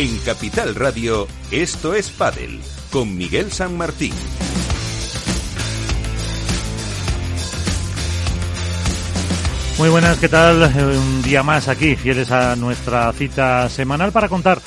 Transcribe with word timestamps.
En 0.00 0.16
Capital 0.20 0.74
Radio, 0.76 1.28
esto 1.50 1.92
es 1.92 2.08
Padel, 2.08 2.58
con 2.90 3.18
Miguel 3.18 3.52
San 3.52 3.76
Martín. 3.76 4.14
Muy 9.76 9.90
buenas, 9.90 10.16
¿qué 10.16 10.30
tal? 10.30 10.74
Un 10.74 11.20
día 11.20 11.42
más 11.42 11.68
aquí, 11.68 11.96
fieles 11.96 12.30
a 12.30 12.56
nuestra 12.56 13.12
cita 13.12 13.68
semanal 13.68 14.10
para 14.10 14.30
contar 14.30 14.62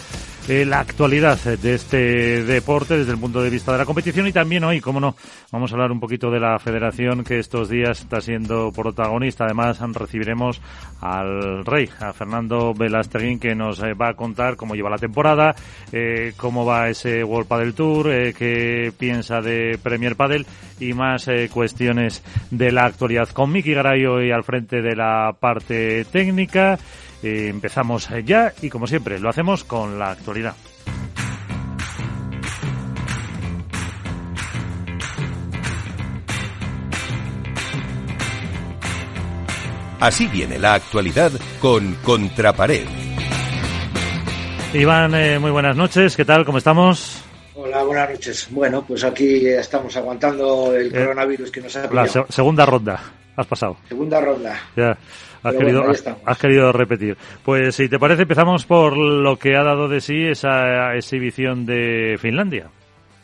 eh, 0.50 0.66
la 0.66 0.80
actualidad 0.80 1.40
de 1.40 1.74
este 1.74 2.44
deporte 2.44 2.98
desde 2.98 3.14
el 3.14 3.18
punto 3.18 3.42
de 3.42 3.50
vista 3.50 3.72
de 3.72 3.78
la 3.78 3.86
competición 3.86 4.28
y 4.28 4.34
también 4.34 4.64
hoy, 4.66 4.82
como 4.82 5.00
no, 5.00 5.16
vamos 5.52 5.72
a 5.72 5.76
hablar 5.76 5.92
un 5.92 6.02
poquito 6.02 6.30
de 6.30 6.40
la 6.40 6.60
federación 6.60 7.24
que 7.24 7.40
estos 7.40 7.70
días 7.70 8.02
está 8.02 8.20
siendo 8.20 8.72
protagonista. 8.72 9.46
Además, 9.46 9.80
recibiremos 9.80 10.62
al 11.00 11.66
rey, 11.66 11.90
a 12.00 12.12
Fernando 12.12 12.74
Velasteguín, 12.74 13.40
que 13.40 13.56
nos 13.56 13.82
eh, 13.82 13.94
va 13.94 14.10
a 14.10 14.14
contar 14.16 14.58
cómo 14.58 14.76
lleva 14.76 14.90
la 14.90 14.98
temporada, 14.98 15.56
eh, 15.94 16.34
cómo 16.36 16.66
va 16.66 16.90
ese 16.90 17.24
World 17.24 17.48
Padel 17.48 17.74
Tour, 17.74 18.10
qué 18.34 18.92
piensa 18.98 19.42
de 19.42 19.80
Premier 19.82 20.16
Padel 20.18 20.46
y 20.80 20.94
más 20.94 21.30
cuestiones 21.52 22.22
de 22.52 22.72
la 22.72 22.86
actualidad. 22.86 23.30
Con 23.30 23.52
Miki 23.52 23.74
Garay 23.74 24.06
hoy 24.06 24.32
al 24.32 24.44
frente 24.44 24.82
de 24.82 24.96
la 24.96 25.36
parte 25.40 26.06
técnica. 26.06 26.78
Eh, 27.24 27.48
empezamos 27.48 28.10
ya 28.26 28.54
y 28.62 28.70
como 28.70 28.86
siempre 28.86 29.18
lo 29.20 29.30
hacemos 29.30 29.64
con 29.64 29.98
la 29.98 30.12
actualidad. 30.12 30.56
Así 40.04 40.28
viene 40.28 40.60
la 40.60 40.74
actualidad 40.74 41.32
con 41.62 41.96
Contrapared. 42.04 42.86
Iván, 44.74 45.16
eh, 45.16 45.40
muy 45.40 45.52
buenas 45.52 45.78
noches. 45.78 46.18
¿Qué 46.18 46.26
tal? 46.26 46.44
¿Cómo 46.44 46.58
estamos? 46.58 47.24
Hola, 47.56 47.84
buenas 47.84 48.10
noches. 48.10 48.50
Bueno, 48.52 48.84
pues 48.86 49.02
aquí 49.06 49.48
estamos 49.48 49.96
aguantando 49.96 50.76
el 50.76 50.88
eh, 50.88 50.92
coronavirus 50.92 51.52
que 51.52 51.62
nos 51.62 51.74
ha 51.78 51.90
La 51.90 52.06
segunda 52.28 52.66
ronda. 52.66 53.00
Has 53.38 53.48
pasado. 53.48 53.78
Segunda 53.88 54.20
ronda. 54.20 54.60
Ya. 54.76 54.98
Has 55.44 55.56
querido, 55.56 55.84
has, 56.26 56.38
querido, 56.38 56.72
repetir. 56.72 57.18
Pues 57.44 57.76
si 57.76 57.90
te 57.90 58.00
parece, 58.00 58.22
empezamos 58.22 58.66
por 58.66 58.96
lo 58.96 59.38
que 59.38 59.58
ha 59.58 59.64
dado 59.64 59.90
de 59.90 60.00
sí 60.00 60.24
esa 60.24 60.96
exhibición 60.96 61.66
de 61.66 62.18
Finlandia. 62.18 62.70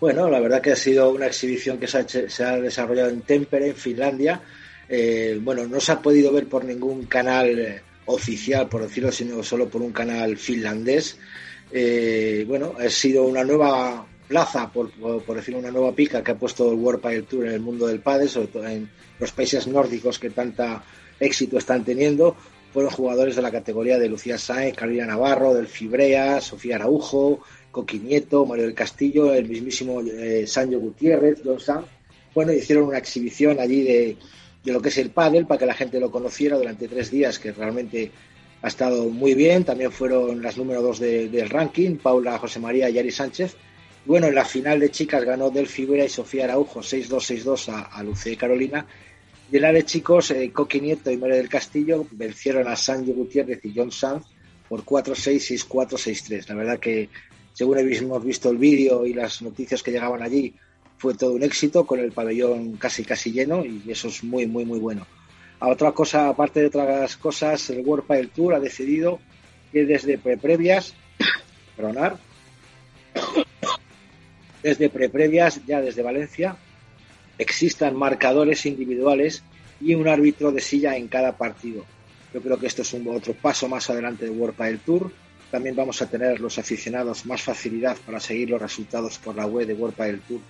Bueno, 0.01 0.29
la 0.29 0.41
verdad 0.41 0.61
que 0.61 0.73
ha 0.73 0.75
sido 0.75 1.11
una 1.11 1.27
exhibición 1.27 1.77
que 1.77 1.87
se 1.87 2.43
ha, 2.43 2.57
desarrollado 2.57 3.09
en 3.09 3.21
Tempere, 3.21 3.69
en 3.69 3.75
Finlandia. 3.75 4.41
Eh, 4.89 5.39
bueno, 5.41 5.65
no 5.65 5.79
se 5.79 5.93
ha 5.93 6.01
podido 6.01 6.33
ver 6.33 6.47
por 6.47 6.65
ningún 6.65 7.05
canal 7.05 7.57
eh, 7.57 7.81
oficial, 8.05 8.67
por 8.67 8.81
decirlo, 8.81 9.11
sino 9.11 9.41
solo 9.41 9.69
por 9.69 9.81
un 9.81 9.93
canal 9.93 10.35
finlandés. 10.37 11.17
Eh, 11.71 12.43
bueno, 12.47 12.73
ha 12.79 12.89
sido 12.89 13.23
una 13.23 13.43
nueva 13.43 14.05
plaza, 14.27 14.71
por, 14.71 14.91
por, 14.91 15.35
decirlo, 15.35 15.59
una 15.59 15.71
nueva 15.71 15.93
pica 15.93 16.23
que 16.23 16.31
ha 16.31 16.37
puesto 16.37 16.71
el 16.71 16.77
World 16.77 17.01
Padel 17.01 17.23
Tour 17.25 17.47
en 17.47 17.53
el 17.53 17.59
mundo 17.61 17.87
del 17.87 17.99
pádel, 17.99 18.29
sobre 18.29 18.47
todo 18.47 18.67
en 18.67 18.89
los 19.19 19.31
países 19.31 19.67
nórdicos 19.67 20.19
que 20.19 20.29
tanta 20.29 20.83
éxito 21.19 21.57
están 21.57 21.83
teniendo 21.83 22.35
fueron 22.71 22.91
jugadores 22.91 23.35
de 23.35 23.41
la 23.41 23.51
categoría 23.51 23.97
de 23.97 24.09
Lucía 24.09 24.37
Sáenz, 24.37 24.75
Carolina 24.75 25.05
Navarro, 25.05 25.53
del 25.53 25.67
Fibrea, 25.67 26.39
Sofía 26.39 26.75
Araujo, 26.75 27.41
Coqui 27.71 27.99
Nieto, 27.99 28.45
Mario 28.45 28.65
del 28.65 28.75
Castillo, 28.75 29.33
el 29.33 29.47
mismísimo 29.47 30.01
eh, 30.01 30.45
Sancho 30.45 30.79
Gutiérrez, 30.79 31.43
Don 31.43 31.59
San. 31.59 31.85
Bueno, 32.33 32.53
hicieron 32.53 32.85
una 32.85 32.99
exhibición 32.99 33.59
allí 33.59 33.83
de, 33.83 34.17
lo 34.65 34.81
que 34.81 34.89
es 34.89 34.97
el 34.99 35.09
pádel 35.09 35.47
para 35.47 35.59
que 35.59 35.65
la 35.65 35.73
gente 35.73 35.99
lo 35.99 36.11
conociera 36.11 36.57
durante 36.57 36.87
tres 36.87 37.09
días, 37.09 37.39
que 37.39 37.51
realmente 37.51 38.11
ha 38.61 38.67
estado 38.67 39.05
muy 39.09 39.33
bien. 39.33 39.63
También 39.63 39.91
fueron 39.91 40.41
las 40.41 40.57
número 40.57 40.81
dos 40.83 40.99
del 40.99 41.49
ranking, 41.49 41.97
Paula 41.97 42.37
José 42.37 42.59
María 42.59 42.89
y 42.89 42.93
Yari 42.93 43.11
Sánchez. 43.11 43.55
Bueno, 44.05 44.27
en 44.27 44.35
la 44.35 44.45
final 44.45 44.79
de 44.79 44.91
chicas 44.91 45.23
ganó 45.23 45.49
Del 45.49 45.67
Fibera 45.67 46.05
y 46.05 46.09
Sofía 46.09 46.45
Araujo 46.45 46.81
6-2, 46.81 47.43
6-2 47.43 47.69
a, 47.69 47.81
a 47.81 48.03
Lucía 48.03 48.33
y 48.33 48.37
Carolina 48.37 48.85
y 49.51 49.59
la 49.59 49.71
de 49.71 49.83
chicos, 49.83 50.31
eh, 50.31 50.51
Coqui 50.51 50.79
Nieto 50.79 51.11
y 51.11 51.17
María 51.17 51.37
del 51.37 51.49
Castillo 51.49 52.05
vencieron 52.11 52.67
a 52.67 52.75
Sancho 52.75 53.13
Gutiérrez 53.13 53.59
y 53.65 53.73
John 53.75 53.91
Sanz 53.91 54.25
por 54.67 54.85
4-6, 54.85 55.67
6-4, 55.67 55.97
6-3. 55.97 56.49
La 56.49 56.55
verdad 56.55 56.79
que, 56.79 57.09
según 57.53 57.79
hemos 57.79 58.23
visto 58.23 58.51
el 58.51 58.57
vídeo 58.57 59.05
y 59.07 59.13
las 59.13 59.41
noticias 59.41 59.81
que 59.81 59.91
llegaban 59.91 60.21
allí, 60.21 60.53
fue 60.97 61.15
todo 61.15 61.33
un 61.33 61.41
éxito 61.41 61.87
con 61.87 61.99
el 61.99 62.11
pabellón 62.11 62.73
casi 62.77 63.03
casi 63.03 63.31
lleno 63.31 63.65
y 63.65 63.81
eso 63.87 64.09
es 64.09 64.23
muy, 64.23 64.45
muy, 64.45 64.65
muy 64.65 64.79
bueno. 64.79 65.07
A 65.59 65.69
otra 65.69 65.93
cosa, 65.93 66.29
aparte 66.29 66.59
de 66.59 66.67
otras 66.67 67.17
cosas, 67.17 67.69
el 67.71 67.85
World 67.85 68.05
Padel 68.05 68.29
Tour 68.29 68.53
ha 68.53 68.59
decidido 68.59 69.19
que 69.71 69.85
desde 69.85 70.17
pre-previas, 70.17 70.93
perdonar, 71.75 72.17
desde 74.63 74.89
pre-previas, 74.89 75.65
ya 75.65 75.81
desde 75.81 76.03
Valencia, 76.03 76.55
existan 77.39 77.95
marcadores 77.95 78.67
individuales 78.67 79.43
y 79.81 79.95
un 79.95 80.07
árbitro 80.07 80.51
de 80.51 80.61
silla 80.61 80.95
en 80.95 81.07
cada 81.07 81.35
partido. 81.37 81.85
Yo 82.33 82.41
creo 82.41 82.59
que 82.59 82.67
esto 82.67 82.83
es 82.83 82.93
otro 82.93 83.33
paso 83.33 83.67
más 83.67 83.89
adelante 83.89 84.25
de 84.25 84.31
World 84.31 84.55
Padel 84.55 84.79
Tour. 84.79 85.11
También 85.49 85.75
vamos 85.75 86.01
a 86.03 86.09
tener 86.09 86.39
los 86.39 86.59
aficionados 86.59 87.25
más 87.25 87.41
facilidad 87.41 87.97
para 88.05 88.19
seguir 88.19 88.51
los 88.51 88.61
resultados 88.61 89.17
por 89.17 89.35
la 89.35 89.47
web 89.47 89.65
de 89.65 89.73
World 89.73 89.95
Padel 89.95 90.21
Tour 90.21 90.41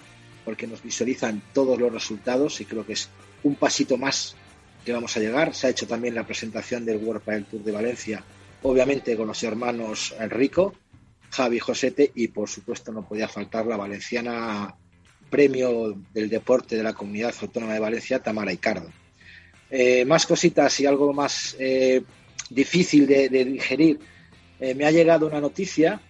porque 0.43 0.67
nos 0.67 0.81
visualizan 0.81 1.41
todos 1.53 1.79
los 1.79 1.93
resultados 1.93 2.59
y 2.59 2.65
creo 2.65 2.85
que 2.85 2.93
es 2.93 3.09
un 3.43 3.55
pasito 3.55 3.97
más 3.97 4.35
que 4.83 4.91
vamos 4.91 5.15
a 5.15 5.19
llegar. 5.19 5.53
Se 5.53 5.67
ha 5.67 5.69
hecho 5.69 5.87
también 5.87 6.15
la 6.15 6.25
presentación 6.25 6.85
del 6.85 6.97
World 6.97 7.21
Padel 7.21 7.45
Tour 7.45 7.63
de 7.63 7.71
Valencia, 7.71 8.23
obviamente 8.63 9.15
con 9.15 9.27
los 9.27 9.43
hermanos 9.43 10.15
Enrico, 10.19 10.73
Javi 11.29 11.59
Josete 11.59 12.11
y 12.15 12.29
por 12.29 12.49
supuesto 12.49 12.91
no 12.91 13.07
podía 13.07 13.27
faltar 13.27 13.67
la 13.67 13.77
valenciana 13.77 14.73
premio 15.29 15.97
del 16.13 16.29
deporte 16.29 16.75
de 16.75 16.83
la 16.83 16.93
Comunidad 16.93 17.33
Autónoma 17.41 17.73
de 17.73 17.79
Valencia, 17.79 18.19
Tamara 18.19 18.53
Icardo. 18.53 18.91
Eh, 19.71 20.03
más 20.05 20.25
cositas 20.25 20.79
y 20.79 20.85
algo 20.85 21.13
más 21.13 21.55
eh, 21.59 22.01
difícil 22.49 23.05
de, 23.05 23.29
digerir. 23.29 23.99
Eh, 24.59 24.73
me 24.73 24.85
ha 24.85 24.91
llegado 24.91 25.27
una 25.27 25.39
noticia 25.39 26.01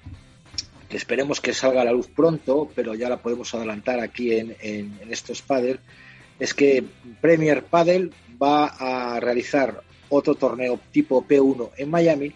que 0.88 0.97
esperemos 0.97 1.40
que 1.40 1.53
salga 1.53 1.81
a 1.81 1.85
la 1.85 1.91
luz 1.91 2.07
pronto, 2.07 2.72
pero 2.74 2.96
ya 2.96 3.09
la 3.09 3.22
podemos 3.22 3.53
adelantar 3.53 4.00
aquí 4.00 4.34
en, 4.34 4.56
estos 5.09 5.41
Padel. 5.41 5.80
Es 6.40 6.53
que 6.53 6.84
Premier 7.22 7.63
Padel 7.63 8.12
va 8.41 8.66
a 8.66 9.19
realizar 9.19 9.84
otro 10.07 10.34
torneo 10.36 10.80
tipo 10.91 11.24
P1 11.28 11.72
en 11.78 11.90
Miami 11.90 12.34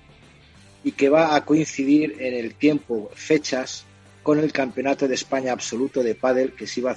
y 0.84 0.92
que 0.92 1.10
va 1.10 1.36
a 1.36 1.46
coincidir 1.46 2.18
en 2.20 2.36
el 2.36 2.54
tiempo, 2.54 3.10
fechas 3.16 3.86
con 4.24 4.40
el 4.40 4.54
Campeonato 4.54 5.08
de 5.08 5.16
España 5.16 5.52
Absoluto 5.52 6.02
de 6.02 6.16
Pádel 6.16 6.54
que 6.54 6.66
se, 6.66 6.82
va 6.82 6.92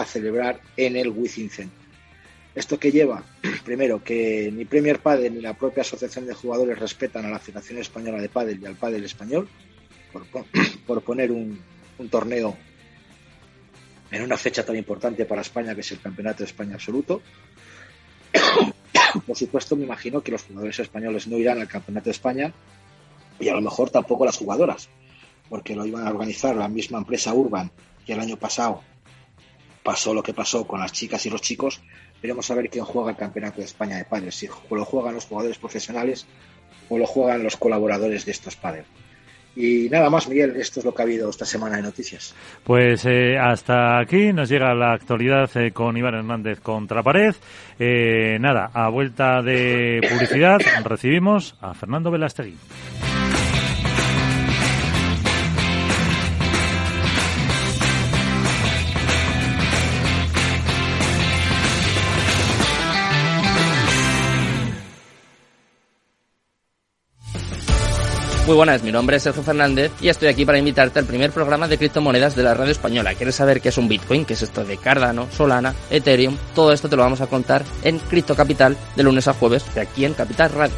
a, 0.00 0.04
celebrar 0.04 0.60
en 0.76 0.96
el 0.96 1.08
Wizzing. 1.08 1.50
¿Esto 2.54 2.78
que 2.78 2.92
lleva? 2.92 3.24
Primero, 3.64 4.04
que 4.04 4.52
ni 4.52 4.66
Premier 4.66 5.00
Padel 5.00 5.34
ni 5.34 5.40
la 5.40 5.54
propia 5.54 5.80
Asociación 5.80 6.26
de 6.26 6.34
Jugadores 6.34 6.78
respetan 6.78 7.24
a 7.24 7.30
la 7.30 7.38
Federación 7.38 7.78
Española 7.78 8.20
de 8.20 8.28
Padel 8.28 8.60
y 8.60 8.66
al 8.66 8.76
Padel 8.76 9.04
Español 9.04 9.48
por, 10.86 11.02
poner 11.02 11.32
un, 11.32 11.58
un 11.98 12.08
torneo 12.10 12.56
en 14.10 14.22
una 14.22 14.36
fecha 14.36 14.64
tan 14.64 14.76
importante 14.76 15.24
para 15.24 15.40
España 15.40 15.74
que 15.74 15.80
es 15.80 15.92
el 15.92 16.00
Campeonato 16.00 16.38
de 16.38 16.44
España 16.50 16.74
Absoluto. 16.74 17.22
Por 19.26 19.36
supuesto, 19.36 19.74
me 19.74 19.84
imagino 19.84 20.22
que 20.22 20.32
los 20.32 20.42
jugadores 20.42 20.78
españoles 20.80 21.26
no 21.28 21.38
irán 21.38 21.60
al 21.60 21.68
Campeonato 21.68 22.06
de 22.06 22.10
España 22.10 22.52
y 23.40 23.48
a 23.48 23.54
lo 23.54 23.62
mejor 23.62 23.88
tampoco 23.88 24.26
las 24.26 24.36
jugadoras 24.36 24.90
porque 25.48 25.74
lo 25.74 25.86
iban 25.86 26.06
a 26.06 26.10
organizar 26.10 26.54
la 26.56 26.68
misma 26.68 26.98
empresa 26.98 27.34
Urban 27.34 27.70
que 28.04 28.12
el 28.12 28.20
año 28.20 28.36
pasado 28.36 28.82
pasó 29.82 30.12
lo 30.12 30.22
que 30.22 30.34
pasó 30.34 30.66
con 30.66 30.80
las 30.80 30.92
chicas 30.92 31.24
y 31.26 31.30
los 31.30 31.40
chicos. 31.40 31.80
Veremos 32.20 32.50
a 32.50 32.54
ver 32.54 32.68
quién 32.68 32.84
juega 32.84 33.10
el 33.10 33.16
Campeonato 33.16 33.58
de 33.58 33.64
España 33.64 33.96
de 33.96 34.04
Padres, 34.04 34.34
si 34.34 34.46
lo 34.46 34.84
juegan 34.84 35.14
los 35.14 35.26
jugadores 35.26 35.58
profesionales 35.58 36.26
o 36.88 36.98
lo 36.98 37.06
juegan 37.06 37.42
los 37.42 37.56
colaboradores 37.56 38.24
de 38.24 38.32
estos 38.32 38.56
padres. 38.56 38.86
Y 39.56 39.88
nada 39.90 40.08
más, 40.08 40.28
Miguel, 40.28 40.54
esto 40.56 40.78
es 40.78 40.86
lo 40.86 40.94
que 40.94 41.02
ha 41.02 41.04
habido 41.04 41.28
esta 41.28 41.44
semana 41.44 41.76
de 41.76 41.82
noticias. 41.82 42.32
Pues 42.62 43.04
eh, 43.06 43.36
hasta 43.36 43.98
aquí 43.98 44.32
nos 44.32 44.48
llega 44.48 44.72
la 44.72 44.92
actualidad 44.92 45.50
eh, 45.56 45.72
con 45.72 45.96
Iván 45.96 46.14
Hernández 46.14 46.60
contra 46.60 47.02
pared. 47.02 47.34
Eh, 47.78 48.38
nada, 48.40 48.70
a 48.72 48.88
vuelta 48.88 49.42
de 49.42 50.00
publicidad 50.08 50.60
recibimos 50.84 51.56
a 51.60 51.74
Fernando 51.74 52.10
Velastegui. 52.10 52.56
Muy 68.48 68.56
buenas, 68.56 68.82
mi 68.82 68.90
nombre 68.90 69.18
es 69.18 69.24
Sergio 69.24 69.42
Fernández 69.42 69.92
y 70.00 70.08
estoy 70.08 70.28
aquí 70.28 70.46
para 70.46 70.56
invitarte 70.56 70.98
al 70.98 71.04
primer 71.04 71.32
programa 71.32 71.68
de 71.68 71.76
criptomonedas 71.76 72.34
de 72.34 72.44
la 72.44 72.54
radio 72.54 72.72
española. 72.72 73.12
¿Quieres 73.12 73.34
saber 73.34 73.60
qué 73.60 73.68
es 73.68 73.76
un 73.76 73.88
Bitcoin? 73.88 74.24
¿Qué 74.24 74.32
es 74.32 74.40
esto 74.40 74.64
de 74.64 74.78
Cardano, 74.78 75.28
Solana, 75.30 75.74
Ethereum? 75.90 76.34
Todo 76.54 76.72
esto 76.72 76.88
te 76.88 76.96
lo 76.96 77.02
vamos 77.02 77.20
a 77.20 77.26
contar 77.26 77.62
en 77.82 77.98
Cripto 77.98 78.34
Capital 78.34 78.74
de 78.96 79.02
lunes 79.02 79.28
a 79.28 79.34
jueves 79.34 79.66
de 79.74 79.82
aquí 79.82 80.06
en 80.06 80.14
Capital 80.14 80.50
Radio. 80.52 80.74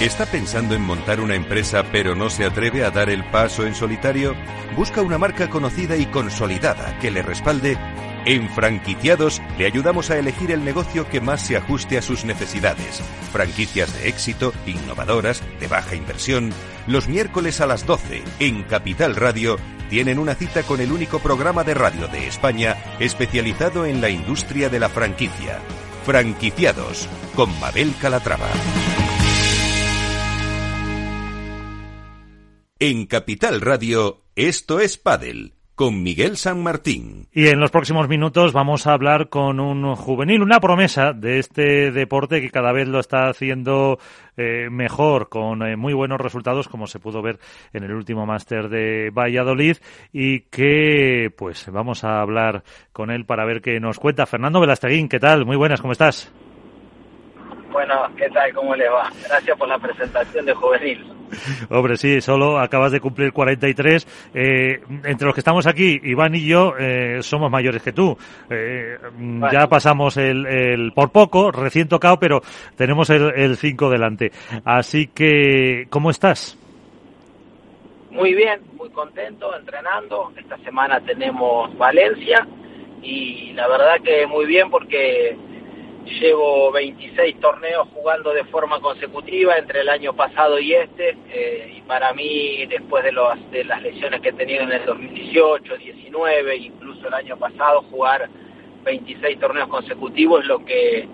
¿Está 0.00 0.26
pensando 0.26 0.74
en 0.74 0.82
montar 0.82 1.20
una 1.20 1.36
empresa 1.36 1.84
pero 1.92 2.16
no 2.16 2.28
se 2.28 2.44
atreve 2.44 2.84
a 2.84 2.90
dar 2.90 3.08
el 3.08 3.24
paso 3.30 3.64
en 3.64 3.76
solitario? 3.76 4.34
¿Busca 4.76 5.00
una 5.00 5.16
marca 5.16 5.48
conocida 5.48 5.96
y 5.96 6.06
consolidada 6.06 6.98
que 6.98 7.12
le 7.12 7.22
respalde? 7.22 7.78
En 8.26 8.48
Franquiciados 8.48 9.42
le 9.58 9.66
ayudamos 9.66 10.10
a 10.10 10.18
elegir 10.18 10.50
el 10.50 10.64
negocio 10.64 11.06
que 11.10 11.20
más 11.20 11.42
se 11.42 11.58
ajuste 11.58 11.98
a 11.98 12.02
sus 12.02 12.24
necesidades. 12.24 13.02
Franquicias 13.32 13.92
de 13.98 14.08
éxito, 14.08 14.54
innovadoras, 14.66 15.42
de 15.60 15.66
baja 15.66 15.94
inversión. 15.94 16.50
Los 16.86 17.06
miércoles 17.06 17.60
a 17.60 17.66
las 17.66 17.84
12 17.84 18.22
en 18.38 18.62
Capital 18.62 19.14
Radio 19.16 19.58
tienen 19.90 20.18
una 20.18 20.34
cita 20.34 20.62
con 20.62 20.80
el 20.80 20.90
único 20.90 21.18
programa 21.18 21.64
de 21.64 21.74
radio 21.74 22.08
de 22.08 22.26
España 22.26 22.76
especializado 22.98 23.84
en 23.84 24.00
la 24.00 24.08
industria 24.08 24.70
de 24.70 24.80
la 24.80 24.88
franquicia. 24.88 25.60
Franquiciados 26.06 27.06
con 27.34 27.50
Mabel 27.60 27.92
Calatrava. 28.00 28.48
En 32.78 33.04
Capital 33.04 33.60
Radio, 33.60 34.24
esto 34.34 34.80
es 34.80 34.96
Padel 34.96 35.54
con 35.74 36.02
Miguel 36.02 36.36
San 36.36 36.62
Martín. 36.62 37.26
Y 37.32 37.48
en 37.48 37.58
los 37.58 37.70
próximos 37.70 38.08
minutos 38.08 38.52
vamos 38.52 38.86
a 38.86 38.92
hablar 38.92 39.28
con 39.28 39.58
un 39.58 39.94
juvenil, 39.96 40.42
una 40.42 40.60
promesa 40.60 41.12
de 41.12 41.38
este 41.38 41.90
deporte 41.90 42.40
que 42.40 42.50
cada 42.50 42.72
vez 42.72 42.86
lo 42.86 43.00
está 43.00 43.28
haciendo 43.28 43.98
eh, 44.36 44.68
mejor, 44.70 45.28
con 45.28 45.62
eh, 45.62 45.76
muy 45.76 45.92
buenos 45.92 46.20
resultados, 46.20 46.68
como 46.68 46.86
se 46.86 47.00
pudo 47.00 47.22
ver 47.22 47.38
en 47.72 47.84
el 47.84 47.92
último 47.92 48.24
máster 48.26 48.68
de 48.68 49.10
Valladolid, 49.10 49.78
y 50.12 50.40
que 50.42 51.32
pues 51.36 51.68
vamos 51.70 52.04
a 52.04 52.20
hablar 52.20 52.62
con 52.92 53.10
él 53.10 53.24
para 53.24 53.44
ver 53.44 53.60
qué 53.60 53.80
nos 53.80 53.98
cuenta. 53.98 54.26
Fernando 54.26 54.60
Velasteguín, 54.60 55.08
¿qué 55.08 55.18
tal? 55.18 55.44
Muy 55.44 55.56
buenas, 55.56 55.80
¿cómo 55.80 55.92
estás? 55.92 56.32
Bueno, 57.72 57.94
¿qué 58.16 58.30
tal? 58.30 58.52
¿Cómo 58.54 58.76
le 58.76 58.88
va? 58.88 59.10
Gracias 59.28 59.58
por 59.58 59.66
la 59.66 59.78
presentación 59.78 60.46
de 60.46 60.54
juvenil. 60.54 61.04
Hombre, 61.70 61.96
sí, 61.96 62.20
solo 62.20 62.58
acabas 62.58 62.92
de 62.92 63.00
cumplir 63.00 63.32
43. 63.32 64.30
Eh, 64.34 64.80
entre 65.04 65.26
los 65.26 65.34
que 65.34 65.40
estamos 65.40 65.66
aquí, 65.66 66.00
Iván 66.02 66.34
y 66.34 66.46
yo, 66.46 66.74
eh, 66.78 67.18
somos 67.22 67.50
mayores 67.50 67.82
que 67.82 67.92
tú. 67.92 68.16
Eh, 68.50 68.96
Ya 69.52 69.66
pasamos 69.68 70.16
el, 70.16 70.46
el, 70.46 70.92
por 70.92 71.10
poco, 71.10 71.50
recién 71.50 71.88
tocado, 71.88 72.18
pero 72.18 72.40
tenemos 72.76 73.10
el 73.10 73.56
5 73.56 73.90
delante. 73.90 74.32
Así 74.64 75.08
que, 75.08 75.86
¿cómo 75.90 76.10
estás? 76.10 76.58
Muy 78.10 78.32
bien, 78.34 78.60
muy 78.76 78.90
contento, 78.90 79.56
entrenando. 79.56 80.32
Esta 80.36 80.56
semana 80.58 81.00
tenemos 81.00 81.76
Valencia 81.76 82.46
y 83.02 83.52
la 83.54 83.66
verdad 83.68 83.96
que 84.04 84.26
muy 84.26 84.46
bien 84.46 84.70
porque 84.70 85.36
Llevo 86.04 86.70
26 86.70 87.40
torneos 87.40 87.88
jugando 87.94 88.32
de 88.32 88.44
forma 88.44 88.78
consecutiva 88.80 89.56
entre 89.56 89.80
el 89.80 89.88
año 89.88 90.14
pasado 90.14 90.58
y 90.58 90.74
este, 90.74 91.16
eh, 91.30 91.74
y 91.76 91.80
para 91.82 92.12
mí, 92.12 92.66
después 92.66 93.02
de, 93.04 93.12
de 93.50 93.64
las 93.64 93.82
lesiones 93.82 94.20
que 94.20 94.28
he 94.28 94.32
tenido 94.32 94.62
en 94.62 94.72
el 94.72 94.84
2018, 94.84 95.76
19, 95.76 96.56
incluso 96.56 97.08
el 97.08 97.14
año 97.14 97.36
pasado, 97.38 97.82
jugar 97.90 98.28
26 98.84 99.40
torneos 99.40 99.68
consecutivos 99.68 100.42
es 100.42 100.46
lo 100.46 100.64
que 100.64 101.08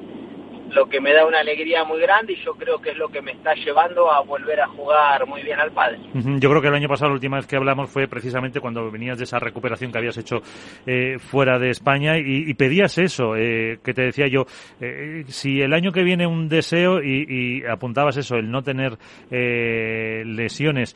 lo 0.73 0.87
que 0.89 1.01
me 1.01 1.13
da 1.13 1.27
una 1.27 1.41
alegría 1.41 1.85
muy 1.85 2.01
grande 2.01 2.35
y 2.35 2.45
yo 2.45 2.55
creo 2.55 2.81
que 2.81 2.91
es 2.91 2.97
lo 2.97 3.09
que 3.09 3.21
me 3.21 3.33
está 3.33 3.55
llevando 3.55 4.11
a 4.11 4.21
volver 4.21 4.61
a 4.61 4.69
jugar 4.69 5.27
muy 5.27 5.43
bien 5.43 5.59
al 5.59 5.73
padre. 5.73 5.99
Yo 6.15 6.49
creo 6.51 6.63
que 6.63 6.69
el 6.69 6.75
año 6.75 6.89
pasado 6.89 7.11
la 7.11 7.15
última 7.15 7.37
vez 7.37 7.47
que 7.47 7.57
hablamos 7.57 7.91
fue 7.91 8.07
precisamente 8.09 8.61
cuando 8.61 8.91
venías 8.91 9.19
de 9.19 9.25
esa 9.25 9.39
recuperación 9.39 9.93
que 9.93 9.99
habías 9.99 10.17
hecho 10.17 10.43
eh, 10.87 11.19
fuera 11.19 11.59
de 11.59 11.71
España 11.71 12.17
y, 12.19 12.53
pedías 12.55 12.99
eso, 12.99 13.37
eh, 13.37 13.79
que 13.83 13.95
te 13.95 14.03
decía 14.03 14.27
yo, 14.29 14.45
eh, 14.81 15.25
si 15.29 15.61
el 15.61 15.73
año 15.73 15.93
que 15.93 16.03
viene 16.03 16.27
un 16.27 16.49
deseo 16.49 17.03
y, 17.03 17.63
apuntabas 17.65 18.17
eso, 18.17 18.37
el 18.37 18.51
no 18.51 18.63
tener 18.63 18.97
lesiones, 19.31 20.95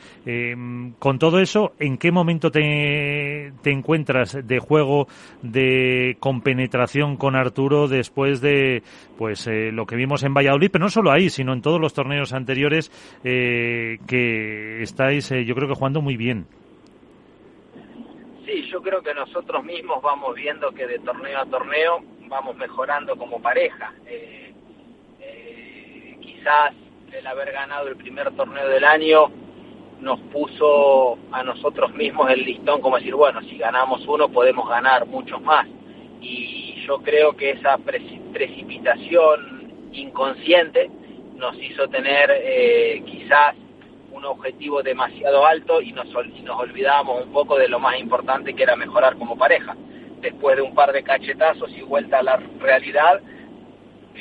con 0.98 1.18
todo 1.18 1.40
eso, 1.40 1.72
¿en 1.78 1.98
qué 1.98 2.10
momento 2.10 2.50
te, 2.50 3.52
te 3.62 3.70
encuentras 3.70 4.38
de 4.46 4.58
juego, 4.58 5.06
de 5.42 6.16
compenetración 6.20 7.16
con 7.16 7.36
Arturo 7.36 7.88
después 7.88 8.40
de, 8.40 8.82
pues, 9.16 9.46
lo 9.72 9.86
que 9.86 9.96
vimos 9.96 10.22
en 10.22 10.34
Valladolid, 10.34 10.70
pero 10.70 10.84
no 10.84 10.90
solo 10.90 11.10
ahí, 11.10 11.30
sino 11.30 11.52
en 11.52 11.62
todos 11.62 11.80
los 11.80 11.94
torneos 11.94 12.32
anteriores 12.32 12.90
eh, 13.24 13.98
que 14.06 14.82
estáis, 14.82 15.30
eh, 15.32 15.44
yo 15.44 15.54
creo 15.54 15.68
que 15.68 15.74
jugando 15.74 16.00
muy 16.00 16.16
bien. 16.16 16.46
Sí, 18.44 18.68
yo 18.70 18.82
creo 18.82 19.02
que 19.02 19.14
nosotros 19.14 19.64
mismos 19.64 20.02
vamos 20.02 20.34
viendo 20.34 20.70
que 20.72 20.86
de 20.86 20.98
torneo 20.98 21.38
a 21.38 21.46
torneo 21.46 22.02
vamos 22.28 22.56
mejorando 22.56 23.16
como 23.16 23.40
pareja. 23.40 23.92
Eh, 24.06 24.52
quizás 26.20 26.74
el 27.12 27.26
haber 27.26 27.52
ganado 27.52 27.88
el 27.88 27.96
primer 27.96 28.30
torneo 28.32 28.68
del 28.68 28.84
año 28.84 29.30
nos 30.00 30.20
puso 30.32 31.18
a 31.32 31.42
nosotros 31.42 31.92
mismos 31.94 32.30
el 32.30 32.44
listón 32.44 32.80
como 32.80 32.96
decir, 32.96 33.14
bueno, 33.14 33.40
si 33.42 33.56
ganamos 33.56 34.06
uno 34.06 34.28
podemos 34.28 34.68
ganar 34.68 35.06
muchos 35.06 35.40
más. 35.42 35.66
Y 36.20 36.84
yo 36.86 36.98
creo 36.98 37.34
que 37.36 37.50
esa 37.50 37.78
precipitación 37.78 39.53
inconsciente 39.94 40.90
nos 41.36 41.56
hizo 41.60 41.88
tener 41.88 42.30
eh, 42.30 43.02
quizás 43.06 43.54
un 44.12 44.24
objetivo 44.24 44.82
demasiado 44.82 45.44
alto 45.44 45.80
y 45.80 45.92
nos, 45.92 46.06
y 46.06 46.48
olvidábamos 46.48 47.24
un 47.24 47.32
poco 47.32 47.58
de 47.58 47.68
lo 47.68 47.80
más 47.80 47.98
importante 47.98 48.54
que 48.54 48.62
era 48.62 48.76
mejorar 48.76 49.16
como 49.16 49.36
pareja. 49.36 49.76
Después 50.20 50.56
de 50.56 50.62
un 50.62 50.74
par 50.74 50.92
de 50.92 51.02
cachetazos 51.02 51.70
y 51.72 51.82
vuelta 51.82 52.20
a 52.20 52.22
la 52.22 52.36
realidad, 52.60 53.20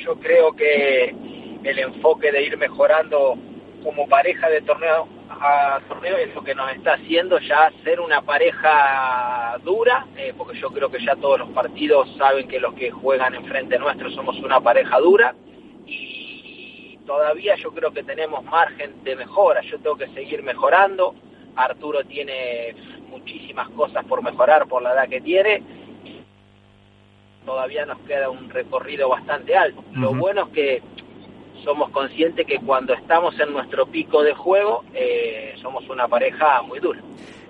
yo 0.04 0.16
creo 0.16 0.52
que 0.52 1.14
el 1.62 1.78
enfoque 1.78 2.32
de 2.32 2.42
ir 2.42 2.58
mejorando 2.58 3.36
como 3.82 4.08
pareja 4.08 4.48
de 4.48 4.62
torneo 4.62 5.08
a 5.30 5.80
torneo 5.88 6.16
es 6.16 6.34
lo 6.34 6.42
que 6.42 6.54
nos 6.54 6.70
está 6.72 6.94
haciendo 6.94 7.38
ya 7.38 7.70
ser 7.82 8.00
una 8.00 8.22
pareja 8.22 9.58
dura, 9.62 10.06
eh, 10.16 10.32
porque 10.36 10.58
yo 10.58 10.70
creo 10.70 10.90
que 10.90 11.04
ya 11.04 11.16
todos 11.16 11.38
los 11.38 11.50
partidos 11.50 12.08
saben 12.16 12.48
que 12.48 12.60
los 12.60 12.74
que 12.74 12.90
juegan 12.90 13.34
enfrente 13.34 13.78
nuestro 13.78 14.10
somos 14.10 14.36
una 14.38 14.60
pareja 14.60 14.98
dura 15.00 15.34
y 15.86 16.98
todavía 17.06 17.56
yo 17.56 17.72
creo 17.72 17.92
que 17.92 18.02
tenemos 18.02 18.44
margen 18.44 19.02
de 19.04 19.16
mejora, 19.16 19.60
yo 19.62 19.78
tengo 19.78 19.96
que 19.96 20.08
seguir 20.08 20.42
mejorando, 20.42 21.14
Arturo 21.56 22.04
tiene 22.04 22.74
muchísimas 23.08 23.68
cosas 23.70 24.04
por 24.06 24.22
mejorar 24.22 24.66
por 24.66 24.82
la 24.82 24.92
edad 24.92 25.08
que 25.08 25.20
tiene, 25.20 25.62
todavía 27.44 27.86
nos 27.86 27.98
queda 28.00 28.30
un 28.30 28.48
recorrido 28.50 29.08
bastante 29.08 29.56
alto. 29.56 29.84
Lo 29.92 30.14
bueno 30.14 30.44
es 30.46 30.48
que 30.48 30.82
somos 31.62 31.90
conscientes 31.90 32.46
que 32.46 32.58
cuando 32.58 32.94
estamos 32.94 33.38
en 33.38 33.52
nuestro 33.52 33.86
pico 33.86 34.22
de 34.22 34.34
juego 34.34 34.84
eh, 34.94 35.54
somos 35.60 35.88
una 35.88 36.08
pareja 36.08 36.62
muy 36.62 36.80
dura. 36.80 37.00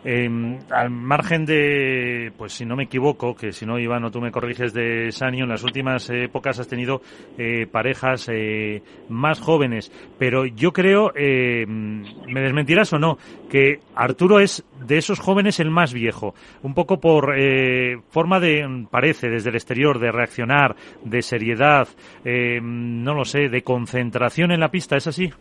Eh, 0.04 0.58
al 0.70 0.90
margen 0.90 1.44
de, 1.46 2.32
pues 2.36 2.52
si 2.52 2.64
no 2.64 2.76
me 2.76 2.84
equivoco, 2.84 3.34
que 3.34 3.52
si 3.52 3.64
no, 3.64 3.78
Iván, 3.78 4.04
o 4.04 4.10
tú 4.10 4.20
me 4.20 4.30
corriges 4.30 4.72
de 4.72 5.10
Sanio, 5.12 5.44
en 5.44 5.50
las 5.50 5.64
últimas 5.64 6.08
épocas 6.10 6.58
has 6.58 6.68
tenido 6.68 7.00
eh, 7.38 7.66
parejas 7.70 8.28
eh, 8.30 8.82
más 9.08 9.40
jóvenes, 9.40 9.90
pero 10.18 10.44
yo 10.46 10.72
creo, 10.72 11.12
eh, 11.14 11.64
me 11.66 12.40
desmentirás 12.40 12.92
o 12.92 12.98
no, 12.98 13.18
que 13.48 13.80
Arturo 13.94 14.40
es 14.40 14.64
de 14.86 14.98
esos 14.98 15.20
jóvenes 15.20 15.60
el 15.60 15.70
más 15.70 15.92
viejo, 15.92 16.34
un 16.62 16.74
poco 16.74 17.00
por 17.00 17.34
eh, 17.36 17.98
forma 18.10 18.40
de, 18.40 18.86
parece, 18.90 19.28
desde 19.28 19.50
el 19.50 19.56
exterior, 19.56 19.98
de 19.98 20.12
reaccionar, 20.12 20.76
de 21.02 21.22
seriedad, 21.22 21.88
eh, 22.24 22.60
no 22.62 23.14
lo 23.14 23.24
sé, 23.24 23.48
de 23.48 23.62
concentración 23.62 24.50
en 24.50 24.60
la 24.60 24.70
pista, 24.70 24.96
¿es 24.96 25.06
así? 25.06 25.32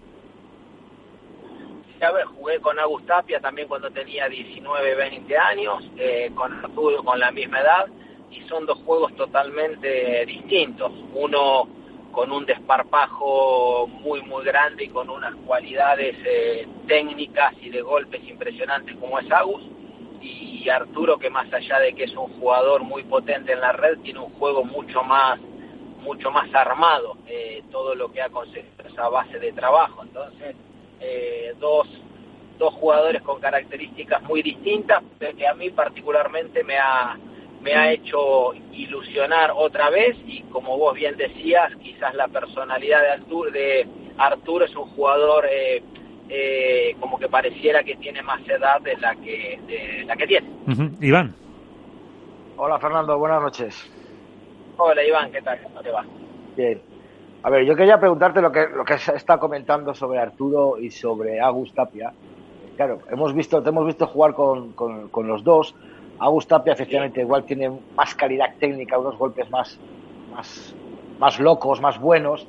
A 2.03 2.11
ver, 2.11 2.25
jugué 2.25 2.59
con 2.59 2.79
Agustapia 2.79 3.39
también 3.39 3.67
cuando 3.67 3.89
tenía 3.91 4.27
19, 4.27 4.95
20 4.95 5.37
años, 5.37 5.83
eh, 5.97 6.31
con 6.35 6.53
Arturo 6.53 7.03
con 7.03 7.19
la 7.19 7.31
misma 7.31 7.61
edad, 7.61 7.87
y 8.29 8.41
son 8.47 8.65
dos 8.65 8.79
juegos 8.85 9.15
totalmente 9.15 10.25
distintos. 10.25 10.91
Uno 11.13 11.67
con 12.11 12.31
un 12.31 12.45
desparpajo 12.45 13.87
muy, 13.87 14.21
muy 14.21 14.43
grande 14.43 14.85
y 14.85 14.89
con 14.89 15.09
unas 15.09 15.35
cualidades 15.47 16.15
eh, 16.25 16.67
técnicas 16.87 17.53
y 17.61 17.69
de 17.69 17.81
golpes 17.81 18.23
impresionantes 18.27 18.95
como 18.97 19.19
es 19.19 19.31
Agus, 19.31 19.63
y 20.21 20.69
Arturo 20.69 21.17
que 21.17 21.29
más 21.29 21.51
allá 21.51 21.79
de 21.79 21.93
que 21.93 22.05
es 22.05 22.15
un 22.15 22.39
jugador 22.39 22.83
muy 22.83 23.03
potente 23.03 23.51
en 23.53 23.59
la 23.59 23.73
red, 23.73 23.99
tiene 23.99 24.19
un 24.19 24.31
juego 24.35 24.63
mucho 24.63 25.03
más 25.03 25.39
mucho 26.03 26.31
más 26.31 26.53
armado, 26.53 27.17
eh, 27.27 27.63
todo 27.71 27.95
lo 27.95 28.11
que 28.11 28.21
ha 28.21 28.29
conseguido 28.29 28.85
esa 28.85 29.07
base 29.09 29.39
de 29.39 29.53
trabajo. 29.53 30.03
Entonces, 30.03 30.55
eh, 31.03 31.53
dos, 31.59 31.87
dos 32.57 32.73
jugadores 32.75 33.21
con 33.21 33.39
características 33.39 34.23
muy 34.23 34.41
distintas, 34.41 35.03
que 35.19 35.47
a 35.47 35.53
mí 35.53 35.69
particularmente 35.69 36.63
me 36.63 36.77
ha, 36.77 37.17
me 37.61 37.73
ha 37.75 37.91
hecho 37.91 38.53
ilusionar 38.71 39.51
otra 39.55 39.89
vez 39.89 40.17
y 40.25 40.41
como 40.43 40.77
vos 40.77 40.93
bien 40.93 41.15
decías, 41.17 41.73
quizás 41.81 42.13
la 42.13 42.27
personalidad 42.27 43.01
de 43.01 43.11
Arturo, 43.11 43.51
de 43.51 43.87
Arturo 44.17 44.65
es 44.65 44.75
un 44.75 44.89
jugador 44.89 45.45
eh, 45.49 45.81
eh, 46.29 46.95
como 46.99 47.17
que 47.17 47.27
pareciera 47.27 47.83
que 47.83 47.95
tiene 47.95 48.21
más 48.21 48.47
edad 48.47 48.81
de 48.81 48.97
la 48.97 49.15
que, 49.15 49.59
de 49.67 50.03
la 50.05 50.15
que 50.15 50.27
tiene. 50.27 50.47
Iván. 51.01 51.35
Hola 52.57 52.79
Fernando, 52.79 53.17
buenas 53.17 53.41
noches. 53.41 53.91
Hola 54.77 55.03
Iván, 55.03 55.31
¿qué 55.31 55.41
tal? 55.41 55.61
¿Cómo 55.63 55.81
te 55.81 55.91
va? 55.91 56.05
Bien. 56.55 56.92
A 57.45 57.49
ver, 57.49 57.65
yo 57.65 57.75
quería 57.75 57.99
preguntarte 57.99 58.41
lo 58.41 58.53
que, 58.53 58.67
lo 58.69 58.85
que 58.85 58.93
está 58.93 59.37
comentando 59.37 59.93
sobre 59.93 60.17
Arturo 60.17 60.77
y 60.79 60.89
sobre 60.89 61.41
Agus 61.41 61.73
Tapia. 61.73 62.13
Claro, 62.77 62.99
hemos 63.11 63.33
visto, 63.33 63.61
te 63.61 63.67
hemos 63.67 63.85
visto 63.85 64.07
jugar 64.07 64.33
con, 64.33 64.71
con, 64.71 65.27
los 65.27 65.43
dos. 65.43 65.75
Agus 66.19 66.47
Tapia, 66.47 66.71
efectivamente, 66.71 67.19
igual 67.19 67.43
tiene 67.43 67.69
más 67.97 68.15
calidad 68.15 68.55
técnica, 68.57 68.97
unos 68.97 69.17
golpes 69.17 69.49
más, 69.51 69.77
más, 70.33 70.73
más 71.19 71.37
locos, 71.41 71.81
más 71.81 71.99
buenos. 71.99 72.47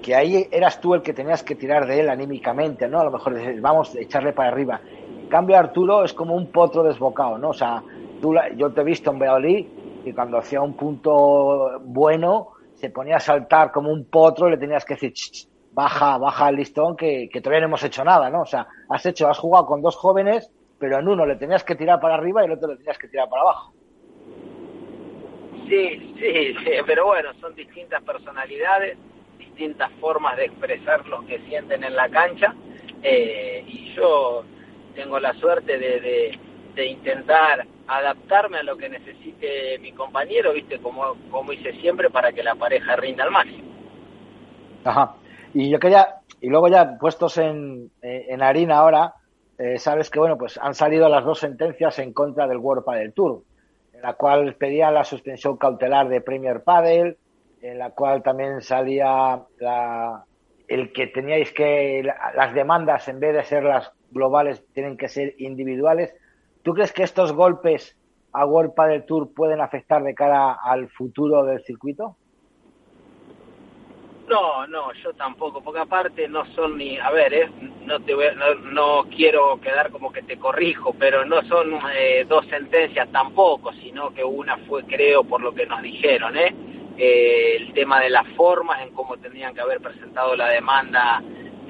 Que 0.00 0.14
ahí 0.14 0.46
eras 0.52 0.80
tú 0.80 0.94
el 0.94 1.02
que 1.02 1.12
tenías 1.12 1.42
que 1.42 1.56
tirar 1.56 1.86
de 1.86 1.98
él 1.98 2.08
anímicamente, 2.08 2.86
¿no? 2.86 3.00
A 3.00 3.04
lo 3.04 3.10
mejor 3.10 3.36
vamos 3.60 3.96
a 3.96 4.00
echarle 4.00 4.32
para 4.32 4.50
arriba. 4.50 4.80
En 5.22 5.28
cambio, 5.28 5.58
Arturo 5.58 6.04
es 6.04 6.14
como 6.14 6.36
un 6.36 6.46
potro 6.52 6.84
desbocado, 6.84 7.36
¿no? 7.36 7.48
O 7.48 7.54
sea, 7.54 7.82
tú, 8.22 8.36
yo 8.56 8.70
te 8.70 8.82
he 8.82 8.84
visto 8.84 9.10
en 9.10 9.18
Beolí 9.18 9.68
y 10.04 10.12
cuando 10.12 10.38
hacía 10.38 10.62
un 10.62 10.74
punto 10.74 11.80
bueno 11.84 12.59
se 12.80 12.90
ponía 12.90 13.16
a 13.16 13.20
saltar 13.20 13.70
como 13.70 13.90
un 13.90 14.06
potro 14.06 14.48
y 14.48 14.52
le 14.52 14.56
tenías 14.56 14.84
que 14.84 14.94
decir, 14.94 15.12
baja, 15.72 16.16
baja 16.18 16.48
el 16.48 16.56
listón, 16.56 16.96
que, 16.96 17.28
todavía 17.42 17.60
no 17.60 17.66
hemos 17.66 17.84
hecho 17.84 18.04
nada, 18.04 18.30
¿no? 18.30 18.42
O 18.42 18.46
sea, 18.46 18.66
has 18.88 19.04
hecho, 19.04 19.28
has 19.28 19.38
jugado 19.38 19.66
con 19.66 19.82
dos 19.82 19.96
jóvenes, 19.96 20.50
pero 20.78 20.98
en 20.98 21.06
uno 21.06 21.26
le 21.26 21.36
tenías 21.36 21.62
que 21.62 21.74
tirar 21.74 22.00
para 22.00 22.14
arriba 22.14 22.42
y 22.42 22.46
el 22.46 22.52
otro 22.52 22.70
le 22.70 22.78
tenías 22.78 22.98
que 22.98 23.08
tirar 23.08 23.28
para 23.28 23.42
abajo. 23.42 23.74
Sí, 25.68 26.14
sí, 26.18 26.54
sí, 26.64 26.70
pero 26.86 27.06
bueno, 27.06 27.30
son 27.40 27.54
distintas 27.54 28.02
personalidades, 28.02 28.96
distintas 29.38 29.92
formas 30.00 30.36
de 30.36 30.46
expresar 30.46 31.06
lo 31.06 31.24
que 31.26 31.38
sienten 31.40 31.84
en 31.84 31.94
la 31.94 32.08
cancha, 32.08 32.54
eh, 33.02 33.62
y 33.66 33.94
yo 33.94 34.42
tengo 34.94 35.20
la 35.20 35.32
suerte 35.34 35.78
de 35.78 36.38
de 36.74 36.86
intentar 36.86 37.66
adaptarme 37.96 38.58
a 38.58 38.62
lo 38.62 38.76
que 38.76 38.88
necesite 38.88 39.78
mi 39.78 39.92
compañero, 39.92 40.52
viste, 40.52 40.78
como, 40.78 41.16
como 41.30 41.52
hice 41.52 41.72
siempre 41.80 42.10
para 42.10 42.32
que 42.32 42.42
la 42.42 42.54
pareja 42.54 42.96
rinda 42.96 43.24
al 43.24 43.30
máximo. 43.30 43.68
Ajá. 44.84 45.14
Y 45.52 45.70
yo 45.70 45.78
quería, 45.78 46.16
y 46.40 46.48
luego 46.48 46.68
ya 46.68 46.98
puestos 46.98 47.36
en, 47.38 47.90
en 48.02 48.42
harina 48.42 48.78
ahora, 48.78 49.14
eh, 49.58 49.78
sabes 49.78 50.08
que 50.08 50.18
bueno, 50.18 50.38
pues 50.38 50.58
han 50.58 50.74
salido 50.74 51.08
las 51.08 51.24
dos 51.24 51.40
sentencias 51.40 51.98
en 51.98 52.12
contra 52.12 52.46
del 52.46 52.58
World 52.58 52.84
Padel 52.84 53.12
Tour, 53.12 53.42
en 53.92 54.02
la 54.02 54.14
cual 54.14 54.54
pedía 54.54 54.90
la 54.90 55.04
suspensión 55.04 55.56
cautelar 55.58 56.08
de 56.08 56.20
Premier 56.20 56.62
Padel, 56.62 57.18
en 57.60 57.78
la 57.78 57.90
cual 57.90 58.22
también 58.22 58.62
salía 58.62 59.42
la, 59.58 60.24
el 60.66 60.92
que 60.92 61.08
teníais 61.08 61.52
que 61.52 62.02
las 62.34 62.54
demandas 62.54 63.08
en 63.08 63.20
vez 63.20 63.34
de 63.34 63.44
ser 63.44 63.64
las 63.64 63.92
globales 64.10 64.64
tienen 64.72 64.96
que 64.96 65.08
ser 65.08 65.34
individuales. 65.38 66.14
¿Tú 66.62 66.74
crees 66.74 66.92
que 66.92 67.02
estos 67.02 67.32
golpes 67.32 67.96
a 68.32 68.44
World 68.44 68.74
Padel 68.74 69.04
Tour 69.06 69.32
pueden 69.34 69.60
afectar 69.60 70.02
de 70.02 70.14
cara 70.14 70.52
al 70.52 70.88
futuro 70.88 71.44
del 71.44 71.62
circuito? 71.64 72.16
No, 74.28 74.64
no, 74.68 74.92
yo 75.02 75.12
tampoco, 75.14 75.60
porque 75.60 75.80
aparte 75.80 76.28
no 76.28 76.46
son 76.54 76.78
ni, 76.78 76.96
a 76.98 77.10
ver, 77.10 77.34
eh, 77.34 77.50
no 77.84 77.98
te 77.98 78.14
no, 78.70 79.04
quiero 79.10 79.60
quedar 79.60 79.90
como 79.90 80.12
que 80.12 80.22
te 80.22 80.38
corrijo, 80.38 80.94
pero 80.96 81.24
no 81.24 81.42
son 81.48 81.80
eh, 81.96 82.24
dos 82.28 82.46
sentencias 82.46 83.10
tampoco, 83.10 83.72
sino 83.72 84.14
que 84.14 84.22
una 84.22 84.56
fue, 84.68 84.84
creo, 84.84 85.24
por 85.24 85.40
lo 85.40 85.52
que 85.52 85.66
nos 85.66 85.82
dijeron, 85.82 86.36
¿eh? 86.36 86.54
eh 86.96 87.56
el 87.56 87.72
tema 87.72 87.98
de 87.98 88.10
las 88.10 88.28
formas 88.36 88.80
en 88.82 88.94
cómo 88.94 89.16
tendrían 89.16 89.52
que 89.52 89.62
haber 89.62 89.80
presentado 89.80 90.36
la 90.36 90.46
demanda 90.50 91.20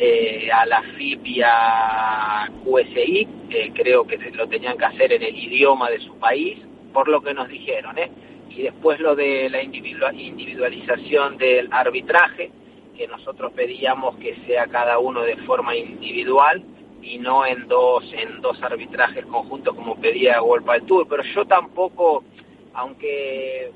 eh, 0.02 0.50
a 0.50 0.64
la 0.64 0.82
FIP 0.96 1.26
y 1.26 1.42
a 1.42 2.50
QSI, 2.64 3.28
creo 3.74 4.06
que 4.06 4.16
lo 4.32 4.48
tenían 4.48 4.78
que 4.78 4.86
hacer 4.86 5.12
en 5.12 5.22
el 5.22 5.36
idioma 5.36 5.90
de 5.90 6.00
su 6.00 6.18
país, 6.18 6.58
por 6.92 7.06
lo 7.06 7.20
que 7.20 7.34
nos 7.34 7.48
dijeron, 7.48 7.98
¿eh? 7.98 8.10
Y 8.48 8.62
después 8.62 8.98
lo 8.98 9.14
de 9.14 9.50
la 9.50 9.62
individualización 9.62 11.36
del 11.36 11.68
arbitraje, 11.70 12.50
que 12.96 13.06
nosotros 13.08 13.52
pedíamos 13.52 14.16
que 14.16 14.36
sea 14.46 14.66
cada 14.68 14.98
uno 14.98 15.20
de 15.22 15.36
forma 15.38 15.76
individual 15.76 16.62
y 17.02 17.18
no 17.18 17.44
en 17.44 17.68
dos 17.68 18.04
en 18.12 18.40
dos 18.40 18.62
arbitrajes 18.62 19.24
conjuntos 19.26 19.74
como 19.74 19.96
pedía 19.96 20.42
World 20.42 20.86
Tour, 20.86 21.06
pero 21.08 21.22
yo 21.34 21.44
tampoco 21.44 22.24
aunque 22.72 23.70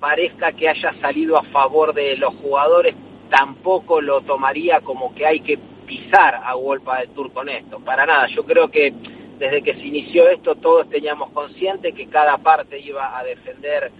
parezca 0.00 0.52
que 0.52 0.68
haya 0.68 0.94
salido 1.00 1.38
a 1.38 1.42
favor 1.44 1.94
de 1.94 2.16
los 2.16 2.34
jugadores, 2.36 2.94
tampoco 3.30 4.00
lo 4.00 4.20
tomaría 4.22 4.80
como 4.80 5.14
que 5.14 5.24
hay 5.24 5.40
que 5.40 5.58
pisar 5.86 6.40
a 6.44 6.54
Wolpa 6.54 7.00
del 7.00 7.10
Tour 7.10 7.32
con 7.32 7.48
esto, 7.48 7.80
para 7.80 8.04
nada. 8.04 8.26
Yo 8.28 8.44
creo 8.44 8.68
que 8.70 8.92
desde 9.38 9.62
que 9.62 9.74
se 9.74 9.86
inició 9.86 10.28
esto 10.28 10.54
todos 10.56 10.88
teníamos 10.90 11.30
consciente 11.30 11.92
que 11.92 12.08
cada 12.08 12.36
parte 12.38 12.78
iba 12.78 13.18
a 13.18 13.24
defender 13.24 13.90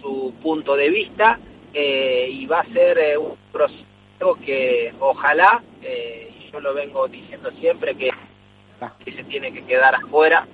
su 0.00 0.32
punto 0.42 0.76
de 0.76 0.88
vista 0.88 1.38
eh, 1.74 2.28
y 2.32 2.46
va 2.46 2.60
a 2.60 2.72
ser 2.72 2.98
eh, 2.98 3.18
un 3.18 3.36
proceso 3.52 4.38
que 4.44 4.94
ojalá, 4.98 5.62
eh, 5.82 6.32
yo 6.50 6.60
lo 6.60 6.72
vengo 6.72 7.06
diciendo 7.08 7.50
siempre, 7.60 7.94
que, 7.94 8.10
se 9.04 9.24
tiene 9.24 9.52
que 9.52 9.64
quedar 9.64 9.94
afuera 9.96 10.46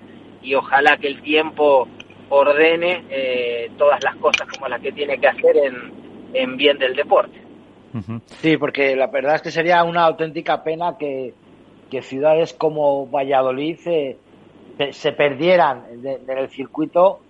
y 0.43 0.54
ojalá 0.54 0.97
que 0.97 1.09
el 1.09 1.21
tiempo 1.21 1.87
ordene 2.31 3.69
todas 3.76 4.02
las 4.02 4.16
cosas 4.16 4.49
como 4.49 4.66
las 4.66 4.81
que 4.81 4.93
tiene 4.93 5.19
que 5.19 5.28
hacer 5.28 5.57
en 6.33 6.57
bien 6.57 6.78
del 6.78 6.97
deporte. 6.97 7.43
Sí, 8.40 8.56
porque 8.56 8.96
la 8.96 9.06
verdad 9.06 9.36
es 9.36 9.42
que 9.42 9.50
sería 9.50 9.84
una 9.84 10.04
auténtica 10.04 10.62
pena 10.64 10.96
que, 10.98 11.34
ciudades 12.02 12.52
como 12.54 13.06
Valladolid 13.06 13.78
eh, 13.86 14.16
se 14.90 15.12
perdieran 15.12 15.84
en 16.02 16.28
el 16.28 16.48
circuito, 16.48 17.20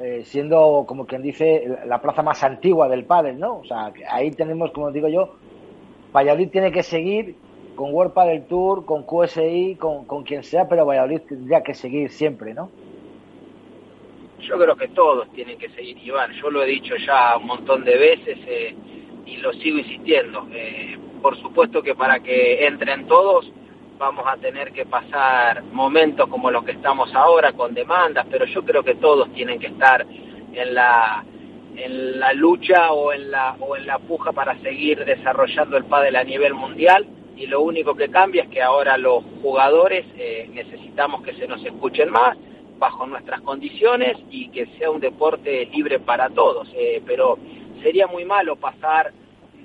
eh, 0.00 0.22
siendo, 0.24 0.84
como 0.86 1.06
quien 1.06 1.22
dice, 1.22 1.66
la 1.86 2.00
plaza 2.00 2.22
más 2.22 2.44
antigua 2.44 2.88
del 2.88 3.04
pádel, 3.04 3.40
¿no? 3.40 3.56
O 3.56 3.64
sea, 3.64 3.92
ahí 4.08 4.30
tenemos, 4.30 4.70
como 4.70 4.92
digo 4.92 5.08
yo, 5.08 5.34
Valladolid 6.14 6.50
tiene 6.50 6.70
que 6.70 6.84
seguir 6.84 7.34
con 7.74 7.92
World 7.92 8.12
Padel 8.12 8.44
Tour, 8.44 8.84
con 8.84 9.02
QSI, 9.02 9.74
con, 9.74 10.04
con 10.04 10.22
quien 10.22 10.44
sea, 10.44 10.68
pero 10.68 10.86
Valladolid 10.86 11.22
tendría 11.22 11.62
que 11.62 11.74
seguir 11.74 12.10
siempre, 12.10 12.54
¿no? 12.54 12.70
Yo 14.38 14.56
creo 14.56 14.76
que 14.76 14.88
todos 14.88 15.28
tienen 15.32 15.58
que 15.58 15.68
seguir, 15.70 15.98
Iván. 15.98 16.32
Yo 16.40 16.48
lo 16.48 16.62
he 16.62 16.66
dicho 16.66 16.94
ya 16.96 17.36
un 17.36 17.46
montón 17.46 17.84
de 17.84 17.96
veces. 17.96 18.38
Eh, 18.46 18.74
y 19.26 19.36
lo 19.38 19.52
sigo 19.54 19.78
insistiendo. 19.78 20.46
Eh, 20.52 20.98
por 21.20 21.40
supuesto 21.40 21.82
que 21.82 21.94
para 21.94 22.20
que 22.20 22.66
entren 22.66 23.06
todos 23.06 23.50
vamos 23.98 24.24
a 24.26 24.36
tener 24.36 24.72
que 24.72 24.84
pasar 24.84 25.62
momentos 25.62 26.28
como 26.28 26.50
los 26.50 26.64
que 26.64 26.72
estamos 26.72 27.14
ahora 27.14 27.52
con 27.52 27.72
demandas, 27.72 28.26
pero 28.30 28.46
yo 28.46 28.64
creo 28.64 28.82
que 28.82 28.96
todos 28.96 29.32
tienen 29.32 29.60
que 29.60 29.68
estar 29.68 30.04
en 30.52 30.74
la 30.74 31.24
en 31.76 32.20
la 32.20 32.32
lucha 32.34 32.92
o 32.92 33.12
en 33.12 33.30
la 33.30 33.56
o 33.60 33.76
en 33.76 33.86
la 33.86 33.98
puja 33.98 34.32
para 34.32 34.58
seguir 34.60 35.04
desarrollando 35.04 35.76
el 35.76 35.84
pádel 35.84 36.16
a 36.16 36.24
nivel 36.24 36.52
mundial 36.52 37.06
y 37.36 37.46
lo 37.46 37.62
único 37.62 37.94
que 37.94 38.08
cambia 38.08 38.42
es 38.42 38.48
que 38.50 38.62
ahora 38.62 38.98
los 38.98 39.24
jugadores 39.40 40.04
eh, 40.16 40.50
necesitamos 40.52 41.22
que 41.22 41.34
se 41.34 41.46
nos 41.46 41.64
escuchen 41.64 42.10
más 42.10 42.36
bajo 42.78 43.06
nuestras 43.06 43.40
condiciones 43.42 44.16
y 44.30 44.48
que 44.48 44.66
sea 44.78 44.90
un 44.90 45.00
deporte 45.00 45.66
libre 45.72 46.00
para 46.00 46.28
todos, 46.30 46.68
eh, 46.74 47.00
pero 47.06 47.38
sería 47.82 48.06
muy 48.06 48.24
malo 48.24 48.56
pasar 48.56 49.12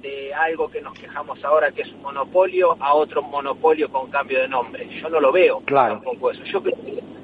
de 0.01 0.33
algo 0.33 0.69
que 0.69 0.81
nos 0.81 0.97
quejamos 0.97 1.43
ahora 1.43 1.71
que 1.71 1.81
es 1.81 1.91
un 1.91 2.01
monopolio 2.01 2.77
a 2.79 2.93
otro 2.93 3.21
monopolio 3.21 3.89
con 3.89 4.09
cambio 4.09 4.41
de 4.41 4.47
nombre. 4.47 4.87
Yo 5.01 5.09
no 5.09 5.19
lo 5.19 5.31
veo 5.31 5.61
claro. 5.61 5.95
tampoco 5.95 6.31
eso. 6.31 6.43
Yo, 6.45 6.61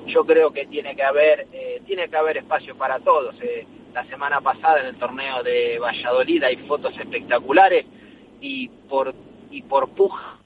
yo 0.08 0.26
creo 0.26 0.52
que 0.52 0.66
tiene 0.66 0.96
que 0.96 1.04
haber 1.04 1.48
eh, 1.52 1.82
tiene 1.86 2.10
que 2.10 2.18
haber 2.18 2.38
espacio 2.38 2.76
para 2.76 3.00
todos. 3.00 3.36
Eh. 3.42 3.66
La 3.94 4.04
semana 4.06 4.42
pasada 4.42 4.80
en 4.82 4.88
el 4.88 4.96
torneo 4.96 5.44
de 5.44 5.78
Valladolid 5.78 6.44
hay 6.44 6.58
fotos 6.68 6.98
espectaculares 6.98 7.86
y 8.42 8.68
por 8.90 9.14
y 9.52 9.62
por 9.62 9.90
puja 9.90 10.40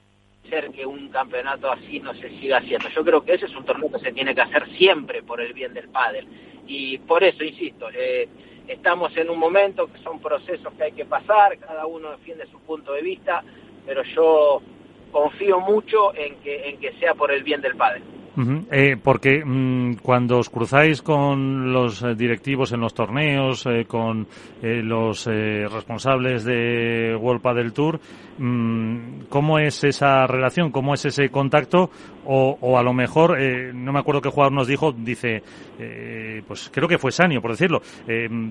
ser 0.50 0.70
que 0.72 0.86
un 0.86 1.10
campeonato 1.10 1.72
así 1.72 2.00
no 2.00 2.14
se 2.14 2.30
siga 2.40 2.58
haciendo. 2.58 2.90
Yo 2.90 3.04
creo 3.04 3.24
que 3.24 3.34
ese 3.34 3.46
es 3.46 3.56
un 3.56 3.66
torneo 3.66 3.92
que 3.92 4.00
se 4.00 4.12
tiene 4.12 4.36
que 4.36 4.42
hacer 4.42 4.68
siempre 4.78 5.24
por 5.24 5.42
el 5.42 5.54
bien 5.54 5.74
del 5.74 5.90
pádel 5.90 6.28
y 6.68 6.98
por 7.00 7.24
eso 7.24 7.44
insisto. 7.44 7.88
Eh, 7.94 8.28
estamos 8.68 9.16
en 9.18 9.30
un 9.30 9.40
momento 9.40 9.88
que 9.88 10.00
son 10.00 10.20
procesos 10.20 10.74
que 10.74 10.84
hay 10.84 10.92
que 10.92 11.06
pasar, 11.06 11.58
cada 11.58 11.86
uno 11.86 12.12
defiende 12.12 12.46
su 12.48 12.60
punto 12.60 12.94
de 12.94 13.02
vista, 13.02 13.44
pero 13.86 14.04
yo 14.04 14.62
confío 15.12 15.60
mucho 15.60 16.14
en 16.16 16.36
que, 16.38 16.70
en 16.70 16.80
que 16.80 16.94
sea 17.00 17.16
por 17.16 17.32
el 17.32 17.44
bien 17.44 17.62
del 17.62 17.76
padre. 17.76 18.02
Eh, 18.72 18.98
porque 19.02 19.44
mm, 19.44 19.96
cuando 20.04 20.38
os 20.38 20.50
cruzáis 20.50 21.02
con 21.02 21.74
los 21.74 22.04
eh, 22.04 22.14
directivos 22.14 22.72
en 22.72 22.82
los 22.82 22.94
torneos, 22.94 23.66
eh, 23.66 23.86
con 23.86 24.28
los 24.62 25.26
responsables 25.26 26.44
de 26.44 27.16
World 27.20 27.42
Padel 27.42 27.74
Tour, 27.74 28.00
mm, 28.38 29.22
¿cómo 29.30 29.58
es 29.58 29.84
esa 29.84 30.28
relación? 30.28 30.72
¿Cómo 30.72 30.94
es 30.94 31.06
ese 31.06 31.30
contacto? 31.30 31.90
O, 32.26 32.78
a 32.78 32.84
lo 32.84 32.94
mejor, 32.94 33.40
no 33.74 33.94
me 33.94 34.00
acuerdo 34.00 34.20
qué 34.22 34.30
jugador 34.30 34.52
nos 34.52 34.68
dijo, 34.68 34.92
dice, 34.92 35.42
pues 36.46 36.70
creo 36.74 36.86
que 36.86 36.98
fue 36.98 37.10
Sanio, 37.10 37.42
por 37.42 37.52
decirlo, 37.52 37.82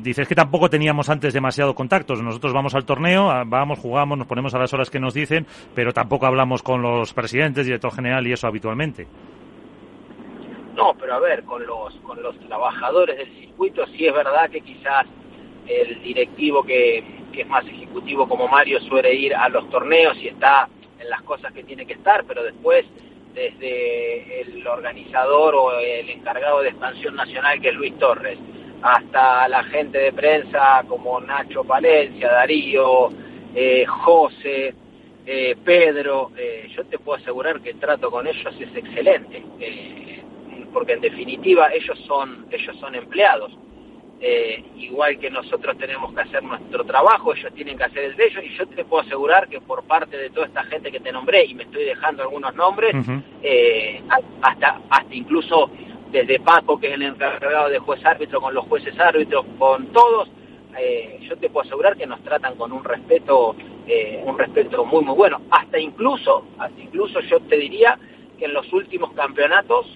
dice, 0.01 0.23
es 0.23 0.29
que 0.29 0.35
tampoco 0.35 0.71
teníamos 0.71 1.11
antes 1.11 1.35
demasiado 1.35 1.75
contactos. 1.75 2.23
Nosotros 2.23 2.55
vamos 2.55 2.75
al 2.75 2.87
torneo, 2.87 3.27
vamos, 3.47 3.79
jugamos, 3.79 4.17
nos 4.17 4.27
ponemos 4.27 4.55
a 4.55 4.59
las 4.59 4.73
horas 4.73 4.89
que 4.89 4.99
nos 4.99 5.13
dicen, 5.13 5.47
pero 5.75 5.93
tampoco 5.93 6.25
hablamos 6.25 6.63
con 6.63 6.81
los 6.81 7.13
presidentes, 7.13 7.67
director 7.67 7.93
general 7.93 8.27
y 8.27 8.33
eso 8.33 8.47
habitualmente. 8.47 9.07
No, 10.77 10.95
pero 10.99 11.15
a 11.15 11.21
ver, 11.21 11.43
con 11.45 11.67
los, 11.67 11.95
con 11.97 12.23
los 12.23 12.39
trabajadores 12.41 13.17
del 13.17 13.35
circuito 13.35 13.87
sí 13.87 14.07
es 14.07 14.13
verdad 14.13 14.51
que 14.51 14.61
quizás 14.61 15.07
el 15.67 16.03
directivo 16.03 16.63
que, 16.63 17.03
que 17.33 17.41
es 17.41 17.49
más 17.49 17.67
ejecutivo 17.67 18.29
como 18.29 18.47
Mario 18.47 18.79
suele 18.83 19.15
ir 19.15 19.35
a 19.35 19.49
los 19.49 19.69
torneos 19.71 20.17
y 20.19 20.29
está 20.29 20.69
en 21.01 21.09
las 21.09 21.23
cosas 21.23 21.53
que 21.53 21.65
tiene 21.65 21.87
que 21.87 21.95
estar, 21.95 22.25
pero 22.25 22.43
después 22.45 22.85
desde 23.33 24.43
el 24.43 24.67
organizador 24.67 25.55
o 25.55 25.79
el 25.79 26.09
encargado 26.11 26.61
de 26.61 26.71
expansión 26.71 27.17
nacional 27.17 27.61
que 27.61 27.69
es 27.69 27.75
Luis 27.75 27.99
Torres, 27.99 28.39
hasta 28.83 29.49
la 29.49 29.65
gente 29.65 29.99
de 29.99 30.13
prensa 30.13 30.85
como 30.87 31.21
Nacho 31.21 31.65
Palencia, 31.65 32.31
Darío, 32.33 33.09
eh, 33.55 33.85
José, 33.87 34.75
eh, 35.27 35.57
Pedro, 35.65 36.31
eh, 36.37 36.69
yo 36.75 36.85
te 36.85 36.99
puedo 36.99 37.19
asegurar 37.19 37.61
que 37.61 37.71
el 37.71 37.81
trato 37.81 38.11
con 38.11 38.27
ellos 38.27 38.55
es 38.61 38.77
excelente, 38.77 39.43
porque 40.77 40.93
en 40.93 41.01
definitiva 41.01 41.73
ellos 41.73 41.99
son, 42.07 42.45
ellos 42.51 42.77
son 42.79 42.95
empleados. 42.95 43.51
igual 44.77 45.19
que 45.19 45.31
nosotros 45.31 45.79
tenemos 45.79 46.13
que 46.13 46.21
hacer 46.21 46.43
nuestro 46.43 46.85
trabajo, 46.85 47.33
ellos 47.33 47.51
tienen 47.55 47.79
que 47.79 47.85
hacer 47.85 48.05
el 48.05 48.15
de 48.15 48.27
ellos, 48.27 48.45
y 48.45 48.55
yo 48.59 48.67
te 48.67 48.85
puedo 48.85 49.03
asegurar 49.03 49.49
que 49.49 49.59
por 49.63 49.85
parte 49.85 50.19
de 50.19 50.29
toda 50.29 50.49
esta 50.49 50.65
gente 50.65 50.93
que 50.93 51.01
te 51.01 51.11
nombré, 51.11 51.47
y 51.47 51.55
me 51.55 51.63
estoy 51.63 51.85
dejando 51.85 52.25
algunos 52.25 52.55
nombres, 52.55 52.95
hasta, 54.43 54.83
hasta 54.91 55.15
incluso 55.15 55.71
desde 56.13 56.41
Paco, 56.41 56.79
que 56.79 56.89
es 56.89 56.93
el 56.93 57.03
encargado 57.05 57.71
de 57.71 57.79
juez 57.79 58.05
árbitro, 58.05 58.43
con 58.43 58.53
los 58.53 58.67
jueces 58.67 59.01
árbitros, 59.01 59.47
con 59.59 59.87
todos, 59.95 60.29
eh, 60.79 61.21
yo 61.27 61.39
te 61.39 61.49
puedo 61.49 61.67
asegurar 61.67 61.97
que 61.97 62.07
nos 62.07 62.23
tratan 62.23 62.55
con 62.57 62.71
un 62.71 62.85
respeto, 62.85 63.57
eh, 63.87 64.23
un 64.27 64.39
respeto 64.39 64.85
muy 64.85 65.03
muy 65.03 65.15
bueno. 65.15 65.41
Hasta 65.51 65.79
incluso, 65.79 66.45
hasta 66.59 66.79
incluso 66.79 67.21
yo 67.21 67.41
te 67.41 67.57
diría 67.57 67.99
que 68.39 68.45
en 68.45 68.53
los 68.53 68.71
últimos 68.75 69.15
campeonatos 69.15 69.87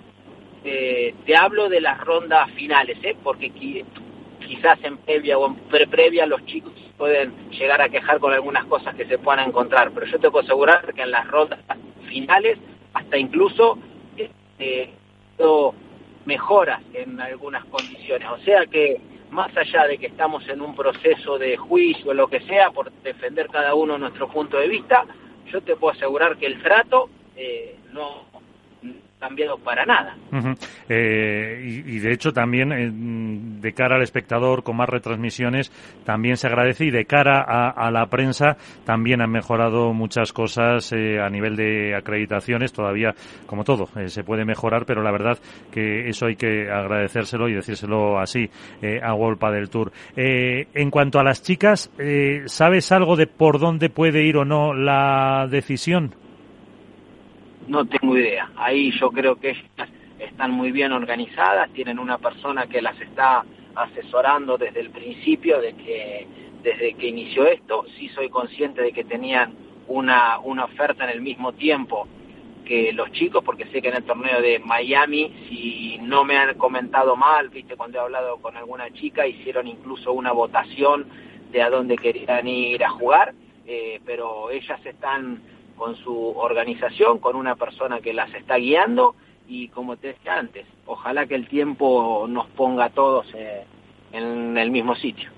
eh, 0.64 1.14
te 1.24 1.36
hablo 1.36 1.68
de 1.68 1.80
las 1.80 2.00
rondas 2.00 2.50
finales, 2.52 2.98
porque 3.22 3.50
quizás 3.50 4.78
en 4.82 4.98
previa 4.98 5.38
o 5.38 5.46
en 5.46 5.54
pre 5.56 5.86
previa 5.86 6.26
los 6.26 6.44
chicos 6.46 6.72
pueden 6.98 7.50
llegar 7.50 7.80
a 7.80 7.88
quejar 7.88 8.18
con 8.20 8.32
algunas 8.32 8.64
cosas 8.66 8.94
que 8.94 9.06
se 9.06 9.18
puedan 9.18 9.48
encontrar, 9.48 9.90
pero 9.92 10.06
yo 10.06 10.18
te 10.18 10.30
puedo 10.30 10.44
asegurar 10.44 10.92
que 10.92 11.02
en 11.02 11.10
las 11.10 11.26
rondas 11.28 11.60
finales 12.08 12.58
hasta 12.92 13.16
incluso 13.16 13.78
eh, 14.58 14.90
mejoras 16.26 16.80
en 16.92 17.20
algunas 17.20 17.64
condiciones. 17.66 18.28
O 18.28 18.38
sea 18.44 18.66
que 18.66 19.00
más 19.30 19.56
allá 19.56 19.86
de 19.86 19.98
que 19.98 20.06
estamos 20.06 20.46
en 20.48 20.60
un 20.60 20.74
proceso 20.74 21.38
de 21.38 21.56
juicio 21.56 22.10
o 22.10 22.14
lo 22.14 22.28
que 22.28 22.40
sea 22.40 22.70
por 22.70 22.92
defender 23.02 23.48
cada 23.48 23.74
uno 23.74 23.96
nuestro 23.96 24.28
punto 24.28 24.58
de 24.58 24.68
vista, 24.68 25.04
yo 25.46 25.60
te 25.62 25.76
puedo 25.76 25.94
asegurar 25.94 26.36
que 26.36 26.46
el 26.46 26.62
trato 26.62 27.08
eh, 27.36 27.76
no 27.92 28.29
cambiado 29.20 29.58
para 29.58 29.84
nada. 29.84 30.16
Eh, 30.88 31.82
y, 31.86 31.98
de 31.98 32.12
hecho 32.12 32.32
también 32.32 32.72
eh, 32.72 32.90
de 32.90 33.72
cara 33.74 33.96
al 33.96 34.02
espectador 34.02 34.62
con 34.62 34.76
más 34.76 34.88
retransmisiones 34.88 35.70
también 36.04 36.36
se 36.36 36.46
agradece 36.46 36.86
y 36.86 36.90
de 36.90 37.04
cara 37.04 37.42
a, 37.42 37.90
la 37.90 38.06
prensa 38.06 38.56
también 38.84 39.20
han 39.20 39.30
mejorado 39.30 39.92
muchas 39.92 40.32
cosas 40.32 40.90
eh, 40.92 41.20
a 41.20 41.28
nivel 41.28 41.54
de 41.54 41.94
acreditaciones 41.94 42.72
todavía 42.72 43.14
como 43.46 43.62
todo 43.62 43.88
se 44.06 44.24
puede 44.24 44.44
mejorar 44.44 44.86
pero 44.86 45.02
la 45.02 45.12
verdad 45.12 45.38
que 45.70 46.08
eso 46.08 46.26
hay 46.26 46.36
que 46.36 46.70
agradecérselo 46.70 47.48
y 47.48 47.54
decírselo 47.54 48.18
así 48.18 48.48
a 49.02 49.12
Wolpa 49.12 49.50
del 49.50 49.68
Tour. 49.68 49.92
en 50.16 50.90
cuanto 50.90 51.18
a 51.18 51.24
las 51.24 51.42
chicas, 51.42 51.90
¿sabes 52.46 52.92
algo 52.92 53.16
de 53.16 53.26
por 53.26 53.58
dónde 53.58 53.90
puede 53.90 54.24
ir 54.24 54.38
o 54.38 54.44
no 54.44 54.72
la 54.72 55.46
decisión? 55.50 56.14
No 57.70 57.84
tengo 57.84 58.18
idea. 58.18 58.50
Ahí 58.56 58.90
yo 58.98 59.12
creo 59.12 59.36
que 59.36 59.50
ellas 59.50 59.88
están 60.18 60.50
muy 60.50 60.72
bien 60.72 60.90
organizadas, 60.90 61.70
tienen 61.70 62.00
una 62.00 62.18
persona 62.18 62.66
que 62.66 62.82
las 62.82 63.00
está 63.00 63.44
asesorando 63.76 64.58
desde 64.58 64.80
el 64.80 64.90
principio, 64.90 65.60
desde 65.60 66.94
que 66.94 67.06
inició 67.06 67.46
esto. 67.46 67.84
Sí 67.96 68.08
soy 68.08 68.28
consciente 68.28 68.82
de 68.82 68.90
que 68.90 69.04
tenían 69.04 69.54
una, 69.86 70.40
una 70.40 70.64
oferta 70.64 71.04
en 71.04 71.10
el 71.10 71.20
mismo 71.20 71.52
tiempo 71.52 72.08
que 72.64 72.92
los 72.92 73.12
chicos, 73.12 73.44
porque 73.44 73.66
sé 73.66 73.80
que 73.80 73.90
en 73.90 73.98
el 73.98 74.04
torneo 74.04 74.42
de 74.42 74.58
Miami, 74.58 75.32
si 75.48 75.98
no 76.02 76.24
me 76.24 76.38
han 76.38 76.58
comentado 76.58 77.14
mal, 77.14 77.50
viste, 77.50 77.76
cuando 77.76 77.98
he 77.98 78.00
hablado 78.00 78.38
con 78.38 78.56
alguna 78.56 78.90
chica, 78.94 79.28
hicieron 79.28 79.68
incluso 79.68 80.12
una 80.12 80.32
votación 80.32 81.06
de 81.52 81.62
a 81.62 81.70
dónde 81.70 81.96
querían 81.96 82.48
ir 82.48 82.82
a 82.82 82.90
jugar, 82.90 83.32
eh, 83.64 84.00
pero 84.04 84.50
ellas 84.50 84.84
están 84.84 85.40
con 85.80 85.96
su 85.96 86.14
organización, 86.36 87.20
con 87.20 87.36
una 87.36 87.56
persona 87.56 88.00
que 88.00 88.12
las 88.12 88.32
está 88.34 88.56
guiando 88.56 89.14
y 89.48 89.68
como 89.68 89.96
te 89.96 90.08
decía 90.08 90.34
antes, 90.34 90.66
ojalá 90.84 91.24
que 91.26 91.34
el 91.34 91.48
tiempo 91.48 92.26
nos 92.28 92.46
ponga 92.48 92.84
a 92.84 92.90
todos 92.90 93.26
eh, 93.34 93.64
en 94.12 94.58
el 94.58 94.70
mismo 94.70 94.94
sitio. 94.94 95.30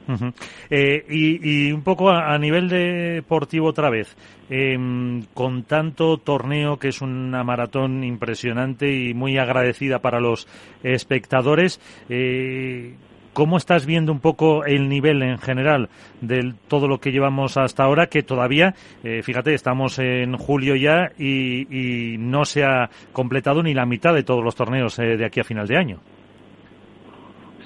Eh, 0.69 1.05
y, 1.09 1.71
un 1.71 1.83
poco 1.85 2.11
a, 2.11 2.37
nivel 2.39 2.69
deportivo 2.69 3.69
otra 3.69 3.89
vez, 3.89 4.17
em, 4.51 5.23
con 5.33 5.63
tanto 5.63 6.19
torneo 6.19 6.77
que 6.77 6.89
es 6.89 7.03
una 7.03 7.45
maratón 7.45 8.03
impresionante 8.03 8.93
y 8.93 9.15
muy 9.15 9.39
agradecida 9.39 10.01
para 10.01 10.19
los 10.19 10.49
espectadores, 10.83 11.81
eh, 12.09 12.97
¿Cómo 13.33 13.57
estás 13.57 13.87
viendo 13.87 14.13
un 14.13 14.21
poco 14.21 14.67
el 14.67 14.91
nivel 14.91 15.23
en 15.23 15.39
general 15.39 15.89
de 16.21 16.53
todo 16.69 16.87
lo 16.87 16.99
que 16.99 17.13
llevamos 17.13 17.57
hasta 17.57 17.83
ahora? 17.83 18.07
Que 18.09 18.23
todavía, 18.23 18.75
eh, 19.03 19.23
fíjate, 19.23 19.55
estamos 19.55 19.99
en 19.99 20.37
julio 20.37 20.77
ya 20.77 21.13
y, 21.19 22.17
no 22.19 22.45
se 22.45 22.65
ha 22.65 22.91
completado 23.13 23.63
ni 23.63 23.73
la 23.73 23.87
mitad 23.87 24.13
de 24.13 24.23
todos 24.23 24.45
los 24.45 24.55
torneos 24.55 24.99
eh, 24.99 25.17
de 25.17 25.25
aquí 25.25 25.41
a 25.41 25.45
final 25.45 25.67
de 25.67 25.79
año. 25.79 25.99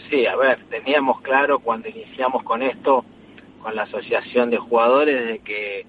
Sí, 0.08 0.24
a 0.24 0.36
ver, 0.36 0.58
teníamos 0.70 1.20
claro 1.20 1.58
cuando 1.58 1.88
iniciamos 1.88 2.44
con 2.44 2.62
esto, 2.62 3.04
con 3.60 3.74
la 3.74 3.82
asociación 3.82 4.50
de 4.50 4.58
jugadores, 4.58 5.26
de 5.26 5.38
que 5.40 5.86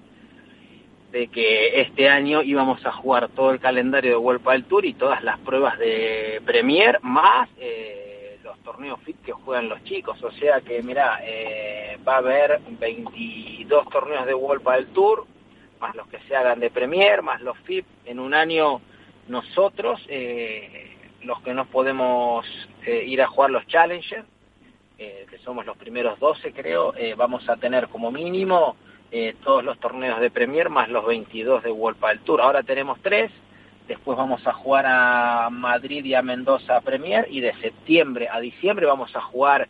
de 1.12 1.28
que 1.28 1.80
este 1.80 2.08
año 2.08 2.42
íbamos 2.42 2.84
a 2.84 2.92
jugar 2.92 3.28
todo 3.28 3.50
el 3.52 3.60
calendario 3.60 4.10
de 4.10 4.16
World 4.18 4.46
del 4.46 4.64
Tour 4.64 4.84
y 4.84 4.92
todas 4.92 5.22
las 5.22 5.38
pruebas 5.38 5.78
de 5.78 6.42
Premier, 6.44 6.98
más 7.00 7.48
eh, 7.58 8.07
torneos 8.68 9.00
FIT 9.00 9.22
que 9.22 9.32
juegan 9.32 9.70
los 9.70 9.82
chicos. 9.84 10.22
O 10.22 10.30
sea 10.32 10.60
que, 10.60 10.82
mira, 10.82 11.20
eh, 11.22 11.98
va 12.06 12.16
a 12.16 12.18
haber 12.18 12.60
22 12.68 13.88
torneos 13.88 14.26
de 14.26 14.34
World 14.34 14.62
del 14.62 14.86
Tour, 14.88 15.26
más 15.80 15.94
los 15.94 16.06
que 16.08 16.18
se 16.28 16.36
hagan 16.36 16.60
de 16.60 16.70
Premier, 16.70 17.22
más 17.22 17.40
los 17.40 17.56
FIP. 17.60 17.86
En 18.04 18.18
un 18.18 18.34
año 18.34 18.82
nosotros, 19.26 20.04
eh, 20.08 20.98
los 21.22 21.40
que 21.40 21.54
no 21.54 21.64
podemos 21.64 22.44
eh, 22.84 23.04
ir 23.06 23.22
a 23.22 23.28
jugar 23.28 23.50
los 23.50 23.66
Challengers, 23.68 24.26
que 24.98 25.38
somos 25.44 25.64
los 25.64 25.76
primeros 25.76 26.18
12 26.18 26.52
creo, 26.52 26.92
vamos 27.16 27.48
a 27.48 27.54
tener 27.56 27.86
como 27.86 28.10
mínimo 28.10 28.74
todos 29.44 29.62
los 29.62 29.78
torneos 29.78 30.18
de 30.20 30.28
Premier 30.28 30.70
más 30.70 30.88
los 30.88 31.06
22 31.06 31.62
de 31.62 31.70
World 31.70 32.00
del 32.00 32.18
Tour. 32.24 32.40
Ahora 32.40 32.64
tenemos 32.64 32.98
tres 33.00 33.30
después 33.88 34.18
vamos 34.18 34.46
a 34.46 34.52
jugar 34.52 34.84
a 34.86 35.48
Madrid 35.50 36.04
y 36.04 36.14
a 36.14 36.22
Mendoza 36.22 36.80
Premier 36.82 37.26
y 37.30 37.40
de 37.40 37.54
septiembre 37.54 38.28
a 38.30 38.38
diciembre 38.38 38.86
vamos 38.86 39.16
a 39.16 39.20
jugar, 39.22 39.66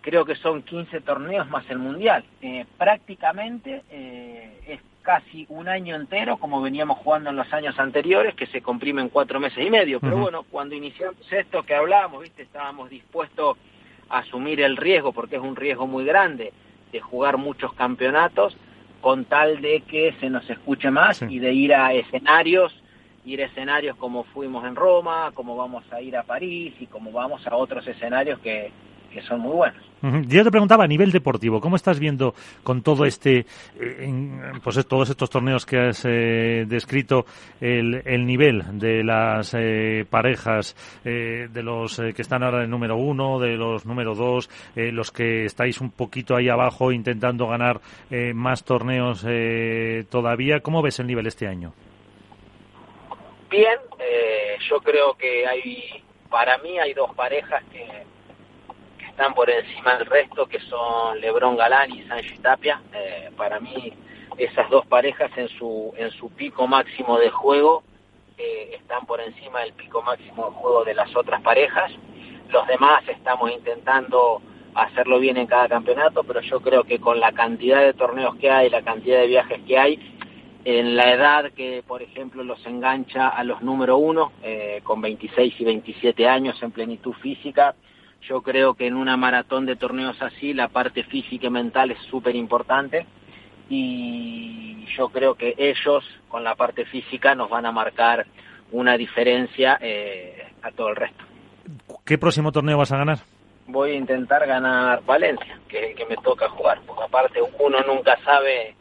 creo 0.00 0.24
que 0.24 0.34
son 0.34 0.62
15 0.62 1.00
torneos 1.02 1.48
más 1.48 1.64
el 1.70 1.78
Mundial. 1.78 2.24
Eh, 2.42 2.66
prácticamente 2.76 3.82
eh, 3.90 4.60
es 4.66 4.80
casi 5.02 5.46
un 5.48 5.68
año 5.68 5.94
entero 5.94 6.36
como 6.38 6.60
veníamos 6.60 6.98
jugando 6.98 7.30
en 7.30 7.36
los 7.36 7.50
años 7.52 7.78
anteriores, 7.78 8.34
que 8.34 8.46
se 8.46 8.60
comprime 8.60 9.00
en 9.00 9.08
cuatro 9.08 9.38
meses 9.38 9.64
y 9.64 9.70
medio. 9.70 10.00
Pero 10.00 10.18
bueno, 10.18 10.42
cuando 10.50 10.74
iniciamos 10.74 11.32
esto 11.32 11.62
que 11.62 11.74
hablábamos, 11.74 12.22
¿viste? 12.22 12.42
estábamos 12.42 12.90
dispuestos 12.90 13.56
a 14.10 14.18
asumir 14.18 14.60
el 14.60 14.76
riesgo, 14.76 15.12
porque 15.12 15.36
es 15.36 15.42
un 15.42 15.56
riesgo 15.56 15.86
muy 15.86 16.04
grande, 16.04 16.52
de 16.92 17.00
jugar 17.00 17.36
muchos 17.36 17.72
campeonatos 17.74 18.56
con 19.00 19.24
tal 19.24 19.60
de 19.60 19.82
que 19.82 20.14
se 20.18 20.28
nos 20.28 20.48
escuche 20.50 20.90
más 20.90 21.22
y 21.22 21.38
de 21.38 21.52
ir 21.52 21.74
a 21.74 21.92
escenarios 21.92 22.74
ir 23.28 23.42
a 23.42 23.46
escenarios 23.46 23.96
como 23.96 24.24
fuimos 24.24 24.64
en 24.64 24.74
Roma, 24.74 25.30
como 25.34 25.56
vamos 25.56 25.84
a 25.92 26.00
ir 26.00 26.16
a 26.16 26.22
París 26.22 26.74
y 26.80 26.86
como 26.86 27.12
vamos 27.12 27.46
a 27.46 27.56
otros 27.56 27.86
escenarios 27.86 28.38
que, 28.40 28.72
son 29.26 29.40
muy 29.40 29.52
buenos. 29.52 29.82
Yo 30.28 30.44
te 30.44 30.50
preguntaba 30.50 30.84
a 30.84 30.86
nivel 30.86 31.10
deportivo, 31.10 31.60
¿cómo 31.60 31.74
estás 31.74 31.98
viendo 31.98 32.34
con 32.62 32.82
todo 32.82 33.04
este, 33.04 33.46
eh, 33.80 34.12
pues 34.62 34.86
todos 34.86 35.10
estos 35.10 35.28
torneos 35.28 35.66
que 35.66 35.88
has 35.88 36.04
eh, 36.04 36.64
descrito, 36.68 37.26
el, 37.60 38.00
el, 38.04 38.24
nivel 38.24 38.78
de 38.78 39.02
las 39.02 39.54
eh, 39.58 40.06
parejas, 40.08 40.76
de 41.02 41.62
los 41.64 41.96
que 41.96 42.22
están 42.22 42.44
ahora 42.44 42.62
en 42.62 42.70
número 42.70 42.96
uno, 42.96 43.40
de 43.40 43.56
los 43.56 43.86
número 43.86 44.14
dos, 44.14 44.48
los 44.76 45.10
que 45.10 45.46
estáis 45.46 45.80
un 45.80 45.90
poquito 45.90 46.36
ahí 46.36 46.48
abajo 46.48 46.92
intentando 46.92 47.48
ganar 47.48 47.80
más 48.34 48.62
torneos 48.62 49.26
todavía? 50.08 50.60
¿Cómo 50.60 50.80
ves 50.80 51.00
el 51.00 51.08
nivel 51.08 51.26
este 51.26 51.48
año? 51.48 51.72
Bien. 53.48 53.78
Eh, 53.98 54.56
yo 54.68 54.80
creo 54.80 55.14
que 55.14 55.46
hay, 55.46 56.02
para 56.30 56.58
mí 56.58 56.78
hay 56.78 56.94
dos 56.94 57.14
parejas 57.14 57.62
que, 57.72 58.06
están 59.18 59.34
por 59.34 59.50
encima 59.50 59.96
del 59.96 60.06
resto, 60.06 60.46
que 60.46 60.60
son 60.60 61.20
Lebrón 61.20 61.56
Galán 61.56 61.90
y 61.92 62.04
Sancho 62.04 62.36
Tapia. 62.40 62.80
Eh, 62.92 63.30
para 63.36 63.58
mí 63.58 63.92
esas 64.36 64.70
dos 64.70 64.86
parejas 64.86 65.32
en 65.36 65.48
su, 65.48 65.92
en 65.96 66.12
su 66.12 66.30
pico 66.30 66.68
máximo 66.68 67.18
de 67.18 67.28
juego 67.28 67.82
eh, 68.36 68.76
están 68.76 69.04
por 69.06 69.20
encima 69.20 69.62
del 69.62 69.72
pico 69.72 70.02
máximo 70.02 70.46
de 70.46 70.52
juego 70.52 70.84
de 70.84 70.94
las 70.94 71.16
otras 71.16 71.42
parejas. 71.42 71.90
Los 72.50 72.64
demás 72.68 73.02
estamos 73.08 73.50
intentando 73.50 74.40
hacerlo 74.74 75.18
bien 75.18 75.36
en 75.36 75.48
cada 75.48 75.68
campeonato, 75.68 76.22
pero 76.22 76.40
yo 76.40 76.60
creo 76.60 76.84
que 76.84 77.00
con 77.00 77.18
la 77.18 77.32
cantidad 77.32 77.80
de 77.80 77.94
torneos 77.94 78.36
que 78.36 78.52
hay, 78.52 78.70
la 78.70 78.82
cantidad 78.82 79.18
de 79.18 79.26
viajes 79.26 79.60
que 79.66 79.76
hay, 79.76 80.17
en 80.64 80.96
la 80.96 81.12
edad 81.12 81.52
que, 81.52 81.82
por 81.86 82.02
ejemplo, 82.02 82.42
los 82.44 82.64
engancha 82.66 83.28
a 83.28 83.44
los 83.44 83.62
número 83.62 83.96
uno, 83.96 84.32
eh, 84.42 84.80
con 84.82 85.00
26 85.00 85.54
y 85.60 85.64
27 85.64 86.28
años 86.28 86.62
en 86.62 86.72
plenitud 86.72 87.12
física, 87.14 87.74
yo 88.22 88.42
creo 88.42 88.74
que 88.74 88.86
en 88.86 88.94
una 88.94 89.16
maratón 89.16 89.66
de 89.66 89.76
torneos 89.76 90.20
así 90.20 90.52
la 90.52 90.68
parte 90.68 91.04
física 91.04 91.46
y 91.46 91.50
mental 91.50 91.92
es 91.92 91.98
súper 92.10 92.34
importante 92.36 93.06
y 93.68 94.84
yo 94.96 95.08
creo 95.10 95.34
que 95.34 95.54
ellos 95.56 96.04
con 96.28 96.42
la 96.42 96.54
parte 96.54 96.84
física 96.84 97.34
nos 97.34 97.48
van 97.48 97.66
a 97.66 97.72
marcar 97.72 98.26
una 98.72 98.96
diferencia 98.96 99.78
eh, 99.80 100.52
a 100.62 100.70
todo 100.72 100.88
el 100.88 100.96
resto. 100.96 101.24
¿Qué 102.04 102.18
próximo 102.18 102.52
torneo 102.52 102.78
vas 102.78 102.92
a 102.92 102.98
ganar? 102.98 103.18
Voy 103.66 103.90
a 103.90 103.94
intentar 103.94 104.46
ganar 104.46 105.04
Valencia, 105.04 105.58
que, 105.68 105.94
que 105.94 106.06
me 106.06 106.16
toca 106.16 106.48
jugar, 106.48 106.80
porque 106.86 107.04
aparte 107.04 107.40
uno 107.58 107.78
nunca 107.86 108.18
sabe, 108.24 108.74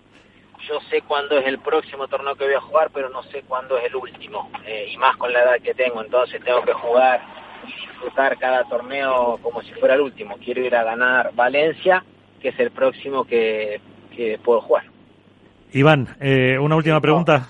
yo 0.67 0.79
sé 0.89 1.01
cuándo 1.01 1.37
es 1.37 1.45
el 1.47 1.59
próximo 1.59 2.07
torneo 2.07 2.35
que 2.35 2.45
voy 2.45 2.53
a 2.53 2.61
jugar, 2.61 2.89
pero 2.93 3.09
no 3.09 3.23
sé 3.23 3.43
cuándo 3.47 3.77
es 3.77 3.85
el 3.85 3.95
último, 3.95 4.49
eh, 4.65 4.89
y 4.91 4.97
más 4.97 5.15
con 5.17 5.31
la 5.31 5.43
edad 5.43 5.61
que 5.61 5.73
tengo, 5.73 6.01
entonces 6.01 6.43
tengo 6.43 6.61
que 6.63 6.73
jugar 6.73 7.21
y 7.63 7.87
disfrutar 7.87 8.37
cada 8.37 8.63
torneo 8.65 9.39
como 9.41 9.61
si 9.61 9.73
fuera 9.73 9.95
el 9.95 10.01
último. 10.01 10.37
Quiero 10.37 10.61
ir 10.61 10.75
a 10.75 10.83
ganar 10.83 11.31
Valencia, 11.33 12.03
que 12.41 12.49
es 12.49 12.59
el 12.59 12.71
próximo 12.71 13.25
que, 13.25 13.81
que 14.15 14.39
puedo 14.43 14.61
jugar. 14.61 14.85
Iván, 15.73 16.07
eh, 16.19 16.57
una 16.59 16.75
última 16.75 17.01
pregunta. 17.01 17.47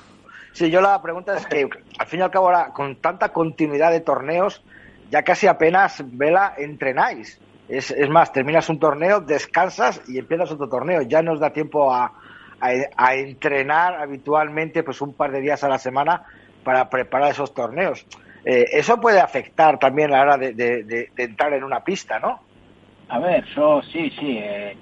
Sí, 0.51 0.71
yo 0.71 0.81
la 0.81 0.99
pregunta 1.01 1.37
es 1.37 1.45
que 1.45 1.69
al 1.99 2.07
fin 2.07 2.19
y 2.19 2.23
al 2.23 2.31
cabo 2.31 2.47
ahora 2.47 2.73
con 2.73 2.95
tanta 2.95 3.29
continuidad 3.29 3.91
de 3.91 3.99
torneos 4.01 4.63
ya 5.11 5.23
casi 5.23 5.47
apenas 5.47 6.03
vela 6.05 6.53
entrenáis. 6.57 7.39
Es, 7.69 7.91
es 7.91 8.09
más, 8.09 8.31
terminas 8.31 8.69
un 8.69 8.79
torneo, 8.79 9.19
descansas 9.21 10.01
y 10.07 10.17
empiezas 10.17 10.51
otro 10.51 10.67
torneo. 10.67 11.01
Ya 11.03 11.21
nos 11.21 11.39
da 11.39 11.51
tiempo 11.51 11.93
a, 11.93 12.11
a, 12.59 12.69
a 12.95 13.15
entrenar 13.15 13.95
habitualmente 13.95 14.83
pues 14.83 15.01
un 15.01 15.13
par 15.13 15.31
de 15.31 15.41
días 15.41 15.63
a 15.63 15.69
la 15.69 15.77
semana 15.77 16.23
para 16.63 16.89
preparar 16.89 17.31
esos 17.31 17.53
torneos. 17.53 18.05
Eh, 18.45 18.65
eso 18.71 18.99
puede 18.99 19.19
afectar 19.19 19.79
también 19.79 20.13
a 20.13 20.17
la 20.17 20.21
hora 20.21 20.37
de, 20.37 20.53
de, 20.53 20.83
de, 20.83 21.09
de, 21.15 21.23
entrar 21.23 21.53
en 21.53 21.63
una 21.63 21.83
pista, 21.83 22.19
¿no? 22.19 22.39
A 23.09 23.19
ver, 23.19 23.45
yo 23.55 23.81
sí, 23.83 24.09
sí. 24.19 24.37
Eh, 24.41 24.75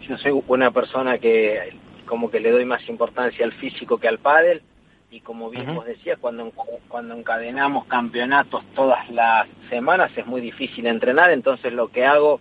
yo 0.00 0.16
soy 0.18 0.42
una 0.48 0.70
persona 0.70 1.18
que 1.18 1.76
como 2.06 2.30
que 2.30 2.40
le 2.40 2.50
doy 2.50 2.64
más 2.64 2.86
importancia 2.88 3.44
al 3.44 3.52
físico 3.52 3.98
que 3.98 4.08
al 4.08 4.18
pádel 4.18 4.62
y 5.10 5.20
como 5.20 5.50
bien 5.50 5.68
uh 5.68 5.72
-huh. 5.72 5.76
vos 5.76 5.86
decías, 5.86 6.18
cuando, 6.18 6.50
cuando 6.88 7.14
encadenamos 7.14 7.86
campeonatos 7.86 8.64
todas 8.74 9.08
las 9.10 9.46
semanas 9.68 10.10
es 10.16 10.26
muy 10.26 10.40
difícil 10.40 10.86
entrenar, 10.86 11.30
entonces 11.30 11.72
lo 11.72 11.88
que 11.88 12.04
hago 12.04 12.40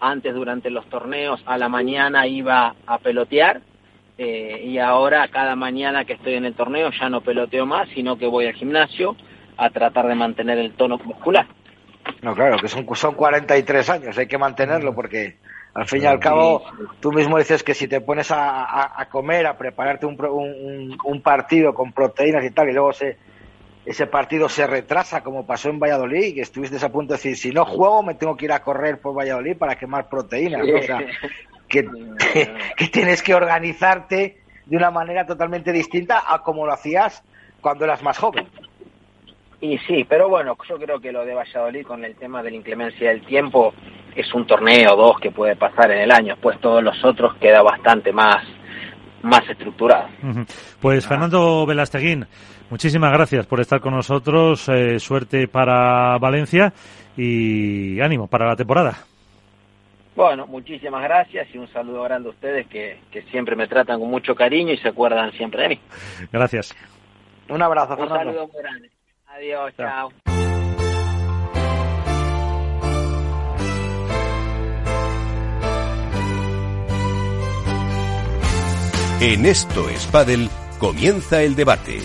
antes 0.00 0.34
durante 0.34 0.70
los 0.70 0.84
torneos 0.86 1.42
a 1.46 1.58
la 1.58 1.68
mañana 1.68 2.26
iba 2.26 2.74
a 2.86 2.98
pelotear 2.98 3.60
eh, 4.18 4.62
y 4.64 4.78
ahora 4.78 5.28
cada 5.28 5.54
mañana 5.54 6.04
que 6.04 6.14
estoy 6.14 6.34
en 6.34 6.44
el 6.44 6.54
torneo 6.54 6.90
ya 6.90 7.08
no 7.08 7.20
peloteo 7.20 7.66
más, 7.66 7.88
sino 7.94 8.18
que 8.18 8.26
voy 8.26 8.46
al 8.46 8.54
gimnasio 8.54 9.16
a 9.56 9.70
tratar 9.70 10.08
de 10.08 10.16
mantener 10.16 10.58
el 10.58 10.72
tono 10.72 10.98
muscular. 10.98 11.46
No, 12.22 12.34
claro, 12.34 12.56
que 12.58 12.68
son, 12.68 12.84
son 12.96 13.14
43 13.14 13.90
años, 13.90 14.18
hay 14.18 14.26
que 14.26 14.38
mantenerlo 14.38 14.94
porque 14.94 15.36
al 15.74 15.86
fin 15.86 16.02
y 16.02 16.06
al 16.06 16.18
cabo, 16.18 16.64
tú 16.98 17.12
mismo 17.12 17.38
dices 17.38 17.62
que 17.62 17.74
si 17.74 17.86
te 17.86 18.00
pones 18.00 18.32
a, 18.32 18.64
a, 18.64 19.00
a 19.00 19.08
comer, 19.08 19.46
a 19.46 19.56
prepararte 19.56 20.06
un, 20.06 20.20
un, 20.24 20.98
un, 21.04 21.22
partido 21.22 21.72
con 21.72 21.92
proteínas 21.92 22.44
y 22.44 22.50
tal, 22.50 22.68
y 22.68 22.72
luego 22.72 22.92
se, 22.92 23.16
ese 23.88 24.06
partido 24.06 24.48
se 24.48 24.66
retrasa, 24.66 25.22
como 25.22 25.46
pasó 25.46 25.70
en 25.70 25.78
Valladolid, 25.78 26.34
que 26.34 26.40
estuviste 26.42 26.84
a 26.84 26.90
punto 26.90 27.14
de 27.14 27.18
decir, 27.18 27.36
si 27.36 27.50
no 27.52 27.64
juego, 27.64 28.02
me 28.02 28.14
tengo 28.14 28.36
que 28.36 28.46
ir 28.46 28.52
a 28.52 28.60
correr 28.60 29.00
por 29.00 29.16
Valladolid 29.16 29.56
para 29.56 29.76
quemar 29.76 30.08
proteínas. 30.08 30.66
¿no? 30.66 30.78
O 30.78 30.82
sea, 30.82 30.98
que, 31.68 32.88
tienes 32.92 33.22
que 33.22 33.34
organizarte 33.34 34.38
de 34.66 34.76
una 34.76 34.90
manera 34.90 35.26
totalmente 35.26 35.72
distinta 35.72 36.22
a 36.26 36.42
como 36.42 36.66
lo 36.66 36.72
hacías 36.72 37.22
cuando 37.60 37.84
eras 37.84 38.02
más 38.02 38.18
joven. 38.18 38.46
Y 39.60 39.76
sí, 39.78 40.04
pero 40.08 40.28
bueno, 40.28 40.56
yo 40.68 40.76
creo 40.78 41.00
que 41.00 41.10
lo 41.10 41.24
de 41.24 41.34
Valladolid 41.34 41.84
con 41.84 42.04
el 42.04 42.14
tema 42.14 42.42
de 42.42 42.50
la 42.50 42.56
inclemencia 42.56 43.10
del 43.10 43.26
tiempo 43.26 43.74
es 44.14 44.32
un 44.32 44.46
torneo 44.46 44.94
o 44.94 44.96
dos 44.96 45.20
que 45.20 45.30
puede 45.30 45.56
pasar 45.56 45.90
en 45.90 45.98
el 45.98 46.12
año, 46.12 46.36
pues 46.40 46.60
todos 46.60 46.82
los 46.82 47.04
otros 47.04 47.34
queda 47.36 47.62
bastante 47.62 48.12
más, 48.12 48.44
más 49.22 49.48
estructurado. 49.48 50.08
Pues 50.80 51.06
Fernando 51.06 51.66
Velasteguín, 51.66 52.26
muchísimas 52.70 53.12
gracias 53.12 53.46
por 53.46 53.60
estar 53.60 53.80
con 53.80 53.94
nosotros, 53.94 54.68
eh, 54.68 55.00
suerte 55.00 55.48
para 55.48 56.18
Valencia 56.18 56.72
y 57.16 58.00
ánimo 58.00 58.28
para 58.28 58.46
la 58.46 58.56
temporada. 58.56 59.07
Bueno, 60.18 60.48
muchísimas 60.48 61.00
gracias 61.04 61.46
y 61.54 61.58
un 61.58 61.72
saludo 61.72 62.02
grande 62.02 62.28
a 62.28 62.32
ustedes 62.32 62.66
que, 62.66 62.98
que 63.12 63.22
siempre 63.30 63.54
me 63.54 63.68
tratan 63.68 64.00
con 64.00 64.10
mucho 64.10 64.34
cariño 64.34 64.72
y 64.72 64.76
se 64.78 64.88
acuerdan 64.88 65.30
siempre 65.30 65.62
de 65.62 65.68
mí. 65.68 65.80
Gracias. 66.32 66.74
Un 67.48 67.62
abrazo, 67.62 67.92
Un 67.92 68.00
Fernando. 68.00 68.32
saludo 68.32 68.48
muy 68.48 68.60
grande. 68.60 68.90
Adiós, 69.28 69.74
chao. 69.76 70.10
En 79.20 79.46
Esto 79.46 79.88
es 79.88 80.04
Padel 80.06 80.48
comienza 80.80 81.42
el 81.42 81.54
debate. 81.54 82.00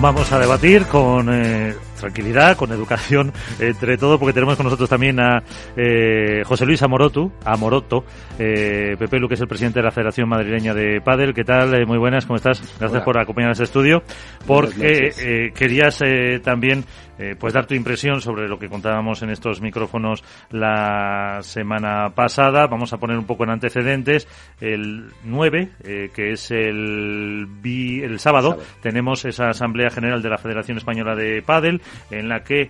Vamos 0.00 0.30
a 0.30 0.38
debatir 0.38 0.86
con 0.86 1.28
eh, 1.28 1.74
tranquilidad, 1.98 2.56
con 2.56 2.70
educación, 2.70 3.32
entre 3.58 3.98
todo, 3.98 4.16
porque 4.16 4.32
tenemos 4.32 4.56
con 4.56 4.64
nosotros 4.64 4.88
también 4.88 5.18
a 5.18 5.42
eh, 5.76 6.42
José 6.44 6.64
Luis 6.64 6.80
Amorotu, 6.84 7.32
Amoroto, 7.44 8.04
eh, 8.38 8.94
Pepe 8.96 9.18
Lu, 9.18 9.26
que 9.26 9.34
es 9.34 9.40
el 9.40 9.48
presidente 9.48 9.80
de 9.80 9.84
la 9.84 9.90
Federación 9.90 10.28
Madrileña 10.28 10.72
de 10.72 11.00
Padel. 11.00 11.34
¿Qué 11.34 11.42
tal? 11.42 11.74
Eh, 11.74 11.84
muy 11.84 11.98
buenas, 11.98 12.26
¿cómo 12.26 12.36
estás? 12.36 12.60
Gracias 12.78 12.92
Hola. 12.92 13.04
por 13.04 13.18
acompañarnos 13.18 13.58
a 13.58 13.64
este 13.64 13.70
estudio, 13.70 14.04
porque 14.46 15.10
eh, 15.18 15.52
querías 15.52 16.00
eh, 16.02 16.38
también 16.44 16.84
eh, 17.18 17.34
pues 17.38 17.52
dar 17.52 17.66
tu 17.66 17.74
impresión 17.74 18.20
sobre 18.20 18.48
lo 18.48 18.58
que 18.58 18.68
contábamos 18.68 19.22
en 19.22 19.30
estos 19.30 19.60
micrófonos 19.60 20.22
la 20.50 21.40
semana 21.42 22.10
pasada. 22.14 22.66
Vamos 22.66 22.92
a 22.92 22.98
poner 22.98 23.18
un 23.18 23.26
poco 23.26 23.44
en 23.44 23.50
antecedentes. 23.50 24.28
El 24.60 25.10
9, 25.24 25.70
eh, 25.82 26.10
que 26.14 26.32
es 26.32 26.50
el, 26.50 27.46
bi, 27.48 28.00
el 28.02 28.18
sábado, 28.20 28.28
sábado, 28.28 28.58
tenemos 28.82 29.24
esa 29.24 29.48
Asamblea 29.48 29.88
General 29.88 30.20
de 30.20 30.28
la 30.28 30.36
Federación 30.36 30.76
Española 30.76 31.14
de 31.14 31.40
Padel, 31.40 31.80
en 32.10 32.28
la 32.28 32.44
que 32.44 32.60
eh, 32.60 32.68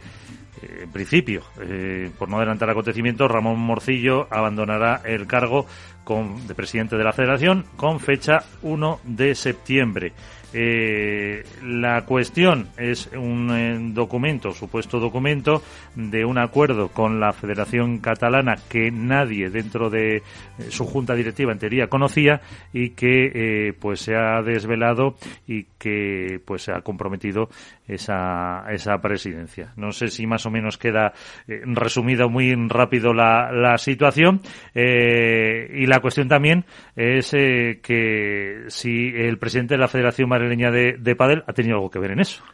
en 0.82 0.92
principio, 0.92 1.42
eh, 1.60 2.10
por 2.16 2.28
no 2.28 2.36
adelantar 2.36 2.70
acontecimientos, 2.70 3.28
Ramón 3.28 3.58
Morcillo 3.58 4.28
abandonará 4.30 5.02
el 5.04 5.26
cargo 5.26 5.66
con, 6.04 6.46
de 6.46 6.54
presidente 6.54 6.96
de 6.96 7.02
la 7.02 7.12
federación 7.12 7.64
con 7.76 7.98
fecha 7.98 8.44
1 8.62 9.00
de 9.04 9.34
septiembre. 9.34 10.12
Eh, 10.52 11.44
la 11.62 12.06
cuestión 12.06 12.68
es 12.78 13.08
un 13.08 13.50
eh, 13.50 13.78
documento, 13.92 14.52
supuesto 14.52 14.98
documento, 14.98 15.62
de 15.94 16.24
un 16.24 16.38
acuerdo 16.38 16.88
con 16.88 17.20
la 17.20 17.32
Federación 17.32 17.98
Catalana 17.98 18.56
que 18.68 18.90
nadie 18.90 19.50
dentro 19.50 19.90
de 19.90 20.16
eh, 20.16 20.22
su 20.70 20.86
junta 20.86 21.14
directiva 21.14 21.52
en 21.52 21.58
teoría 21.58 21.88
conocía 21.88 22.40
y 22.72 22.90
que 22.90 23.30
eh, 23.34 23.72
pues 23.78 24.00
se 24.00 24.14
ha 24.16 24.40
desvelado 24.42 25.16
y 25.46 25.64
que 25.78 26.40
pues 26.44 26.62
se 26.62 26.72
ha 26.72 26.80
comprometido 26.80 27.48
esa, 27.88 28.64
esa 28.70 28.98
presidencia. 29.00 29.72
No 29.76 29.90
sé 29.92 30.08
si 30.08 30.26
más 30.26 30.46
o 30.46 30.50
menos 30.50 30.78
queda 30.78 31.12
eh, 31.46 31.62
resumida 31.64 32.28
muy 32.28 32.54
rápido 32.68 33.12
la, 33.12 33.50
la 33.50 33.78
situación 33.78 34.40
y 34.74 35.86
la 35.86 36.00
cuestión 36.00 36.28
también 36.28 36.64
es 36.94 37.30
que 37.30 38.64
si 38.68 39.08
el 39.14 39.38
presidente 39.38 39.74
de 39.74 39.78
la 39.78 39.88
Federación 39.88 40.28
madrileña 40.28 40.70
de, 40.70 40.96
de 40.98 41.16
Padel 41.16 41.44
ha 41.46 41.52
tenido 41.52 41.76
algo 41.76 41.90
que 41.90 41.98
ver 41.98 42.12
en 42.12 42.20
eso. 42.20 42.44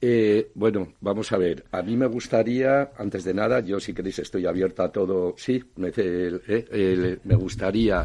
Eh, 0.00 0.50
bueno, 0.54 0.92
vamos 1.00 1.32
a 1.32 1.38
ver. 1.38 1.64
A 1.72 1.82
mí 1.82 1.96
me 1.96 2.06
gustaría, 2.06 2.90
antes 2.96 3.24
de 3.24 3.34
nada, 3.34 3.60
yo 3.60 3.80
si 3.80 3.92
queréis 3.92 4.20
estoy 4.20 4.46
abierto 4.46 4.84
a 4.84 4.92
todo. 4.92 5.34
Sí, 5.36 5.62
me, 5.76 5.88
eh, 5.88 6.40
eh, 6.46 7.18
me 7.24 7.34
gustaría, 7.34 8.04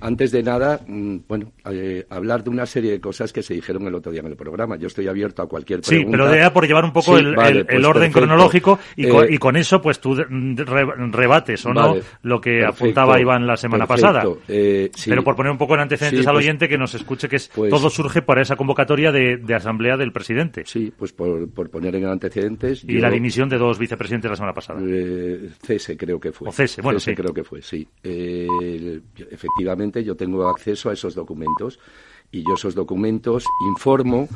antes 0.00 0.32
de 0.32 0.42
nada, 0.42 0.80
mmm, 0.86 1.18
bueno, 1.28 1.52
eh, 1.70 2.06
hablar 2.08 2.42
de 2.42 2.50
una 2.50 2.64
serie 2.64 2.92
de 2.92 3.00
cosas 3.00 3.34
que 3.34 3.42
se 3.42 3.52
dijeron 3.52 3.86
el 3.86 3.94
otro 3.94 4.12
día 4.12 4.22
en 4.22 4.28
el 4.28 4.36
programa. 4.36 4.76
Yo 4.76 4.86
estoy 4.86 5.08
abierto 5.08 5.42
a 5.42 5.46
cualquier 5.46 5.82
pregunta. 5.82 6.06
Sí, 6.06 6.10
pero 6.10 6.30
de 6.30 6.50
por 6.50 6.66
llevar 6.66 6.84
un 6.84 6.92
poco 6.92 7.18
sí, 7.18 7.24
el, 7.24 7.36
vale, 7.36 7.64
pues 7.64 7.76
el, 7.76 7.84
orden 7.84 8.00
perfecto. 8.00 8.20
cronológico 8.20 8.78
y, 8.96 9.08
con, 9.08 9.32
y, 9.32 9.36
con, 9.36 9.56
eso, 9.56 9.82
pues 9.82 10.00
tú 10.00 10.14
rebates 10.14 11.66
o 11.66 11.74
vale, 11.74 11.98
no 11.98 12.04
lo 12.22 12.40
que 12.40 12.60
perfecto, 12.60 12.84
apuntaba 12.84 13.20
Iván 13.20 13.46
la 13.46 13.58
semana 13.58 13.86
pasada. 13.86 14.24
Sí. 14.46 15.10
Pero 15.10 15.22
por 15.22 15.36
poner 15.36 15.52
un 15.52 15.58
poco 15.58 15.74
en 15.74 15.80
antecedentes 15.80 16.20
sí, 16.20 16.26
al 16.26 16.34
pues, 16.34 16.44
oyente 16.46 16.66
que 16.66 16.78
nos 16.78 16.94
escuche 16.94 17.28
que 17.28 17.36
es, 17.36 17.50
pues, 17.54 17.70
todo 17.70 17.90
surge 17.90 18.22
para 18.22 18.40
esa 18.40 18.56
convocatoria 18.56 19.12
de, 19.12 19.36
de 19.36 19.54
asamblea 19.54 19.98
del 19.98 20.12
presidente. 20.12 20.62
Sí, 20.64 20.92
pues 20.96 21.12
por 21.12 21.25
por, 21.26 21.50
por, 21.50 21.70
poner 21.70 21.96
en 21.96 22.06
antecedentes. 22.06 22.84
Y 22.84 22.94
yo, 22.94 23.00
la 23.00 23.10
dimisión 23.10 23.48
de 23.48 23.58
dos 23.58 23.78
vicepresidentes 23.78 24.30
la 24.30 24.36
semana 24.36 24.54
pasada. 24.54 24.80
Eh, 24.82 25.50
cese 25.62 25.96
creo 25.96 26.20
que 26.20 26.32
fue. 26.32 26.48
O 26.48 26.52
cese, 26.52 26.82
bueno, 26.82 26.98
cese 26.98 27.12
sí. 27.12 27.16
creo 27.16 27.34
que 27.34 27.44
fue, 27.44 27.62
sí. 27.62 27.86
Eh, 28.02 29.00
efectivamente, 29.30 30.02
yo 30.04 30.14
tengo 30.14 30.48
acceso 30.48 30.90
a 30.90 30.92
esos 30.92 31.14
documentos 31.14 31.78
y 32.30 32.42
yo 32.46 32.54
esos 32.54 32.74
documentos 32.74 33.44
informo 33.68 34.28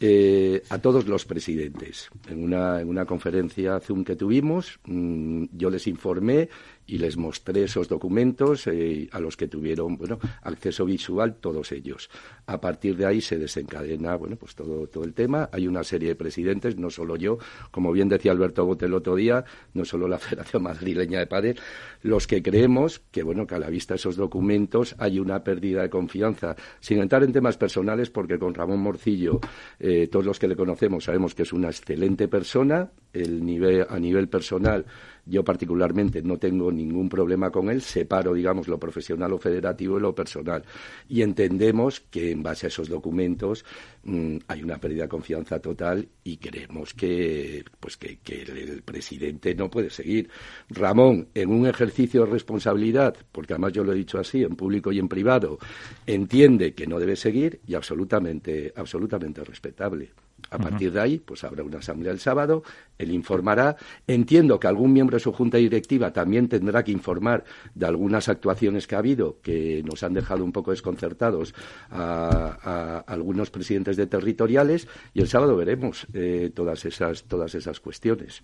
eh, 0.00 0.62
a 0.68 0.78
todos 0.78 1.06
los 1.06 1.24
presidentes. 1.24 2.10
En 2.28 2.42
una, 2.42 2.80
en 2.80 2.88
una 2.88 3.04
conferencia 3.04 3.80
Zoom 3.80 4.04
que 4.04 4.14
tuvimos, 4.14 4.78
mm, 4.84 5.44
yo 5.52 5.70
les 5.70 5.86
informé 5.86 6.48
y 6.86 6.98
les 6.98 7.16
mostré 7.16 7.64
esos 7.64 7.88
documentos 7.88 8.66
eh, 8.66 9.08
a 9.12 9.20
los 9.20 9.36
que 9.36 9.48
tuvieron 9.48 9.96
bueno 9.96 10.18
acceso 10.42 10.84
visual 10.84 11.36
todos 11.36 11.72
ellos. 11.72 12.08
A 12.46 12.60
partir 12.60 12.96
de 12.96 13.06
ahí 13.06 13.20
se 13.20 13.38
desencadena 13.38 14.14
bueno 14.16 14.36
pues 14.36 14.54
todo 14.54 14.86
todo 14.86 15.04
el 15.04 15.14
tema. 15.14 15.48
Hay 15.52 15.66
una 15.66 15.84
serie 15.84 16.08
de 16.08 16.14
presidentes 16.14 16.76
no 16.76 16.90
solo 16.90 17.16
yo. 17.16 17.38
Como 17.70 17.92
bien 17.92 18.08
decía 18.08 18.32
Alberto 18.32 18.64
Bote 18.64 18.86
el 18.86 18.94
otro 18.94 19.16
día 19.16 19.44
no 19.74 19.84
solo 19.84 20.08
la 20.08 20.18
Federación 20.26 20.62
Madrileña 20.62 21.18
de 21.18 21.26
Padres 21.26 21.56
los 22.02 22.26
que 22.26 22.42
creemos 22.42 23.00
que 23.10 23.22
bueno 23.22 23.46
que 23.46 23.56
a 23.56 23.58
la 23.58 23.68
vista 23.68 23.94
de 23.94 23.96
esos 23.96 24.16
documentos 24.16 24.94
hay 24.98 25.18
una 25.18 25.42
pérdida 25.42 25.82
de 25.82 25.90
confianza. 25.90 26.56
Sin 26.80 27.00
entrar 27.00 27.24
en 27.24 27.32
temas 27.32 27.56
personales 27.56 28.10
porque 28.10 28.38
con 28.38 28.54
Ramón 28.54 28.80
Morcillo 28.80 29.40
eh, 29.80 30.08
todos 30.08 30.24
los 30.24 30.38
que 30.38 30.48
le 30.48 30.56
conocemos 30.56 31.04
sabemos 31.04 31.34
que 31.34 31.42
es 31.42 31.52
una 31.52 31.68
excelente 31.68 32.28
persona. 32.28 32.90
El 33.12 33.44
nivel 33.44 33.86
a 33.88 33.98
nivel 33.98 34.28
personal 34.28 34.84
yo 35.26 35.44
particularmente 35.44 36.22
no 36.22 36.38
tengo 36.38 36.70
ningún 36.70 37.08
problema 37.08 37.50
con 37.50 37.68
él, 37.68 37.82
separo, 37.82 38.32
digamos, 38.32 38.68
lo 38.68 38.78
profesional 38.78 39.32
o 39.32 39.38
federativo 39.38 39.96
de 39.96 40.02
lo 40.02 40.14
personal. 40.14 40.64
Y 41.08 41.22
entendemos 41.22 42.00
que 42.00 42.30
en 42.30 42.42
base 42.42 42.66
a 42.66 42.68
esos 42.68 42.88
documentos 42.88 43.64
mm, 44.04 44.36
hay 44.46 44.62
una 44.62 44.78
pérdida 44.78 45.02
de 45.02 45.08
confianza 45.08 45.58
total 45.58 46.08
y 46.22 46.36
creemos 46.36 46.94
que, 46.94 47.64
pues 47.80 47.96
que, 47.96 48.18
el, 48.26 48.82
presidente 48.82 49.54
no 49.54 49.68
puede 49.68 49.90
seguir. 49.90 50.30
Ramón, 50.70 51.28
en 51.34 51.50
un 51.50 51.66
ejercicio 51.66 52.24
de 52.24 52.30
responsabilidad, 52.30 53.16
porque 53.32 53.54
además 53.54 53.72
yo 53.72 53.82
lo 53.82 53.92
he 53.92 53.96
dicho 53.96 54.18
así, 54.18 54.44
en 54.44 54.54
público 54.54 54.92
y 54.92 55.00
en 55.00 55.08
privado, 55.08 55.58
entiende 56.06 56.74
que 56.74 56.86
no 56.86 57.00
debe 57.00 57.16
seguir 57.16 57.60
y 57.66 57.74
absolutamente, 57.74 58.72
absolutamente 58.76 59.42
respetable. 59.42 60.10
A 60.56 60.58
partir 60.58 60.90
de 60.90 61.00
ahí, 61.00 61.18
pues 61.18 61.44
habrá 61.44 61.62
una 61.62 61.78
asamblea 61.78 62.12
el 62.12 62.18
sábado, 62.18 62.62
él 62.98 63.10
informará. 63.10 63.76
Entiendo 64.06 64.58
que 64.58 64.66
algún 64.66 64.92
miembro 64.92 65.16
de 65.16 65.20
su 65.20 65.32
junta 65.32 65.58
directiva 65.58 66.12
también 66.12 66.48
tendrá 66.48 66.82
que 66.82 66.92
informar 66.92 67.44
de 67.74 67.86
algunas 67.86 68.28
actuaciones 68.28 68.86
que 68.86 68.94
ha 68.94 68.98
habido 68.98 69.36
que 69.42 69.82
nos 69.84 70.02
han 70.02 70.14
dejado 70.14 70.44
un 70.44 70.52
poco 70.52 70.70
desconcertados 70.70 71.54
a, 71.90 73.04
algunos 73.06 73.50
presidentes 73.50 73.96
de 73.96 74.06
territoriales 74.06 74.88
y 75.12 75.20
el 75.20 75.28
sábado 75.28 75.56
veremos 75.56 76.06
eh, 76.14 76.50
todas 76.54 76.84
esas 76.84 77.24
todas 77.24 77.54
esas 77.54 77.80
cuestiones. 77.80 78.42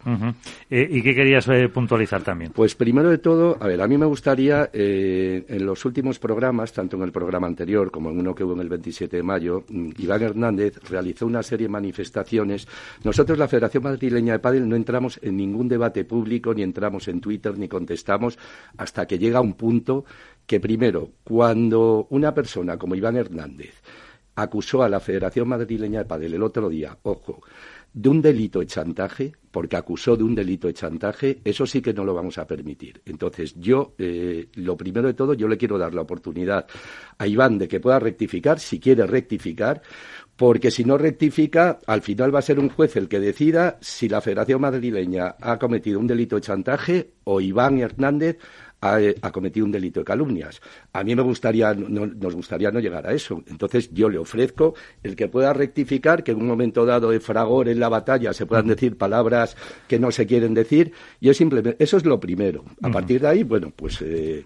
Eh, 0.70 0.88
¿Y 0.90 1.03
qué 1.03 1.14
querías 1.14 1.48
eh, 1.48 1.68
puntualizar 1.68 2.22
también? 2.22 2.53
Pues 2.53 2.75
primero 2.75 3.09
de 3.11 3.18
todo, 3.18 3.57
a 3.61 3.66
ver, 3.66 3.81
a 3.81 3.88
mí 3.88 3.96
me 3.96 4.07
gustaría 4.07 4.70
en 4.72 5.66
los 5.66 5.85
últimos 5.85 6.18
programas, 6.18 6.72
tanto 6.72 6.96
en 6.96 7.03
el 7.03 7.12
programa 7.12 7.46
anterior 7.46 7.90
como 7.90 8.11
en 8.11 8.18
uno 8.18 8.35
que 8.35 8.44
hubo 8.44 8.55
en 8.55 8.61
el 8.61 8.68
27 8.68 9.16
de 9.16 9.22
mayo, 9.22 9.64
mm, 9.68 9.90
Iván 9.98 10.22
Hernández 10.22 10.79
realizó 10.88 11.27
una 11.27 11.42
serie 11.42 11.66
de 11.66 11.72
manifestaciones. 11.72 12.01
Nosotros, 13.04 13.38
la 13.38 13.48
Federación 13.48 13.82
Madrileña 13.84 14.34
de 14.34 14.38
Padel, 14.38 14.68
no 14.68 14.76
entramos 14.76 15.18
en 15.22 15.36
ningún 15.36 15.68
debate 15.68 16.04
público, 16.04 16.54
ni 16.54 16.62
entramos 16.62 17.08
en 17.08 17.20
Twitter, 17.20 17.58
ni 17.58 17.68
contestamos 17.68 18.38
hasta 18.76 19.06
que 19.06 19.18
llega 19.18 19.40
un 19.40 19.54
punto 19.54 20.04
que, 20.46 20.60
primero, 20.60 21.10
cuando 21.24 22.06
una 22.10 22.34
persona 22.34 22.76
como 22.76 22.94
Iván 22.94 23.16
Hernández 23.16 23.82
acusó 24.34 24.82
a 24.82 24.88
la 24.88 25.00
Federación 25.00 25.48
Madrileña 25.48 26.00
de 26.00 26.04
Padel 26.06 26.34
el 26.34 26.42
otro 26.42 26.68
día, 26.68 26.96
ojo, 27.02 27.42
de 27.94 28.08
un 28.08 28.22
delito 28.22 28.60
de 28.60 28.66
chantaje, 28.66 29.32
porque 29.50 29.76
acusó 29.76 30.16
de 30.16 30.24
un 30.24 30.34
delito 30.34 30.66
de 30.66 30.72
chantaje, 30.72 31.40
eso 31.44 31.66
sí 31.66 31.82
que 31.82 31.92
no 31.92 32.04
lo 32.04 32.14
vamos 32.14 32.38
a 32.38 32.46
permitir. 32.46 33.02
Entonces, 33.04 33.54
yo, 33.56 33.94
eh, 33.98 34.48
lo 34.54 34.76
primero 34.78 35.08
de 35.08 35.14
todo, 35.14 35.34
yo 35.34 35.46
le 35.46 35.58
quiero 35.58 35.76
dar 35.76 35.92
la 35.92 36.00
oportunidad 36.00 36.66
a 37.18 37.26
Iván 37.26 37.58
de 37.58 37.68
que 37.68 37.80
pueda 37.80 37.98
rectificar, 37.98 38.58
si 38.58 38.80
quiere 38.80 39.06
rectificar, 39.06 39.82
porque 40.42 40.72
si 40.72 40.85
no 40.85 40.98
rectifica, 40.98 41.78
al 41.87 42.02
final 42.02 42.35
va 42.35 42.40
a 42.40 42.42
ser 42.42 42.59
un 42.59 42.68
juez 42.68 42.96
el 42.96 43.09
que 43.09 43.20
decida 43.20 43.78
si 43.81 44.09
la 44.09 44.20
Federación 44.20 44.61
Madrileña 44.61 45.37
ha 45.40 45.57
cometido 45.57 46.00
un 46.00 46.09
delito 46.09 46.35
de 46.35 46.42
chantaje 46.42 47.11
o 47.22 47.40
Iván 47.40 47.78
Hernández 47.78 48.38
ha, 48.81 49.31
cometido 49.31 49.64
un 49.64 49.70
delito 49.70 50.00
de 50.00 50.05
calumnias. 50.05 50.61
A 50.94 51.05
mí 51.05 51.14
me 51.14 51.22
gustaría, 51.22 51.72
nos 51.74 52.35
gustaría 52.35 52.72
no 52.72 52.81
llegar 52.81 53.07
a 53.07 53.12
eso. 53.12 53.40
Entonces 53.46 53.92
yo 53.92 54.09
le 54.09 54.18
ofrezco 54.18 54.74
el 55.05 55.14
que 55.14 55.28
pueda 55.28 55.52
rectificar, 55.52 56.24
que 56.24 56.33
en 56.33 56.40
un 56.40 56.48
momento 56.48 56.85
dado 56.85 57.11
de 57.11 57.20
fragor 57.20 57.68
en 57.68 57.78
la 57.78 57.88
batalla 57.88 58.33
se 58.33 58.44
puedan 58.44 58.66
decir 58.66 58.98
palabras 58.98 59.57
que 59.87 60.00
no 60.00 60.11
se 60.11 60.26
quieren 60.26 60.55
decir, 60.55 60.92
y 61.20 61.28
es 61.28 61.37
simplemente, 61.37 61.81
eso 61.81 61.98
es 61.98 62.05
lo 62.05 62.18
primero. 62.18 62.64
A 62.83 62.90
partir 62.90 63.20
de 63.20 63.28
ahí, 63.28 63.42
bueno, 63.44 63.72
pues... 63.76 64.02
Eh, 64.02 64.44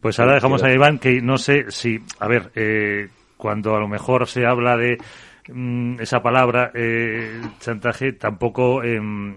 pues 0.00 0.20
ahora 0.20 0.34
dejamos 0.34 0.62
a 0.62 0.72
Iván, 0.72 1.00
que 1.00 1.20
no 1.20 1.36
sé 1.36 1.64
si, 1.70 1.98
a 2.20 2.28
ver, 2.28 2.52
eh, 2.54 3.08
cuando 3.36 3.74
a 3.74 3.80
lo 3.80 3.88
mejor 3.88 4.26
se 4.26 4.46
habla 4.46 4.76
de 4.76 4.98
mm, 5.48 6.00
esa 6.00 6.20
palabra 6.20 6.70
eh, 6.74 7.40
chantaje, 7.60 8.12
tampoco 8.12 8.82
em, 8.82 9.34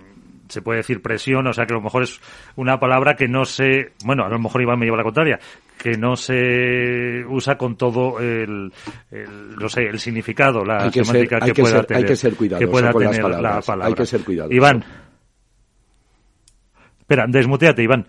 se 0.47 0.61
puede 0.61 0.77
decir 0.77 1.01
presión, 1.01 1.47
o 1.47 1.53
sea 1.53 1.65
que 1.65 1.73
a 1.73 1.77
lo 1.77 1.83
mejor 1.83 2.03
es 2.03 2.19
una 2.55 2.79
palabra 2.79 3.15
que 3.15 3.27
no 3.27 3.45
se, 3.45 3.93
bueno, 4.03 4.25
a 4.25 4.29
lo 4.29 4.39
mejor 4.39 4.61
Iván 4.61 4.79
me 4.79 4.85
lleva 4.85 4.97
la 4.97 5.03
contraria, 5.03 5.39
que 5.77 5.91
no 5.91 6.15
se 6.15 7.23
usa 7.27 7.57
con 7.57 7.77
todo 7.77 8.19
el, 8.19 8.71
no 9.11 9.69
sé, 9.69 9.83
el 9.83 9.99
significado, 9.99 10.65
la 10.65 10.91
semántica 10.91 11.39
que, 11.39 11.53
pueda 11.53 11.83
tener. 11.83 12.03
Hay 12.03 12.09
que 12.09 12.15
ser 12.15 12.35
cuidadoso 12.35 12.91
con 12.91 13.03
las 13.03 13.19
palabras. 13.19 13.69
Hay 13.69 13.93
que 13.93 14.05
ser 14.05 14.23
cuidadoso. 14.23 14.53
Iván. 14.53 14.83
Espera, 16.99 17.25
desmuteate, 17.27 17.83
Iván. 17.83 18.07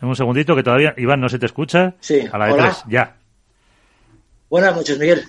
Un 0.00 0.14
segundito 0.14 0.54
que 0.54 0.62
todavía, 0.62 0.94
Iván, 0.96 1.20
no 1.20 1.28
se 1.28 1.38
te 1.38 1.46
escucha. 1.46 1.96
Sí. 1.98 2.20
A 2.30 2.38
la 2.38 2.46
de 2.46 2.54
tres, 2.54 2.84
ya. 2.88 3.17
Buenas 4.48 4.76
noches, 4.76 4.98
Miguel. 4.98 5.24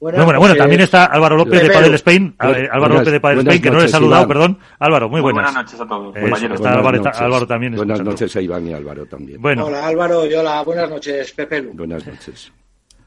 Buenas 0.00 0.24
bueno, 0.24 0.40
bueno, 0.40 0.54
también 0.56 0.80
está 0.80 1.04
Álvaro 1.04 1.36
López 1.36 1.62
de 1.62 1.70
Padel 1.70 1.94
Spain, 1.94 2.34
eh, 2.42 2.68
Álvaro 2.72 2.94
López 2.94 3.12
de 3.12 3.20
Padel 3.20 3.40
Spain, 3.40 3.60
que 3.60 3.70
no 3.70 3.80
le 3.80 3.84
he 3.84 3.88
saludado, 3.88 4.26
perdón. 4.26 4.58
Álvaro, 4.78 5.10
muy 5.10 5.20
buenas. 5.20 5.52
buenas 5.52 5.64
noches 5.64 5.78
a 5.78 5.86
todos, 5.86 6.14
compañeros. 6.14 6.58
Está 6.58 6.72
Álvaro, 6.72 7.02
Álvaro, 7.14 7.46
también. 7.46 7.76
Buenas 7.76 8.00
noches 8.00 8.34
a 8.34 8.40
Iván 8.40 8.66
y 8.66 8.72
Álvaro 8.72 9.04
también. 9.04 9.42
Bueno. 9.42 9.66
Hola 9.66 9.86
Álvaro 9.86 10.24
y 10.24 10.32
hola, 10.32 10.62
buenas 10.62 10.88
noches 10.88 11.32
Pepe 11.32 11.60
Lu. 11.60 11.72
Buenas 11.74 12.06
noches. 12.06 12.50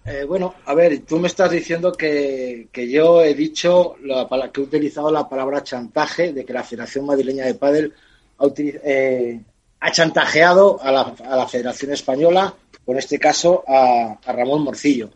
Eh, 0.06 0.26
bueno, 0.28 0.56
a 0.66 0.74
ver, 0.76 1.00
tú 1.00 1.18
me 1.18 1.28
estás 1.28 1.50
diciendo 1.50 1.94
que, 1.94 2.68
que 2.72 2.92
yo 2.92 3.24
he 3.24 3.34
dicho 3.34 3.96
la, 4.04 4.28
que 4.52 4.62
he 4.62 4.64
utilizado 4.64 5.10
la 5.10 5.28
palabra 5.28 5.64
chantaje, 5.64 6.34
de 6.34 6.44
que 6.44 6.54
la 6.54 6.64
Federación 6.64 7.06
Madrileña 7.06 7.46
de 7.46 7.56
Padel 7.56 7.94
ha, 8.38 8.46
eh, 8.56 9.42
ha 9.80 9.92
chantajeado 9.92 10.80
a 10.82 10.92
la, 10.92 11.14
a 11.26 11.38
la 11.38 11.48
Federación 11.48 11.94
Española, 11.94 12.54
o 12.86 12.92
en 12.92 12.98
este 12.98 13.20
caso 13.20 13.64
a, 13.68 14.20
Ramón 14.26 14.64
Morcillo. 14.64 15.12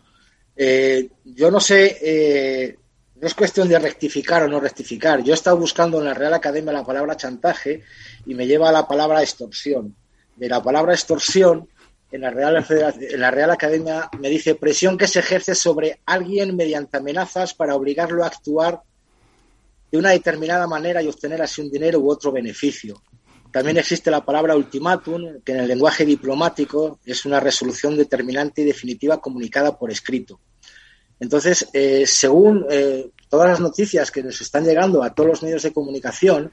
Eh, 0.56 1.10
yo 1.24 1.52
no 1.52 1.60
sé, 1.60 1.98
eh, 2.02 2.78
no 3.16 3.28
es 3.28 3.34
cuestión 3.34 3.68
de 3.68 3.80
rectificar 3.80 4.44
o 4.44 4.48
no 4.48 4.60
rectificar. 4.60 5.24
Yo 5.24 5.34
he 5.34 5.36
estado 5.36 5.58
buscando 5.58 6.00
en 6.00 6.06
la 6.06 6.14
Real 6.14 6.34
Academia 6.34 6.74
la 6.74 6.86
palabra 6.86 7.18
chantaje 7.18 7.84
y 8.26 8.34
me 8.34 8.48
lleva 8.48 8.70
a 8.70 8.72
la 8.72 8.88
palabra 8.88 9.22
extorsión. 9.22 9.96
De 10.36 10.48
la 10.48 10.62
palabra 10.62 10.94
extorsión, 10.94 11.68
en 12.12 12.22
la, 12.22 12.30
Real, 12.30 12.66
en 12.70 13.20
la 13.20 13.32
Real 13.32 13.52
Academia 13.52 14.10
me 14.20 14.30
dice 14.30 14.56
presión 14.56 14.98
que 14.98 15.08
se 15.08 15.20
ejerce 15.20 15.56
sobre 15.56 16.00
alguien 16.06 16.56
mediante 16.56 16.98
amenazas 16.98 17.54
para 17.54 17.76
obligarlo 17.76 18.24
a 18.24 18.28
actuar 18.28 18.82
de 19.92 19.98
una 19.98 20.12
determinada 20.12 20.68
manera 20.68 21.02
y 21.02 21.08
obtener 21.08 21.42
así 21.42 21.62
un 21.62 21.70
dinero 21.70 22.00
u 22.00 22.10
otro 22.10 22.32
beneficio. 22.32 23.02
También 23.58 23.78
existe 23.78 24.12
la 24.12 24.24
palabra 24.24 24.56
ultimátum, 24.56 25.42
que 25.44 25.54
en 25.54 25.62
el 25.62 25.68
lenguaje 25.68 26.06
diplomático 26.06 27.00
es 27.04 27.26
una 27.26 27.40
resolución 27.40 27.98
determinante 27.98 28.62
y 28.62 28.66
definitiva 28.66 29.20
comunicada 29.20 29.76
por 29.76 29.90
escrito. 29.90 30.40
Entonces, 31.20 31.68
eh, 31.74 32.06
según 32.06 32.68
eh, 32.70 33.10
todas 33.28 33.50
las 33.50 33.60
noticias 33.60 34.12
que 34.12 34.22
nos 34.22 34.40
están 34.42 34.64
llegando 34.64 35.02
a 35.02 35.16
todos 35.16 35.30
los 35.30 35.42
medios 35.42 35.64
de 35.64 35.74
comunicación, 35.74 36.52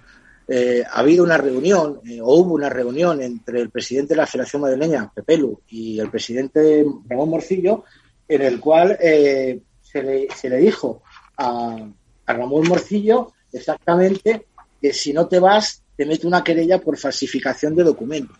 eh, 0.48 0.82
ha 0.90 1.00
habido 1.00 1.24
una 1.24 1.36
reunión 1.36 2.00
o 2.22 2.36
hubo 2.36 2.54
una 2.54 2.70
reunión 2.70 3.20
entre 3.20 3.60
el 3.60 3.68
presidente 3.68 4.14
de 4.14 4.20
la 4.22 4.26
Federación 4.26 4.62
Madrileña, 4.62 5.12
Pepelu, 5.14 5.60
y 5.68 6.00
el 6.00 6.10
presidente 6.10 6.86
Ramón 7.06 7.28
Morcillo, 7.28 7.84
en 8.26 8.40
el 8.40 8.58
cual 8.60 8.96
se 8.98 10.02
le, 10.02 10.56
dijo 10.56 11.02
a, 11.36 11.86
a 12.24 12.32
Ramón 12.32 12.66
Morcillo 12.66 13.34
exactamente 13.52 14.46
que 14.80 14.94
si 14.94 15.12
no 15.12 15.28
te 15.28 15.38
vas 15.38 15.83
te 15.96 16.06
mete 16.06 16.26
una 16.26 16.42
querella 16.42 16.80
por 16.80 16.98
falsificación 16.98 17.74
de 17.74 17.84
documentos. 17.84 18.36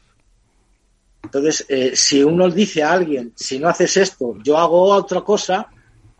Entonces, 1.23 1.65
eh, 1.69 1.97
si 1.97 2.23
uno 2.23 2.51
dice 2.51 2.83
a 2.83 2.93
alguien, 2.93 3.33
si 3.35 3.59
no 3.59 3.69
haces 3.69 3.97
esto, 3.97 4.37
yo 4.43 4.59
hago 4.59 4.83
otra 4.83 5.23
cosa, 5.23 5.69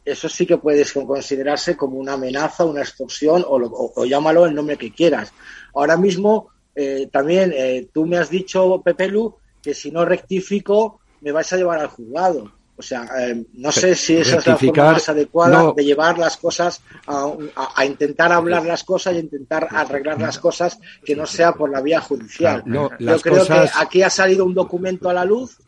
eso 0.05 0.29
sí 0.29 0.47
que 0.47 0.59
puede 0.59 0.85
considerarse 0.85 1.77
como 1.77 1.99
una 1.99 2.15
amenaza, 2.15 2.65
una 2.65 2.81
extorsión 2.81 3.45
o, 3.47 4.05
llámalo 4.05 4.47
el 4.47 4.55
nombre 4.55 4.77
que 4.77 4.93
quieras. 4.93 5.33
Ahora 5.75 5.97
mismo, 5.97 6.49
eh, 6.75 7.09
también 7.13 7.53
eh, 7.55 7.89
tú 7.93 8.07
me 8.07 8.17
has 8.17 8.31
dicho, 8.31 8.81
Pepelu, 8.83 9.37
que 9.63 9.75
si 9.75 9.91
no 9.91 10.05
rectifico, 10.05 11.01
me 11.21 11.33
vais 11.33 11.51
a 11.53 11.57
llevar 11.57 11.81
al 11.81 11.89
juzgado. 11.89 12.53
O 12.77 12.83
sea, 12.83 13.09
eh, 13.19 13.45
no 13.55 13.71
sé 13.71 13.95
si 13.95 14.17
esa 14.17 14.39
es 14.39 14.47
la 14.47 14.57
forma 14.57 14.93
más 14.93 15.09
adecuada 15.09 15.73
de 15.73 15.85
llevar 15.85 16.19
las 16.19 16.37
cosas 16.37 16.83
a, 17.07 17.85
intentar 17.85 18.33
hablar 18.33 18.67
las 18.67 18.83
cosas 18.83 19.15
y 19.15 19.19
intentar 19.19 19.69
arreglar 19.71 20.21
las 20.21 20.39
cosas 20.39 20.79
que 21.05 21.15
no 21.15 21.25
sea 21.27 21.53
por 21.53 21.71
la 21.71 21.81
vía 21.81 22.01
judicial. 22.01 22.65
Yo 22.67 22.91
creo 23.21 23.47
que 23.47 23.71
aquí 23.77 24.03
ha 24.03 24.11
salido 24.11 24.45
un 24.45 24.55
documento 24.55 25.09
a 25.09 25.15
la 25.15 25.25
luz 25.25 25.59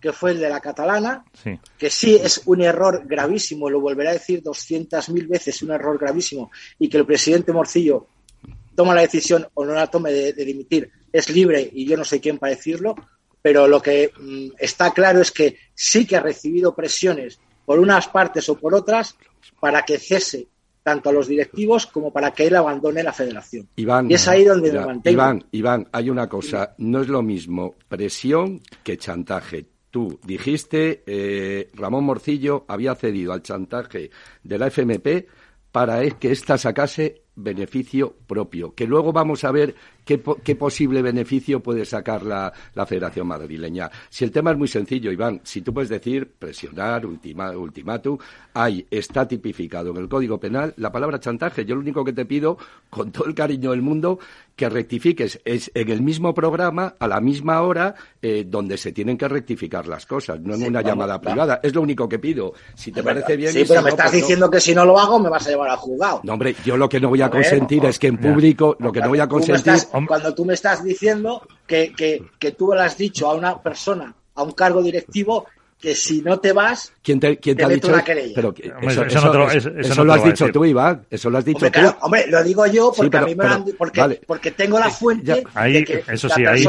que 0.00 0.12
fue 0.12 0.32
el 0.32 0.40
de 0.40 0.48
la 0.48 0.60
catalana, 0.60 1.24
que 1.78 1.90
sí 1.90 2.16
es 2.16 2.42
un 2.46 2.62
error 2.62 3.02
gravísimo, 3.04 3.68
lo 3.68 3.80
volveré 3.80 4.08
a 4.08 4.14
decir 4.14 4.42
doscientas 4.42 5.10
mil 5.10 5.26
veces, 5.26 5.62
un 5.62 5.72
error 5.72 5.98
gravísimo, 5.98 6.50
y 6.78 6.88
que 6.88 6.96
el 6.96 7.06
presidente 7.06 7.52
Morcillo 7.52 8.06
toma 8.74 8.94
la 8.94 9.02
decisión 9.02 9.46
o 9.52 9.64
no 9.64 9.74
la 9.74 9.88
tome 9.88 10.10
de, 10.10 10.32
dimitir, 10.32 10.90
es 11.12 11.28
libre 11.28 11.68
y 11.70 11.86
yo 11.86 11.98
no 11.98 12.04
sé 12.04 12.18
quién 12.18 12.38
para 12.38 12.54
decirlo, 12.54 12.94
pero 13.42 13.66
lo 13.66 13.80
que 13.80 14.12
mm, 14.18 14.56
está 14.58 14.92
claro 14.92 15.20
es 15.20 15.30
que 15.30 15.56
sí 15.74 16.06
que 16.06 16.16
ha 16.16 16.20
recibido 16.20 16.74
presiones 16.74 17.40
por 17.64 17.78
unas 17.78 18.08
partes 18.08 18.48
o 18.48 18.56
por 18.56 18.74
otras 18.74 19.16
para 19.60 19.82
que 19.82 19.98
cese 19.98 20.48
tanto 20.82 21.10
a 21.10 21.12
los 21.12 21.28
directivos 21.28 21.86
como 21.86 22.12
para 22.12 22.32
que 22.32 22.46
él 22.46 22.56
abandone 22.56 23.02
la 23.02 23.12
federación. 23.12 23.68
Iván, 23.76 24.10
y 24.10 24.14
es 24.14 24.26
ahí 24.28 24.44
donde 24.44 24.72
me 24.72 24.84
mantengo. 24.84 25.14
Iván, 25.14 25.44
Iván, 25.52 25.88
hay 25.92 26.10
una 26.10 26.28
cosa, 26.28 26.74
no 26.78 27.02
es 27.02 27.08
lo 27.08 27.22
mismo 27.22 27.74
presión 27.88 28.60
que 28.82 28.96
chantaje. 28.96 29.66
Tú 29.90 30.18
dijiste, 30.24 31.02
eh, 31.06 31.70
Ramón 31.74 32.04
Morcillo 32.04 32.64
había 32.68 32.94
cedido 32.94 33.32
al 33.32 33.42
chantaje 33.42 34.10
de 34.42 34.58
la 34.58 34.68
FMP 34.68 35.26
para 35.70 36.08
que 36.10 36.32
ésta 36.32 36.58
sacase 36.58 37.22
beneficio 37.36 38.16
propio, 38.26 38.74
que 38.74 38.86
luego 38.86 39.12
vamos 39.12 39.44
a 39.44 39.52
ver 39.52 39.74
qué, 40.18 40.56
posible 40.56 41.02
beneficio 41.02 41.60
puede 41.60 41.84
sacar 41.84 42.24
la, 42.24 42.52
Federación 42.86 43.26
Madrileña. 43.28 43.90
Si 44.08 44.24
el 44.24 44.32
tema 44.32 44.50
es 44.50 44.58
muy 44.58 44.66
sencillo, 44.66 45.12
Iván, 45.12 45.40
si 45.44 45.60
tú 45.62 45.72
puedes 45.72 45.90
decir 45.90 46.32
presionar, 46.38 47.06
ultima, 47.06 47.50
ultimátum, 47.52 48.18
hay, 48.54 48.86
está 48.90 49.28
tipificado 49.28 49.90
en 49.90 49.98
el 49.98 50.08
Código 50.08 50.40
Penal 50.40 50.74
la 50.76 50.90
palabra 50.90 51.20
chantaje. 51.20 51.64
Yo 51.64 51.74
lo 51.74 51.82
único 51.82 52.04
que 52.04 52.12
te 52.12 52.24
pido, 52.24 52.58
con 52.88 53.12
todo 53.12 53.26
el 53.26 53.34
cariño 53.34 53.70
del 53.70 53.82
mundo, 53.82 54.18
que 54.56 54.68
rectifiques 54.68 55.40
es 55.44 55.70
en 55.74 55.88
el 55.90 56.02
mismo 56.02 56.34
programa, 56.34 56.94
a 56.98 57.06
la 57.06 57.20
misma 57.20 57.62
hora, 57.62 57.94
eh, 58.20 58.44
donde 58.46 58.76
se 58.76 58.92
tienen 58.92 59.16
que 59.16 59.28
rectificar 59.28 59.86
las 59.86 60.04
cosas, 60.04 60.40
no 60.40 60.54
en 60.54 60.64
una 60.64 60.82
llamada 60.82 61.20
privada. 61.20 61.60
Es 61.62 61.74
lo 61.74 61.82
único 61.82 62.08
que 62.08 62.18
pido. 62.18 62.54
Si 62.74 62.90
te 62.90 63.02
parece 63.02 63.36
bien. 63.36 63.52
Sí, 63.52 63.64
pero 63.66 63.82
me 63.82 63.90
estás 63.90 64.10
pues 64.10 64.20
diciendo 64.20 64.50
que 64.50 64.60
si 64.60 64.74
no 64.74 64.84
lo 64.84 64.98
hago 64.98 65.18
me 65.18 65.30
vas 65.30 65.46
a 65.46 65.50
llevar 65.50 65.70
al 65.70 65.76
juzgado. 65.76 66.20
No, 66.24 66.32
hombre, 66.32 66.54
yo 66.64 66.76
lo 66.76 66.88
que 66.88 67.00
no 67.00 67.08
voy 67.08 67.22
a 67.22 67.30
consentir 67.30 67.84
es 67.84 67.98
que 67.98 68.08
en 68.08 68.18
público, 68.18 68.76
lo 68.80 68.92
que 68.92 69.00
no 69.00 69.08
voy 69.08 69.20
a 69.20 69.28
consentir. 69.28 69.74
Cuando 70.06 70.34
tú 70.34 70.44
me 70.44 70.54
estás 70.54 70.82
diciendo 70.82 71.46
que, 71.66 71.92
que, 71.92 72.24
que 72.38 72.52
tú 72.52 72.72
le 72.72 72.82
has 72.82 72.96
dicho 72.96 73.28
a 73.28 73.34
una 73.34 73.62
persona, 73.62 74.14
a 74.34 74.42
un 74.42 74.52
cargo 74.52 74.82
directivo, 74.82 75.46
que 75.80 75.94
si 75.94 76.20
no 76.22 76.38
te 76.38 76.52
vas, 76.52 76.92
¿quién 77.02 77.18
te, 77.18 77.38
quién 77.38 77.56
te, 77.56 77.64
ha 77.64 77.68
dicho? 77.68 77.92
Pero 78.34 78.54
eso, 78.82 79.04
eso, 79.04 80.04
lo 80.04 80.12
has 80.12 80.24
dicho 80.24 80.48
tú, 80.52 80.64
Iván. 80.64 81.06
Eso 81.10 81.30
lo 81.30 81.38
has 81.38 81.44
dicho 81.44 81.66
hombre, 81.66 81.82
tú. 81.82 81.96
hombre, 82.02 82.26
lo 82.28 82.44
digo 82.44 82.66
yo 82.66 82.92
porque 82.94 83.16
a 83.16 83.22
mí 83.22 83.34
me 83.34 83.44
lo 83.44 83.50
han, 83.50 83.64
porque, 83.78 84.20
porque 84.26 84.50
tengo 84.50 84.78
la 84.78 84.90
fuente. 84.90 85.44
ahí, 85.54 85.84
eso 86.08 86.28
sí, 86.28 86.44
ahí, 86.44 86.64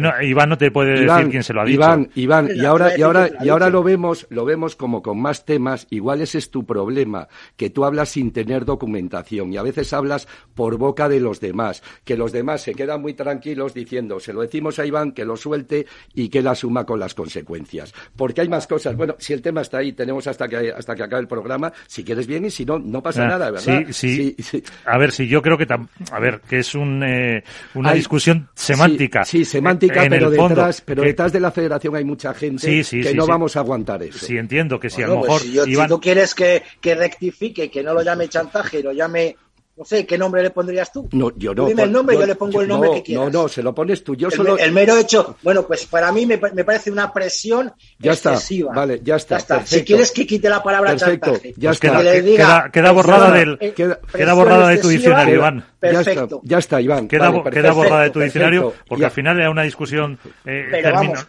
no 0.00 0.22
Iván 0.22 0.48
no 0.48 0.58
te 0.58 0.70
puede 0.70 1.04
decir 1.06 1.28
quién 1.30 1.42
se 1.42 1.52
lo 1.52 1.60
ha 1.60 1.64
dicho. 1.64 1.74
Iván, 1.74 2.10
Iván, 2.14 2.50
y 2.54 2.64
ahora, 2.64 2.96
y 2.96 3.02
ahora, 3.02 3.30
y 3.40 3.48
ahora 3.48 3.68
lo 3.68 3.82
vemos, 3.82 4.26
lo 4.30 4.44
vemos 4.44 4.76
como 4.76 5.02
con 5.02 5.20
más 5.20 5.44
temas. 5.44 5.86
Igual 5.90 6.22
ese 6.22 6.38
es 6.38 6.50
tu 6.50 6.64
problema, 6.64 7.28
que 7.56 7.70
tú 7.70 7.84
hablas 7.84 8.10
sin 8.10 8.32
tener 8.32 8.64
documentación 8.64 9.52
y 9.52 9.56
a 9.58 9.62
veces 9.62 9.92
hablas 9.92 10.26
por 10.54 10.78
boca 10.78 11.08
de 11.08 11.20
los 11.20 11.40
demás, 11.40 11.82
que 12.04 12.16
los 12.16 12.32
demás 12.32 12.62
se 12.62 12.74
quedan 12.74 13.02
muy 13.02 13.14
tranquilos 13.14 13.74
diciendo, 13.74 14.20
se 14.20 14.32
lo 14.32 14.40
decimos 14.40 14.78
a 14.78 14.86
Iván 14.86 15.12
que 15.12 15.24
lo 15.24 15.36
suelte 15.36 15.86
y 16.14 16.28
que 16.28 16.42
la 16.42 16.54
suma 16.54 16.86
con 16.86 17.00
las 17.00 17.14
consecuencias. 17.14 17.92
Porque 18.16 18.40
hay 18.40 18.48
cosas. 18.66 18.96
Bueno, 18.96 19.16
si 19.18 19.32
el 19.32 19.42
tema 19.42 19.60
está 19.60 19.78
ahí, 19.78 19.92
tenemos 19.92 20.26
hasta 20.26 20.48
que 20.48 20.72
hasta 20.72 20.94
que 20.94 21.02
acabe 21.02 21.22
el 21.22 21.28
programa. 21.28 21.72
Si 21.86 22.04
quieres 22.04 22.26
bien 22.26 22.44
y 22.44 22.50
si 22.50 22.64
no, 22.64 22.78
no 22.78 23.02
pasa 23.02 23.24
ah, 23.24 23.28
nada, 23.28 23.50
¿verdad? 23.50 23.84
Sí, 23.90 24.34
sí. 24.38 24.62
A 24.86 24.98
ver, 24.98 25.12
si 25.12 25.26
yo 25.28 25.42
creo 25.42 25.58
que 25.58 25.66
a 26.10 26.20
ver 26.20 26.40
que 26.48 26.58
es 26.58 26.74
un, 26.74 27.02
eh, 27.02 27.42
una 27.74 27.92
discusión 27.92 28.48
semántica. 28.54 29.24
Sí, 29.24 29.44
semántica, 29.44 30.04
pero 30.08 30.30
detrás, 30.30 30.80
pero 30.80 31.02
detrás 31.02 31.32
de 31.32 31.40
la 31.40 31.50
Federación 31.50 31.96
hay 31.96 32.04
mucha 32.04 32.34
gente 32.34 32.82
que 32.84 33.14
no 33.14 33.26
vamos 33.26 33.56
a 33.56 33.60
aguantar 33.60 34.02
eso. 34.02 34.24
Sí, 34.24 34.36
entiendo 34.36 34.78
que 34.78 34.90
si 34.90 35.02
a 35.02 35.08
lo 35.08 35.20
pues 35.20 35.44
mejor. 35.44 35.66
si, 35.66 35.88
tú 35.88 36.00
quieres 36.00 36.34
que, 36.34 36.62
que 36.80 36.94
rectifique, 36.94 37.70
que 37.70 37.82
no 37.82 37.94
lo 37.94 38.02
llame 38.02 38.28
chantaje, 38.28 38.82
lo 38.82 38.92
llame 38.92 39.36
no 39.76 39.84
sé, 39.84 40.06
¿qué 40.06 40.16
nombre 40.16 40.40
le 40.40 40.50
pondrías 40.50 40.92
tú? 40.92 41.08
No, 41.12 41.32
yo 41.36 41.52
no. 41.52 41.66
dime 41.66 41.82
el 41.82 41.90
nombre, 41.90 42.16
yo, 42.16 42.26
le 42.26 42.36
pongo 42.36 42.62
el 42.62 42.68
nombre 42.68 42.90
que 42.94 43.02
quieras. 43.02 43.32
No, 43.32 43.42
no, 43.42 43.48
se 43.48 43.60
lo 43.60 43.74
pones 43.74 44.04
tú. 44.04 44.14
Yo 44.14 44.28
el, 44.28 44.34
solo... 44.34 44.56
el 44.56 44.70
mero 44.70 44.96
hecho, 44.96 45.36
bueno, 45.42 45.66
pues 45.66 45.86
para 45.86 46.12
mí 46.12 46.26
me, 46.26 46.38
me 46.52 46.64
parece 46.64 46.92
una 46.92 47.12
presión 47.12 47.72
ya 47.98 48.12
excesiva. 48.12 48.70
Está, 48.70 48.80
vale, 48.80 49.00
ya 49.02 49.16
está. 49.16 49.66
Si 49.66 49.82
quieres 49.82 50.12
que 50.12 50.26
quite 50.26 50.48
la 50.48 50.62
palabra 50.62 50.90
perfecto, 50.90 51.32
chantaje, 51.32 51.54
ya 51.56 51.72
está. 51.72 52.00
queda, 52.00 52.70
queda, 52.70 52.92
borrada 52.92 53.32
del, 53.32 53.58
queda, 53.58 54.34
borrada 54.34 54.68
de 54.68 54.78
tu 54.78 54.88
diccionario, 54.88 55.34
Iván. 55.34 55.64
Perfecto. 55.92 56.40
Ya 56.44 56.58
está, 56.58 56.80
Iván. 56.80 57.08
Queda, 57.08 57.32
queda 57.50 57.72
borrada 57.72 58.04
de 58.04 58.10
tu 58.10 58.20
diccionario 58.20 58.72
porque 58.86 59.04
al 59.04 59.10
final 59.10 59.38
era 59.38 59.50
una 59.50 59.62
discusión 59.62 60.18
eh, 60.44 60.82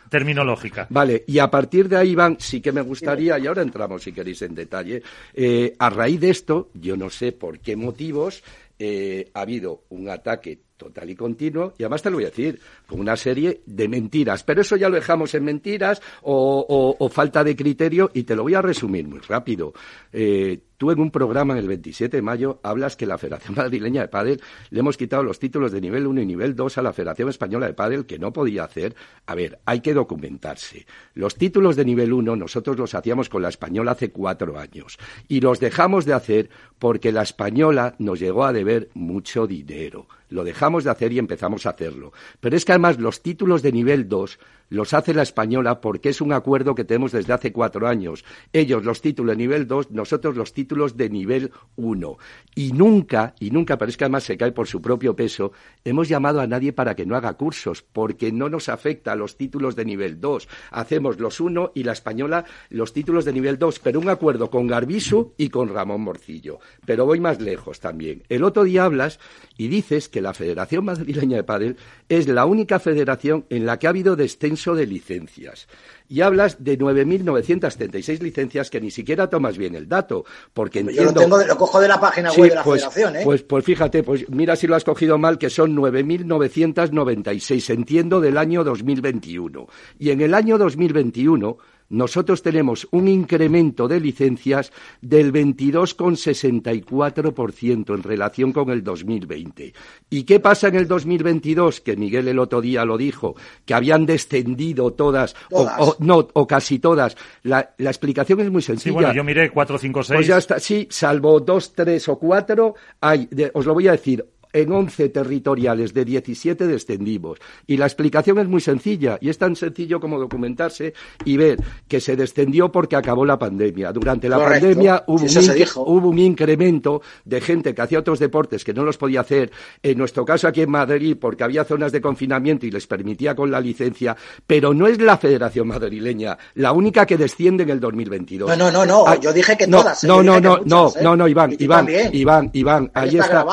terminológica. 0.09 0.87
Vale, 0.89 1.23
y 1.27 1.39
a 1.39 1.49
partir 1.49 1.89
de 1.89 1.97
ahí, 1.97 2.11
Iván, 2.11 2.37
sí 2.39 2.61
que 2.61 2.71
me 2.71 2.81
gustaría, 2.81 3.37
y 3.39 3.47
ahora 3.47 3.61
entramos 3.61 4.03
si 4.03 4.11
queréis 4.11 4.41
en 4.41 4.55
detalle, 4.55 5.01
eh, 5.33 5.75
a 5.77 5.89
raíz 5.89 6.19
de 6.19 6.29
esto, 6.29 6.69
yo 6.73 6.95
no 6.95 7.09
sé 7.09 7.31
por 7.31 7.59
qué 7.59 7.75
motivos, 7.75 8.43
eh, 8.77 9.29
ha 9.33 9.41
habido 9.41 9.83
un 9.89 10.09
ataque 10.09 10.59
total 10.75 11.09
y 11.09 11.15
continuo, 11.15 11.73
y 11.77 11.83
además 11.83 12.01
te 12.01 12.09
lo 12.09 12.17
voy 12.17 12.25
a 12.25 12.29
decir, 12.29 12.59
con 12.85 12.99
una 12.99 13.15
serie 13.15 13.61
de 13.65 13.87
mentiras. 13.87 14.43
Pero 14.43 14.61
eso 14.61 14.75
ya 14.75 14.89
lo 14.89 14.95
dejamos 14.95 15.33
en 15.33 15.45
mentiras 15.45 16.01
o, 16.23 17.09
falta 17.11 17.43
de 17.43 17.55
criterio, 17.55 18.11
y 18.13 18.23
te 18.23 18.35
lo 18.35 18.43
voy 18.43 18.55
a 18.55 18.61
resumir 18.61 19.07
muy 19.07 19.19
rápido. 19.19 19.73
Eh, 20.11 20.59
tú 20.85 20.91
en 20.91 20.99
un 20.99 21.09
programa 21.09 21.53
en 21.53 21.59
el 21.59 21.67
27 21.67 22.17
de 22.17 22.21
mayo 22.21 22.59
hablas 22.61 22.95
que 22.95 23.07
la 23.07 23.17
Federación 23.17 23.55
Madrileña 23.57 24.01
de 24.01 24.07
Pádel 24.07 24.41
le 24.69 24.79
hemos 24.81 24.97
quitado 24.97 25.23
los 25.23 25.39
títulos 25.39 25.71
de 25.71 25.81
nivel 25.81 26.05
1 26.05 26.21
y 26.21 26.25
nivel 26.27 26.55
2 26.55 26.77
a 26.77 26.83
la 26.83 26.93
Federación 26.93 27.27
Española 27.29 27.65
de 27.65 27.73
Pádel, 27.73 28.05
que 28.05 28.19
no 28.19 28.31
podía 28.31 28.65
hacer. 28.65 28.95
A 29.25 29.33
ver, 29.33 29.57
hay 29.65 29.81
que 29.81 29.95
documentarse. 29.95 30.85
Los 31.15 31.35
títulos 31.35 31.75
de 31.75 31.85
nivel 31.85 32.13
1 32.13 32.35
nosotros 32.35 32.77
los 32.77 32.93
hacíamos 32.93 33.29
con 33.29 33.41
la 33.41 33.49
Española 33.49 33.93
hace 33.93 34.11
cuatro 34.11 34.59
años, 34.59 34.99
y 35.27 35.41
los 35.41 35.59
dejamos 35.59 36.05
de 36.05 36.13
hacer 36.13 36.49
porque 36.77 37.11
la 37.11 37.23
Española 37.23 37.95
nos 37.97 38.19
llegó 38.19 38.45
a 38.45 38.53
deber 38.53 38.89
mucho 38.93 39.47
dinero. 39.47 40.07
Lo 40.29 40.43
dejamos 40.43 40.83
de 40.83 40.91
hacer 40.91 41.13
y 41.13 41.19
empezamos 41.19 41.65
a 41.65 41.69
hacerlo. 41.69 42.11
Pero 42.39 42.55
es 42.55 42.65
que 42.65 42.73
además 42.73 42.99
los 42.99 43.21
títulos 43.21 43.61
de 43.61 43.71
nivel 43.71 44.09
2 44.09 44.39
los 44.69 44.93
hace 44.93 45.13
la 45.13 45.21
española 45.21 45.79
porque 45.81 46.09
es 46.09 46.21
un 46.21 46.33
acuerdo 46.33 46.73
que 46.73 46.83
tenemos 46.83 47.11
desde 47.11 47.33
hace 47.33 47.51
cuatro 47.51 47.87
años. 47.87 48.25
Ellos 48.51 48.83
los 48.83 49.01
títulos 49.01 49.35
de 49.35 49.37
nivel 49.37 49.67
2, 49.67 49.91
nosotros 49.91 50.35
los 50.35 50.53
títulos 50.53 50.74
de 50.75 51.09
nivel 51.09 51.51
1. 51.77 52.17
Y 52.55 52.71
nunca, 52.73 53.33
y 53.39 53.51
nunca, 53.51 53.77
pero 53.77 53.89
es 53.89 53.97
que 53.97 54.03
además 54.03 54.23
se 54.23 54.37
cae 54.37 54.51
por 54.51 54.67
su 54.67 54.81
propio 54.81 55.15
peso, 55.15 55.51
hemos 55.83 56.07
llamado 56.07 56.41
a 56.41 56.47
nadie 56.47 56.73
para 56.73 56.95
que 56.95 57.05
no 57.05 57.15
haga 57.15 57.33
cursos, 57.33 57.81
porque 57.81 58.31
no 58.31 58.49
nos 58.49 58.69
afecta 58.69 59.13
a 59.13 59.15
los 59.15 59.37
títulos 59.37 59.75
de 59.75 59.85
nivel 59.85 60.19
2. 60.19 60.47
Hacemos 60.71 61.19
los 61.19 61.39
1 61.39 61.71
y 61.75 61.83
la 61.83 61.93
española 61.93 62.45
los 62.69 62.93
títulos 62.93 63.25
de 63.25 63.33
nivel 63.33 63.57
2, 63.57 63.79
pero 63.79 63.99
un 63.99 64.09
acuerdo 64.09 64.49
con 64.49 64.67
Garbisu 64.67 65.33
y 65.37 65.49
con 65.49 65.69
Ramón 65.69 66.01
Morcillo. 66.01 66.59
Pero 66.85 67.05
voy 67.05 67.19
más 67.19 67.41
lejos 67.41 67.79
también. 67.79 68.23
El 68.29 68.43
otro 68.43 68.63
día 68.63 68.85
hablas 68.85 69.19
y 69.57 69.67
dices 69.67 70.09
que 70.09 70.21
la 70.21 70.33
Federación 70.33 70.85
Madrileña 70.85 71.37
de 71.37 71.43
Padel 71.43 71.77
es 72.09 72.27
la 72.27 72.45
única 72.45 72.79
federación 72.79 73.45
en 73.49 73.65
la 73.65 73.79
que 73.79 73.87
ha 73.87 73.91
habido 73.91 74.15
descenso 74.15 74.75
de 74.75 74.87
licencias. 74.87 75.67
Y 76.07 76.21
hablas 76.21 76.63
de 76.63 76.77
9.976 76.77 78.19
licencias 78.19 78.69
que 78.69 78.79
ni 78.79 78.91
siquiera 78.91 79.29
tomas 79.29 79.57
bien 79.57 79.75
el 79.75 79.87
dato, 79.87 80.25
porque 80.53 80.79
entiendo... 80.79 81.03
Yo 81.03 81.13
lo, 81.13 81.19
tengo, 81.19 81.43
lo 81.43 81.57
cojo 81.57 81.79
de 81.79 81.87
la 81.87 81.99
página 81.99 82.31
web 82.31 82.49
de 82.49 82.55
la 82.55 82.63
pues, 82.63 82.81
federación, 82.81 83.15
¿eh? 83.15 83.21
Pues, 83.23 83.43
pues 83.43 83.65
fíjate, 83.65 84.03
pues 84.03 84.29
mira 84.29 84.55
si 84.55 84.67
lo 84.67 84.75
has 84.75 84.83
cogido 84.83 85.17
mal, 85.17 85.37
que 85.37 85.49
son 85.49 85.75
9.996, 85.75 87.73
entiendo, 87.73 88.21
del 88.21 88.37
año 88.37 88.63
2021. 88.63 89.67
Y 89.99 90.11
en 90.11 90.21
el 90.21 90.33
año 90.33 90.57
2021 90.57 91.57
nosotros 91.89 92.41
tenemos 92.41 92.87
un 92.91 93.07
incremento 93.07 93.87
de 93.87 93.99
licencias 93.99 94.71
del 95.01 95.31
22,64% 95.31 97.95
en 97.95 98.03
relación 98.03 98.51
con 98.51 98.69
el 98.69 98.83
2020. 98.83 99.73
¿Y 100.09 100.23
qué 100.23 100.39
pasa 100.39 100.69
en 100.69 100.75
el 100.75 100.87
2022? 100.87 101.81
Que 101.81 101.95
Miguel 101.95 102.27
el 102.27 102.39
otro 102.39 102.61
día 102.61 102.85
lo 102.85 102.97
dijo, 102.97 103.35
que 103.65 103.73
habían 103.73 104.05
descendido 104.05 104.93
todas, 104.93 105.35
O, 105.51 105.95
no, 105.99 106.27
o 106.33 106.47
casi 106.47 106.79
todas. 106.79 107.17
La, 107.43 107.73
explicación 107.77 108.39
es 108.41 108.51
muy 108.51 108.61
sencilla. 108.61 108.89
Sí, 108.89 108.91
bueno, 108.91 109.13
yo 109.13 109.23
miré 109.23 109.49
4, 109.51 109.77
5, 109.77 110.03
6. 110.03 110.17
Pues 110.17 110.27
ya 110.27 110.37
está, 110.37 110.59
sí, 110.59 110.87
salvo 110.89 111.39
2, 111.39 111.73
3 111.73 112.09
o 112.09 112.19
4, 112.19 112.75
hay, 113.01 113.29
os 113.53 113.65
lo 113.65 113.73
voy 113.73 113.87
a 113.87 113.93
decir, 113.93 114.25
en 114.55 114.71
11 114.71 115.09
territoriales 115.09 115.93
de 115.93 116.05
17 116.05 116.65
descendimos. 116.65 117.39
Y 117.67 117.75
la 117.75 117.85
explicación 117.85 118.39
es 118.39 118.47
muy 118.47 118.61
sencilla, 118.61 119.17
y 119.19 119.29
es 119.29 119.37
tan 119.37 119.55
sencillo 119.55 119.99
como 119.99 120.17
documentarse 120.17 120.93
y 121.25 121.35
ver 121.35 121.57
que 121.89 121.99
se 121.99 122.15
descendió 122.15 122.71
porque 122.71 122.95
acabó 122.95 123.25
la 123.25 123.37
pandemia. 123.37 123.91
Durante 123.91 124.29
la 124.29 124.39
pandemia 124.39 125.03
hubo, 125.07 126.09
un 126.09 126.19
incremento 126.19 127.01
de 127.25 127.41
gente 127.41 127.75
que 127.75 127.81
hacía 127.81 127.99
otros 127.99 128.19
deportes 128.19 128.63
que 128.63 128.73
no 128.73 128.85
los 128.85 128.97
podía 128.97 129.21
hacer, 129.21 129.51
en 129.83 129.97
nuestro 129.97 130.23
caso 130.23 130.47
aquí 130.47 130.61
en 130.61 130.71
Madrid, 130.71 131.17
porque 131.19 131.43
había 131.43 131.65
zonas 131.65 131.91
de 131.91 131.99
confinamiento 131.99 132.65
y 132.65 132.71
les 132.71 132.87
permitía 132.87 133.35
con 133.35 133.51
la 133.51 133.59
licencia, 133.59 134.15
pero 134.47 134.73
no 134.73 134.87
es 134.87 135.01
la 135.01 135.17
Federación 135.17 135.67
Madrileña 135.67 136.37
la 136.55 136.71
única 136.71 137.05
que 137.05 137.17
desciende 137.17 137.63
en 137.63 137.71
el 137.71 137.79
2022. 137.81 138.49
No, 138.49 138.55
no, 138.55 138.71
no, 138.71 138.85
no. 138.85 139.05
Ah, 139.05 139.19
yo 139.19 139.33
dije 139.33 139.57
que 139.57 139.67
todas. 139.67 140.03
No, 140.05 140.23
no, 140.23 140.39
no, 140.39 140.59
no, 140.65 140.93
no, 141.01 141.15
no, 141.15 141.27
Iván, 141.27 141.55
Iván, 141.59 141.87
Iván, 142.13 142.49
Iván, 142.53 142.91
ahí, 142.93 143.17
está, 143.17 143.45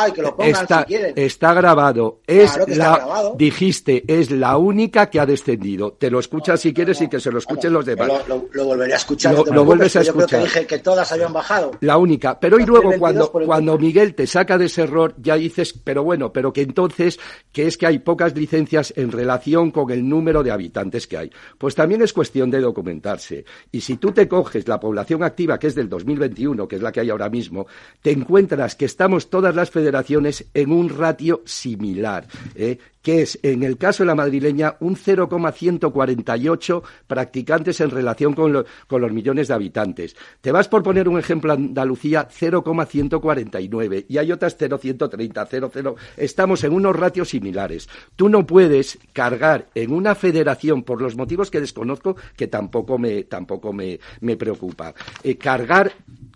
quieren. 0.92 1.14
Está 1.16 1.54
grabado. 1.54 2.20
Es 2.26 2.58
la, 2.68 3.32
Dijiste, 3.36 4.04
es 4.06 4.30
la 4.30 4.56
única 4.56 5.10
que 5.10 5.20
ha 5.20 5.26
descendido. 5.26 5.92
Te 5.92 6.10
lo 6.10 6.20
escuchas 6.20 6.60
si 6.60 6.72
quieres 6.72 7.00
y 7.00 7.08
que 7.08 7.20
se 7.20 7.30
lo 7.30 7.38
escuchen 7.38 7.72
los 7.72 7.84
demás. 7.84 8.08
Lo, 8.28 8.48
lo, 8.52 8.64
volveré 8.64 8.92
a 8.92 8.96
escuchar. 8.96 9.34
Lo, 9.34 9.64
vuelves 9.64 9.96
a 9.96 10.02
escuchar. 10.02 10.20
Yo 10.20 10.26
creo 10.26 10.40
que 10.40 10.44
dije 10.44 10.66
que 10.66 10.78
todas 10.78 11.10
habían 11.12 11.32
bajado. 11.32 11.72
La 11.80 11.96
única. 11.96 12.38
Pero 12.38 12.58
y 12.58 12.66
luego 12.66 12.92
cuando, 12.98 13.30
cuando 13.30 13.78
Miguel 13.78 14.14
te 14.14 14.26
saca 14.26 14.58
de 14.58 14.66
ese 14.66 14.82
error, 14.82 15.14
ya 15.18 15.36
dices, 15.36 15.72
pero 15.72 16.02
bueno, 16.02 16.32
pero 16.32 16.52
que 16.52 16.62
entonces, 16.62 17.18
que 17.52 17.66
es 17.66 17.76
que 17.76 17.86
hay 17.86 17.98
pocas 17.98 18.36
licencias 18.36 18.92
en 18.96 19.12
relación 19.12 19.70
con 19.70 19.90
el 19.90 20.08
número 20.08 20.42
de 20.42 20.50
habitantes 20.50 21.06
que 21.06 21.16
hay. 21.16 21.30
Pues 21.58 21.74
también 21.74 22.02
es 22.02 22.12
cuestión 22.12 22.50
de 22.50 22.60
documentarse. 22.60 23.44
Y 23.70 23.80
si 23.80 23.96
tú 23.96 24.12
te 24.12 24.28
coges 24.28 24.68
la 24.68 24.80
población 24.80 25.22
activa, 25.22 25.58
que 25.58 25.68
es 25.68 25.74
del 25.74 25.88
2021, 25.88 26.68
que 26.68 26.76
es 26.76 26.82
la 26.82 26.92
que 26.92 27.00
hay 27.00 27.10
ahora 27.10 27.28
mismo, 27.28 27.66
te 28.00 28.10
encuentras 28.10 28.76
que 28.76 28.84
estamos 28.84 29.30
todas 29.30 29.54
las 29.54 29.70
federaciones 29.70 30.46
en 30.54 30.72
un 30.72 30.81
ratio 30.88 31.42
similar. 31.44 32.26
¿eh? 32.54 32.78
que 33.02 33.22
es, 33.22 33.38
en 33.42 33.64
el 33.64 33.76
caso 33.76 34.04
de 34.04 34.06
la 34.06 34.14
madrileña, 34.14 34.76
un 34.80 34.96
0,148 34.96 36.82
practicantes 37.06 37.80
en 37.80 37.90
relación 37.90 38.32
con, 38.34 38.52
los 38.52 39.12
millones 39.12 39.48
de 39.48 39.54
habitantes. 39.54 40.16
Te 40.40 40.52
vas 40.52 40.68
por 40.68 40.82
poner 40.82 41.08
un 41.08 41.18
ejemplo, 41.18 41.52
Andalucía, 41.52 42.28
0,149 42.30 44.06
y 44.08 44.18
hay 44.18 44.32
otras 44.32 44.56
0,130, 44.56 45.48
0,0. 45.48 45.94
Estamos 46.16 46.64
en 46.64 46.72
unos 46.72 46.96
ratios 46.96 47.30
similares. 47.30 47.88
Tú 48.16 48.28
no 48.28 48.46
puedes 48.46 48.98
cargar 49.12 49.66
en 49.74 49.92
una 49.92 50.14
federación, 50.14 50.84
por 50.84 51.02
los 51.02 51.16
motivos 51.16 51.50
que 51.50 51.60
desconozco, 51.60 52.16
que 52.36 52.46
tampoco 52.46 52.98
me, 52.98 53.24
tampoco 53.24 53.72
me, 53.72 53.98
preocupa, 54.36 54.94
eh, 55.22 55.36
cargar 55.36 55.92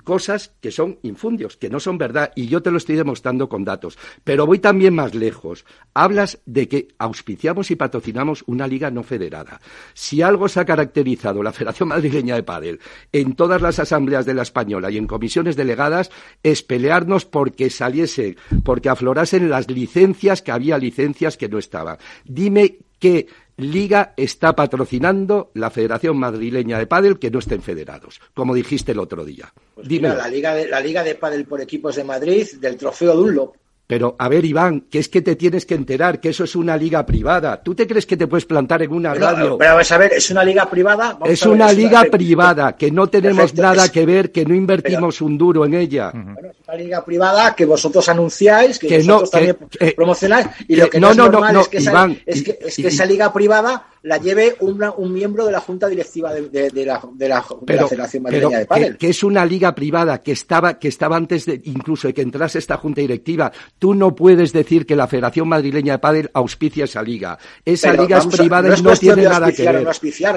cosas 0.07 0.52
que 0.61 0.70
son 0.70 1.00
infundios, 1.02 1.57
que 1.57 1.68
no 1.68 1.80
son 1.80 1.98
verdad, 1.98 2.32
y 2.36 2.46
yo 2.46 2.62
te 2.62 2.70
lo 2.70 2.78
estoy 2.78 2.94
demostrando 2.94 3.48
con 3.48 3.64
datos. 3.64 3.98
Pero 4.22 4.46
voy 4.46 4.61
también 4.61 4.94
más 4.94 5.16
lejos. 5.16 5.66
Hablas 5.94 6.38
de 6.46 6.68
que 6.68 6.88
auspiciamos 6.96 7.72
y 7.72 7.76
patrocinamos 7.76 8.44
una 8.46 8.68
liga 8.68 8.90
no 8.92 9.02
federada. 9.02 9.61
Si 9.94 10.22
algo 10.22 10.48
se 10.48 10.61
ha 10.61 10.64
caracterizado 10.64 11.42
la 11.42 11.52
Federación 11.52 11.88
Madrileña 11.88 12.36
de 12.36 12.44
Padel 12.44 12.80
en 13.12 13.34
todas 13.34 13.61
las 13.61 13.80
asambleas 13.80 14.24
de 14.24 14.34
la 14.34 14.42
española 14.42 14.92
y 14.92 14.96
en 14.96 15.09
comisiones 15.09 15.57
delegadas 15.57 16.11
es 16.44 16.62
pelearnos 16.62 17.24
porque 17.24 17.68
saliese, 17.68 18.36
porque 18.62 18.88
aflorasen 18.88 19.50
las 19.50 19.68
licencias 19.68 20.40
que 20.40 20.52
había 20.52 20.78
licencias 20.78 21.36
que 21.36 21.48
no 21.48 21.59
estaban. 21.59 21.98
Dime 22.24 22.78
qué 23.00 23.26
liga 23.57 24.14
está 24.16 24.54
patrocinando 24.54 25.50
la 25.54 25.70
Federación 25.70 26.18
Madrileña 26.18 26.78
de 26.78 26.86
Padel 26.86 27.18
que 27.18 27.30
no 27.30 27.38
estén 27.38 27.62
federados, 27.62 28.20
como 28.34 28.54
dijiste 28.54 28.92
el 28.92 28.98
otro 28.98 29.24
día. 29.24 29.52
Pues 29.74 29.88
Dime. 29.88 30.09
la 30.09 30.28
liga 30.28 30.54
de 30.54 30.68
la 30.68 30.80
liga 30.80 31.02
de 31.02 31.14
pádel 31.14 31.46
por 31.46 31.61
equipos 31.61 31.96
de 31.96 32.04
Madrid 32.04 32.46
del 32.61 32.76
Trofeo 32.76 33.14
Dunlop 33.14 33.57
pero, 33.87 34.16
a 34.18 34.28
ver, 34.28 34.45
Iván, 34.45 34.82
que 34.91 34.99
es 34.99 35.09
que 35.09 35.22
te 35.22 35.37
tienes 35.37 35.64
que 35.64 35.74
enterar 35.74 36.20
que 36.20 36.30
eso 36.30 36.43
es 36.43 36.57
una 36.57 36.76
liga 36.76 37.07
privada. 37.07 37.62
¿Tú 37.62 37.72
te 37.72 37.87
crees 37.87 38.05
que 38.05 38.16
te 38.16 38.26
puedes 38.26 38.45
plantar 38.45 38.82
en 38.82 38.93
una 38.93 39.14
radio? 39.14 39.57
Pero, 39.59 39.78
a 39.78 39.99
ver, 39.99 40.12
¿es 40.12 40.28
una 40.30 40.43
liga 40.43 40.68
privada? 40.68 41.16
es 41.24 41.47
una 41.47 41.72
liga 41.72 42.05
privada, 42.05 42.76
que 42.76 42.91
no 42.91 43.07
tenemos 43.07 43.55
nada 43.55 43.89
que 43.89 44.05
ver, 44.05 44.32
que 44.32 44.45
no 44.45 44.55
invertimos 44.55 45.20
un 45.20 45.39
duro 45.39 45.64
en 45.64 45.74
ella. 45.74 46.11
Bueno, 46.12 46.51
es 46.51 46.57
una 46.66 46.76
liga 46.76 47.05
privada 47.05 47.55
que 47.55 47.64
vosotros 47.64 48.09
anunciáis, 48.09 48.78
que, 48.78 48.99
vosotros 48.99 49.30
también 49.30 49.57
promocionáis, 49.95 50.49
y 50.66 50.74
lo 50.74 50.91
que 50.91 50.99
no, 50.99 51.11
es 51.12 51.16
normal 51.16 51.57
es, 51.57 51.68
que 51.68 51.76
esa, 51.76 52.11
es 52.26 52.43
que, 52.43 52.59
es 52.61 52.76
que 52.76 52.89
esa 52.89 53.05
liga 53.05 53.32
privada 53.32 53.87
la 54.07 54.18
lleve 54.18 54.54
un 54.61 55.12
miembro 55.12 55.46
de 55.46 55.50
la 55.50 55.59
junta 55.59 55.88
directiva 55.88 56.32
de, 56.32 56.40
la, 56.86 57.02
de 57.12 57.28
la, 57.28 57.42
Federación 57.88 58.22
Madrileña 58.22 58.61
de 58.61 58.66
Padel. 58.66 58.92
Que, 58.92 58.98
que, 58.98 59.09
es 59.09 59.24
una 59.24 59.44
liga 59.44 59.74
privada 59.74 60.22
que 60.22 60.30
estaba, 60.30 60.78
que 60.78 60.86
estaba 60.86 61.16
antes 61.16 61.44
de 61.44 61.61
incluso 61.64 62.07
de 62.07 62.14
que 62.14 62.22
entrase 62.22 62.61
esta 62.61 62.76
junta 62.76 63.00
directiva. 63.00 63.50
Tú 63.80 63.94
no 63.94 64.14
puedes 64.14 64.52
decir 64.52 64.86
que 64.86 64.94
la 64.94 65.09
Federación 65.09 65.48
Madrileña 65.48 65.94
de 65.94 65.98
Padel 65.98 66.30
auspicia 66.34 66.84
esa 66.84 67.02
liga. 67.02 67.36
Esa 67.64 67.94
liga 67.94 68.18
es 68.18 68.26
privada 68.28 68.78
y 68.78 68.80
no 68.80 68.96
tiene 68.96 69.24
nada 69.24 69.50
que 69.50 69.64
ver. 69.64 69.84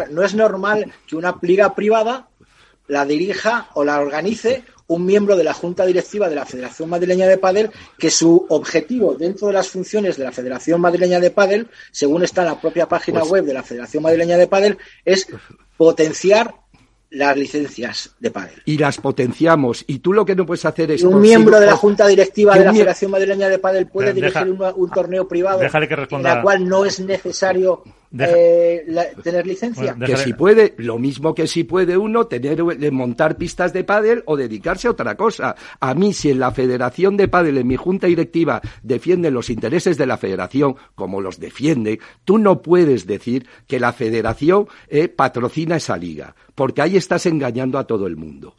No 0.10 0.24
es 0.24 0.34
normal 0.34 0.92
que 1.06 1.16
una 1.16 1.38
liga 1.40 1.76
privada 1.76 2.28
la 2.88 3.06
dirija 3.06 3.70
o 3.76 3.84
la 3.84 4.00
organice 4.00 4.64
un 4.90 5.06
miembro 5.06 5.36
de 5.36 5.44
la 5.44 5.54
Junta 5.54 5.86
Directiva 5.86 6.30
de 6.30 6.36
la 6.36 6.46
Federación 6.46 6.90
Madrileña 6.90 7.28
de 7.28 7.38
Padel 7.38 7.70
que 7.98 8.10
su 8.10 8.46
objetivo 8.50 9.14
dentro 9.14 9.48
de 9.48 9.54
las 9.54 9.70
funciones 9.70 10.18
de 10.18 10.24
la 10.24 10.32
Federación 10.32 10.82
Madrileña 10.82 11.20
de 11.20 11.32
Padel, 11.32 11.68
según 11.92 12.24
está 12.24 12.42
en 12.42 12.48
la 12.48 12.60
propia 12.60 12.88
página 12.88 13.20
pues 13.20 13.32
web 13.32 13.46
de 13.46 13.54
la 13.54 13.64
Federación 13.64 14.04
Madrileña 14.04 14.38
de 14.38 14.48
Padel, 14.48 14.78
es 15.06 15.28
potenciar 15.78 16.56
las 17.12 17.38
licencias 17.38 18.16
de 18.20 18.32
pádel. 18.32 18.62
Y 18.66 18.78
las 18.78 18.98
potenciamos. 18.98 19.84
Y 19.88 20.00
tú 20.00 20.14
lo 20.14 20.26
que 20.26 20.36
no 20.36 20.46
puedes 20.46 20.66
hacer 20.66 20.92
es... 20.92 21.04
un 21.04 21.22
miembro 21.22 21.60
de 21.60 21.66
la 21.68 21.76
Junta 21.76 22.08
Directiva 22.08 22.56
de 22.56 22.66
la 22.66 22.74
Federación 22.74 23.12
Madrileña 23.12 23.48
de 23.48 23.60
Pádel 23.60 23.88
puede 23.88 24.14
dirigir 24.14 24.50
un, 24.50 24.90
torneo 24.90 25.28
privado 25.28 25.62
en 25.62 26.24
la 26.24 26.42
cual 26.42 26.68
no 26.68 26.86
es 26.86 27.00
necesario 27.00 27.84
eh, 28.18 28.86
tener 29.24 29.46
licencia. 29.46 29.96
que 29.96 30.18
si 30.18 30.34
puede, 30.34 30.74
lo 30.78 30.98
mismo 30.98 31.36
que 31.36 31.48
si 31.48 31.64
puede 31.64 31.98
uno 31.98 32.26
tener 32.26 32.60
eh, 32.60 32.92
montar 32.92 33.38
pistas 33.38 33.72
de 33.74 33.84
pádel 33.84 34.24
o 34.26 34.36
dedicarse 34.36 34.88
a 34.88 34.92
otra 34.92 35.16
cosa. 35.16 35.56
A 35.80 35.94
mí, 35.94 36.14
si 36.14 36.32
en 36.32 36.40
la 36.40 36.52
Federación 36.52 37.18
de 37.18 37.28
Pádel, 37.28 37.58
en 37.58 37.68
mi 37.68 37.76
junta 37.76 38.08
directiva, 38.08 38.62
defienden 38.82 39.34
los 39.34 39.50
intereses 39.50 39.98
de 39.98 40.08
la 40.08 40.18
Federación, 40.18 40.76
como 40.96 41.22
los 41.22 41.40
defiende, 41.40 42.00
tú 42.26 42.38
no 42.38 42.62
puedes 42.62 43.06
decir 43.06 43.48
que 43.68 43.80
la 43.80 43.94
Federación 43.94 44.68
eh, 44.88 45.08
patrocina 45.08 45.76
esa 45.76 45.98
liga, 45.98 46.36
porque 46.60 46.82
ahí 46.82 46.98
estás 46.98 47.26
engañando 47.26 47.80
a 47.80 47.88
todo 47.88 48.06
el 48.06 48.18
mundo. 48.18 48.58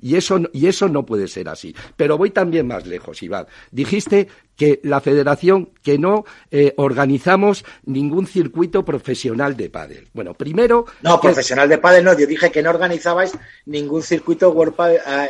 Y, 0.00 0.16
eso, 0.16 0.40
y 0.54 0.68
eso 0.68 0.88
no 0.88 1.04
puede 1.04 1.28
ser 1.28 1.50
así. 1.50 1.76
Pero 1.98 2.16
voy 2.16 2.30
también 2.30 2.66
más 2.66 2.86
lejos, 2.86 3.22
Iván. 3.22 3.46
Dijiste 3.70 4.26
que 4.56 4.80
la 4.84 5.00
federación, 5.00 5.70
que 5.82 5.98
no 5.98 6.24
eh, 6.50 6.72
organizamos 6.76 7.64
ningún 7.84 8.26
circuito 8.26 8.84
profesional 8.84 9.56
de 9.56 9.70
pádel. 9.70 10.08
Bueno, 10.12 10.34
primero... 10.34 10.86
No, 11.02 11.20
profesional 11.20 11.68
de 11.68 11.78
pádel 11.78 12.04
no, 12.04 12.18
yo 12.18 12.26
dije 12.26 12.50
que 12.50 12.62
no 12.62 12.70
organizabais 12.70 13.32
ningún 13.66 14.02
circuito 14.02 14.50
World 14.50 14.74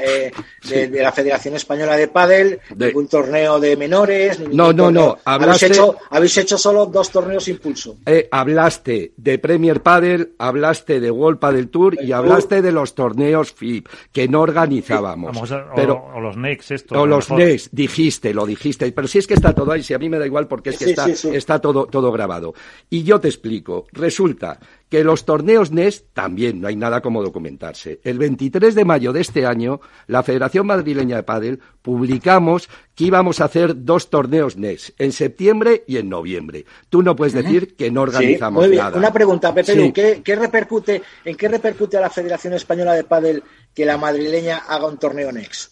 eh, 0.04 0.32
de, 0.68 1.02
la 1.02 1.12
Federación 1.12 1.54
Española 1.54 1.96
de 1.96 2.08
Pádel, 2.08 2.60
ningún 2.76 3.08
torneo 3.08 3.58
de 3.58 3.76
menores... 3.76 4.38
no, 4.40 4.72
no, 4.72 4.90
no, 4.90 5.18
hablaste... 5.24 5.66
habéis, 5.66 5.78
hecho, 5.78 5.96
habéis 6.10 6.38
hecho 6.38 6.58
solo 6.58 6.86
dos 6.86 7.10
torneos 7.10 7.48
impulso. 7.48 7.96
Eh, 8.06 8.28
hablaste 8.30 9.12
de 9.16 9.38
Premier 9.38 9.82
Padel, 9.82 10.34
hablaste 10.38 11.00
de 11.00 11.10
World 11.10 11.38
Padel 11.38 11.68
Tour 11.68 11.96
y 12.02 12.11
hablaste 12.14 12.62
de 12.62 12.72
los 12.72 12.94
torneos 12.94 13.52
FIP, 13.52 13.88
que 14.12 14.28
no 14.28 14.40
organizábamos. 14.40 15.36
pero, 15.74 16.04
o, 16.14 16.20
los 16.20 16.36
Next, 16.36 16.70
esto. 16.70 17.00
O 17.00 17.06
los 17.06 17.30
Next, 17.30 17.68
dijiste, 17.72 18.34
lo 18.34 18.46
dijiste, 18.46 18.90
pero 18.92 19.08
si 19.08 19.18
es 19.18 19.26
que 19.26 19.34
está 19.34 19.54
todo 19.54 19.72
ahí, 19.72 19.82
si 19.82 19.94
a 19.94 19.98
mí 19.98 20.08
me 20.08 20.18
da 20.18 20.26
igual 20.26 20.48
porque 20.48 20.70
es 20.70 20.78
que 20.78 20.90
está, 20.90 21.06
está 21.08 21.60
todo, 21.60 21.86
todo 21.86 22.12
grabado. 22.12 22.54
Y 22.90 23.02
yo 23.02 23.20
te 23.20 23.28
explico, 23.28 23.86
resulta 23.92 24.58
que 24.92 25.04
los 25.04 25.24
torneos 25.24 25.70
NES 25.70 26.04
también 26.12 26.60
no 26.60 26.68
hay 26.68 26.76
nada 26.76 27.00
como 27.00 27.22
documentarse. 27.22 28.00
El 28.04 28.18
23 28.18 28.74
de 28.74 28.84
mayo 28.84 29.14
de 29.14 29.22
este 29.22 29.46
año, 29.46 29.80
la 30.06 30.22
Federación 30.22 30.66
Madrileña 30.66 31.16
de 31.16 31.22
Padel 31.22 31.60
publicamos 31.80 32.68
que 32.94 33.04
íbamos 33.04 33.40
a 33.40 33.46
hacer 33.46 33.86
dos 33.86 34.10
torneos 34.10 34.58
NES, 34.58 34.92
en 34.98 35.12
septiembre 35.12 35.82
y 35.86 35.96
en 35.96 36.10
noviembre. 36.10 36.66
Tú 36.90 37.02
no 37.02 37.16
puedes 37.16 37.32
decir 37.32 37.74
que 37.74 37.90
no 37.90 38.02
organizamos 38.02 38.68
nada. 38.68 38.98
Una 38.98 39.10
pregunta, 39.10 39.54
Pepe, 39.54 39.94
¿qué, 40.22 40.36
repercute, 40.36 41.00
¿en 41.24 41.36
qué 41.38 41.48
repercute 41.48 41.96
a 41.96 42.02
la 42.02 42.10
Federación 42.10 42.52
Española 42.52 42.92
de 42.92 43.04
Padel 43.04 43.42
que 43.74 43.86
la 43.86 43.96
madrileña 43.96 44.58
haga 44.58 44.88
un 44.88 44.98
torneo 44.98 45.32
NES? 45.32 45.70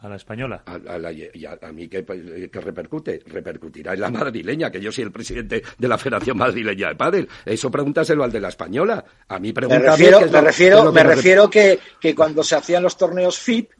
A 0.00 0.08
la 0.08 0.16
española. 0.16 0.62
A, 0.66 0.74
a, 0.74 1.72
mí 1.72 1.88
¿qué, 1.88 2.04
repercute? 2.52 3.22
Repercutirá 3.26 3.92
en 3.92 4.00
la 4.00 4.10
madrileña, 4.10 4.70
que 4.70 4.80
yo 4.80 4.90
soy 4.90 5.04
el 5.04 5.12
presidente 5.12 5.62
de 5.78 5.88
la 5.88 5.98
Federación 5.98 6.38
Madrileña 6.38 6.88
de 6.88 6.94
Padel. 6.94 7.28
Eso 7.44 7.70
pregúntaselo 7.70 8.24
al 8.24 8.32
de 8.32 8.40
la 8.40 8.48
española. 8.48 9.04
A 9.28 9.38
mí 9.38 9.52
pregúntame... 9.52 9.84
Me 9.84 9.90
refiero, 9.90 10.20
me 10.20 10.40
refiero, 10.40 10.92
me 10.92 11.02
refiero 11.02 11.50
que, 11.50 11.78
que, 12.00 12.14
cuando 12.14 12.42
se 12.42 12.56
hacían 12.56 12.82
los 12.82 12.96
torneos 12.96 13.38
FIP, 13.38 13.70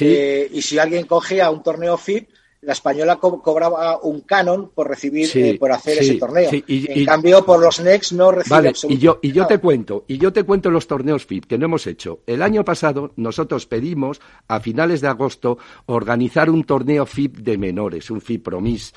eh, 0.00 0.48
y 0.50 0.62
si 0.62 0.78
alguien 0.78 1.06
cogía 1.06 1.50
un 1.50 1.62
torneo 1.62 1.96
FIP, 1.96 2.28
la 2.62 2.72
española 2.74 3.16
cobraba 3.16 3.98
un 4.02 4.20
canon 4.20 4.70
por 4.72 4.88
recibir, 4.88 5.28
eh, 5.34 5.58
por 5.58 5.72
hacer 5.72 5.98
ese 5.98 6.14
torneo. 6.14 6.48
en 6.52 7.04
cambio, 7.04 7.44
por 7.44 7.60
los 7.60 7.80
Next 7.80 8.12
no 8.12 8.30
recibe 8.30 8.54
vale, 8.54 8.72
y 8.88 8.98
yo, 8.98 9.18
y 9.20 9.32
yo 9.32 9.48
te 9.48 9.58
cuento, 9.58 10.04
y 10.06 10.18
yo 10.18 10.32
te 10.32 10.44
cuento 10.44 10.70
los 10.70 10.86
torneos 10.86 11.26
FIP 11.26 11.46
que 11.46 11.58
no 11.58 11.64
hemos 11.64 11.88
hecho. 11.88 12.20
El 12.24 12.40
año 12.40 12.64
pasado 12.64 13.12
nosotros 13.16 13.66
pedimos, 13.66 14.20
a 14.46 14.60
finales 14.60 15.00
de 15.00 15.08
agosto, 15.08 15.58
organizar 15.86 16.50
un 16.50 16.62
torneo 16.62 17.04
FIP 17.04 17.38
de 17.38 17.58
menores, 17.58 18.10
un 18.12 18.20
FIP 18.20 18.44
Promis, 18.44 18.92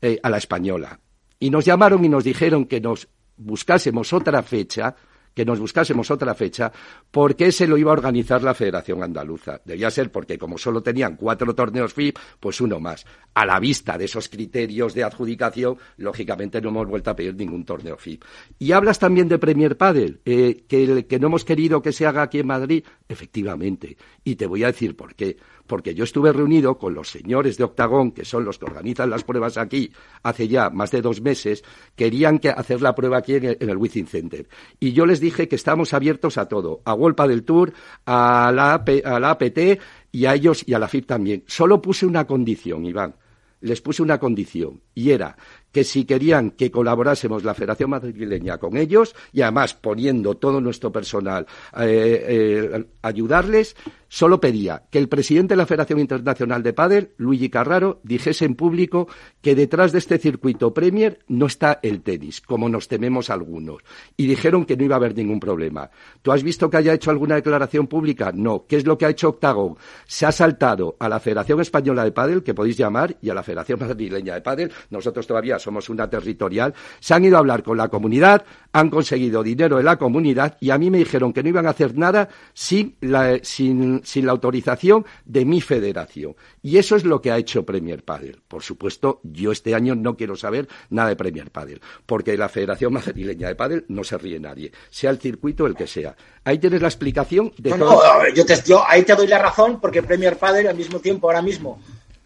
eh, 0.00 0.18
a 0.22 0.30
la 0.30 0.38
española. 0.38 0.98
Y 1.38 1.50
nos 1.50 1.66
llamaron 1.66 2.02
y 2.02 2.08
nos 2.08 2.24
dijeron 2.24 2.64
que 2.64 2.80
nos 2.80 3.06
buscásemos 3.36 4.14
otra 4.14 4.42
fecha 4.42 4.96
que 5.34 5.44
nos 5.44 5.58
buscásemos 5.58 6.10
otra 6.10 6.34
fecha, 6.34 6.72
porque 7.10 7.52
se 7.52 7.66
lo 7.66 7.76
iba 7.76 7.90
a 7.90 7.94
organizar 7.94 8.42
la 8.42 8.54
Federación 8.54 9.02
Andaluza. 9.02 9.60
Debía 9.64 9.90
ser 9.90 10.10
porque 10.10 10.38
como 10.38 10.58
solo 10.58 10.82
tenían 10.82 11.16
cuatro 11.16 11.54
torneos 11.54 11.94
FIP, 11.94 12.18
pues 12.38 12.60
uno 12.60 12.80
más. 12.80 13.04
A 13.34 13.46
la 13.46 13.60
vista 13.60 13.96
de 13.96 14.06
esos 14.06 14.28
criterios 14.28 14.94
de 14.94 15.04
adjudicación, 15.04 15.76
lógicamente 15.96 16.60
no 16.60 16.70
hemos 16.70 16.88
vuelto 16.88 17.10
a 17.10 17.16
pedir 17.16 17.34
ningún 17.34 17.64
torneo 17.64 17.96
FIP. 17.96 18.24
Y 18.58 18.72
hablas 18.72 18.98
también 18.98 19.28
de 19.28 19.38
Premier 19.38 19.76
Padel, 19.76 20.20
eh, 20.24 20.64
que, 20.68 21.06
que 21.06 21.18
no 21.18 21.28
hemos 21.28 21.44
querido 21.44 21.82
que 21.82 21.92
se 21.92 22.06
haga 22.06 22.22
aquí 22.22 22.40
en 22.40 22.46
Madrid, 22.46 22.84
efectivamente. 23.08 23.96
Y 24.24 24.36
te 24.36 24.46
voy 24.46 24.64
a 24.64 24.68
decir 24.68 24.96
por 24.96 25.14
qué 25.14 25.36
porque 25.70 25.94
yo 25.94 26.02
estuve 26.02 26.32
reunido 26.32 26.78
con 26.78 26.94
los 26.94 27.08
señores 27.08 27.56
de 27.56 27.62
Octagón, 27.62 28.10
que 28.10 28.24
son 28.24 28.44
los 28.44 28.58
que 28.58 28.64
organizan 28.64 29.08
las 29.08 29.22
pruebas 29.22 29.56
aquí, 29.56 29.92
hace 30.24 30.48
ya 30.48 30.68
más 30.68 30.90
de 30.90 31.00
dos 31.00 31.20
meses, 31.20 31.62
querían 31.94 32.40
que 32.40 32.48
hacer 32.48 32.82
la 32.82 32.96
prueba 32.96 33.18
aquí 33.18 33.36
en 33.36 33.44
el, 33.44 33.56
en 33.60 34.06
Center. 34.08 34.48
Y 34.80 34.94
yo 34.94 35.06
les 35.06 35.20
dije 35.20 35.46
que 35.46 35.54
estamos 35.54 35.94
abiertos 35.94 36.38
a 36.38 36.48
todo, 36.48 36.82
a 36.84 36.92
Wolpa 36.92 37.28
del 37.28 37.44
Tour, 37.44 37.72
a 38.04 38.50
la, 38.52 38.82
a 39.04 39.20
la 39.20 39.30
APT 39.30 39.80
y 40.10 40.24
a 40.24 40.34
ellos 40.34 40.64
y 40.66 40.74
a 40.74 40.80
la 40.80 40.88
FIP 40.88 41.06
también. 41.06 41.44
Solo 41.46 41.80
puse 41.80 42.04
una 42.04 42.26
condición, 42.26 42.84
Iván 42.84 43.14
les 43.60 43.80
puse 43.80 44.02
una 44.02 44.18
condición 44.18 44.80
y 44.94 45.10
era 45.10 45.36
que 45.70 45.84
si 45.84 46.04
querían 46.04 46.52
que 46.52 46.70
colaborásemos 46.70 47.44
la 47.44 47.54
Federación 47.54 47.90
Madrileña 47.90 48.58
con 48.58 48.76
ellos 48.76 49.14
y 49.32 49.42
además 49.42 49.74
poniendo 49.74 50.36
todo 50.36 50.60
nuestro 50.60 50.90
personal 50.90 51.46
eh, 51.78 52.24
eh, 52.26 52.84
ayudarles, 53.02 53.76
solo 54.10 54.40
pedía 54.40 54.82
que 54.90 54.98
el 54.98 55.08
presidente 55.08 55.54
de 55.54 55.58
la 55.58 55.66
Federación 55.66 56.00
Internacional 56.00 56.62
de 56.62 56.72
Padel, 56.74 57.12
Luigi 57.16 57.48
Carraro, 57.48 58.00
dijese 58.02 58.44
en 58.44 58.56
público 58.56 59.08
que 59.40 59.54
detrás 59.54 59.92
de 59.92 59.98
este 59.98 60.18
circuito 60.18 60.74
Premier 60.74 61.20
no 61.28 61.46
está 61.46 61.78
el 61.82 62.02
tenis, 62.02 62.40
como 62.40 62.68
nos 62.68 62.88
tememos 62.88 63.30
algunos. 63.30 63.78
Y 64.16 64.26
dijeron 64.26 64.66
que 64.66 64.76
no 64.76 64.84
iba 64.84 64.96
a 64.96 64.98
haber 64.98 65.16
ningún 65.16 65.40
problema. 65.40 65.90
¿Tú 66.20 66.32
has 66.32 66.42
visto 66.42 66.68
que 66.68 66.76
haya 66.76 66.92
hecho 66.92 67.10
alguna 67.10 67.36
declaración 67.36 67.86
pública? 67.86 68.32
No. 68.34 68.66
¿Qué 68.68 68.76
es 68.76 68.84
lo 68.84 68.98
que 68.98 69.06
ha 69.06 69.10
hecho 69.10 69.28
Octagon? 69.30 69.76
Se 70.06 70.26
ha 70.26 70.32
saltado 70.32 70.96
a 70.98 71.08
la 71.08 71.20
Federación 71.20 71.60
Española 71.60 72.04
de 72.04 72.12
Padel, 72.12 72.42
que 72.42 72.52
podéis 72.52 72.76
llamar, 72.76 73.16
y 73.22 73.30
a 73.30 73.34
la 73.34 73.44
Federación 73.44 73.78
Madrileña 73.78 74.34
de 74.34 74.40
Padel. 74.40 74.72
Nosotros 74.90 75.26
todavía 75.26 75.58
somos 75.58 75.88
una 75.88 76.10
territorial. 76.10 76.74
Se 76.98 77.14
han 77.14 77.24
ido 77.24 77.36
a 77.36 77.38
hablar 77.38 77.62
con 77.62 77.76
la 77.76 77.88
comunidad, 77.88 78.44
han 78.72 78.90
conseguido 78.90 79.42
dinero 79.42 79.76
de 79.76 79.84
la 79.84 79.96
comunidad 79.96 80.56
y 80.60 80.70
a 80.70 80.78
mí 80.78 80.90
me 80.90 80.98
dijeron 80.98 81.32
que 81.32 81.42
no 81.42 81.48
iban 81.48 81.66
a 81.66 81.70
hacer 81.70 81.96
nada 81.96 82.28
sin 82.52 82.96
la, 83.00 83.38
sin 83.42 83.99
sin, 84.04 84.26
la 84.26 84.32
autorización 84.32 85.06
de 85.24 85.44
mi 85.44 85.60
federación. 85.60 86.36
Y 86.62 86.78
eso 86.78 86.96
es 86.96 87.04
lo 87.04 87.20
que 87.20 87.30
ha 87.30 87.38
hecho 87.38 87.64
Premier 87.64 88.04
Padel. 88.04 88.40
Por 88.48 88.62
supuesto, 88.62 89.20
yo 89.22 89.52
este 89.52 89.74
año 89.74 89.94
no 89.94 90.16
quiero 90.16 90.36
saber 90.36 90.68
nada 90.90 91.10
de 91.10 91.16
Premier 91.16 91.50
Padel, 91.50 91.80
porque 92.06 92.36
la 92.36 92.48
Federación 92.48 92.92
Madrileña 92.92 93.48
de 93.48 93.54
Padel 93.54 93.84
no 93.88 94.04
se 94.04 94.18
ríe 94.18 94.38
nadie, 94.38 94.72
sea 94.90 95.10
el 95.10 95.18
circuito 95.18 95.66
el 95.66 95.74
que 95.74 95.86
sea. 95.86 96.16
Ahí 96.44 96.58
tienes 96.58 96.82
la 96.82 96.88
explicación 96.88 97.52
de 97.58 97.70
todo. 97.70 98.02
yo, 98.34 98.44
yo 98.64 98.84
ahí 98.86 99.02
te 99.02 99.14
doy 99.14 99.26
la 99.26 99.38
razón, 99.38 99.80
porque 99.80 100.02
Premier 100.02 100.36
Padel 100.36 100.66
al 100.66 100.76
mismo 100.76 101.00
tiempo, 101.00 101.28
ahora 101.28 101.42
mismo, 101.42 101.80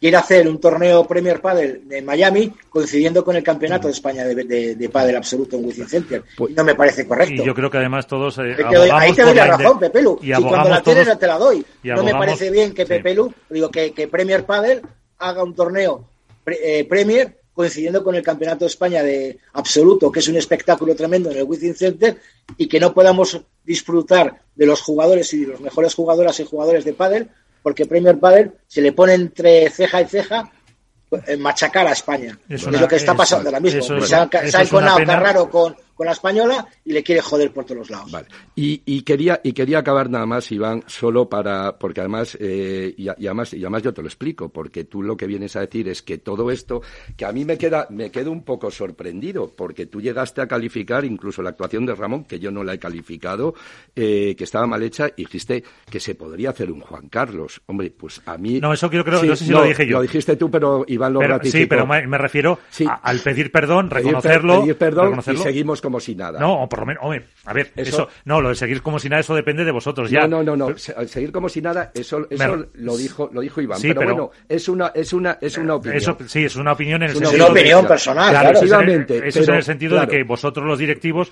quiere 0.04 0.18
hacer 0.18 0.46
un 0.46 0.60
torneo 0.60 1.06
Premier 1.06 1.40
Padel 1.40 1.84
en 1.90 2.04
Miami 2.04 2.52
coincidiendo 2.68 3.24
con 3.24 3.36
el 3.36 3.42
Campeonato 3.42 3.86
de 3.86 3.94
España 3.94 4.22
de, 4.26 4.74
de, 4.74 4.88
Padel 4.90 5.16
Absoluto 5.16 5.56
en 5.56 5.64
Wizzing 5.64 5.88
Center. 5.88 6.22
Pues, 6.36 6.54
no 6.54 6.62
me 6.62 6.74
parece 6.74 7.08
correcto. 7.08 7.42
Y 7.42 7.46
yo 7.46 7.54
creo 7.54 7.70
que 7.70 7.78
además 7.78 8.06
todos 8.06 8.36
eh, 8.36 8.54
Ahí 8.92 9.14
te 9.14 9.22
doy 9.22 9.34
la 9.34 9.46
razón, 9.46 9.78
Pepelu. 9.78 10.18
Y 10.20 10.30
cuando 10.42 10.68
la 10.68 10.82
tienes 10.82 11.06
no 11.06 11.16
te 11.16 11.26
la 11.26 11.38
doy. 11.38 11.64
No 11.84 12.04
me 12.04 12.12
parece 12.12 12.50
bien 12.50 12.74
que 12.74 12.84
Pepelu, 12.84 13.32
digo, 13.48 13.70
que, 13.70 13.92
que, 13.92 14.06
Premier 14.06 14.44
Padel 14.44 14.82
haga 15.20 15.42
un 15.42 15.54
torneo 15.54 16.06
eh, 16.44 16.84
Premier 16.86 17.38
coincidiendo 17.54 18.04
con 18.04 18.14
el 18.14 18.22
Campeonato 18.22 18.66
de 18.66 18.68
España 18.68 19.02
de 19.02 19.38
Absoluto, 19.54 20.12
que 20.12 20.20
es 20.20 20.28
un 20.28 20.36
espectáculo 20.36 20.94
tremendo 20.94 21.30
en 21.30 21.38
el 21.38 21.44
Wizzing 21.44 21.76
Center, 21.76 22.18
y 22.58 22.68
que 22.68 22.78
no 22.78 22.92
podamos 22.92 23.40
disfrutar 23.64 24.42
de 24.54 24.66
los 24.66 24.82
jugadores 24.82 25.32
y 25.32 25.46
de 25.46 25.52
los 25.52 25.60
mejores 25.62 25.94
jugadoras 25.94 26.38
y 26.40 26.44
jugadores 26.44 26.84
de 26.84 26.92
pádel 26.92 27.30
porque 27.64 27.86
Premier 27.86 28.18
Padel 28.18 28.52
se 28.66 28.82
le 28.82 28.92
pone 28.92 29.14
entre 29.14 29.70
ceja 29.70 30.02
y 30.02 30.04
ceja 30.04 30.52
eh, 31.26 31.38
machacar 31.38 31.86
a 31.86 31.92
España. 31.92 32.38
Es, 32.46 32.66
lo 32.66 32.86
que 32.86 32.96
está 32.96 33.14
pasando 33.14 33.48
ahora 33.48 33.58
mismo. 33.58 33.80
se 34.02 34.14
ha, 34.14 34.28
enconado 34.60 34.98
Carraro 35.06 35.48
con, 35.48 35.74
con 35.94 36.06
la 36.06 36.12
española 36.12 36.66
y 36.84 36.92
le 36.92 37.02
quiere 37.02 37.20
joder 37.20 37.52
por 37.52 37.64
todos 37.64 37.78
los 37.78 37.90
lados. 37.90 38.10
Vale. 38.10 38.26
Y, 38.54 39.02
quería 39.02 39.40
y 39.42 39.52
quería 39.52 39.78
acabar 39.78 40.10
nada 40.10 40.26
más, 40.26 40.50
Iván, 40.52 40.84
solo 40.86 41.28
para 41.28 41.78
porque 41.78 42.00
además 42.00 42.36
eh, 42.40 42.94
y, 42.96 43.08
además 43.08 43.52
y 43.54 43.60
además 43.60 43.82
yo 43.82 43.92
te 43.92 44.02
lo 44.02 44.08
explico, 44.08 44.48
porque 44.48 44.84
tú 44.84 45.02
lo 45.02 45.16
que 45.16 45.26
vienes 45.26 45.56
a 45.56 45.60
decir 45.60 45.88
es 45.88 46.02
que 46.02 46.18
todo 46.18 46.50
esto 46.50 46.82
que 47.16 47.24
a 47.24 47.32
mí 47.32 47.44
me 47.44 47.58
queda 47.58 47.86
me 47.90 48.10
quedo 48.10 48.30
un 48.30 48.44
poco 48.44 48.70
sorprendido, 48.70 49.52
porque 49.54 49.86
tú 49.86 50.00
llegaste 50.00 50.40
a 50.40 50.48
calificar 50.48 51.04
incluso 51.04 51.42
la 51.42 51.50
actuación 51.50 51.86
de 51.86 51.94
Ramón, 51.94 52.24
que 52.24 52.38
yo 52.38 52.50
no 52.50 52.64
la 52.64 52.74
he 52.74 52.78
calificado, 52.78 53.54
eh, 53.94 54.34
que 54.36 54.44
estaba 54.44 54.66
mal 54.66 54.82
hecha, 54.82 55.08
y 55.16 55.24
dijiste 55.24 55.64
que 55.90 56.00
se 56.00 56.14
podría 56.14 56.50
hacer 56.50 56.70
un 56.70 56.80
Juan 56.80 57.08
Carlos. 57.08 57.62
Hombre, 57.66 57.90
pues 57.90 58.22
a 58.26 58.36
mí 58.38 58.60
no 58.60 58.72
eso 58.72 58.88
creo, 58.90 59.04
creo 59.04 59.22
no 59.22 59.36
sé 59.36 59.44
si 59.44 59.50
lo 59.50 59.64
dije 59.64 59.86
yo. 59.86 59.98
Lo 59.98 60.02
dijiste 60.02 60.36
tú, 60.36 60.50
pero 60.50 60.84
Iván 60.88 61.12
lo 61.12 61.20
ratificó. 61.20 61.58
Sí, 61.58 61.66
pero 61.66 61.86
me, 61.86 62.18
refiero 62.18 62.58
al 63.02 63.20
pedir 63.20 63.50
perdón, 63.50 63.90
reconocerlo, 63.90 64.60
pedir 64.60 64.76
perdón 64.76 65.20
y 65.32 65.36
seguimos 65.36 65.80
como 65.84 66.00
si 66.00 66.14
nada. 66.14 66.40
No, 66.40 66.62
o 66.62 66.68
por 66.68 66.80
lo 66.80 66.86
menos, 66.86 67.04
hombre, 67.04 67.26
a 67.44 67.52
ver, 67.52 67.70
eso, 67.76 68.08
no, 68.24 68.40
lo 68.40 68.48
de 68.48 68.54
seguir 68.54 68.80
como 68.80 68.98
si 68.98 69.10
nada, 69.10 69.20
eso 69.20 69.34
depende 69.34 69.66
de 69.66 69.70
vosotros. 69.70 70.10
Ya. 70.10 70.26
No, 70.26 70.42
no, 70.42 70.56
no, 70.56 70.70
no, 70.70 70.78
seguir 70.78 71.30
como 71.30 71.50
si 71.50 71.60
nada, 71.60 71.92
eso, 71.94 72.26
eso 72.30 72.66
lo 72.72 72.96
dijo, 72.96 73.28
lo 73.34 73.42
dijo 73.42 73.60
Iván. 73.60 73.78
pero, 73.82 74.02
bueno, 74.02 74.30
es 74.48 74.66
una, 74.66 74.92
es 74.94 75.12
una, 75.12 75.36
es 75.42 75.58
una 75.58 75.74
opinión. 75.74 75.98
Eso, 75.98 76.16
sí, 76.26 76.44
es 76.46 76.56
una 76.56 76.72
opinión 76.72 77.02
en 77.02 77.10
el 77.10 77.16
sentido. 77.16 77.32
Es 77.32 77.40
una 77.40 77.50
opinión 77.50 77.86
personal, 77.86 78.30
claro. 78.30 78.50
Eso 78.58 79.40
es 79.40 79.48
en 79.48 79.54
el 79.54 79.62
sentido 79.62 80.00
de 80.00 80.08
que 80.08 80.24
vosotros 80.24 80.66
los 80.66 80.78
directivos 80.78 81.30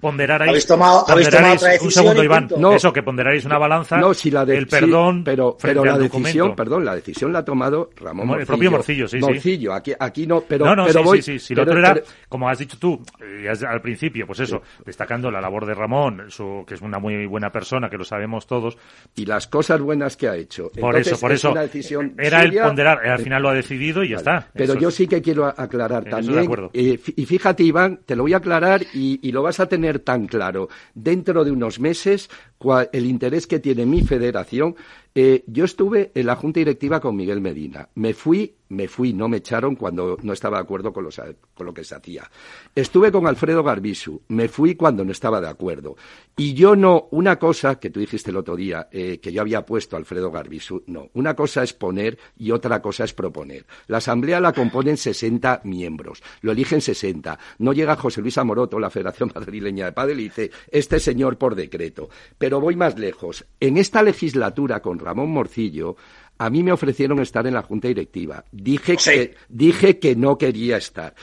ponderaréis. 0.00 0.50
¿Habéis 0.50 0.66
tomado, 0.66 1.04
¿habéis 1.08 1.30
tomado 1.30 1.54
otra 1.54 1.72
un 1.80 1.90
segundo, 1.90 2.24
Iván. 2.24 2.48
No, 2.58 2.74
eso, 2.74 2.92
que 2.92 3.02
ponderaréis 3.02 3.44
una 3.44 3.58
balanza. 3.58 3.98
No, 3.98 4.14
si 4.14 4.30
la 4.30 4.44
de, 4.44 4.56
el 4.56 4.66
perdón. 4.66 5.22
pero, 5.24 5.56
pero 5.60 5.84
la 5.84 5.98
decisión, 5.98 6.56
perdón, 6.56 6.84
la 6.84 6.96
decisión 6.96 7.32
la 7.32 7.40
ha 7.40 7.44
tomado 7.44 7.90
Ramón 7.96 8.26
Morcillo. 8.26 8.40
El 8.40 8.46
propio 8.46 8.70
Morcillo, 8.70 9.08
sí, 9.08 9.18
Morcillo, 9.18 9.72
aquí, 9.72 9.92
aquí 9.98 10.26
no, 10.26 10.40
pero. 10.40 10.64
No, 10.64 10.74
no, 10.74 10.86
pero 10.86 11.00
sí, 11.00 11.04
voy, 11.04 11.22
sí, 11.22 11.38
sí. 11.38 11.54
Lo 11.54 11.62
otro 11.62 11.78
era, 11.78 12.00
como 12.28 12.48
has 12.48 12.58
dicho 12.58 12.76
tú, 12.78 13.00
eh, 13.20 13.48
al 13.48 13.80
principio, 13.80 13.91
pues 14.26 14.40
eso, 14.40 14.62
destacando 14.84 15.30
la 15.30 15.40
labor 15.40 15.66
de 15.66 15.74
Ramón, 15.74 16.30
su, 16.30 16.64
que 16.66 16.74
es 16.74 16.80
una 16.82 16.98
muy 16.98 17.26
buena 17.26 17.50
persona, 17.50 17.88
que 17.88 17.96
lo 17.96 18.04
sabemos 18.04 18.46
todos. 18.46 18.76
Y 19.14 19.26
las 19.26 19.46
cosas 19.46 19.80
buenas 19.80 20.16
que 20.16 20.28
ha 20.28 20.36
hecho. 20.36 20.70
Por 20.70 20.96
eso, 20.96 21.18
por 21.18 21.32
eso. 21.32 21.54
Era 22.18 22.42
el 22.42 22.58
ponderar, 22.58 23.06
al 23.06 23.20
final 23.20 23.42
lo 23.42 23.48
ha 23.50 23.54
decidido 23.54 24.02
y 24.04 24.10
ya 24.10 24.16
está. 24.16 24.48
Pero 24.54 24.74
yo 24.74 24.90
sí 24.90 25.06
que 25.06 25.20
quiero 25.22 25.46
aclarar 25.46 26.04
también. 26.04 26.50
Eh, 26.72 26.98
y 27.16 27.26
fíjate, 27.26 27.62
Iván, 27.62 28.00
te 28.04 28.16
lo 28.16 28.22
voy 28.22 28.34
a 28.34 28.38
aclarar 28.38 28.82
y 28.92 29.32
lo 29.32 29.42
vas 29.42 29.60
a 29.60 29.66
tener 29.66 30.00
tan 30.00 30.26
claro 30.26 30.68
dentro 30.94 31.44
de 31.44 31.50
unos 31.50 31.80
meses 31.80 32.30
el 32.92 33.06
interés 33.06 33.46
que 33.46 33.58
tiene 33.58 33.86
mi 33.86 34.02
federación. 34.02 34.76
Eh, 35.14 35.44
yo 35.46 35.66
estuve 35.66 36.10
en 36.14 36.26
la 36.26 36.36
junta 36.36 36.60
directiva 36.60 37.00
con 37.00 37.14
Miguel 37.14 37.40
Medina. 37.40 37.88
Me 37.96 38.14
fui, 38.14 38.54
me 38.70 38.88
fui, 38.88 39.12
no 39.12 39.28
me 39.28 39.38
echaron 39.38 39.76
cuando 39.76 40.16
no 40.22 40.32
estaba 40.32 40.56
de 40.56 40.62
acuerdo 40.62 40.92
con, 40.92 41.04
lo 41.04 41.74
que 41.74 41.84
se 41.84 41.94
hacía. 41.94 42.30
Estuve 42.74 43.12
con 43.12 43.26
Alfredo 43.26 43.62
Garbisu. 43.62 44.22
Me 44.28 44.48
fui 44.48 44.74
cuando 44.74 45.04
no 45.04 45.12
estaba 45.12 45.40
de 45.42 45.48
acuerdo. 45.48 45.96
Y 46.34 46.54
yo 46.54 46.74
no, 46.74 47.08
una 47.10 47.38
cosa 47.38 47.78
que 47.78 47.90
tú 47.90 48.00
dijiste 48.00 48.30
el 48.30 48.38
otro 48.38 48.56
día, 48.56 48.88
eh, 48.90 49.18
que 49.20 49.32
yo 49.32 49.42
había 49.42 49.66
puesto 49.66 49.96
a 49.96 49.98
Alfredo 49.98 50.30
Garbisu, 50.30 50.84
no. 50.86 51.10
Una 51.12 51.36
cosa 51.36 51.62
es 51.62 51.74
poner 51.74 52.18
y 52.38 52.50
otra 52.50 52.80
cosa 52.80 53.04
es 53.04 53.12
proponer. 53.12 53.66
La 53.88 53.98
asamblea 53.98 54.40
la 54.40 54.54
componen 54.54 54.96
60 54.96 55.60
miembros. 55.64 56.22
Lo 56.40 56.52
eligen 56.52 56.80
60. 56.80 57.38
No 57.58 57.74
llega 57.74 57.96
José 57.96 58.22
Luis 58.22 58.38
Amoroto, 58.38 58.78
la 58.78 58.88
Federación 58.88 59.30
Madrileña 59.34 59.84
de 59.84 59.92
Padel, 59.92 60.20
y 60.20 60.24
dice, 60.24 60.50
este 60.70 60.98
señor 61.00 61.36
por 61.36 61.54
decreto. 61.54 62.08
Voy 62.60 62.76
más 62.76 62.98
lejos. 62.98 63.46
En 63.60 63.76
esta 63.76 64.02
legislatura 64.02 64.80
con 64.80 64.98
Ramón 64.98 65.30
Morcillo, 65.30 65.96
a 66.38 66.50
mí 66.50 66.62
me 66.62 66.72
ofrecieron 66.72 67.20
estar 67.20 67.46
en 67.46 67.54
la 67.54 67.62
junta 67.62 67.88
directiva. 67.88 68.44
Dije, 68.50 68.96
que, 68.96 69.34
dije 69.48 69.98
que 69.98 70.16
no 70.16 70.38
quería 70.38 70.76
estar. 70.76 71.14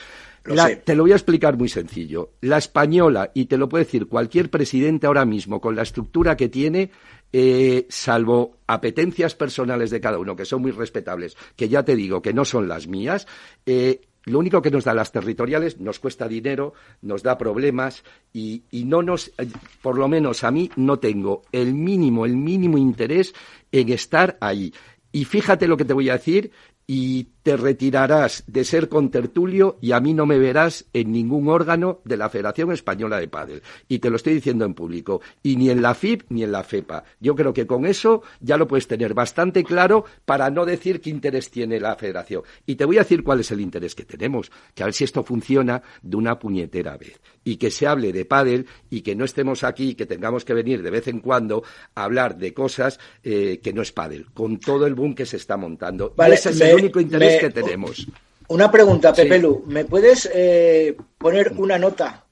te 0.84 0.94
lo 0.94 1.02
voy 1.02 1.12
a 1.12 1.16
explicar 1.16 1.56
muy 1.58 1.68
sencillo. 1.68 2.32
La 2.40 2.58
española, 2.58 3.30
y 3.34 3.46
te 3.46 3.58
lo 3.58 3.68
puede 3.68 3.84
decir 3.84 4.06
cualquier 4.06 4.50
presidente 4.50 5.06
ahora 5.06 5.24
mismo, 5.24 5.60
con 5.60 5.76
la 5.76 5.82
estructura 5.82 6.36
que 6.36 6.48
tiene, 6.48 6.90
eh, 7.32 7.86
salvo 7.88 8.58
apetencias 8.66 9.34
personales 9.34 9.90
de 9.90 10.00
cada 10.00 10.18
uno, 10.18 10.34
que 10.34 10.44
son 10.44 10.62
muy 10.62 10.72
respetables, 10.72 11.36
que 11.54 11.68
ya 11.68 11.84
te 11.84 11.96
digo 11.96 12.22
que 12.22 12.32
no 12.32 12.44
son 12.44 12.66
las 12.66 12.86
mías, 12.86 13.26
eh, 13.66 14.00
lo 14.24 14.38
único 14.38 14.60
que 14.62 14.70
nos 14.70 14.84
da 14.84 14.94
las 14.94 15.12
territoriales 15.12 15.80
nos 15.80 15.98
cuesta 15.98 16.28
dinero, 16.28 16.74
nos 17.02 17.22
da 17.22 17.38
problemas 17.38 18.04
y, 18.32 18.62
no 18.72 19.02
nos, 19.02 19.28
eh, 19.38 19.48
por 19.82 19.96
lo 19.96 20.08
menos 20.08 20.44
a 20.44 20.50
mí, 20.50 20.70
no 20.76 20.98
tengo 20.98 21.42
el 21.52 21.74
mínimo, 21.74 22.26
el 22.26 22.36
mínimo 22.36 22.78
interés 22.78 23.34
en 23.72 23.88
estar 23.90 24.36
ahí. 24.40 24.72
Y 25.12 25.24
fíjate 25.24 25.66
lo 25.66 25.76
que 25.76 25.84
te 25.84 25.92
voy 25.92 26.10
a 26.10 26.14
decir, 26.14 26.52
y 26.86 27.28
te 27.42 27.56
retirarás 27.56 28.44
de 28.46 28.64
ser 28.64 28.88
contertulio 28.88 29.78
y 29.80 29.92
a 29.92 30.00
mí 30.00 30.14
no 30.14 30.26
me 30.26 30.38
verás 30.38 30.86
en 30.92 31.12
ningún 31.12 31.48
órgano 31.48 32.00
de 32.04 32.16
la 32.16 32.28
Federación 32.28 32.72
Española 32.72 33.18
de 33.18 33.28
Padel. 33.28 33.62
Y 33.88 33.98
te 33.98 34.10
lo 34.10 34.16
estoy 34.16 34.34
diciendo 34.34 34.64
en 34.64 34.74
público. 34.74 35.20
Y 35.42 35.56
ni 35.56 35.70
en 35.70 35.82
la 35.82 35.94
FIP 35.94 36.24
ni 36.28 36.42
en 36.42 36.52
la 36.52 36.62
FEPA. 36.62 37.04
Yo 37.20 37.34
creo 37.34 37.52
que 37.52 37.66
con 37.66 37.86
eso 37.86 38.22
ya 38.40 38.56
lo 38.56 38.68
puedes 38.68 38.86
tener 38.86 39.14
bastante 39.14 39.64
claro 39.64 40.04
para 40.24 40.50
no 40.50 40.66
decir 40.66 41.00
qué 41.00 41.10
interés 41.10 41.50
tiene 41.50 41.80
la 41.80 41.96
Federación. 41.96 42.42
Y 42.66 42.76
te 42.76 42.84
voy 42.84 42.96
a 42.96 43.02
decir 43.02 43.24
cuál 43.24 43.40
es 43.40 43.50
el 43.50 43.60
interés 43.60 43.94
que 43.94 44.04
tenemos. 44.04 44.50
Que 44.74 44.82
a 44.82 44.86
ver 44.86 44.94
si 44.94 45.04
esto 45.04 45.22
funciona 45.22 45.82
de 46.02 46.16
una 46.16 46.38
puñetera 46.38 46.96
vez. 46.96 47.20
Y 47.44 47.56
que 47.56 47.70
se 47.70 47.86
hable 47.86 48.12
de 48.12 48.24
Padel 48.24 48.66
y 48.90 49.00
que 49.00 49.16
no 49.16 49.24
estemos 49.24 49.64
aquí, 49.64 49.94
que 49.94 50.06
tengamos 50.06 50.44
que 50.44 50.54
venir 50.54 50.82
de 50.82 50.90
vez 50.90 51.08
en 51.08 51.20
cuando 51.20 51.62
a 51.94 52.04
hablar 52.04 52.36
de 52.36 52.52
cosas 52.52 53.00
eh, 53.22 53.60
que 53.62 53.72
no 53.72 53.82
es 53.82 53.92
Padel. 53.92 54.26
Con 54.32 54.58
todo 54.58 54.86
el 54.86 54.94
boom 54.94 55.14
que 55.14 55.26
se 55.26 55.36
está 55.36 55.56
montando. 55.56 56.12
Vale, 56.16 56.38
único 56.74 57.00
interés 57.00 57.29
que 57.38 57.50
tenemos. 57.50 58.06
Una 58.48 58.70
pregunta, 58.70 59.12
Pepe 59.12 59.38
Lu. 59.38 59.62
¿Me 59.66 59.84
puedes 59.84 60.28
eh, 60.32 60.96
poner 61.18 61.52
una 61.56 61.78
nota 61.78 62.24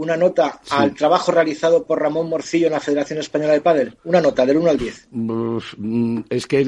una 0.00 0.16
nota 0.16 0.60
al 0.70 0.94
trabajo 0.94 1.30
realizado 1.30 1.84
por 1.84 2.00
Ramón 2.00 2.28
Morcillo 2.30 2.66
en 2.66 2.72
la 2.72 2.80
Federación 2.80 3.18
Española 3.18 3.52
de 3.52 3.60
Pádel? 3.60 3.98
Una 4.04 4.20
nota, 4.20 4.46
del 4.46 4.56
1 4.56 4.70
al 4.70 4.78
10. 4.78 5.08
Mm, 5.10 6.20
es 6.30 6.46
que 6.46 6.60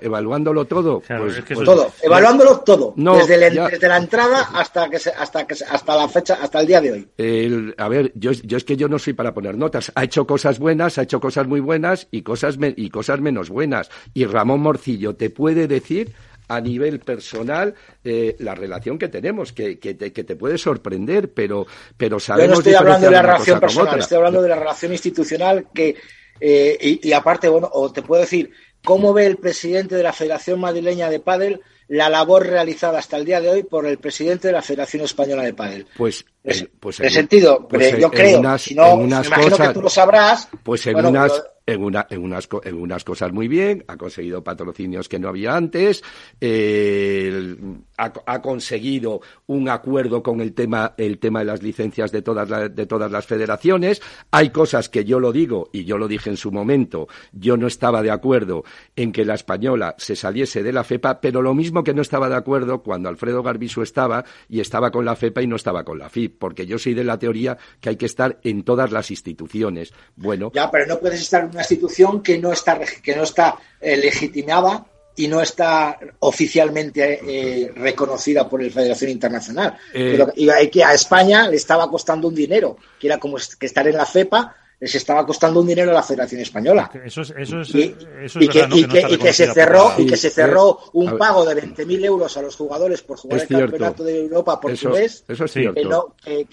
evaluándolo 0.00 0.64
todo. 0.66 1.00
pues, 1.00 1.42
pues 1.46 1.64
todo, 1.64 1.92
evaluándolo 2.00 2.60
todo. 2.60 2.94
desde, 2.96 3.88
la 3.88 3.96
entrada 3.96 4.50
hasta 4.54 4.88
que 4.88 4.96
hasta 4.96 5.46
que 5.46 5.54
hasta 5.68 5.96
la 5.96 6.08
fecha, 6.08 6.38
hasta 6.40 6.60
el 6.60 6.66
día 6.68 6.80
de 6.80 6.92
hoy. 6.92 7.74
a 7.76 7.88
ver, 7.88 8.12
yo, 8.14 8.30
yo 8.30 8.56
es 8.56 8.64
que 8.64 8.76
yo 8.76 8.88
no 8.88 9.00
soy 9.00 9.14
para 9.14 9.34
poner 9.34 9.56
notas. 9.56 9.90
Ha 9.96 10.04
hecho 10.04 10.24
cosas 10.24 10.60
buenas, 10.60 10.96
ha 10.98 11.02
hecho 11.02 11.20
cosas 11.20 11.48
muy 11.48 11.60
buenas 11.60 12.06
y 12.12 12.22
cosas, 12.22 12.56
y 12.60 12.90
cosas 12.90 13.20
menos 13.20 13.50
buenas. 13.50 13.90
Y 14.14 14.26
Ramón 14.26 14.60
Morcillo 14.60 15.16
te 15.16 15.28
puede 15.30 15.66
decir 15.66 16.12
a 16.50 16.60
nivel 16.60 16.98
personal 16.98 17.72
eh, 18.02 18.34
la 18.40 18.56
relación 18.56 18.98
que 18.98 19.06
tenemos, 19.06 19.52
que, 19.52 19.78
que, 19.78 19.94
te, 19.94 20.12
que, 20.12 20.24
te, 20.24 20.34
puede 20.34 20.58
sorprender, 20.58 21.32
pero, 21.32 21.64
pero 21.96 22.18
sabemos... 22.18 22.48
Yo 22.48 22.54
no 22.54 22.58
estoy 22.58 22.74
hablando 22.74 23.06
de 23.06 23.12
la 23.12 23.22
relación 23.22 23.60
personal, 23.60 23.98
estoy 24.00 24.16
hablando 24.16 24.42
de 24.42 24.48
la 24.48 24.56
relación 24.56 24.90
institucional 24.90 25.66
que, 25.72 25.94
eh, 26.40 26.76
y, 26.80 27.08
y, 27.08 27.12
aparte, 27.12 27.48
bueno, 27.48 27.70
o 27.72 27.92
te 27.92 28.02
puedo 28.02 28.22
decir, 28.22 28.50
¿cómo 28.84 29.12
ve 29.12 29.26
el 29.26 29.36
presidente 29.36 29.94
de 29.94 30.02
la 30.02 30.12
Federación 30.12 30.58
Madrileña 30.58 31.08
de 31.08 31.20
Padel 31.20 31.60
la 31.86 32.08
labor 32.08 32.46
realizada 32.46 32.98
hasta 32.98 33.16
el 33.16 33.24
día 33.24 33.40
de 33.40 33.50
hoy 33.50 33.62
por 33.62 33.86
el 33.86 33.98
presidente 33.98 34.48
de 34.48 34.54
la 34.54 34.62
Federación 34.62 35.04
Española 35.04 35.44
de 35.44 35.54
Padel? 35.54 35.86
Pues, 35.96 36.24
en, 36.42 36.68
pues 36.80 36.98
en, 36.98 37.10
sentido, 37.10 37.68
pues 37.68 37.96
yo 37.96 38.10
creo, 38.10 38.58
si 38.58 38.74
no, 38.74 39.00
imagino 39.02 39.56
que 39.56 39.68
tú 39.68 39.82
lo 39.82 39.90
sabrás. 39.90 40.48
Pues 40.64 40.84
en 40.88 41.04
unas 41.04 41.44
en, 41.66 41.82
una, 41.82 42.06
en, 42.10 42.22
unas, 42.22 42.48
en 42.64 42.76
unas 42.76 43.04
cosas 43.04 43.32
muy 43.32 43.48
bien, 43.48 43.84
ha 43.88 43.96
conseguido 43.96 44.42
patrocinios 44.42 45.08
que 45.08 45.18
no 45.18 45.28
había 45.28 45.56
antes, 45.56 46.02
eh, 46.40 47.56
ha, 47.96 48.40
conseguido 48.40 49.20
un 49.46 49.68
acuerdo 49.68 50.22
con 50.22 50.40
el 50.40 50.54
tema, 50.54 50.94
el 50.96 51.18
tema 51.18 51.40
de 51.40 51.44
las 51.44 51.62
licencias 51.62 52.12
de 52.12 52.22
todas, 52.22 52.48
la, 52.48 52.68
de 52.68 52.86
todas 52.86 53.10
las 53.10 53.26
federaciones. 53.26 54.00
Hay 54.30 54.50
cosas 54.50 54.88
que 54.88 55.04
yo 55.04 55.20
lo 55.20 55.32
digo, 55.32 55.68
y 55.72 55.84
yo 55.84 55.98
lo 55.98 56.08
dije 56.08 56.30
en 56.30 56.36
su 56.36 56.50
momento, 56.50 57.08
yo 57.32 57.56
no 57.56 57.66
estaba 57.66 58.02
de 58.02 58.10
acuerdo 58.10 58.64
en 58.96 59.12
que 59.12 59.24
la 59.24 59.34
española 59.34 59.94
se 59.98 60.16
saliese 60.16 60.62
de 60.62 60.72
la 60.72 60.84
FEPA, 60.84 61.20
pero 61.20 61.42
lo 61.42 61.54
mismo 61.54 61.84
que 61.84 61.94
no 61.94 62.02
estaba 62.02 62.28
de 62.28 62.36
acuerdo 62.36 62.82
cuando 62.82 63.08
Alfredo 63.08 63.42
Garbisu 63.42 63.82
estaba 63.82 64.24
y 64.48 64.60
estaba 64.60 64.90
con 64.90 65.04
la 65.04 65.16
FEPA 65.16 65.42
y 65.42 65.46
no 65.46 65.56
estaba 65.56 65.84
con 65.84 65.98
la 65.98 66.08
FIP, 66.08 66.38
porque 66.38 66.66
yo 66.66 66.78
soy 66.78 66.94
de 66.94 67.04
la 67.04 67.18
teoría 67.18 67.58
que 67.80 67.90
hay 67.90 67.96
que 67.96 68.06
estar 68.06 68.38
en 68.42 68.62
todas 68.62 68.90
las 68.92 69.10
instituciones. 69.10 69.92
Bueno. 70.16 70.50
Ya, 70.54 70.70
pero 70.70 70.86
no 70.86 70.98
puedes 70.98 71.20
estar 71.20 71.49
una 71.50 71.60
institución 71.60 72.22
que 72.22 72.38
no 72.38 72.52
está, 72.52 72.78
que 73.02 73.16
no 73.16 73.22
está 73.22 73.56
eh, 73.80 73.96
legitimada 73.96 74.86
y 75.16 75.28
no 75.28 75.40
está 75.40 75.98
oficialmente 76.20 77.20
eh, 77.26 77.72
reconocida 77.74 78.48
por 78.48 78.62
la 78.62 78.70
Federación 78.70 79.10
Internacional. 79.10 79.76
Eh, 79.92 80.16
pero, 80.16 80.32
y 80.34 80.68
que 80.68 80.84
a 80.84 80.94
España 80.94 81.48
le 81.48 81.56
estaba 81.56 81.90
costando 81.90 82.28
un 82.28 82.34
dinero, 82.34 82.78
que 82.98 83.06
era 83.06 83.18
como 83.18 83.36
que 83.36 83.66
estar 83.66 83.86
en 83.86 83.96
la 83.96 84.06
FEPA 84.06 84.56
les 84.80 84.94
estaba 84.94 85.26
costando 85.26 85.60
un 85.60 85.66
dinero 85.66 85.90
a 85.90 85.94
la 85.94 86.02
Federación 86.02 86.40
Española. 86.40 86.90
Eso 87.04 87.20
es, 87.20 87.34
eso 87.36 87.60
es, 87.60 87.74
y, 87.74 87.94
eso 88.22 88.38
es 88.38 88.46
y, 88.46 88.48
que, 88.48 88.66
y, 89.10 89.18
que, 89.18 89.32
se 89.32 89.52
cerró 89.52 89.92
y 89.98 90.06
que 90.06 90.16
se 90.16 90.30
cerró 90.30 90.78
un 90.94 91.18
pago 91.18 91.44
de 91.44 91.62
20.000 91.62 92.04
euros 92.06 92.34
a 92.38 92.42
los 92.42 92.56
jugadores 92.56 93.02
por 93.02 93.18
jugar 93.18 93.42
el 93.42 93.48
campeonato 93.48 94.02
de 94.02 94.20
Europa 94.22 94.58
portugués. 94.58 95.22
Eso, 95.28 95.44
es 95.44 95.52
cierto. 95.52 95.74
Que, 95.74 95.84
no, 95.84 96.14
que, 96.24 96.46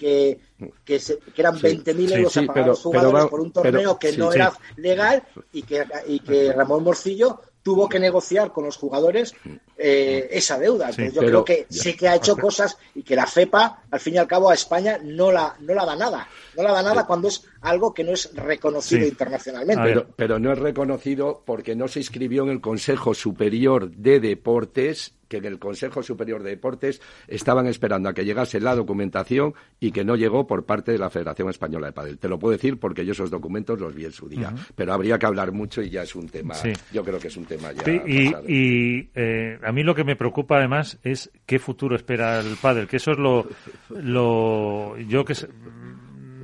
que, 0.84 1.00
eran 1.36 1.58
20.000 1.58 2.18
euros 2.18 2.36
a 2.36 2.42
pagar 2.42 2.64
a 2.64 2.66
los 2.68 2.82
jugadores 2.82 3.24
por 3.26 3.40
un 3.40 3.50
torneo 3.50 3.98
que 3.98 4.12
no 4.12 4.30
era 4.30 4.52
legal 4.76 5.22
y 5.52 5.62
que, 5.62 5.86
y 6.06 6.20
que 6.20 6.52
Ramón 6.52 6.84
Morcillo 6.84 7.40
tuvo 7.62 7.88
que 7.88 7.98
negociar 7.98 8.52
con 8.52 8.64
los 8.64 8.76
jugadores 8.76 9.34
eh, 9.76 10.28
esa 10.30 10.58
deuda. 10.58 10.90
yo 10.90 11.20
creo 11.20 11.44
que 11.44 11.66
sí 11.68 11.94
que 11.96 12.08
ha 12.08 12.14
hecho 12.14 12.36
cosas 12.36 12.78
y 12.94 13.02
que 13.02 13.14
la 13.16 13.26
FEPA, 13.26 13.84
al 13.90 14.00
fin 14.00 14.14
y 14.14 14.18
al 14.18 14.26
cabo, 14.26 14.48
a 14.48 14.54
España 14.54 14.98
no 15.02 15.30
la, 15.30 15.54
no 15.60 15.74
la 15.74 15.84
da 15.84 15.96
nada. 15.96 16.28
No 16.58 16.64
la 16.64 16.72
da 16.72 16.82
nada 16.82 17.06
cuando 17.06 17.28
es 17.28 17.48
algo 17.60 17.94
que 17.94 18.02
no 18.02 18.12
es 18.12 18.34
reconocido 18.34 19.06
internacionalmente. 19.06 19.80
Pero, 19.84 20.06
pero 20.16 20.38
no 20.40 20.52
es 20.52 20.58
reconocido 20.58 21.44
porque 21.46 21.76
no 21.76 21.86
se 21.86 22.00
inscribió 22.00 22.42
en 22.42 22.50
el 22.50 22.60
Consejo 22.60 23.14
Superior 23.14 23.90
de 23.92 24.18
Deportes 24.18 25.14
que 25.28 25.36
en 25.36 25.44
el 25.44 25.58
Consejo 25.58 26.02
Superior 26.02 26.42
de 26.42 26.50
Deportes 26.50 27.00
estaban 27.28 27.66
esperando 27.66 28.08
a 28.08 28.14
que 28.14 28.24
llegase 28.24 28.60
la 28.60 28.74
documentación 28.74 29.54
y 29.78 29.92
que 29.92 30.04
no 30.04 30.16
llegó 30.16 30.46
por 30.46 30.64
parte 30.64 30.92
de 30.92 30.98
la 30.98 31.10
Federación 31.10 31.50
Española 31.50 31.88
de 31.88 31.92
Padel. 31.92 32.18
Te 32.18 32.28
lo 32.28 32.38
puedo 32.38 32.52
decir 32.52 32.80
porque 32.80 33.04
yo 33.04 33.12
esos 33.12 33.30
documentos 33.30 33.78
los 33.78 33.94
vi 33.94 34.06
en 34.06 34.12
su 34.12 34.28
día, 34.28 34.52
pero 34.74 34.92
habría 34.92 35.18
que 35.18 35.26
hablar 35.26 35.52
mucho 35.52 35.82
y 35.82 35.90
ya 35.90 36.02
es 36.02 36.14
un 36.16 36.28
tema, 36.28 36.54
yo 36.92 37.04
creo 37.04 37.18
que 37.18 37.28
es 37.28 37.36
un 37.36 37.44
tema 37.44 37.72
ya. 37.72 37.82
y, 38.06 38.34
y 38.46 39.10
eh, 39.14 39.58
a 39.62 39.70
mí 39.72 39.82
lo 39.82 39.94
que 39.94 40.04
me 40.04 40.16
preocupa 40.16 40.56
además 40.56 40.98
es 41.02 41.30
qué 41.46 41.58
futuro 41.58 41.94
espera 41.94 42.40
el 42.40 42.56
Padel, 42.56 42.88
que 42.88 42.96
eso 42.96 43.12
es 43.12 43.18
lo, 43.18 43.46
lo 43.90 44.96
yo 44.98 45.24
que 45.24 45.34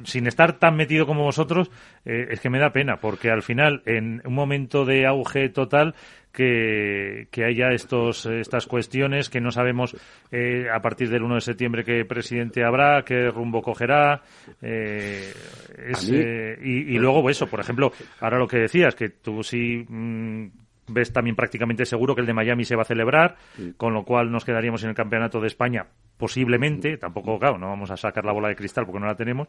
sin 0.04 0.26
estar 0.26 0.58
tan 0.58 0.76
metido 0.76 1.06
como 1.06 1.24
vosotros, 1.24 1.70
eh, 2.04 2.28
es 2.30 2.40
que 2.40 2.50
me 2.50 2.58
da 2.58 2.72
pena, 2.72 2.96
porque 2.96 3.30
al 3.30 3.42
final, 3.42 3.82
en 3.86 4.22
un 4.24 4.34
momento 4.34 4.84
de 4.84 5.06
auge 5.06 5.48
total, 5.48 5.94
que, 6.34 7.28
que 7.30 7.44
haya 7.44 7.68
estos, 7.70 8.26
estas 8.26 8.66
cuestiones 8.66 9.30
que 9.30 9.40
no 9.40 9.52
sabemos 9.52 9.96
eh, 10.32 10.66
a 10.72 10.80
partir 10.80 11.08
del 11.08 11.22
1 11.22 11.36
de 11.36 11.40
septiembre 11.40 11.84
qué 11.84 12.04
presidente 12.04 12.64
habrá, 12.64 13.04
qué 13.04 13.30
rumbo 13.30 13.62
cogerá. 13.62 14.20
Eh, 14.60 15.32
y, 16.62 16.98
luego, 16.98 17.30
eso, 17.30 17.46
por 17.46 17.60
ejemplo, 17.60 17.92
ahora 18.20 18.38
lo 18.38 18.48
que 18.48 18.58
decías, 18.58 18.94
que 18.94 19.10
tú 19.10 19.42
sí. 19.42 19.86
Mm, 19.88 20.63
ves 20.86 21.12
también 21.12 21.36
prácticamente 21.36 21.86
seguro 21.86 22.14
que 22.14 22.20
el 22.20 22.26
de 22.26 22.34
Miami 22.34 22.64
se 22.64 22.76
va 22.76 22.82
a 22.82 22.86
celebrar, 22.86 23.36
con 23.76 23.94
lo 23.94 24.04
cual 24.04 24.30
nos 24.30 24.44
quedaríamos 24.44 24.82
en 24.82 24.90
el 24.90 24.94
Campeonato 24.94 25.40
de 25.40 25.46
España 25.46 25.86
posiblemente, 26.16 26.96
tampoco, 26.96 27.38
claro, 27.38 27.58
no 27.58 27.68
vamos 27.68 27.90
a 27.90 27.96
sacar 27.96 28.24
la 28.24 28.32
bola 28.32 28.48
de 28.48 28.56
cristal 28.56 28.86
porque 28.86 29.00
no 29.00 29.06
la 29.06 29.16
tenemos, 29.16 29.48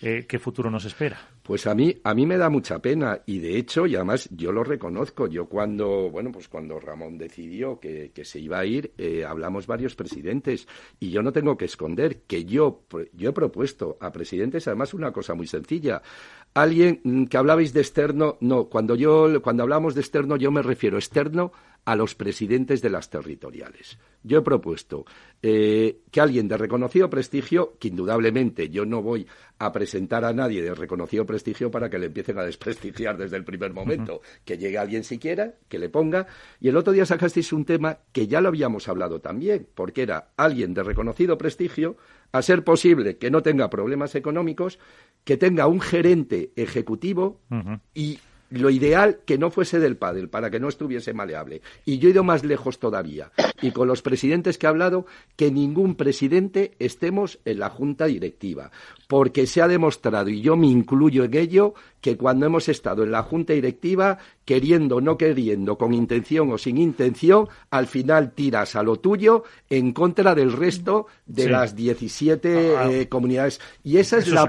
eh, 0.00 0.24
¿qué 0.26 0.38
futuro 0.38 0.70
nos 0.70 0.84
espera? 0.84 1.18
Pues 1.42 1.66
a 1.66 1.74
mí, 1.74 1.94
a 2.02 2.14
mí 2.14 2.26
me 2.26 2.38
da 2.38 2.48
mucha 2.48 2.78
pena 2.78 3.20
y 3.26 3.38
de 3.38 3.56
hecho, 3.56 3.86
y 3.86 3.96
además 3.96 4.28
yo 4.32 4.50
lo 4.50 4.64
reconozco, 4.64 5.26
yo 5.26 5.46
cuando, 5.46 6.10
bueno, 6.10 6.32
pues 6.32 6.48
cuando 6.48 6.80
Ramón 6.80 7.18
decidió 7.18 7.78
que, 7.78 8.10
se 8.24 8.40
iba 8.40 8.58
a 8.58 8.64
ir, 8.64 8.92
eh, 8.98 9.24
hablamos 9.24 9.66
varios 9.66 9.94
presidentes 9.94 10.66
y 10.98 11.10
yo 11.10 11.22
no 11.22 11.32
tengo 11.32 11.56
que 11.56 11.66
esconder 11.66 12.22
que 12.22 12.44
yo, 12.44 12.82
yo 13.12 13.30
he 13.30 13.32
propuesto 13.32 13.98
a 14.00 14.10
presidentes 14.10 14.66
además 14.66 14.94
una 14.94 15.12
cosa 15.12 15.34
muy 15.34 15.46
sencilla. 15.46 16.02
Alguien 16.56 17.02
mm, 17.04 17.24
que 17.24 17.36
hablabais 17.36 17.74
de 17.74 17.82
externo, 17.82 18.38
no, 18.40 18.70
cuando 18.70 18.94
yo, 18.94 19.42
cuando 19.42 19.62
hablamos 19.62 19.94
de 19.94 20.00
externo 20.00 20.36
yo 20.36 20.50
me 20.50 20.62
refiero 20.62 20.96
externo 20.96 21.52
a 21.84 21.94
los 21.94 22.14
presidentes 22.14 22.80
de 22.80 22.88
las 22.88 23.10
territoriales. 23.10 23.98
Yo 24.22 24.38
he 24.38 24.42
propuesto 24.42 25.04
eh, 25.42 26.00
que 26.10 26.20
alguien 26.22 26.48
de 26.48 26.56
reconocido 26.56 27.10
prestigio, 27.10 27.76
que 27.78 27.88
indudablemente 27.88 28.70
yo 28.70 28.86
no 28.86 29.02
voy 29.02 29.26
a 29.58 29.70
presentar 29.70 30.24
a 30.24 30.32
nadie 30.32 30.62
de 30.62 30.74
reconocido 30.74 31.26
prestigio 31.26 31.70
para 31.70 31.90
que 31.90 31.98
le 31.98 32.06
empiecen 32.06 32.38
a 32.38 32.44
desprestigiar 32.44 33.18
desde 33.18 33.36
el 33.36 33.44
primer 33.44 33.74
momento, 33.74 34.22
que 34.44 34.56
llegue 34.56 34.78
alguien 34.78 35.04
siquiera, 35.04 35.56
que 35.68 35.78
le 35.78 35.90
ponga. 35.90 36.26
Y 36.58 36.68
el 36.68 36.76
otro 36.78 36.94
día 36.94 37.04
sacasteis 37.04 37.52
un 37.52 37.66
tema 37.66 37.98
que 38.12 38.26
ya 38.26 38.40
lo 38.40 38.48
habíamos 38.48 38.88
hablado 38.88 39.20
también, 39.20 39.68
porque 39.74 40.02
era 40.02 40.30
alguien 40.38 40.72
de 40.72 40.82
reconocido 40.82 41.36
prestigio, 41.36 41.98
a 42.32 42.42
ser 42.42 42.64
posible 42.64 43.18
que 43.18 43.30
no 43.30 43.42
tenga 43.42 43.70
problemas 43.70 44.14
económicos, 44.14 44.78
que 45.26 45.36
tenga 45.36 45.66
un 45.66 45.80
gerente 45.80 46.52
ejecutivo 46.54 47.40
y 47.92 48.20
lo 48.48 48.70
ideal 48.70 49.18
que 49.26 49.38
no 49.38 49.50
fuese 49.50 49.80
del 49.80 49.96
pádel 49.96 50.28
para 50.28 50.52
que 50.52 50.60
no 50.60 50.68
estuviese 50.68 51.12
maleable. 51.12 51.62
Y 51.84 51.98
yo 51.98 52.08
he 52.08 52.12
ido 52.12 52.22
más 52.22 52.44
lejos 52.44 52.78
todavía. 52.78 53.32
Y 53.60 53.72
con 53.72 53.88
los 53.88 54.02
presidentes 54.02 54.56
que 54.56 54.66
he 54.66 54.68
hablado, 54.68 55.04
que 55.34 55.50
ningún 55.50 55.96
presidente 55.96 56.76
estemos 56.78 57.40
en 57.44 57.58
la 57.58 57.70
junta 57.70 58.06
directiva. 58.06 58.70
Porque 59.08 59.48
se 59.48 59.62
ha 59.62 59.66
demostrado, 59.66 60.28
y 60.30 60.42
yo 60.42 60.56
me 60.56 60.68
incluyo 60.68 61.24
en 61.24 61.36
ello, 61.36 61.74
que 62.06 62.16
cuando 62.16 62.46
hemos 62.46 62.68
estado 62.68 63.02
en 63.02 63.10
la 63.10 63.24
junta 63.24 63.52
directiva, 63.52 64.18
queriendo 64.44 64.98
o 64.98 65.00
no 65.00 65.18
queriendo, 65.18 65.76
con 65.76 65.92
intención 65.92 66.52
o 66.52 66.56
sin 66.56 66.78
intención, 66.78 67.48
al 67.68 67.88
final 67.88 68.30
tiras 68.30 68.76
a 68.76 68.84
lo 68.84 69.00
tuyo 69.00 69.42
en 69.68 69.92
contra 69.92 70.36
del 70.36 70.52
resto 70.52 71.08
de 71.26 71.48
las 71.48 71.74
17 71.74 72.76
ah, 72.76 72.80
ah. 72.84 72.92
eh, 72.92 73.08
comunidades. 73.08 73.60
Y 73.82 73.96
esa 73.96 74.18
es, 74.18 74.28
la 74.28 74.48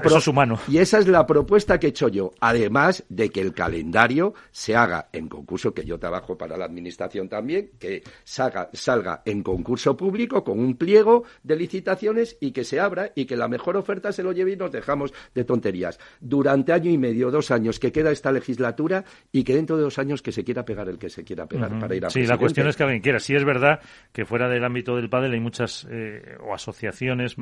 y 0.68 0.78
esa 0.78 0.98
es 1.00 1.08
la 1.08 1.26
propuesta 1.26 1.80
que 1.80 1.88
he 1.88 1.90
hecho 1.90 2.06
yo. 2.06 2.30
Además 2.38 3.02
de 3.08 3.30
que 3.30 3.40
el 3.40 3.52
calendario 3.52 4.34
se 4.52 4.76
haga 4.76 5.08
en 5.12 5.28
concurso, 5.28 5.74
que 5.74 5.84
yo 5.84 5.98
trabajo 5.98 6.38
para 6.38 6.56
la 6.56 6.64
administración 6.64 7.28
también, 7.28 7.72
que 7.80 8.04
salga, 8.22 8.70
salga 8.72 9.22
en 9.24 9.42
concurso 9.42 9.96
público 9.96 10.44
con 10.44 10.60
un 10.60 10.76
pliego 10.76 11.24
de 11.42 11.56
licitaciones 11.56 12.36
y 12.38 12.52
que 12.52 12.62
se 12.62 12.78
abra 12.78 13.10
y 13.16 13.24
que 13.24 13.36
la 13.36 13.48
mejor 13.48 13.76
oferta 13.76 14.12
se 14.12 14.22
lo 14.22 14.30
lleve 14.30 14.52
y 14.52 14.56
nos 14.56 14.70
dejamos 14.70 15.12
de 15.34 15.42
tonterías. 15.42 15.98
Durante 16.20 16.72
año 16.72 16.92
y 16.92 16.98
medio, 16.98 17.32
dos 17.32 17.47
años 17.50 17.78
que 17.78 17.92
queda 17.92 18.10
esta 18.10 18.32
legislatura 18.32 19.04
y 19.32 19.44
que 19.44 19.54
dentro 19.54 19.76
de 19.76 19.82
dos 19.82 19.98
años 19.98 20.22
que 20.22 20.32
se 20.32 20.44
quiera 20.44 20.64
pegar 20.64 20.88
el 20.88 20.98
que 20.98 21.08
se 21.08 21.24
quiera 21.24 21.46
pegar 21.46 21.78
para 21.78 21.94
ir 21.94 22.04
a 22.04 22.10
Sí, 22.10 22.24
la 22.24 22.38
cuestión 22.38 22.68
es 22.68 22.76
que 22.76 22.82
alguien 22.82 23.02
quiera. 23.02 23.18
Sí 23.18 23.34
es 23.34 23.44
verdad 23.44 23.80
que 24.12 24.24
fuera 24.24 24.48
del 24.48 24.64
ámbito 24.64 24.96
del 24.96 25.08
pádel 25.08 25.32
hay 25.32 25.40
muchas 25.40 25.86
eh, 25.90 26.36
o 26.40 26.54
asociaciones 26.54 27.36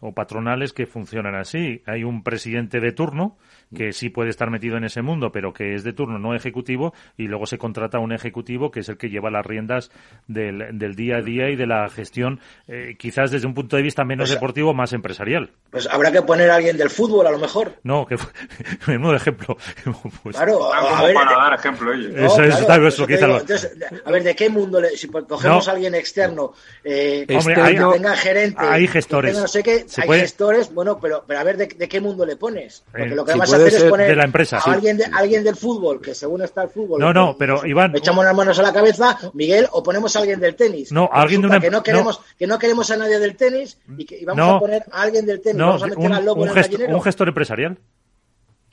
o 0.00 0.12
patronales 0.12 0.72
que 0.72 0.86
funcionan 0.86 1.34
así. 1.34 1.82
Hay 1.86 2.04
un 2.04 2.22
presidente 2.22 2.80
de 2.80 2.92
turno 2.92 3.38
que 3.74 3.92
sí 3.92 4.08
puede 4.10 4.30
estar 4.30 4.50
metido 4.50 4.76
en 4.76 4.84
ese 4.84 5.02
mundo, 5.02 5.32
pero 5.32 5.52
que 5.52 5.74
es 5.74 5.84
de 5.84 5.92
turno 5.92 6.18
no 6.18 6.34
ejecutivo 6.34 6.92
y 7.16 7.28
luego 7.28 7.46
se 7.46 7.58
contrata 7.58 7.98
a 7.98 8.00
un 8.00 8.12
ejecutivo 8.12 8.70
que 8.70 8.80
es 8.80 8.88
el 8.88 8.96
que 8.96 9.08
lleva 9.08 9.30
las 9.30 9.44
riendas 9.44 9.90
del, 10.26 10.78
del 10.78 10.94
día 10.94 11.16
a 11.16 11.22
día 11.22 11.50
y 11.50 11.56
de 11.56 11.66
la 11.66 11.88
gestión, 11.88 12.40
eh, 12.68 12.96
quizás 12.98 13.30
desde 13.30 13.46
un 13.46 13.54
punto 13.54 13.76
de 13.76 13.82
vista 13.82 14.04
menos 14.04 14.30
deportivo, 14.30 14.74
más 14.74 14.92
empresarial. 14.92 15.50
Pues 15.70 15.88
habrá 15.88 16.12
que 16.12 16.22
poner 16.22 16.50
a 16.50 16.56
alguien 16.56 16.76
del 16.76 16.90
fútbol, 16.90 17.26
a 17.26 17.30
lo 17.30 17.38
mejor. 17.38 17.74
No, 17.82 18.06
que 18.06 18.16
menudo 18.86 19.14
ejemplo. 19.14 19.56
Pues, 20.22 20.36
claro, 20.36 20.72
a, 20.72 21.02
ver, 21.02 21.14
para 21.14 21.36
dar 21.36 21.54
ejemplo 21.54 21.92
ellos. 21.92 22.12
eso, 22.14 22.42
es 22.42 22.94
eso 22.94 23.06
que 23.06 23.14
entonces, 23.14 23.76
A 24.04 24.10
ver, 24.10 24.22
¿de 24.22 24.34
qué 24.34 24.48
mundo? 24.48 24.80
Le, 24.80 24.90
si 24.96 25.08
cogemos 25.08 25.68
a 25.68 25.72
alguien 25.72 25.94
externo, 25.94 26.52
eh, 26.84 27.26
Hombre, 27.36 27.60
hay, 27.60 27.76
tenga 27.76 28.16
gerente, 28.16 28.60
hay 28.60 28.86
gestores. 28.86 29.38
no 29.38 29.48
sé 29.48 29.62
qué, 29.62 29.84
hay 29.96 30.20
gestores, 30.20 30.72
bueno, 30.72 30.98
pero, 31.00 31.24
pero 31.26 31.40
a 31.40 31.44
ver, 31.44 31.56
¿de, 31.56 31.68
qué 31.68 32.00
mundo 32.00 32.24
le 32.24 32.36
pones? 32.36 32.84
Porque 32.90 33.14
lo 33.14 33.24
que 33.24 33.34
vas 33.34 33.52
a 33.52 33.58
hacer 33.68 33.82
es 33.82 33.90
poner 33.90 34.08
de 34.08 34.16
la 34.16 34.24
empresa, 34.24 34.58
a 34.58 34.72
alguien, 34.72 34.96
de, 34.96 35.04
alguien 35.04 35.44
del 35.44 35.56
fútbol, 35.56 36.00
que 36.00 36.14
según 36.14 36.42
está 36.42 36.62
el 36.62 36.68
fútbol. 36.68 37.00
No, 37.00 37.12
no, 37.12 37.36
pero 37.38 37.66
Iván. 37.66 37.94
Echamos 37.96 38.24
las 38.24 38.34
manos 38.34 38.58
a 38.58 38.62
la 38.62 38.72
cabeza, 38.72 39.18
Miguel, 39.34 39.66
o 39.72 39.82
ponemos 39.82 40.14
a 40.16 40.20
alguien 40.20 40.40
del 40.40 40.54
tenis. 40.54 40.92
No, 40.92 41.08
alguien 41.12 41.40
de 41.40 41.46
una 41.48 41.60
que 41.60 41.70
no 41.70 41.82
queremos 41.82 42.20
que 42.38 42.46
no 42.46 42.58
queremos 42.58 42.90
a 42.90 42.96
nadie 42.96 43.18
del 43.18 43.36
tenis 43.36 43.78
y, 43.96 44.04
que, 44.04 44.24
vamos 44.24 44.56
a 44.56 44.58
poner 44.58 44.84
a 44.90 45.02
alguien 45.02 45.26
del 45.26 45.40
tenis. 45.40 45.58
vamos 45.58 45.82
a 45.82 45.86
meter 45.86 46.12
al 46.12 46.24
lobo 46.24 46.42
un, 46.42 46.48
en 46.48 46.94
un 46.94 47.02
gestor 47.02 47.28
empresarial. 47.28 47.78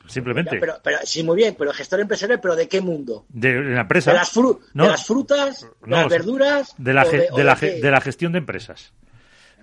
Simplemente. 0.09 0.57
pero, 0.59 0.79
pero, 0.83 0.97
sí, 1.03 1.23
muy 1.23 1.35
bien, 1.35 1.55
pero 1.57 1.71
gestor 1.71 1.99
empresarial, 1.99 2.39
¿pero 2.39 2.55
de 2.55 2.67
qué 2.67 2.81
mundo? 2.81 3.25
De, 3.29 3.53
la 3.53 3.81
empresa. 3.81 4.11
¿De 4.11 4.17
las, 4.17 4.33
de 4.33 4.87
las 4.87 5.05
frutas? 5.05 5.67
¿De 5.81 5.91
las 5.91 6.09
verduras? 6.09 6.73
De 6.77 6.93
la, 6.93 7.05
de, 7.05 7.43
la, 7.43 7.55
de, 7.55 7.91
la, 7.91 8.01
gestión 8.01 8.31
de 8.31 8.39
empresas. 8.39 8.91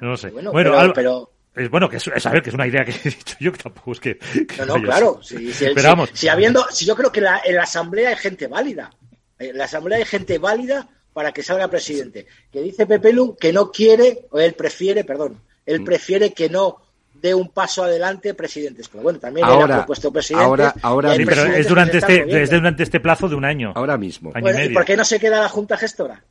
No 0.01 0.11
lo 0.11 0.17
sé. 0.17 0.31
Bueno, 0.31 0.53
pero, 0.95 1.33
es 1.57 1.71
bueno 1.71 1.89
que 1.89 1.97
es, 1.97 2.27
a 2.27 2.31
ver 2.31 2.43
que 2.43 2.51
es 2.51 2.55
una 2.55 2.67
idea 2.67 2.85
que 2.85 2.93
he 2.93 3.11
dicho 3.11 3.37
yo 3.41 3.53
que 3.53 3.63
tampoco 3.63 3.93
es 3.93 4.01
que, 4.01 4.19
no 4.59 4.79
no 4.79 4.83
claro 4.83 5.21
si, 5.23 5.53
si, 5.53 5.67
si, 5.67 5.75
si, 6.13 6.29
habiendo 6.29 6.67
si 6.71 6.87
yo 6.87 6.95
creo 6.95 7.11
que 7.11 7.21
la, 7.21 7.41
en 7.45 7.57
la 7.57 7.63
asamblea 7.63 8.11
hay 8.11 8.17
gente 8.17 8.47
válida 8.47 8.91
en 9.39 9.57
la 9.57 9.65
asamblea 9.65 9.99
hay 9.99 10.05
gente 10.05 10.39
válida 10.39 10.89
para 11.13 11.33
que 11.33 11.43
salga 11.43 11.69
presidente 11.69 12.27
que 12.53 12.61
dice 12.61 12.87
Pepe 12.87 13.13
Lu 13.13 13.37
que 13.37 13.53
no 13.53 13.71
quiere 13.71 14.27
o 14.31 14.39
él 14.39 14.55
prefiere 14.55 15.05
perdón 15.05 15.41
él 15.65 15.81
mm. 15.81 15.85
prefiere 15.85 16.33
que 16.33 16.49
no 16.49 16.87
dé 17.21 17.35
un 17.35 17.49
paso 17.49 17.85
adelante 17.85 18.35
presidentes. 18.35 18.89
Pero 18.89 19.03
bueno, 19.03 19.19
también 19.19 19.47
ahora, 19.47 19.65
era 19.65 19.77
propuesto 19.79 20.13
presidente. 20.13 20.45
Ahora, 20.45 20.75
ahora 20.83 21.15
sí, 21.15 21.25
pero 21.25 21.45
es 21.45 21.69
durante 21.69 21.99
este, 21.99 22.43
es 22.43 22.51
durante 22.51 22.83
este 22.83 23.01
plazo 23.01 23.29
de 23.29 23.35
un 23.35 23.45
año. 23.45 23.73
Ahora 23.75 23.97
mismo. 23.97 24.33
¿Y 24.37 24.69
por 24.71 24.85
qué 24.85 24.97
no 24.97 25.05
se 25.05 25.19
queda 25.19 25.41
la 25.41 25.49
Junta 25.49 25.77
Gestora? 25.77 26.23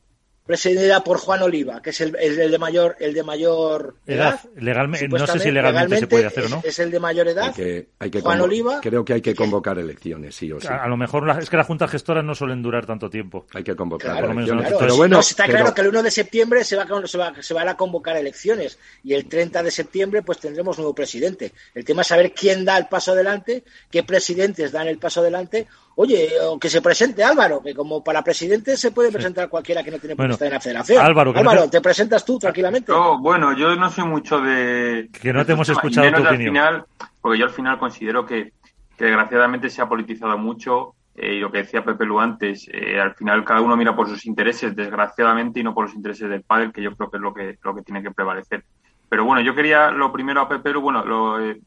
Presidida 0.46 1.02
por 1.02 1.18
Juan 1.18 1.42
Oliva, 1.42 1.82
que 1.82 1.90
es 1.90 2.00
el, 2.00 2.16
el, 2.16 2.50
de 2.50 2.58
mayor 2.58 2.96
el 3.00 3.12
de 3.12 3.22
mayor 3.22 3.96
edad. 4.06 4.40
Legalmente, 4.56 5.08
no 5.08 5.26
sé 5.26 5.38
si 5.40 5.50
legalmente, 5.50 5.98
se 5.98 6.06
puede 6.06 6.26
hacer 6.26 6.44
o 6.44 6.48
no. 6.48 6.62
Es, 6.64 6.78
el 6.78 6.90
de 6.90 7.00
mayor 7.00 7.28
edad. 7.28 7.54
Hay 7.98 8.10
que, 8.10 8.20
Juan 8.20 8.40
Oliva. 8.40 8.80
Creo 8.80 9.04
que 9.04 9.14
hay 9.14 9.20
que 9.20 9.34
convocar 9.34 9.78
elecciones, 9.78 10.36
sí 10.36 10.50
o 10.52 10.60
sí. 10.60 10.68
A, 10.68 10.86
lo 10.86 10.96
mejor 10.96 11.28
es 11.40 11.50
que 11.50 11.56
las 11.56 11.66
juntas 11.66 11.90
gestoras 11.90 12.24
no 12.24 12.34
suelen 12.34 12.62
durar 12.62 12.86
tanto 12.86 13.10
tiempo. 13.10 13.46
Hay 13.54 13.64
que 13.64 13.74
convocar 13.74 14.24
elecciones. 14.24 14.72
Pero 14.78 14.96
bueno, 14.96 15.20
está 15.20 15.46
claro 15.46 15.74
que 15.74 15.80
el 15.80 15.88
1 15.88 16.02
de 16.04 16.10
septiembre 16.10 16.64
se 16.64 16.76
va, 16.76 16.86
se, 17.06 17.18
va, 17.18 17.34
se 17.42 17.54
van 17.54 17.68
a 17.68 17.76
convocar 17.76 18.16
elecciones 18.16 18.78
y 19.02 19.14
el 19.14 19.26
30 19.26 19.62
de 19.62 19.70
septiembre 19.70 20.22
pues 20.22 20.38
tendremos 20.38 20.78
nuevo 20.78 20.94
presidente. 20.94 21.52
El 21.74 21.84
tema 21.84 22.02
es 22.02 22.08
saber 22.08 22.32
quién 22.32 22.64
da 22.64 22.78
el 22.78 22.86
paso 22.86 23.12
adelante, 23.12 23.64
qué 23.90 24.04
presidentes 24.04 24.72
dan 24.72 24.86
el 24.86 24.98
paso 24.98 25.20
adelante 25.20 25.66
Oye, 25.98 26.28
que 26.60 26.68
se 26.68 26.82
presente 26.82 27.24
Álvaro, 27.24 27.62
que 27.62 27.74
como 27.74 28.04
para 28.04 28.22
presidente 28.22 28.76
se 28.76 28.90
puede 28.90 29.10
presentar 29.10 29.48
cualquiera 29.48 29.82
que 29.82 29.90
no 29.90 29.98
tiene 29.98 30.14
por 30.14 30.30
estar 30.30 30.46
en 30.46 30.52
la 30.52 30.60
federación. 30.60 31.02
Álvaro, 31.02 31.32
Álvaro 31.34 31.70
te... 31.70 31.80
presentas 31.80 32.22
tú 32.22 32.38
tranquilamente. 32.38 32.92
No, 32.92 33.18
bueno, 33.18 33.56
yo 33.56 33.74
no 33.76 33.90
sé 33.90 34.04
mucho 34.04 34.38
de... 34.40 35.08
Que 35.10 35.32
no 35.32 35.46
te 35.46 35.52
hemos 35.52 35.68
escuchado 35.70 36.12
tu 36.12 36.22
opinión. 36.22 36.52
Final, 36.52 36.84
porque 37.20 37.38
yo 37.38 37.46
al 37.46 37.50
final 37.50 37.78
considero 37.78 38.26
que, 38.26 38.52
desgraciadamente 38.98 39.70
se 39.70 39.82
ha 39.82 39.88
politizado 39.88 40.36
mucho 40.38 40.94
eh, 41.14 41.34
y 41.34 41.40
lo 41.40 41.50
que 41.50 41.58
decía 41.58 41.84
Pepe 41.84 42.04
Lu 42.04 42.20
antes, 42.20 42.68
eh, 42.70 43.00
al 43.00 43.14
final 43.14 43.44
cada 43.44 43.62
uno 43.62 43.76
mira 43.76 43.96
por 43.96 44.08
sus 44.08 44.26
intereses, 44.26 44.76
desgraciadamente, 44.76 45.60
y 45.60 45.62
no 45.62 45.72
por 45.72 45.86
los 45.86 45.94
intereses 45.94 46.28
del 46.28 46.42
padre, 46.42 46.72
que 46.72 46.82
yo 46.82 46.94
creo 46.94 47.10
que 47.10 47.16
es 47.16 47.22
lo 47.22 47.32
que, 47.32 47.58
lo 47.62 47.74
que 47.74 47.82
tiene 47.82 48.02
que 48.02 48.10
prevalecer. 48.10 48.64
Pero 49.08 49.24
bueno, 49.24 49.40
yo 49.40 49.54
quería 49.54 49.90
lo 49.90 50.12
primero 50.12 50.42
a 50.42 50.48
Pepe 50.48 50.72
Lu, 50.72 50.82
bueno, 50.82 51.04
lo, 51.04 51.40
eh, 51.40 51.58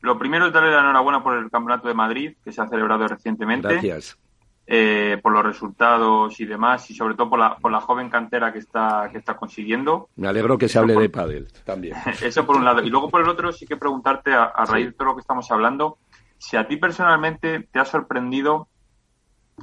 lo 0.00 0.18
primero 0.18 0.46
es 0.46 0.52
darle 0.52 0.70
la 0.70 0.80
enhorabuena 0.80 1.22
por 1.22 1.36
el 1.36 1.50
Campeonato 1.50 1.88
de 1.88 1.94
Madrid, 1.94 2.36
que 2.42 2.52
se 2.52 2.60
ha 2.60 2.68
celebrado 2.68 3.06
recientemente. 3.06 3.68
Gracias. 3.68 4.18
Eh, 4.72 5.18
por 5.20 5.32
los 5.32 5.44
resultados 5.44 6.38
y 6.38 6.44
demás, 6.44 6.88
y 6.90 6.94
sobre 6.94 7.16
todo 7.16 7.28
por 7.28 7.40
la, 7.40 7.56
por 7.56 7.72
la 7.72 7.80
joven 7.80 8.08
cantera 8.08 8.52
que 8.52 8.60
está, 8.60 9.08
que 9.10 9.18
está 9.18 9.36
consiguiendo. 9.36 10.08
Me 10.14 10.28
alegro 10.28 10.56
que 10.56 10.68
se 10.68 10.78
hable 10.78 10.94
de 10.94 11.08
pádel 11.10 11.48
también. 11.64 11.96
Eso 12.22 12.46
por 12.46 12.54
un 12.54 12.64
lado. 12.64 12.80
Y 12.80 12.88
luego 12.88 13.10
por 13.10 13.20
el 13.20 13.28
otro 13.28 13.50
sí 13.50 13.66
que 13.66 13.76
preguntarte, 13.76 14.32
a, 14.32 14.52
raíz 14.66 14.86
de 14.86 14.92
todo 14.92 15.08
lo 15.08 15.14
que 15.16 15.22
estamos 15.22 15.50
hablando, 15.50 15.98
si 16.38 16.56
a 16.56 16.68
ti 16.68 16.76
personalmente 16.76 17.66
te 17.72 17.80
ha 17.80 17.84
sorprendido 17.84 18.68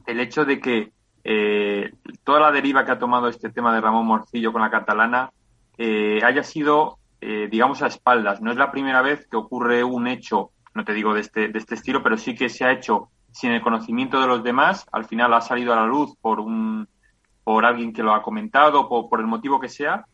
el 0.05 0.19
hecho 0.19 0.43
de 0.43 0.59
que 0.59 0.91
eh, 1.23 1.93
toda 2.25 2.41
la 2.41 2.51
deriva 2.51 2.83
que 2.83 2.91
ha 2.91 2.99
tomado 2.99 3.29
este 3.29 3.49
tema 3.49 3.73
de 3.73 3.79
Ramón 3.79 4.05
Morcillo 4.05 4.51
con 4.51 4.61
la 4.61 4.69
catalana 4.69 5.31
eh, 5.77 6.19
haya 6.23 6.43
sido 6.43 6.96
eh, 7.19 7.47
digamos, 7.49 7.81
a 7.81 7.87
espaldas. 7.87 8.41
No 8.41 8.51
es 8.51 8.57
la 8.57 8.71
primera 8.71 9.01
vez 9.01 9.27
que 9.27 9.37
ocurre 9.37 9.83
un 9.83 10.07
hecho, 10.07 10.51
no 10.75 10.85
te 10.85 10.93
digo 10.93 11.13
de 11.13 11.21
este, 11.21 11.47
de 11.47 11.57
este 11.57 11.75
estilo, 11.75 12.03
pero 12.03 12.17
sí 12.17 12.35
que 12.35 12.49
se 12.49 12.63
ha 12.63 12.71
hecho 12.71 13.09
sin 13.31 13.51
el 13.51 13.61
conocimiento 13.61 14.21
de 14.21 14.27
los 14.27 14.43
demás. 14.43 14.85
Al 14.91 15.05
final 15.05 15.33
ha 15.33 15.41
salido 15.41 15.73
a 15.73 15.77
la 15.77 15.85
luz 15.85 16.15
por 16.21 16.39
un 16.39 16.87
por 17.43 17.65
alguien 17.65 17.93
que 17.93 18.03
lo 18.03 18.13
ha 18.13 18.21
comentado, 18.21 18.89
por, 18.89 19.09
por 19.09 19.21
el 19.21 19.25
motivo 19.25 19.59
que 19.59 19.69
sea. 19.69 20.05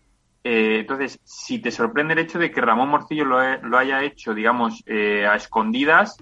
Eh, 0.44 0.80
entonces, 0.82 1.20
si 1.24 1.60
te 1.60 1.72
sorprende 1.72 2.14
el 2.14 2.20
hecho 2.20 2.38
de 2.38 2.52
que 2.52 2.62
Ramón 2.62 2.90
Morcillo 2.90 3.26
lo, 3.26 3.58
lo 3.58 3.78
haya 3.78 4.04
hecho, 4.04 4.36
digamos, 4.36 4.84
eh, 4.86 5.26
a 5.26 5.36
escondidas, 5.36 6.16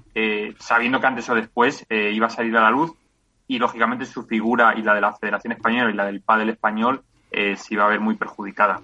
sabiendo 0.58 1.02
que 1.02 1.08
antes 1.08 1.30
o 1.30 1.36
después 1.36 1.86
iba 1.90 2.28
a 2.28 2.30
salir 2.30 2.56
a 2.56 2.62
la 2.62 2.72
luz, 2.72 2.94
y 3.46 3.60
lógicamente 3.60 4.06
su 4.06 4.24
figura 4.24 4.74
y 4.78 4.84
la 4.84 4.94
de 4.94 5.02
la 5.02 5.14
Federación 5.14 5.52
Española 5.52 5.92
y 5.92 5.96
la 5.96 6.06
del 6.06 6.22
Padel 6.22 6.52
Español 6.52 7.04
se 7.32 7.74
iba 7.74 7.84
a 7.84 7.90
ver 7.90 8.00
muy 8.00 8.16
perjudicada. 8.16 8.80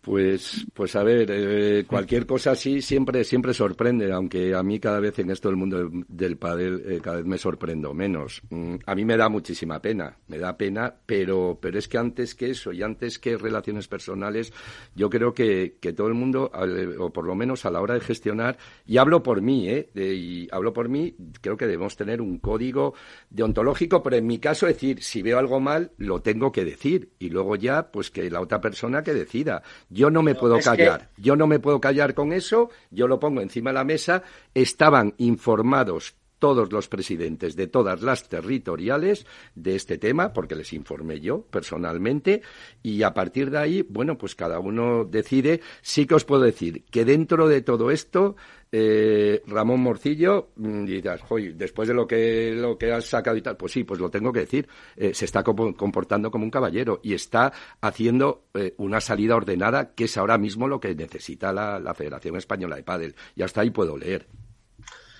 Pues, 0.00 0.66
pues 0.72 0.96
a 0.96 1.02
ver, 1.02 1.28
eh, 1.30 1.84
cualquier 1.86 2.24
cosa 2.24 2.52
así 2.52 2.80
siempre, 2.80 3.22
siempre 3.22 3.52
sorprende, 3.52 4.10
aunque 4.12 4.54
a 4.54 4.62
mí 4.62 4.80
cada 4.80 4.98
vez 4.98 5.18
en 5.18 5.30
esto 5.30 5.48
del 5.48 5.56
mundo 5.56 5.90
del 6.08 6.38
pádel 6.38 6.82
eh, 6.86 7.00
cada 7.02 7.18
vez 7.18 7.26
me 7.26 7.36
sorprendo 7.36 7.92
menos. 7.92 8.40
Mm, 8.48 8.76
a 8.86 8.94
mí 8.94 9.04
me 9.04 9.18
da 9.18 9.28
muchísima 9.28 9.80
pena, 9.82 10.16
me 10.28 10.38
da 10.38 10.56
pena, 10.56 10.94
pero, 11.04 11.58
pero 11.60 11.78
es 11.78 11.86
que 11.86 11.98
antes 11.98 12.34
que 12.34 12.50
eso 12.50 12.72
y 12.72 12.82
antes 12.82 13.18
que 13.18 13.36
relaciones 13.36 13.88
personales, 13.88 14.54
yo 14.94 15.10
creo 15.10 15.34
que, 15.34 15.76
que 15.80 15.92
todo 15.92 16.08
el 16.08 16.14
mundo, 16.14 16.50
o 16.98 17.12
por 17.12 17.26
lo 17.26 17.34
menos 17.34 17.66
a 17.66 17.70
la 17.70 17.82
hora 17.82 17.94
de 17.94 18.00
gestionar, 18.00 18.56
y 18.86 18.96
hablo 18.96 19.22
por 19.22 19.42
mí, 19.42 19.68
¿eh? 19.68 19.90
y 19.94 20.48
hablo 20.50 20.72
por 20.72 20.88
mí, 20.88 21.14
creo 21.42 21.58
que 21.58 21.66
debemos 21.66 21.96
tener 21.96 22.22
un 22.22 22.38
código 22.38 22.94
deontológico, 23.28 24.02
pero 24.02 24.16
en 24.16 24.26
mi 24.26 24.38
caso 24.38 24.66
decir, 24.66 25.02
si 25.02 25.20
veo 25.20 25.38
algo 25.38 25.60
mal, 25.60 25.92
lo 25.98 26.22
tengo 26.22 26.52
que 26.52 26.64
decir, 26.64 27.10
y 27.18 27.28
luego 27.28 27.56
ya, 27.56 27.90
pues 27.90 28.10
que 28.10 28.30
la 28.30 28.40
otra 28.40 28.62
persona 28.62 29.02
que 29.02 29.12
decida 29.12 29.62
yo 29.90 30.08
no 30.10 30.22
me 30.22 30.34
puedo 30.34 30.58
callar. 30.60 31.10
Yo 31.16 31.36
no 31.36 31.46
me 31.46 31.58
puedo 31.58 31.80
callar 31.80 32.14
con 32.14 32.32
eso. 32.32 32.70
Yo 32.90 33.08
lo 33.08 33.18
pongo 33.18 33.40
encima 33.40 33.70
de 33.70 33.74
la 33.74 33.84
mesa. 33.84 34.22
Estaban 34.54 35.14
informados 35.18 36.14
todos 36.40 36.72
los 36.72 36.88
presidentes 36.88 37.54
de 37.54 37.68
todas 37.68 38.02
las 38.02 38.28
territoriales 38.28 39.26
de 39.54 39.76
este 39.76 39.98
tema, 39.98 40.32
porque 40.32 40.56
les 40.56 40.72
informé 40.72 41.20
yo 41.20 41.42
personalmente, 41.42 42.42
y 42.82 43.04
a 43.04 43.14
partir 43.14 43.50
de 43.50 43.58
ahí, 43.58 43.86
bueno, 43.88 44.18
pues 44.18 44.34
cada 44.34 44.58
uno 44.58 45.04
decide. 45.04 45.60
Sí 45.82 46.06
que 46.06 46.16
os 46.16 46.24
puedo 46.24 46.42
decir 46.42 46.84
que 46.90 47.04
dentro 47.04 47.46
de 47.46 47.62
todo 47.62 47.92
esto, 47.92 48.34
eh, 48.72 49.42
Ramón 49.46 49.80
Morcillo, 49.80 50.50
mm, 50.56 50.84
dirás, 50.84 51.20
después 51.54 51.88
de 51.88 51.94
lo 51.94 52.06
que, 52.06 52.54
lo 52.54 52.78
que 52.78 52.92
has 52.92 53.06
sacado 53.06 53.36
y 53.36 53.42
tal, 53.42 53.56
pues 53.56 53.72
sí, 53.72 53.84
pues 53.84 54.00
lo 54.00 54.10
tengo 54.10 54.32
que 54.32 54.40
decir, 54.40 54.68
eh, 54.96 55.12
se 55.12 55.24
está 55.24 55.42
comportando 55.42 56.30
como 56.30 56.44
un 56.44 56.50
caballero 56.50 57.00
y 57.02 57.14
está 57.14 57.52
haciendo 57.80 58.44
eh, 58.54 58.74
una 58.78 59.00
salida 59.00 59.36
ordenada, 59.36 59.92
que 59.94 60.04
es 60.04 60.16
ahora 60.16 60.38
mismo 60.38 60.68
lo 60.68 60.80
que 60.80 60.94
necesita 60.94 61.52
la, 61.52 61.94
Federación 61.94 62.36
Española 62.36 62.76
de 62.76 62.82
Pádel. 62.84 63.14
Y 63.34 63.42
hasta 63.42 63.60
ahí 63.62 63.70
puedo 63.70 63.96
leer. 63.96 64.26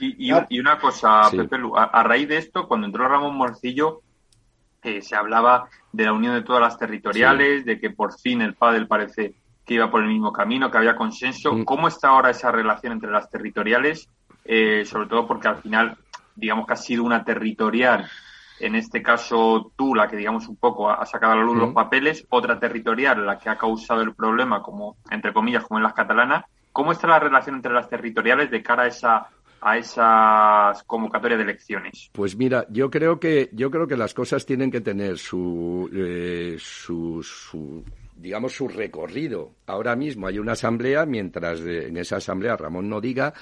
Y, 0.01 0.61
una 0.61 0.79
cosa, 0.79 1.31
Pepe 1.31 1.59
a, 1.77 2.03
raíz 2.03 2.29
de 2.29 2.39
esto, 2.39 2.67
cuando 2.67 2.87
entró 2.87 3.07
Ramón 3.07 3.37
Morcillo, 3.37 4.01
se 4.83 5.15
hablaba 5.15 5.69
de 5.93 6.05
la 6.05 6.13
unión 6.13 6.35
de 6.35 6.43
todas 6.43 6.63
las 6.63 6.79
territoriales, 6.79 7.65
de 7.65 7.79
que 7.79 7.91
por 7.91 8.19
fin 8.19 8.41
el 8.41 8.55
pádel 8.55 8.87
parece 8.87 9.35
que 9.65 9.75
iba 9.75 9.91
por 9.91 10.03
el 10.03 10.09
mismo 10.09 10.33
camino, 10.33 10.71
que 10.71 10.79
había 10.79 10.97
consenso. 10.97 11.53
Mm. 11.53 11.65
¿Cómo 11.65 11.89
está 11.89 12.09
ahora 12.09 12.31
esa 12.31 12.51
relación 12.51 12.93
entre 12.93 13.11
las 13.11 13.31
territoriales? 13.31 14.09
Eh, 14.45 14.85
sobre 14.85 15.07
todo 15.07 15.27
porque 15.27 15.49
al 15.49 15.57
final, 15.59 15.97
digamos 16.35 16.67
que 16.67 16.73
ha 16.73 16.77
sido 16.77 17.05
una 17.05 17.25
territorial, 17.25 18.09
en 18.59 18.75
este 18.75 19.03
caso 19.03 19.73
tú, 19.77 19.95
la 19.95 20.09
que 20.09 20.17
digamos 20.17 20.49
un 20.49 20.57
poco 20.57 20.91
ha 20.91 21.05
sacado 21.07 21.35
a 21.35 21.37
la 21.37 21.43
luz 21.43 21.57
los 21.57 21.71
mm. 21.71 21.75
papeles, 21.75 22.27
otra 22.31 22.59
territorial, 22.59 23.25
la 23.25 23.39
que 23.39 23.49
ha 23.49 23.57
causado 23.57 24.01
el 24.03 24.15
problema, 24.15 24.63
como 24.63 24.97
entre 25.11 25.33
comillas, 25.33 25.65
como 25.65 25.79
en 25.79 25.85
las 25.85 25.95
catalanas. 25.95 26.45
¿Cómo 26.73 26.93
está 26.93 27.09
la 27.09 27.19
relación 27.19 27.57
entre 27.57 27.73
las 27.73 27.89
territoriales 27.89 28.51
de 28.51 28.63
cara 28.63 28.85
a 28.85 28.87
esa 28.87 29.29
a 29.61 29.79
esas 29.79 30.83
convocatorias 30.85 31.39
de 31.39 31.45
elecciones? 31.45 32.11
Pues 32.13 32.37
mira, 32.37 32.67
yo 32.71 32.91
creo 32.91 33.21
que 33.21 33.51
yo 33.53 33.71
creo 33.71 33.87
que 33.87 33.97
las 33.97 34.15
cosas 34.15 34.47
tienen 34.47 34.71
que 34.71 34.81
tener 34.81 35.19
su, 35.19 35.91
eh, 35.93 36.57
su, 36.59 37.23
su 37.23 37.85
digamos, 38.17 38.53
su 38.53 38.69
recorrido. 38.69 39.55
Ahora 39.67 39.97
mismo 39.97 40.27
hay 40.27 40.39
una 40.39 40.53
asamblea, 40.53 41.07
mientras 41.07 41.61
en 41.61 41.97
esa 41.97 42.17
asamblea 42.17 42.57
Ramón 42.57 42.89
no 42.89 43.01
diga, 43.01 43.33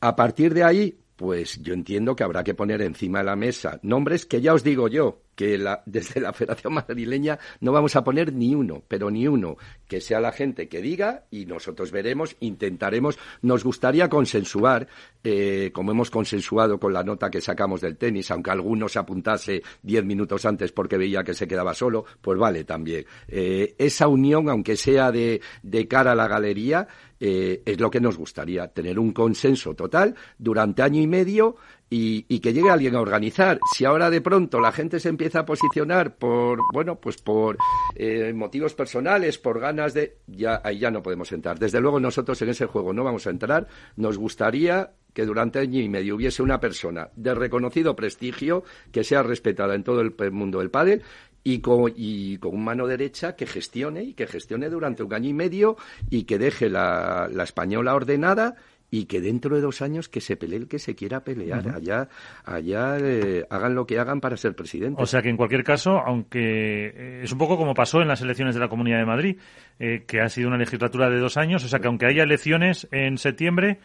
a 0.00 0.14
partir 0.14 0.54
de 0.54 0.64
ahí, 0.64 0.98
pues 1.16 1.60
yo 1.62 1.74
entiendo 1.74 2.14
que 2.14 2.22
habrá 2.22 2.44
que 2.44 2.54
poner 2.54 2.82
encima 2.82 3.18
de 3.18 3.24
la 3.24 3.36
mesa 3.36 3.80
nombres 3.82 4.26
que 4.26 4.40
ya 4.40 4.54
os 4.54 4.62
digo 4.62 4.88
yo, 4.88 5.22
que 5.38 5.56
la, 5.56 5.82
desde 5.86 6.20
la 6.20 6.32
Federación 6.32 6.74
Madrileña 6.74 7.38
no 7.60 7.70
vamos 7.70 7.94
a 7.94 8.02
poner 8.02 8.32
ni 8.32 8.56
uno, 8.56 8.82
pero 8.88 9.08
ni 9.08 9.28
uno, 9.28 9.56
que 9.86 10.00
sea 10.00 10.18
la 10.18 10.32
gente 10.32 10.68
que 10.68 10.82
diga 10.82 11.26
y 11.30 11.46
nosotros 11.46 11.92
veremos, 11.92 12.34
intentaremos, 12.40 13.16
nos 13.42 13.62
gustaría 13.62 14.08
consensuar, 14.08 14.88
eh, 15.22 15.70
como 15.72 15.92
hemos 15.92 16.10
consensuado 16.10 16.80
con 16.80 16.92
la 16.92 17.04
nota 17.04 17.30
que 17.30 17.40
sacamos 17.40 17.80
del 17.80 17.96
tenis, 17.96 18.32
aunque 18.32 18.50
algunos 18.50 18.96
apuntase 18.96 19.62
diez 19.80 20.04
minutos 20.04 20.44
antes 20.44 20.72
porque 20.72 20.98
veía 20.98 21.22
que 21.22 21.34
se 21.34 21.46
quedaba 21.46 21.72
solo, 21.72 22.04
pues 22.20 22.36
vale 22.36 22.64
también. 22.64 23.06
Eh, 23.28 23.76
esa 23.78 24.08
unión, 24.08 24.48
aunque 24.48 24.76
sea 24.76 25.12
de, 25.12 25.40
de 25.62 25.86
cara 25.86 26.12
a 26.12 26.16
la 26.16 26.26
galería, 26.26 26.88
eh, 27.20 27.62
es 27.64 27.80
lo 27.80 27.90
que 27.90 28.00
nos 28.00 28.16
gustaría, 28.16 28.68
tener 28.68 28.98
un 28.98 29.12
consenso 29.12 29.74
total 29.74 30.14
durante 30.38 30.82
año 30.82 31.00
y 31.00 31.06
medio 31.06 31.56
y, 31.90 32.40
que 32.40 32.52
llegue 32.52 32.70
alguien 32.70 32.96
a 32.96 33.00
organizar. 33.00 33.60
Si 33.74 33.84
ahora 33.84 34.10
de 34.10 34.20
pronto 34.20 34.60
la 34.60 34.72
gente 34.72 35.00
se 35.00 35.08
empieza 35.08 35.40
a 35.40 35.44
posicionar 35.44 36.16
por, 36.16 36.60
bueno, 36.72 36.96
pues 36.96 37.16
por 37.16 37.56
eh, 37.94 38.32
motivos 38.34 38.74
personales, 38.74 39.38
por 39.38 39.60
ganas 39.60 39.94
de, 39.94 40.18
ya 40.26 40.60
ahí 40.64 40.78
ya 40.78 40.90
no 40.90 41.02
podemos 41.02 41.32
entrar. 41.32 41.58
Desde 41.58 41.80
luego 41.80 42.00
nosotros 42.00 42.40
en 42.42 42.50
ese 42.50 42.66
juego 42.66 42.92
no 42.92 43.04
vamos 43.04 43.26
a 43.26 43.30
entrar. 43.30 43.66
Nos 43.96 44.18
gustaría 44.18 44.92
que 45.14 45.24
durante 45.24 45.58
año 45.58 45.80
y 45.80 45.88
medio 45.88 46.16
hubiese 46.16 46.42
una 46.42 46.60
persona 46.60 47.08
de 47.16 47.34
reconocido 47.34 47.96
prestigio 47.96 48.64
que 48.92 49.02
sea 49.02 49.22
respetada 49.22 49.74
en 49.74 49.82
todo 49.82 50.00
el 50.00 50.14
mundo 50.30 50.58
del 50.58 50.70
pádel 50.70 51.02
y 51.42 51.60
con, 51.60 51.92
y 51.96 52.36
con 52.38 52.62
mano 52.62 52.86
derecha 52.86 53.34
que 53.34 53.46
gestione 53.46 54.02
y 54.02 54.14
que 54.14 54.26
gestione 54.26 54.68
durante 54.68 55.02
un 55.02 55.14
año 55.14 55.30
y 55.30 55.34
medio 55.34 55.76
y 56.10 56.24
que 56.24 56.38
deje 56.38 56.68
la, 56.68 57.28
la 57.32 57.44
española 57.44 57.94
ordenada 57.94 58.56
y 58.90 59.04
que 59.04 59.20
dentro 59.20 59.56
de 59.56 59.62
dos 59.62 59.82
años 59.82 60.08
que 60.08 60.20
se 60.20 60.36
pelee 60.36 60.58
el 60.58 60.68
que 60.68 60.78
se 60.78 60.94
quiera 60.94 61.24
pelear. 61.24 61.68
Allá, 61.68 62.08
allá 62.44 62.98
eh, 62.98 63.46
hagan 63.50 63.74
lo 63.74 63.86
que 63.86 63.98
hagan 63.98 64.20
para 64.20 64.36
ser 64.36 64.54
presidente. 64.54 65.02
O 65.02 65.06
sea 65.06 65.22
que 65.22 65.28
en 65.28 65.36
cualquier 65.36 65.64
caso, 65.64 65.98
aunque 65.98 66.86
eh, 66.94 67.20
es 67.22 67.32
un 67.32 67.38
poco 67.38 67.56
como 67.56 67.74
pasó 67.74 68.00
en 68.00 68.08
las 68.08 68.22
elecciones 68.22 68.54
de 68.54 68.60
la 68.60 68.68
Comunidad 68.68 68.98
de 68.98 69.06
Madrid, 69.06 69.36
eh, 69.80 70.04
que 70.06 70.20
ha 70.20 70.28
sido 70.28 70.48
una 70.48 70.56
legislatura 70.56 71.08
de 71.08 71.18
dos 71.18 71.36
años, 71.36 71.64
o 71.64 71.68
sea 71.68 71.78
que 71.78 71.86
aunque 71.86 72.06
haya 72.06 72.24
elecciones 72.24 72.88
en 72.90 73.16
septiembre, 73.18 73.78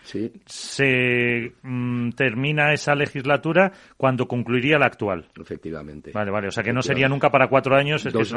se 0.45 1.53
mm, 1.61 2.11
termina 2.11 2.73
esa 2.73 2.95
legislatura 2.95 3.71
cuando 3.97 4.27
concluiría 4.27 4.79
la 4.79 4.87
actual. 4.87 5.27
Efectivamente. 5.39 6.11
Vale, 6.11 6.31
vale. 6.31 6.47
O 6.47 6.51
sea 6.51 6.63
que 6.63 6.73
no 6.73 6.81
sería 6.81 7.07
nunca 7.07 7.29
para 7.29 7.47
cuatro 7.47 7.75
años. 7.75 8.05
Es 8.05 8.13
dos, 8.13 8.33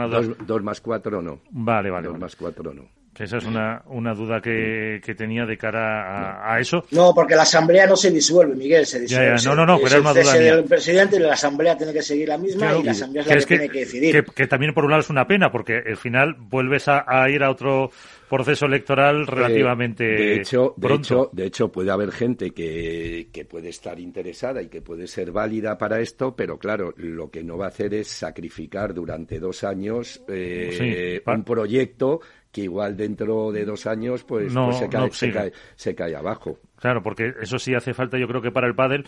dos, 0.47 0.63
más 0.63 0.81
cuatro 0.81 1.23
no. 1.23 1.41
Vale, 1.51 1.91
vale. 1.91 2.09
Dos 2.09 2.19
más 2.19 2.37
cuatro 2.37 2.75
no. 2.75 2.85
Esa 3.19 3.39
es 3.39 3.45
una, 3.45 3.83
una 3.87 4.13
duda 4.13 4.41
que, 4.43 5.01
que 5.03 5.15
tenía 5.15 5.47
de 5.47 5.57
cara 5.57 6.53
a, 6.53 6.61
eso. 6.61 6.85
No, 6.91 7.15
porque 7.15 7.35
la 7.35 7.43
asamblea 7.43 7.87
no 7.87 7.97
se 7.97 8.11
disuelve, 8.11 8.55
Miguel, 8.55 8.85
se 8.85 9.01
disuelve. 9.01 9.37
No, 9.45 9.55
no, 9.55 9.65
no, 9.65 9.79
pero 9.79 9.97
es 9.97 10.01
una 10.01 10.13
duda 10.13 10.37
El 10.37 10.65
presidente 10.65 11.17
y 11.17 11.21
la 11.21 11.33
asamblea 11.33 11.77
tiene 11.77 11.93
que 11.93 12.03
seguir 12.03 12.29
la 12.29 12.37
misma 12.37 12.75
y 12.77 12.83
la 12.83 12.91
asamblea 12.91 13.23
es 13.23 13.29
la 13.29 13.37
que, 13.37 13.47
tiene 13.47 13.69
que 13.71 13.79
decidir. 13.81 14.25
Que, 14.25 14.47
también 14.47 14.75
por 14.75 14.85
un 14.85 14.91
lado 14.91 15.01
es 15.01 15.09
una 15.09 15.27
pena, 15.27 15.51
porque 15.51 15.83
al 15.87 15.97
final 15.97 16.37
vuelves 16.39 16.89
a, 16.89 17.05
ir 17.31 17.43
a 17.43 17.46
otro 17.51 17.91
proceso 18.29 18.67
electoral 18.67 19.23
eh, 19.23 19.25
relativamente 19.27 20.05
de 20.05 20.35
hecho, 20.37 20.75
pronto. 20.79 20.91
De 20.91 20.95
hecho, 20.97 21.31
de 21.33 21.47
hecho, 21.47 21.73
puede 21.73 21.91
haber 21.91 22.13
gente 22.13 22.51
que, 22.51 23.29
que 23.33 23.45
puede 23.45 23.69
estar 23.69 23.99
interesada 24.01 24.63
y 24.63 24.69
que 24.69 24.83
puede 24.83 25.07
ser 25.07 25.33
válida 25.33 25.79
para 25.79 26.01
esto, 26.01 26.35
pero 26.35 26.59
claro, 26.59 26.93
lo 26.97 27.31
que 27.31 27.43
no 27.43 27.57
va 27.57 27.67
a 27.67 27.69
hacer 27.69 27.95
es 27.95 28.09
sacrificar 28.09 28.95
durante 28.95 29.39
dos 29.39 29.65
años 29.65 30.23
eh, 30.29 31.23
un 31.27 31.45
proyecto 31.45 32.21
que 32.57 32.63
igual 32.63 32.97
dentro 32.97 33.53
de 33.53 33.65
dos 33.67 33.87
años 33.87 34.25
pues, 34.25 34.53
pues 34.53 34.79
se, 34.79 34.89
cae, 34.89 35.11
se, 35.11 35.31
cae, 35.31 35.53
se 35.75 35.95
cae 35.95 36.17
abajo. 36.17 36.59
Claro, 36.77 37.03
porque 37.03 37.35
eso 37.41 37.59
sí 37.59 37.75
hace 37.75 37.93
falta, 37.93 38.19
yo 38.19 38.27
creo 38.27 38.41
que 38.41 38.51
para 38.51 38.67
el 38.67 38.75
pádel, 38.75 39.05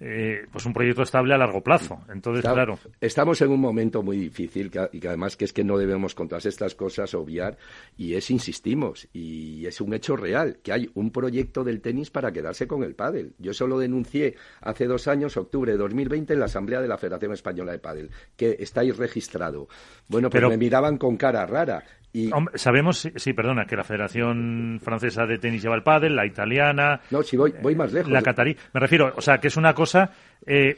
eh, 0.00 0.46
pues 0.50 0.64
un 0.64 0.72
proyecto 0.72 1.02
estable 1.02 1.34
a 1.34 1.38
largo 1.38 1.62
plazo. 1.62 2.00
Entonces, 2.12 2.42
claro, 2.42 2.78
Estamos 3.00 3.40
en 3.42 3.50
un 3.50 3.60
momento 3.60 4.02
muy 4.02 4.16
difícil 4.16 4.70
y 4.92 5.00
que 5.00 5.08
además 5.08 5.36
que 5.36 5.44
es 5.44 5.52
que 5.52 5.62
no 5.62 5.76
debemos 5.76 6.14
con 6.14 6.26
todas 6.26 6.46
estas 6.46 6.74
cosas 6.74 7.14
obviar 7.14 7.58
y 7.96 8.14
es, 8.14 8.30
insistimos, 8.30 9.08
y 9.12 9.66
es 9.66 9.80
un 9.80 9.92
hecho 9.92 10.16
real, 10.16 10.58
que 10.62 10.72
hay 10.72 10.90
un 10.94 11.10
proyecto 11.10 11.64
del 11.64 11.80
tenis 11.80 12.10
para 12.10 12.32
quedarse 12.32 12.66
con 12.66 12.82
el 12.82 12.94
pádel. 12.94 13.34
Yo 13.38 13.50
eso 13.50 13.66
lo 13.66 13.78
denuncié 13.78 14.36
hace 14.60 14.86
dos 14.86 15.06
años, 15.06 15.36
octubre 15.36 15.72
de 15.72 15.78
2020, 15.78 16.32
en 16.32 16.40
la 16.40 16.46
Asamblea 16.46 16.80
de 16.80 16.88
la 16.88 16.98
Federación 16.98 17.32
Española 17.32 17.72
de 17.72 17.78
Pádel, 17.78 18.10
que 18.36 18.56
estáis 18.58 18.96
registrado. 18.96 19.68
Bueno, 20.08 20.30
pero, 20.30 20.48
me 20.48 20.56
miraban 20.56 20.96
con 20.96 21.16
cara 21.16 21.46
rara. 21.46 21.84
Y... 22.12 22.30
sabemos, 22.54 23.08
sí, 23.14 23.32
perdona, 23.32 23.66
que 23.66 23.76
la 23.76 23.84
Federación 23.84 24.80
Francesa 24.82 25.26
de 25.26 25.38
Tenis 25.38 25.62
lleva 25.62 25.76
el 25.76 25.82
pádel, 25.82 26.16
la 26.16 26.26
italiana... 26.26 27.00
No, 27.10 27.22
si 27.22 27.36
voy, 27.36 27.54
voy 27.62 27.74
más 27.74 27.92
lejos. 27.92 28.10
La 28.10 28.22
catarí. 28.22 28.56
Me 28.72 28.80
refiero, 28.80 29.12
o 29.16 29.20
sea, 29.20 29.38
que 29.38 29.48
es 29.48 29.56
una 29.56 29.74
cosa 29.74 30.10
eh, 30.46 30.76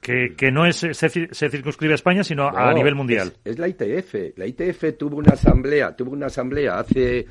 que, 0.00 0.34
que, 0.36 0.50
no 0.50 0.64
es 0.64 0.76
se, 0.76 1.50
circunscribe 1.50 1.92
a 1.92 1.96
España, 1.96 2.22
sino 2.22 2.48
a 2.48 2.72
nivel 2.72 2.94
mundial. 2.94 3.32
Es, 3.44 3.58
la 3.58 3.68
ITF. 3.68 4.36
La 4.36 4.46
ITF 4.46 4.96
tuvo 4.96 5.16
una 5.16 5.32
asamblea, 5.32 5.94
tuvo 5.96 6.12
una 6.12 6.26
asamblea 6.26 6.78
hace 6.78 7.26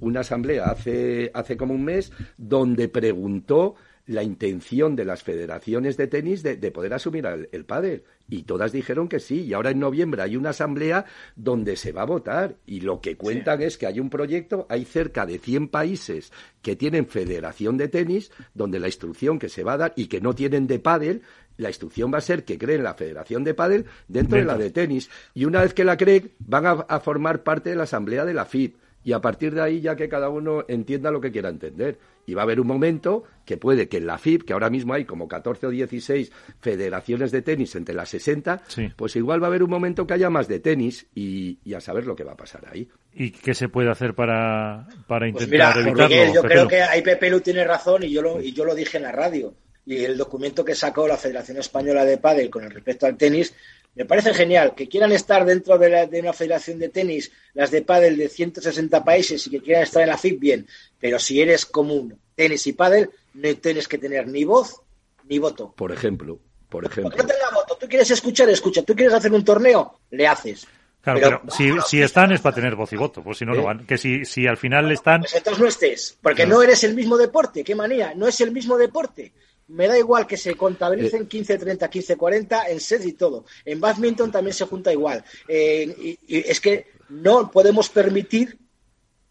una 0.00 0.20
asamblea 0.20 0.66
hace 0.66 1.30
hace 1.32 1.56
como 1.56 1.72
un 1.72 1.82
mes 1.82 2.12
donde 2.36 2.88
preguntó 2.88 3.76
la 4.06 4.22
intención 4.22 4.96
de 4.96 5.04
las 5.04 5.22
federaciones 5.22 5.96
de 5.96 6.06
tenis 6.06 6.42
de, 6.42 6.56
poder 6.70 6.94
asumir 6.94 7.26
el, 7.26 7.48
el 7.52 7.64
pádel. 7.64 8.04
Y 8.28 8.42
todas 8.42 8.72
dijeron 8.72 9.08
que 9.08 9.20
sí. 9.20 9.42
Y 9.42 9.54
ahora 9.54 9.70
en 9.70 9.80
noviembre 9.80 10.22
hay 10.22 10.36
una 10.36 10.50
asamblea 10.50 11.04
donde 11.36 11.76
se 11.76 11.92
va 11.92 12.02
a 12.02 12.06
votar. 12.06 12.56
Y 12.66 12.80
lo 12.80 13.00
que 13.00 13.16
cuentan 13.16 13.62
es 13.62 13.78
que 13.78 13.86
hay 13.86 14.00
un 14.00 14.10
proyecto, 14.10 14.66
hay 14.68 14.84
cerca 14.84 15.26
de 15.26 15.38
100 15.38 15.68
países 15.68 16.32
que 16.62 16.76
tienen 16.76 17.06
federación 17.06 17.76
de 17.76 17.88
tenis, 17.88 18.30
donde 18.54 18.80
la 18.80 18.88
instrucción 18.88 19.38
que 19.38 19.48
se 19.48 19.64
va 19.64 19.74
a 19.74 19.78
dar 19.78 19.92
y 19.96 20.06
que 20.06 20.20
no 20.20 20.34
tienen 20.34 20.66
de 20.66 20.78
pádel, 20.78 21.22
la 21.56 21.68
instrucción 21.68 22.12
va 22.12 22.18
a 22.18 22.22
ser 22.22 22.44
que 22.44 22.58
creen 22.58 22.82
la 22.82 22.94
Federación 22.94 23.44
de 23.44 23.52
Pádel 23.54 23.84
dentro, 24.08 24.38
de 24.38 24.44
la 24.44 24.56
de 24.56 24.70
tenis. 24.70 25.10
Y 25.34 25.44
una 25.44 25.60
vez 25.60 25.74
que 25.74 25.84
la 25.84 25.96
creen, 25.96 26.32
van 26.38 26.66
a, 26.66 26.70
a 26.70 27.00
formar 27.00 27.42
parte 27.42 27.70
de 27.70 27.76
la 27.76 27.82
asamblea 27.82 28.24
de 28.24 28.34
la 28.34 28.46
FIP 28.46 28.76
y 29.02 29.12
a 29.12 29.20
partir 29.20 29.54
de 29.54 29.62
ahí 29.62 29.80
ya 29.80 29.96
que 29.96 30.08
cada 30.08 30.28
uno 30.28 30.64
entienda 30.68 31.10
lo 31.10 31.20
que 31.20 31.30
quiera 31.30 31.48
entender. 31.48 31.98
Y 32.26 32.34
va 32.34 32.42
a 32.42 32.44
haber 32.44 32.60
un 32.60 32.66
momento 32.66 33.24
que 33.44 33.56
puede 33.56 33.88
que 33.88 33.96
en 33.96 34.06
la 34.06 34.18
FIP, 34.18 34.44
que 34.44 34.52
ahora 34.52 34.70
mismo 34.70 34.94
hay 34.94 35.04
como 35.04 35.26
14 35.26 35.66
o 35.66 35.70
16 35.70 36.30
federaciones 36.60 37.32
de 37.32 37.42
tenis 37.42 37.74
entre 37.74 37.94
las 37.94 38.10
60, 38.10 38.62
pues 38.94 39.16
igual 39.16 39.42
va 39.42 39.46
a 39.46 39.48
haber 39.48 39.62
un 39.62 39.70
momento 39.70 40.06
que 40.06 40.14
haya 40.14 40.30
más 40.30 40.46
de 40.46 40.60
tenis 40.60 41.06
y, 41.14 41.58
a 41.74 41.80
saber 41.80 42.06
lo 42.06 42.14
que 42.14 42.24
va 42.24 42.32
a 42.32 42.36
pasar 42.36 42.66
ahí. 42.70 42.88
¿Y 43.12 43.30
qué 43.30 43.54
se 43.54 43.68
puede 43.68 43.90
hacer 43.90 44.14
para, 44.14 44.86
para 45.08 45.30
pues 45.32 45.44
intentar 45.44 45.74
pues 45.74 45.86
mira, 45.86 46.04
evitarlo? 46.04 46.34
yo 46.34 46.42
creo 46.42 46.68
que 46.68 46.82
ahí 46.82 47.02
Pepe 47.02 47.30
Lu 47.30 47.40
tiene 47.40 47.64
razón 47.64 48.04
y 48.04 48.12
yo, 48.12 48.22
lo, 48.22 48.40
y 48.40 48.52
yo 48.52 48.64
lo 48.64 48.74
dije 48.74 48.98
en 48.98 49.04
la 49.04 49.12
radio. 49.12 49.54
Y 49.86 50.04
el 50.04 50.16
documento 50.16 50.64
que 50.64 50.74
sacó 50.74 51.08
la 51.08 51.16
Federación 51.16 51.56
Española 51.56 52.04
de 52.04 52.18
Padel 52.18 52.50
con 52.50 52.62
el 52.62 52.70
respecto 52.70 53.06
al 53.06 53.16
tenis 53.16 53.54
me 53.94 54.04
parece 54.04 54.32
genial 54.32 54.74
que 54.74 54.88
quieran 54.88 55.12
estar 55.12 55.44
dentro 55.44 55.76
de, 55.76 56.20
una 56.20 56.32
federación 56.32 56.78
de 56.78 56.88
tenis, 56.88 57.32
las 57.54 57.70
de 57.70 57.82
pádel 57.82 58.16
de 58.16 58.28
160 58.28 59.04
países 59.04 59.46
y 59.46 59.50
que 59.50 59.60
quieran 59.60 59.82
estar 59.82 60.02
en 60.02 60.08
la 60.08 60.18
FIP, 60.18 60.40
bien. 60.40 60.66
Pero 60.98 61.18
si 61.18 61.40
eres 61.40 61.66
común 61.66 62.18
tenis 62.34 62.66
y 62.66 62.72
pádel, 62.72 63.10
no 63.34 63.54
tienes 63.56 63.88
que 63.88 63.98
tener 63.98 64.28
ni 64.28 64.44
voz 64.44 64.80
ni 65.28 65.38
voto. 65.38 65.74
Por 65.76 65.92
ejemplo, 65.92 66.38
por 66.68 66.84
ejemplo. 66.84 67.16
No 67.16 67.26
tenga 67.26 67.50
voto. 67.52 67.76
Tú 67.78 67.88
quieres 67.88 68.10
escuchar, 68.10 68.48
escucha. 68.48 68.82
Tú 68.82 68.94
quieres 68.94 69.14
hacer 69.14 69.32
un 69.32 69.44
torneo, 69.44 70.00
le 70.10 70.26
haces. 70.26 70.66
Claro, 71.02 71.20
pero, 71.20 71.42
si, 71.50 71.70
si, 71.86 72.02
están 72.02 72.30
es 72.32 72.42
para 72.42 72.54
tener 72.54 72.76
voz 72.76 72.92
y 72.92 72.96
voto, 72.96 73.22
pues 73.22 73.38
si 73.38 73.46
no 73.46 73.54
lo 73.54 73.62
¿Eh? 73.62 73.64
van. 73.64 73.86
Que 73.86 73.96
si, 73.96 74.24
si 74.24 74.46
al 74.46 74.58
final 74.58 74.90
están. 74.92 75.22
Pues 75.22 75.34
entonces 75.34 75.60
no 75.60 75.68
estés, 75.68 76.18
porque 76.20 76.46
no 76.46 76.62
eres 76.62 76.84
el 76.84 76.94
mismo 76.94 77.16
deporte. 77.16 77.64
Qué 77.64 77.74
manía, 77.74 78.12
no 78.14 78.28
es 78.28 78.40
el 78.40 78.52
mismo 78.52 78.76
deporte 78.76 79.32
me 79.70 79.86
da 79.86 79.96
igual 79.96 80.26
que 80.26 80.36
se 80.36 80.54
contabilicen 80.56 81.28
15-30, 81.28 81.84
eh. 81.84 82.16
15-40 82.16 82.62
en 82.70 82.80
sets 82.80 83.06
y 83.06 83.12
todo. 83.12 83.44
En 83.64 83.80
badminton 83.80 84.32
también 84.32 84.54
se 84.54 84.66
junta 84.66 84.92
igual. 84.92 85.24
Eh, 85.48 86.18
y, 86.26 86.38
es 86.38 86.60
que 86.60 86.86
no 87.08 87.50
podemos 87.50 87.88
permitir 87.88 88.58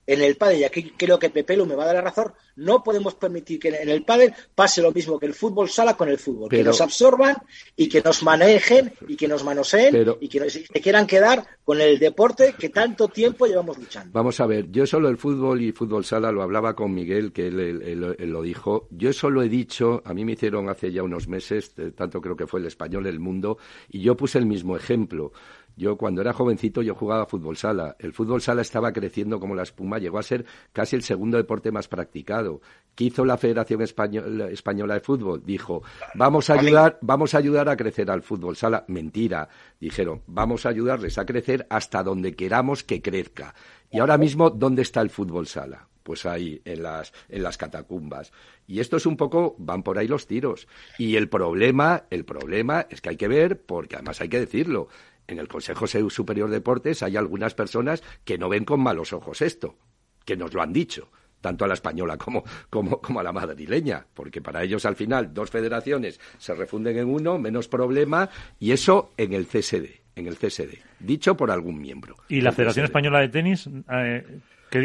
en 0.10 0.22
el 0.22 0.38
pádel, 0.38 0.62
y 0.62 0.64
aquí 0.64 0.92
creo 0.98 1.20
que 1.20 1.30
Pepelo 1.30 1.68
me 1.68 1.76
va 1.76 1.84
a 1.84 1.86
dar 1.86 1.96
la 1.96 2.02
razón, 2.02 2.34
no 2.56 2.84
podemos 2.84 3.14
permitir 3.14 3.60
que 3.60 3.70
en 3.70 3.90
el 3.90 4.04
pádel 4.04 4.34
pase 4.56 4.82
lo 4.82 4.92
mismo 4.92 5.20
que 5.20 5.28
el 5.28 5.36
fútbol 5.36 5.70
sala 5.70 5.96
con 5.96 6.10
el 6.10 6.18
fútbol, 6.18 6.50
que 6.50 6.64
nos 6.64 6.82
absorban 6.82 7.38
y 7.76 7.88
que 7.88 8.02
nos 8.02 8.24
manejen 8.24 8.92
y 9.08 9.16
que 9.16 9.28
nos 9.28 9.44
manoseen 9.44 10.16
y 10.20 10.28
que 10.28 10.50
se 10.50 10.82
quieran 10.82 11.06
quedar 11.06 11.46
con 11.64 11.80
el 11.80 12.00
deporte 12.00 12.56
que 12.58 12.70
tanto 12.70 13.08
tiempo 13.10 13.46
llevamos 13.46 13.78
luchando. 13.78 14.10
Vamos 14.12 14.40
a 14.40 14.48
ver, 14.48 14.72
yo 14.72 14.88
solo 14.88 15.10
el 15.10 15.18
fútbol 15.18 15.62
y 15.62 15.72
fútbol 15.74 16.04
sala 16.04 16.32
lo 16.32 16.42
hablaba 16.42 16.76
con 16.76 16.92
Miguel, 16.92 17.32
que 17.32 17.48
él, 17.48 18.32
lo 18.32 18.42
dijo. 18.42 18.88
Yo 18.90 19.14
solo 19.14 19.44
he 19.44 19.50
dicho, 19.50 20.02
a 20.06 20.16
mí 20.16 20.26
me 20.26 20.32
hicieron 20.32 20.70
hace 20.70 20.92
ya 20.92 21.04
unos 21.04 21.28
meses, 21.28 21.74
eh, 21.78 21.92
tanto 21.96 22.20
creo 22.20 22.36
que 22.36 22.48
fue 22.48 22.62
el 22.62 22.66
español 22.66 23.06
El 23.06 23.20
Mundo, 23.20 23.60
y 23.90 24.02
yo 24.02 24.18
puse 24.18 24.40
el 24.40 24.48
mismo 24.48 24.76
ejemplo. 24.76 25.34
Yo 25.80 25.96
cuando 25.96 26.20
era 26.20 26.34
jovencito 26.34 26.82
yo 26.82 26.94
jugaba 26.94 27.26
fútbol 27.26 27.56
sala. 27.56 27.96
El 28.00 28.12
fútbol 28.12 28.42
sala 28.42 28.62
estaba 28.62 28.92
creciendo 28.92 29.40
como 29.40 29.56
la 29.56 29.64
espuma, 29.64 29.98
llegó 29.98 30.20
a 30.20 30.24
ser 30.24 30.46
casi 30.74 30.98
el 30.98 31.04
segundo 31.04 31.38
deporte 31.38 31.72
más 31.72 31.88
practicado. 31.88 32.60
¿Qué 32.96 33.06
hizo 33.06 33.24
la 33.24 33.38
Federación 33.38 33.82
Española, 33.82 34.94
de 34.94 35.00
Fútbol? 35.00 35.42
Dijo, 35.46 35.82
vamos 36.16 36.50
a 36.50 36.56
ayudar, 36.56 37.00
vamos 37.00 37.34
a 37.34 37.38
ayudar 37.38 37.70
a 37.70 37.78
crecer 37.78 38.12
al 38.12 38.24
fútbol 38.24 38.58
sala. 38.58 38.84
Mentira. 38.90 39.48
Dijeron, 39.80 40.22
vamos 40.28 40.66
a 40.66 40.70
ayudarles 40.70 41.18
a 41.18 41.26
crecer 41.26 41.66
hasta 41.70 42.04
donde 42.04 42.36
queramos 42.36 42.84
que 42.84 43.02
crezca. 43.02 43.56
Y 43.90 44.00
ahora 44.00 44.18
mismo, 44.18 44.50
¿dónde 44.50 44.82
está 44.82 45.00
el 45.00 45.10
fútbol 45.10 45.48
sala? 45.48 45.88
pues 46.04 46.26
ahí 46.26 46.60
en 46.66 46.82
las, 46.82 47.14
en 47.28 47.44
las 47.44 47.56
catacumbas. 47.56 48.32
Y 48.66 48.80
esto 48.80 48.98
es 48.98 49.06
un 49.06 49.16
poco, 49.16 49.56
van 49.60 49.84
por 49.84 50.00
ahí 50.00 50.08
los 50.08 50.26
tiros. 50.26 50.68
Y 50.98 51.18
el 51.18 51.30
problema, 51.30 52.06
el 52.10 52.26
problema 52.26 52.88
es 52.90 53.00
que 53.00 53.10
hay 53.10 53.16
que 53.16 53.28
ver, 53.28 53.62
porque 53.62 53.96
además 53.96 54.20
hay 54.20 54.28
que 54.28 54.40
decirlo, 54.40 54.88
en 55.30 55.40
el 55.40 55.48
Consejo 55.48 55.88
Superior 55.88 56.50
de 56.50 56.58
Deportes 56.58 57.04
hay 57.04 57.18
algunas 57.18 57.54
personas 57.54 58.04
que 58.24 58.38
no 58.38 58.50
ven 58.50 58.66
con 58.66 58.82
malos 58.82 59.14
ojos 59.14 59.42
esto, 59.42 59.78
que 60.26 60.36
nos 60.36 60.54
lo 60.54 60.62
han 60.62 60.74
dicho 60.74 61.10
tanto 61.42 61.66
a 61.66 61.68
la 61.68 61.74
española 61.74 62.18
como, 62.18 62.44
como, 62.70 63.00
como, 63.00 63.20
a 63.20 63.24
la 63.24 63.32
madrileña, 63.32 64.06
porque 64.14 64.42
para 64.42 64.64
ellos 64.64 64.86
al 64.86 64.96
final 64.96 65.34
dos 65.34 65.50
federaciones 65.50 66.20
se 66.38 66.54
refunden 66.54 66.98
en 66.98 67.08
uno, 67.08 67.38
menos 67.38 67.68
problema, 67.68 68.30
y 68.60 68.72
eso 68.72 69.14
en 69.18 69.34
el 69.34 69.46
CSD, 69.46 70.02
en 70.16 70.28
el 70.28 70.36
CSD, 70.36 70.80
dicho 71.00 71.38
por 71.38 71.52
algún 71.52 71.80
miembro. 71.80 72.18
¿Y 72.28 72.42
la 72.42 72.52
Federación 72.52 72.86
Española 72.86 73.20
de 73.20 73.30
Tenis? 73.30 73.70
Eh, 73.90 74.40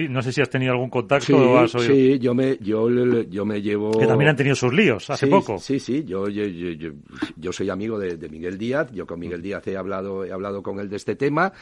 no 0.08 0.22
sé 0.22 0.32
si 0.32 0.40
has 0.40 0.50
tenido 0.50 0.72
algún 0.72 0.90
contacto 0.90 1.26
sí, 1.26 1.32
o 1.32 1.58
has 1.58 1.74
oído. 1.74 1.94
Sí, 1.94 2.18
yo 2.18 2.34
me, 2.34 2.56
yo, 2.58 2.88
yo 2.88 3.44
me 3.44 3.60
llevo. 3.60 3.92
Que 3.92 4.06
también 4.06 4.30
han 4.30 4.36
tenido 4.36 4.56
sus 4.56 4.72
líos 4.72 5.10
hace 5.10 5.26
poco. 5.26 5.58
Sí, 5.58 5.78
sí, 5.78 6.04
yo, 6.04 6.28
yo, 6.28 6.44
yo, 6.44 6.90
yo 7.36 7.52
soy 7.52 7.70
amigo 7.70 7.98
de, 7.98 8.16
de, 8.16 8.28
Miguel 8.28 8.56
Díaz. 8.56 8.90
Yo 8.92 9.06
con 9.06 9.20
Miguel 9.20 9.42
Díaz 9.42 9.66
he 9.66 9.76
hablado, 9.76 10.24
he 10.24 10.32
hablado 10.32 10.62
con 10.62 10.80
él 10.80 10.88
de 10.88 10.96
este 10.96 11.16
tema. 11.16 11.52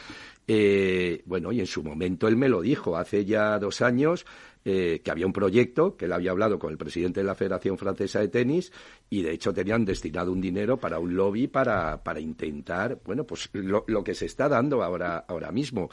Eh, 0.47 1.21
bueno, 1.25 1.51
y 1.51 1.59
en 1.59 1.67
su 1.67 1.83
momento 1.83 2.27
él 2.27 2.35
me 2.35 2.49
lo 2.49 2.61
dijo 2.61 2.97
hace 2.97 3.25
ya 3.25 3.59
dos 3.59 3.81
años. 3.81 4.25
Eh, 4.65 5.01
que 5.03 5.11
había 5.11 5.25
un 5.25 5.33
proyecto, 5.33 5.97
que 5.97 6.05
él 6.05 6.13
había 6.13 6.31
hablado 6.31 6.57
con 6.57 6.71
el 6.71 6.77
presidente 6.77 7.19
de 7.19 7.25
la 7.25 7.35
Federación 7.35 7.77
Francesa 7.77 8.21
de 8.21 8.29
Tenis 8.29 8.71
y 9.09 9.21
de 9.21 9.31
hecho 9.31 9.53
tenían 9.53 9.83
destinado 9.83 10.31
un 10.31 10.39
dinero 10.39 10.77
para 10.77 10.99
un 10.99 11.17
lobby 11.17 11.47
para, 11.47 12.01
para 12.01 12.21
intentar, 12.21 12.97
bueno, 13.03 13.25
pues 13.25 13.49
lo, 13.51 13.83
lo, 13.87 14.03
que 14.05 14.15
se 14.15 14.25
está 14.25 14.47
dando 14.47 14.81
ahora, 14.81 15.25
ahora 15.27 15.51
mismo. 15.51 15.89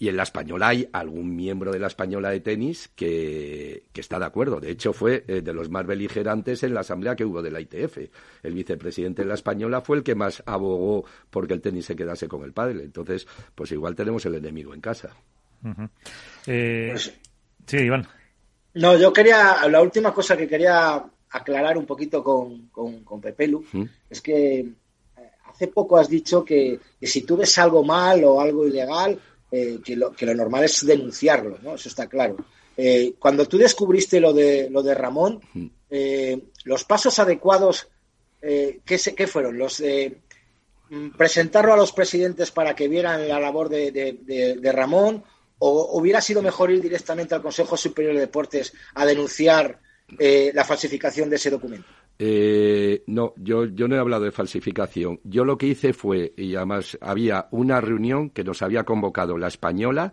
Y 0.00 0.08
en 0.08 0.16
la 0.16 0.24
española 0.24 0.66
hay 0.66 0.88
algún 0.92 1.36
miembro 1.36 1.70
de 1.70 1.78
la 1.78 1.86
española 1.86 2.30
de 2.30 2.40
tenis 2.40 2.88
que, 2.96 3.84
que 3.92 4.00
está 4.00 4.18
de 4.18 4.24
acuerdo. 4.24 4.58
De 4.58 4.72
hecho, 4.72 4.92
fue 4.92 5.24
eh, 5.28 5.40
de 5.40 5.52
los 5.52 5.70
más 5.70 5.86
beligerantes 5.86 6.64
en 6.64 6.74
la 6.74 6.80
asamblea 6.80 7.14
que 7.14 7.24
hubo 7.24 7.40
de 7.40 7.52
la 7.52 7.60
ITF. 7.60 7.98
El 8.42 8.52
vicepresidente 8.52 9.22
de 9.22 9.28
la 9.28 9.34
española 9.34 9.80
fue 9.80 9.96
el 9.96 10.02
que 10.02 10.16
más 10.16 10.42
abogó 10.44 11.04
porque 11.30 11.54
el 11.54 11.60
tenis 11.60 11.86
se 11.86 11.94
quedase 11.94 12.26
con 12.26 12.42
el 12.42 12.52
padre. 12.52 12.82
Entonces, 12.82 13.28
pues 13.54 13.70
igual 13.70 13.94
tenemos 13.94 14.26
el 14.26 14.34
enemigo 14.34 14.74
en 14.74 14.80
casa. 14.80 15.14
Uh 15.62 15.68
-huh. 15.68 15.90
eh, 16.46 16.88
pues, 16.92 17.12
Sí, 17.68 17.76
Iván. 17.76 18.08
No, 18.74 18.96
yo 18.96 19.12
quería, 19.12 19.68
la 19.68 19.82
última 19.82 20.14
cosa 20.14 20.36
que 20.36 20.48
quería 20.48 21.04
aclarar 21.30 21.76
un 21.76 21.84
poquito 21.84 22.24
con, 22.24 22.68
con, 22.68 23.04
con 23.04 23.20
Pepelu 23.20 23.62
¿Mm? 23.72 23.84
es 24.08 24.22
que 24.22 24.60
eh, 24.60 24.70
hace 25.44 25.68
poco 25.68 25.98
has 25.98 26.08
dicho 26.08 26.42
que, 26.42 26.80
que, 26.98 27.06
si 27.06 27.22
tú 27.22 27.36
ves 27.36 27.58
algo 27.58 27.84
mal 27.84 28.24
o 28.24 28.40
algo 28.40 28.66
ilegal, 28.66 29.20
eh, 29.50 29.80
que, 29.84 29.96
lo, 29.96 30.12
que 30.12 30.24
lo 30.24 30.34
normal 30.34 30.64
es 30.64 30.86
denunciarlo, 30.86 31.58
¿no? 31.62 31.74
Eso 31.74 31.90
está 31.90 32.06
claro. 32.06 32.36
Eh, 32.76 33.14
cuando 33.18 33.46
tú 33.46 33.58
descubriste 33.58 34.20
lo 34.20 34.32
de, 34.32 34.70
lo 34.70 34.82
de 34.82 34.94
Ramón, 34.94 35.40
eh, 35.90 36.40
los 36.64 36.84
pasos 36.84 37.18
adecuados, 37.18 37.88
¿qué, 38.40 38.80
¿qué, 38.84 39.26
fueron? 39.26 39.58
Los 39.58 39.78
de 39.78 40.20
mm, 40.88 41.10
presentarlo 41.10 41.74
a 41.74 41.76
los 41.76 41.92
presidentes 41.92 42.50
para 42.50 42.74
que 42.74 42.88
vieran 42.88 43.28
la 43.28 43.40
labor 43.40 43.68
de, 43.68 43.90
de, 43.90 44.18
de, 44.22 44.56
de 44.56 44.72
Ramón 44.72 45.24
¿O 45.58 45.98
hubiera 45.98 46.20
sido 46.20 46.42
mejor 46.42 46.70
ir 46.70 46.80
directamente 46.80 47.34
al 47.34 47.42
Consejo 47.42 47.76
Superior 47.76 48.14
de 48.14 48.20
Deportes 48.20 48.72
a 48.94 49.04
denunciar 49.04 49.80
eh, 50.18 50.52
la 50.54 50.64
falsificación 50.64 51.28
de 51.28 51.36
ese 51.36 51.50
documento? 51.50 51.88
Eh, 52.18 53.04
no, 53.06 53.32
yo, 53.36 53.66
yo 53.66 53.86
no 53.86 53.94
he 53.94 53.98
hablado 53.98 54.24
de 54.24 54.32
falsificación. 54.32 55.20
Yo 55.24 55.44
lo 55.44 55.56
que 55.56 55.66
hice 55.66 55.92
fue, 55.92 56.32
y 56.36 56.56
además 56.56 56.98
había 57.00 57.48
una 57.50 57.80
reunión 57.80 58.30
que 58.30 58.44
nos 58.44 58.62
había 58.62 58.84
convocado 58.84 59.38
la 59.38 59.48
española 59.48 60.12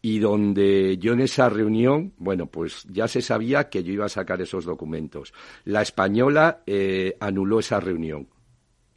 y 0.00 0.18
donde 0.18 0.98
yo 0.98 1.12
en 1.12 1.20
esa 1.20 1.48
reunión, 1.48 2.12
bueno, 2.16 2.46
pues 2.46 2.84
ya 2.90 3.06
se 3.06 3.22
sabía 3.22 3.68
que 3.70 3.84
yo 3.84 3.92
iba 3.92 4.06
a 4.06 4.08
sacar 4.08 4.40
esos 4.40 4.64
documentos. 4.64 5.32
La 5.64 5.82
española 5.82 6.62
eh, 6.66 7.16
anuló 7.20 7.60
esa 7.60 7.78
reunión 7.80 8.28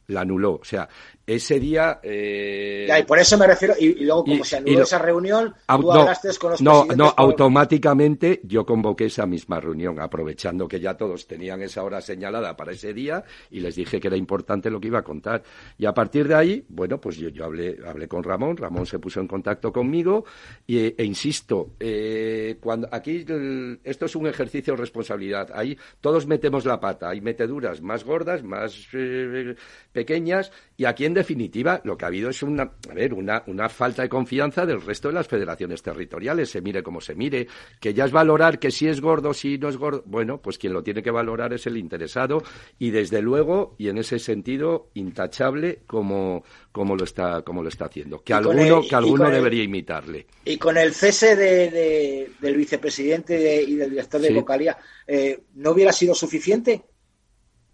la 0.08 0.20
anuló. 0.22 0.54
O 0.54 0.64
sea, 0.64 0.88
ese 1.26 1.58
día. 1.58 1.98
Eh... 2.02 2.84
Ya, 2.88 3.00
y 3.00 3.04
por 3.04 3.18
eso 3.18 3.36
me 3.36 3.46
refiero. 3.46 3.74
Y, 3.78 3.86
y 3.86 4.04
luego, 4.04 4.24
como 4.24 4.42
y, 4.42 4.44
se 4.44 4.56
anuló 4.58 4.82
esa 4.82 4.98
reunión, 4.98 5.54
tú 5.66 5.82
no, 5.82 5.92
hablaste 5.92 6.28
con 6.38 6.52
los 6.52 6.62
No, 6.62 6.84
no, 6.96 7.14
por- 7.14 7.24
automáticamente 7.24 8.40
yo 8.44 8.64
convoqué 8.64 9.06
esa 9.06 9.26
misma 9.26 9.60
reunión, 9.60 10.00
aprovechando 10.00 10.68
que 10.68 10.78
ya 10.80 10.96
todos 10.96 11.26
tenían 11.26 11.62
esa 11.62 11.82
hora 11.82 12.00
señalada 12.00 12.56
para 12.56 12.72
ese 12.72 12.94
día, 12.94 13.24
y 13.50 13.60
les 13.60 13.74
dije 13.74 13.98
que 14.00 14.08
era 14.08 14.16
importante 14.16 14.70
lo 14.70 14.80
que 14.80 14.88
iba 14.88 15.00
a 15.00 15.04
contar. 15.04 15.42
Y 15.78 15.86
a 15.86 15.92
partir 15.92 16.28
de 16.28 16.34
ahí, 16.34 16.64
bueno, 16.68 17.00
pues 17.00 17.16
yo, 17.16 17.28
yo 17.28 17.44
hablé, 17.44 17.76
hablé 17.86 18.06
con 18.06 18.22
Ramón, 18.22 18.56
Ramón 18.56 18.86
se 18.86 18.98
puso 18.98 19.20
en 19.20 19.26
contacto 19.26 19.72
conmigo, 19.72 20.24
y, 20.66 20.78
e 20.78 21.04
insisto, 21.04 21.70
eh, 21.80 22.58
cuando 22.60 22.88
aquí 22.92 23.24
el- 23.28 23.80
esto 23.82 24.06
es 24.06 24.14
un 24.16 24.26
ejercicio 24.26 24.74
de 24.74 24.80
responsabilidad. 24.80 25.50
Ahí 25.54 25.76
todos 26.00 26.26
metemos 26.26 26.64
la 26.64 26.78
pata, 26.78 27.08
hay 27.08 27.20
meteduras 27.20 27.80
más 27.82 28.04
gordas, 28.04 28.42
más 28.44 28.86
eh, 28.92 29.54
pequeñas, 29.92 30.52
y 30.76 30.84
aquí 30.84 31.04
en 31.04 31.14
definitiva 31.14 31.80
lo 31.84 31.96
que 31.96 32.04
ha 32.04 32.08
habido 32.08 32.30
es 32.30 32.42
una, 32.42 32.72
a 32.90 32.94
ver, 32.94 33.14
una, 33.14 33.42
una 33.46 33.68
falta 33.68 34.02
de 34.02 34.08
confianza 34.08 34.66
del 34.66 34.80
resto 34.82 35.08
de 35.08 35.14
las 35.14 35.26
federaciones 35.26 35.82
territoriales, 35.82 36.50
se 36.50 36.60
mire 36.60 36.82
como 36.82 37.00
se 37.00 37.14
mire, 37.14 37.46
que 37.80 37.94
ya 37.94 38.04
es 38.04 38.12
valorar 38.12 38.58
que 38.58 38.70
si 38.70 38.86
es 38.86 39.00
gordo, 39.00 39.32
si 39.34 39.58
no 39.58 39.68
es 39.68 39.76
gordo, 39.76 40.02
bueno, 40.06 40.40
pues 40.42 40.58
quien 40.58 40.72
lo 40.72 40.82
tiene 40.82 41.02
que 41.02 41.10
valorar 41.10 41.52
es 41.52 41.66
el 41.66 41.76
interesado, 41.76 42.42
y 42.78 42.90
desde 42.90 43.22
luego, 43.22 43.74
y 43.78 43.88
en 43.88 43.98
ese 43.98 44.18
sentido, 44.18 44.90
intachable 44.94 45.80
como, 45.86 46.44
como 46.72 46.94
lo 46.96 47.04
está, 47.04 47.42
como 47.42 47.62
lo 47.62 47.68
está 47.68 47.86
haciendo. 47.86 48.22
Que 48.22 48.34
alguno, 48.34 48.80
el- 48.82 48.88
que 48.88 48.94
alguno 48.94 49.26
el- 49.28 49.32
debería 49.34 49.62
imitarle. 49.62 50.26
Y 50.44 50.58
con 50.58 50.76
el 50.76 50.92
cese 50.92 51.36
de, 51.36 51.70
de- 51.70 52.30
del 52.40 52.56
vicepresidente 52.56 53.38
de- 53.38 53.62
y 53.62 53.74
del 53.76 53.90
director 53.90 54.20
de 54.20 54.28
Sí. 54.28 54.34
vocalía, 54.34 54.76
eh, 55.06 55.40
¿no 55.54 55.70
hubiera 55.70 55.92
sido 55.92 56.14
suficiente? 56.14 56.82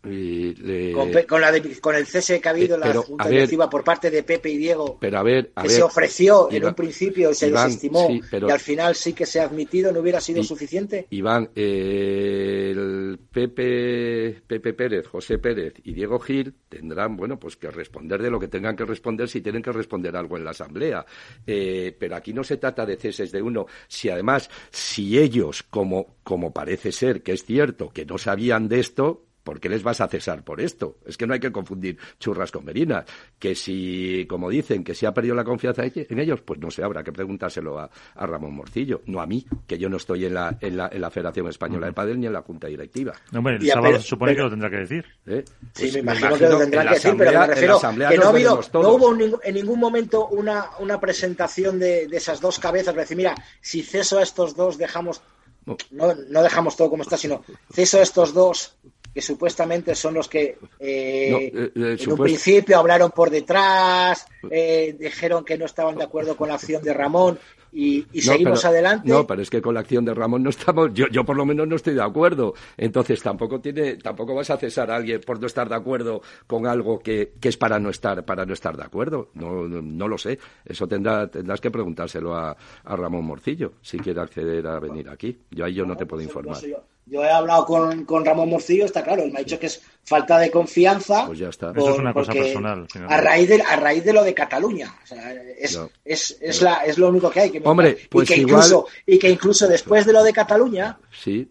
Y 0.05 0.55
le- 0.57 0.93
Con, 1.27 1.41
la 1.41 1.53
de- 1.53 1.81
con 1.81 1.95
el 1.95 2.07
cese 2.07 2.41
que 2.41 2.49
ha 2.49 2.51
habido 2.51 2.75
en 2.75 2.81
la 2.81 2.87
Eh, 2.87 2.91
pero, 2.91 3.03
Junta 3.03 3.25
ver- 3.25 3.33
Directiva 3.35 3.71
por 3.71 3.85
parte 3.85 4.11
de 4.11 4.25
Pepe 4.25 4.51
y 4.51 4.57
Diego, 4.57 4.99
pero 5.01 5.19
a 5.19 5.23
ver, 5.23 5.53
a 5.55 5.63
que 5.63 5.69
ver, 5.69 5.77
se 5.77 5.83
ofreció 5.85 6.51
en 6.51 6.65
un 6.65 6.75
principio 6.75 7.31
y 7.31 7.35
se 7.35 7.47
Iván, 7.49 7.67
desestimó, 7.67 8.09
sí, 8.09 8.21
pero- 8.29 8.49
y 8.49 8.51
al 8.51 8.59
final 8.59 8.97
sí 8.97 9.13
que 9.13 9.27
se 9.27 9.39
ha 9.39 9.45
admitido, 9.45 9.93
¿no 9.93 10.01
hubiera 10.01 10.21
sido 10.21 10.41
Y- 10.41 10.45
suficiente? 10.45 11.07
Iván, 11.11 11.51
eh, 11.55 12.71
el 12.73 13.19
Pepe, 13.31 14.43
Pepe 14.47 14.73
Pérez, 14.75 15.07
José 15.07 15.39
Pérez 15.39 15.75
y 15.85 15.93
Diego 15.93 16.19
Gil 16.19 16.53
tendrán, 16.69 17.17
bueno, 17.17 17.39
pues 17.39 17.57
que 17.57 17.71
responder 17.71 18.21
de 18.23 18.31
lo 18.31 18.41
que 18.41 18.49
tengan 18.49 18.75
que 18.75 18.85
responder 18.85 19.29
si 19.29 19.41
tienen 19.41 19.63
que 19.63 19.73
responder 19.73 20.17
algo 20.17 20.37
en 20.37 20.45
la 20.45 20.51
Asamblea. 20.51 21.05
Eh, 21.47 21.95
pero 21.99 22.17
aquí 22.17 22.33
no 22.33 22.43
se 22.45 22.57
trata 22.57 22.85
de 22.85 22.97
ceses 22.97 23.31
de 23.31 23.41
uno. 23.41 23.67
Si 23.89 24.09
además, 24.11 24.51
si 24.71 25.19
ellos, 25.19 25.63
como, 25.63 26.17
como 26.23 26.53
parece 26.53 26.91
ser 26.93 27.23
que 27.23 27.33
es 27.33 27.45
cierto, 27.45 27.91
que 27.91 28.05
no 28.05 28.19
sabían 28.19 28.69
de 28.69 28.81
esto, 28.81 29.27
¿Por 29.43 29.59
qué 29.61 29.69
les 29.69 29.83
vas 29.83 30.01
a 30.01 30.09
cesar 30.09 30.45
por 30.45 30.61
esto? 30.61 30.99
Es 31.05 31.17
que 31.17 31.27
no 31.27 31.35
hay 31.35 31.41
que 31.41 31.51
confundir 31.51 31.99
churras 32.21 32.53
con 32.53 32.65
merinas. 32.65 33.05
Que 33.39 33.55
si, 33.55 34.25
como 34.29 34.49
dicen, 34.49 34.85
que 34.85 34.95
si 34.95 35.05
ha 35.07 35.13
perdido 35.13 35.35
la 35.35 35.45
confianza 35.45 35.83
en 35.85 36.19
ellos, 36.19 36.41
pues 36.43 36.61
no 36.61 36.71
sé, 36.71 36.85
habrá 36.85 37.03
que 37.03 37.13
preguntárselo 37.13 37.79
a, 37.79 37.91
a 38.15 38.27
Ramón 38.27 38.55
Morcillo, 38.55 39.03
no 39.07 39.21
a 39.21 39.27
mí, 39.27 39.45
que 39.67 39.79
yo 39.79 39.89
no 39.89 39.97
estoy 39.97 40.27
en 40.27 40.35
la, 40.35 40.57
en 40.61 40.77
la, 40.77 40.89
en 40.93 41.01
la 41.01 41.11
Federación 41.11 41.49
Española 41.49 41.87
de 41.87 41.93
Padel 41.93 42.21
ni 42.21 42.27
en 42.27 42.33
la 42.33 42.43
Junta 42.43 42.69
Directiva. 42.69 43.15
No, 43.33 43.41
hombre, 43.41 43.57
el 43.57 43.67
sábado 43.67 43.97
se 43.99 44.07
supone 44.09 44.35
que 44.37 44.43
lo 44.43 44.51
tendrá 44.51 44.71
que 44.71 44.77
decir. 44.77 45.05
¿eh? 45.27 45.45
Sí, 45.47 45.53
Pues 45.75 45.95
me 45.95 46.01
imagino, 46.01 46.37
que 46.39 46.49
lo 46.49 46.59
tendrán 46.59 46.87
en 46.87 46.89
que 46.91 46.95
decir, 46.95 47.15
pero 47.19 47.33
me 47.41 47.47
refiero 47.47 47.77
asamblea 47.77 48.09
que 48.11 48.19
no, 48.19 48.25
ha 48.25 48.29
habido, 48.29 48.61
no 48.75 48.89
hubo 48.91 49.41
en 49.43 49.55
ningún 49.55 49.81
momento 49.81 50.29
una, 50.29 50.67
una 50.79 51.01
presentación 51.01 51.79
de, 51.79 52.07
de 52.07 52.17
esas 52.17 52.41
dos 52.41 52.59
cabezas 52.61 52.93
para 52.93 53.03
decir, 53.03 53.17
mira, 53.17 53.35
si 53.61 53.83
ceso 53.83 54.19
a 54.19 54.23
estos 54.23 54.55
dos, 54.55 54.79
dejamos, 54.79 55.21
No. 55.67 55.77
no, 55.91 56.15
no 56.29 56.43
dejamos 56.43 56.77
todo 56.77 56.91
como 56.91 57.03
está, 57.03 57.17
sino 57.17 57.43
ceso 57.73 57.99
a 57.99 58.03
estos 58.03 58.33
dos 58.35 58.77
que 59.15 59.21
supuestamente 59.21 59.95
son 59.95 60.15
los 60.15 60.29
que 60.29 60.57
eh, 60.79 61.29
No, 61.31 61.39
eh, 61.39 61.73
eh, 61.75 61.97
en 62.01 62.13
un 62.13 62.19
principio 62.19 62.79
hablaron 62.79 63.11
por 63.11 63.31
detrás, 63.31 64.27
eh, 64.51 64.97
dijeron 64.99 65.45
que 65.45 65.59
no 65.59 65.67
estaban 65.67 65.97
de 65.97 66.05
acuerdo 66.05 66.37
con 66.37 66.49
la 66.49 66.55
acción 66.55 66.83
de 66.83 66.95
Ramón 66.95 67.39
y, 67.75 68.07
y 68.13 68.19
No, 68.19 68.33
seguimos 68.33 68.61
pero- 68.61 68.71
adelante. 68.73 69.09
No, 69.09 69.27
pero 69.27 69.41
es 69.41 69.49
que 69.49 69.63
con 69.63 69.73
la 69.75 69.81
acción 69.81 70.05
de 70.05 70.13
Ramón 70.13 70.43
no 70.43 70.51
estamos, 70.51 70.91
yo, 70.93 71.07
yo 71.11 71.25
por 71.25 71.37
lo 71.37 71.47
menos 71.47 71.67
no 71.67 71.77
estoy 71.77 71.95
de 71.95 72.03
acuerdo. 72.03 72.53
Entonces 72.77 73.23
tampoco 73.23 73.61
tiene, 73.61 73.97
tampoco 73.97 74.35
vas 74.35 74.51
a 74.51 74.59
cesar 74.59 74.91
a 74.91 74.97
alguien 74.97 75.21
por 75.23 75.41
no 75.41 75.47
estar 75.47 75.69
de 75.71 75.75
acuerdo 75.75 76.21
con 76.47 76.67
algo 76.67 76.99
que, 76.99 77.33
que 77.41 77.49
es 77.49 77.57
para 77.57 77.79
no 77.79 77.89
estar, 77.89 78.25
para 78.27 78.45
no 78.45 78.53
estar 78.53 78.77
de 78.77 78.83
acuerdo. 78.85 79.31
No, 79.35 79.67
no, 79.69 79.81
no 79.81 80.09
lo 80.09 80.19
sé. 80.19 80.39
Eso 80.67 80.87
tendrá, 80.87 81.31
tendrás 81.31 81.61
que 81.63 81.71
preguntárselo 81.71 82.35
a, 82.37 82.55
a 82.85 82.97
Ramón 82.97 83.25
Morcillo, 83.25 83.73
si 83.81 83.99
quiere 83.99 84.21
acceder 84.21 84.67
a 84.67 84.79
venir 84.79 85.09
aquí. 85.09 85.39
Yo 85.51 85.65
ahí 85.65 85.73
yo 85.73 85.87
no 85.87 85.97
te 85.97 86.05
puedo 86.05 86.23
Pues, 86.23 86.29
informar. 86.29 86.83
Yo, 87.07 87.23
he 87.25 87.31
hablado 87.31 87.65
con, 87.67 88.05
con 88.05 88.25
Ramón 88.25 88.49
Morcillo, 88.51 88.85
está 88.85 89.03
claro, 89.03 89.23
él 89.23 89.33
me 89.33 89.41
ha 89.41 89.43
dicho 89.43 89.59
que 89.59 89.67
es 89.67 89.83
falta 90.05 90.39
de 90.39 90.51
confianza. 90.51 91.27
Pues 91.27 91.39
ya 91.39 91.49
está. 91.49 91.73
Eso 91.77 91.91
es 91.93 91.99
una 91.99 92.13
cosa 92.15 92.33
personal. 92.33 92.87
A 93.09 93.21
raíz, 93.21 93.49
de, 93.49 93.63
a 93.63 93.77
raíz 93.77 94.05
de 94.05 94.13
lo 94.13 94.23
de 94.25 94.35
Cataluña. 94.35 94.95
O 95.03 95.07
sea, 95.07 95.33
es, 95.59 95.77
No. 95.77 95.91
es, 96.05 96.39
es, 96.41 96.63
la, 96.63 96.85
es 96.85 96.99
lo 96.99 97.09
único 97.09 97.31
que 97.31 97.41
hay. 97.41 97.51
Que 97.51 97.61
Hombre, 97.65 97.97
pues 98.09 98.31
y, 98.31 98.35
que 98.35 98.41
igual- 98.41 98.55
incluso, 98.65 98.87
y 99.07 99.19
que 99.19 99.29
incluso 99.31 99.67
después 99.69 100.07
de 100.07 100.13
lo 100.13 100.23
de 100.23 100.33
Cataluña, 100.33 100.99
Sí, 101.11 101.49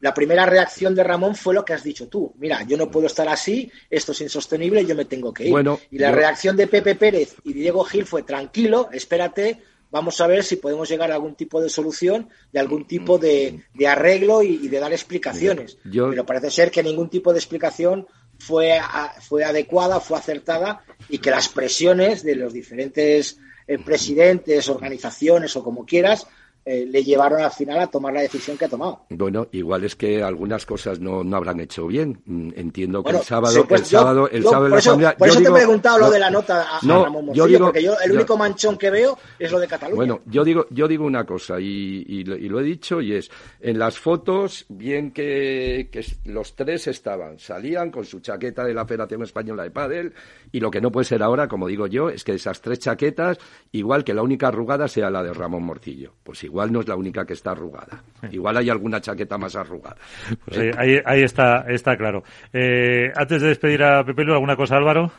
la 0.00 0.12
primera 0.12 0.46
reacción 0.46 0.94
de 0.96 1.04
Ramón 1.04 1.36
fue 1.36 1.54
lo 1.54 1.64
que 1.64 1.72
has 1.74 1.84
dicho 1.84 2.08
tú. 2.08 2.34
Mira, 2.38 2.62
yo 2.66 2.76
no 2.76 2.90
puedo 2.90 3.06
estar 3.06 3.28
así, 3.28 3.70
esto 3.88 4.10
es 4.12 4.20
insostenible, 4.20 4.84
yo 4.84 4.94
me 4.96 5.04
tengo 5.04 5.32
que 5.32 5.44
ir. 5.44 5.50
Bueno, 5.50 5.78
y 5.90 5.98
la 5.98 6.10
yo- 6.10 6.16
reacción 6.16 6.56
de 6.56 6.66
Pepe 6.66 6.96
Pérez 6.96 7.36
y 7.44 7.52
Diego 7.52 7.84
Gil 7.84 8.04
fue 8.04 8.24
tranquilo, 8.24 8.88
espérate, 8.92 9.62
vamos 9.92 10.20
a 10.20 10.26
ver 10.26 10.42
si 10.42 10.56
podemos 10.56 10.88
llegar 10.88 11.12
a 11.12 11.14
algún 11.14 11.36
tipo 11.36 11.60
de 11.60 11.68
solución, 11.68 12.28
de 12.50 12.58
algún 12.58 12.86
tipo 12.86 13.18
de, 13.18 13.62
arreglo 13.86 14.42
y, 14.42 14.66
de 14.66 14.80
dar 14.80 14.92
explicaciones. 14.92 15.78
Pero 15.84 16.26
parece 16.26 16.50
ser 16.50 16.70
que 16.70 16.82
ningún 16.82 17.10
tipo 17.10 17.32
de 17.32 17.38
explicación 17.38 18.06
fue, 18.38 18.80
fue 19.20 19.44
adecuada, 19.44 20.00
fue 20.00 20.18
acertada 20.18 20.82
y 21.08 21.18
que 21.18 21.30
las 21.30 21.48
presiones 21.48 22.24
de 22.24 22.34
los 22.34 22.54
diferentes 22.54 23.38
eh, 23.68 23.78
presidentes, 23.78 24.68
organizaciones 24.68 25.54
o 25.56 25.62
como 25.62 25.84
quieras, 25.84 26.26
eh, 26.64 26.86
le 26.86 27.02
llevaron 27.02 27.42
al 27.42 27.50
final 27.50 27.80
a 27.80 27.88
tomar 27.88 28.12
la 28.12 28.20
decisión 28.20 28.56
que 28.56 28.66
ha 28.66 28.68
tomado. 28.68 29.00
Bueno, 29.10 29.48
igual 29.50 29.82
es 29.82 29.96
que 29.96 30.22
algunas 30.22 30.64
cosas 30.64 31.00
no, 31.00 31.24
no 31.24 31.36
habrán 31.36 31.58
hecho 31.58 31.88
bien. 31.88 32.22
Mm, 32.24 32.50
entiendo 32.54 33.02
que 33.02 33.10
el 33.10 33.22
sábado, 33.22 33.66
el 33.68 33.84
sábado, 33.84 34.28
el 34.28 34.44
sábado 34.44 34.68
por 34.68 34.78
eso, 34.78 34.96
Por 35.18 35.28
eso 35.28 35.42
te 35.42 35.48
he 35.48 35.52
preguntado 35.52 35.98
lo 35.98 36.10
de 36.10 36.20
la 36.20 36.30
nota 36.30 36.76
a, 36.76 36.80
Ramón 36.80 37.26
Morcillo, 37.26 37.58
porque 37.58 37.82
yo 37.82 37.94
el 38.04 38.12
único 38.12 38.36
manchón 38.36 38.78
que 38.78 38.90
veo 38.90 39.18
es 39.40 39.50
lo 39.50 39.58
de 39.58 39.66
Cataluña. 39.66 39.96
Bueno, 39.96 40.20
yo 40.26 40.44
digo, 40.44 40.66
yo 40.70 40.86
digo 40.86 41.04
una 41.04 41.26
cosa 41.26 41.58
y, 41.58 42.04
y, 42.06 42.22
lo, 42.22 42.60
he 42.60 42.62
dicho 42.62 43.00
y 43.00 43.14
es, 43.14 43.28
en 43.60 43.80
las 43.80 43.98
fotos, 43.98 44.64
bien 44.68 45.10
que, 45.10 45.88
que, 45.90 46.06
los 46.26 46.54
tres 46.54 46.86
estaban, 46.86 47.40
salían 47.40 47.90
con 47.90 48.04
su 48.04 48.20
chaqueta 48.20 48.64
de 48.64 48.72
la 48.72 48.86
Federación 48.86 49.24
Española 49.24 49.64
de 49.64 49.72
Padel 49.72 50.14
y 50.52 50.60
lo 50.60 50.70
que 50.70 50.80
no 50.80 50.92
puede 50.92 51.06
ser 51.06 51.24
ahora, 51.24 51.48
como 51.48 51.66
digo 51.66 51.88
yo, 51.88 52.08
es 52.08 52.22
que 52.22 52.34
esas 52.34 52.60
tres 52.60 52.78
chaquetas, 52.78 53.38
igual 53.72 54.04
que 54.04 54.14
la 54.14 54.22
única 54.22 54.46
arrugada 54.46 54.86
sea 54.86 55.10
la 55.10 55.24
de 55.24 55.34
Ramón 55.34 55.64
Morcillo. 55.64 56.12
Pues 56.22 56.44
igual 56.44 56.51
no 56.52 56.80
es 56.80 56.88
la 56.88 56.96
única 56.96 57.24
que 57.24 57.32
está 57.32 57.52
arrugada. 57.52 58.02
Igual 58.30 58.56
hay 58.58 58.70
alguna 58.70 59.00
chaqueta 59.00 59.38
más 59.38 59.56
arrugada. 59.56 59.96
Pues 60.44 60.76
ahí, 60.76 60.98
ahí, 61.04 61.22
está, 61.22 61.64
está 61.68 61.96
claro. 61.96 62.22
Eh, 62.52 63.10
antes 63.14 63.42
de 63.42 63.48
despedir 63.48 63.82
a 63.82 64.04
Pepe 64.04 64.24
Lu, 64.24 64.34
¿alguna 64.34 64.56
cosa, 64.56 64.76
Álvaro? 64.76 65.10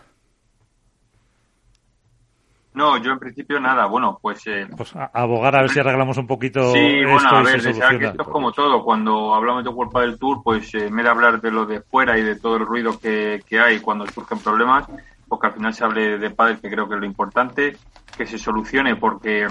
No, 2.74 2.98
yo 2.98 3.12
en 3.12 3.20
principio 3.20 3.60
nada. 3.60 3.86
Bueno, 3.86 4.18
pues. 4.22 4.46
Eh, 4.48 4.66
pues 4.76 4.94
abogar 5.14 5.56
a 5.56 5.62
ver 5.62 5.70
si 5.70 5.80
arreglamos 5.80 6.18
un 6.18 6.26
poquito. 6.26 6.72
Sí, 6.74 7.04
bueno, 7.06 7.30
a 7.30 7.44
ver, 7.44 7.62
que 7.62 8.06
esto 8.06 8.22
es 8.22 8.28
como 8.28 8.52
todo. 8.52 8.84
Cuando 8.84 9.36
hablamos 9.36 9.64
de 9.64 9.70
World 9.70 9.96
del 10.00 10.20
Tour, 10.20 10.42
pues 10.44 10.74
eh, 10.74 10.88
en 10.88 10.96
vez 10.96 11.04
de 11.04 11.12
hablar 11.12 11.40
de 11.40 11.52
lo 11.52 11.66
de 11.66 11.82
fuera 11.82 12.18
y 12.18 12.24
de 12.24 12.36
todo 12.40 12.58
el 12.58 12.66
ruido 12.66 13.00
que, 13.00 13.42
que 13.48 13.60
hay 13.60 13.80
cuando 13.80 14.08
surgen 14.08 14.40
problemas, 14.40 14.88
pues 15.28 15.40
que 15.40 15.48
al 15.48 15.54
final 15.54 15.74
se 15.74 15.84
hable 15.84 16.18
de 16.18 16.30
padres, 16.32 16.60
que 16.62 16.70
creo 16.70 16.88
que 16.88 16.96
es 16.96 17.00
lo 17.00 17.06
importante, 17.06 17.78
que 18.18 18.26
se 18.26 18.40
solucione, 18.40 18.96
porque 18.96 19.48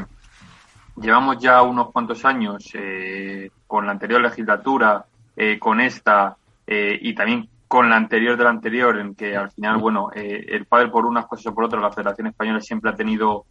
llevamos 0.96 1.38
ya 1.38 1.62
unos 1.62 1.90
cuantos 1.90 2.24
años 2.24 2.70
eh, 2.74 3.50
con 3.66 3.86
la 3.86 3.92
anterior 3.92 4.20
legislatura, 4.20 5.04
eh, 5.36 5.58
con 5.58 5.80
esta 5.80 6.36
eh, 6.66 6.98
y 7.00 7.14
también 7.14 7.48
con 7.68 7.88
la 7.88 7.96
anterior 7.96 8.36
de 8.36 8.44
la 8.44 8.50
anterior, 8.50 8.98
en 8.98 9.14
que 9.14 9.34
al 9.34 9.50
final, 9.50 9.78
bueno, 9.78 10.10
el 10.14 10.66
padre 10.66 10.88
por 10.88 11.06
unas 11.06 11.24
cosas 11.24 11.46
o 11.46 11.54
por 11.54 11.64
otras, 11.64 11.80
la 11.80 11.90
Federación 11.90 12.26
Española 12.26 12.60
siempre 12.60 12.90
ha 12.90 12.94
tenido 12.94 13.46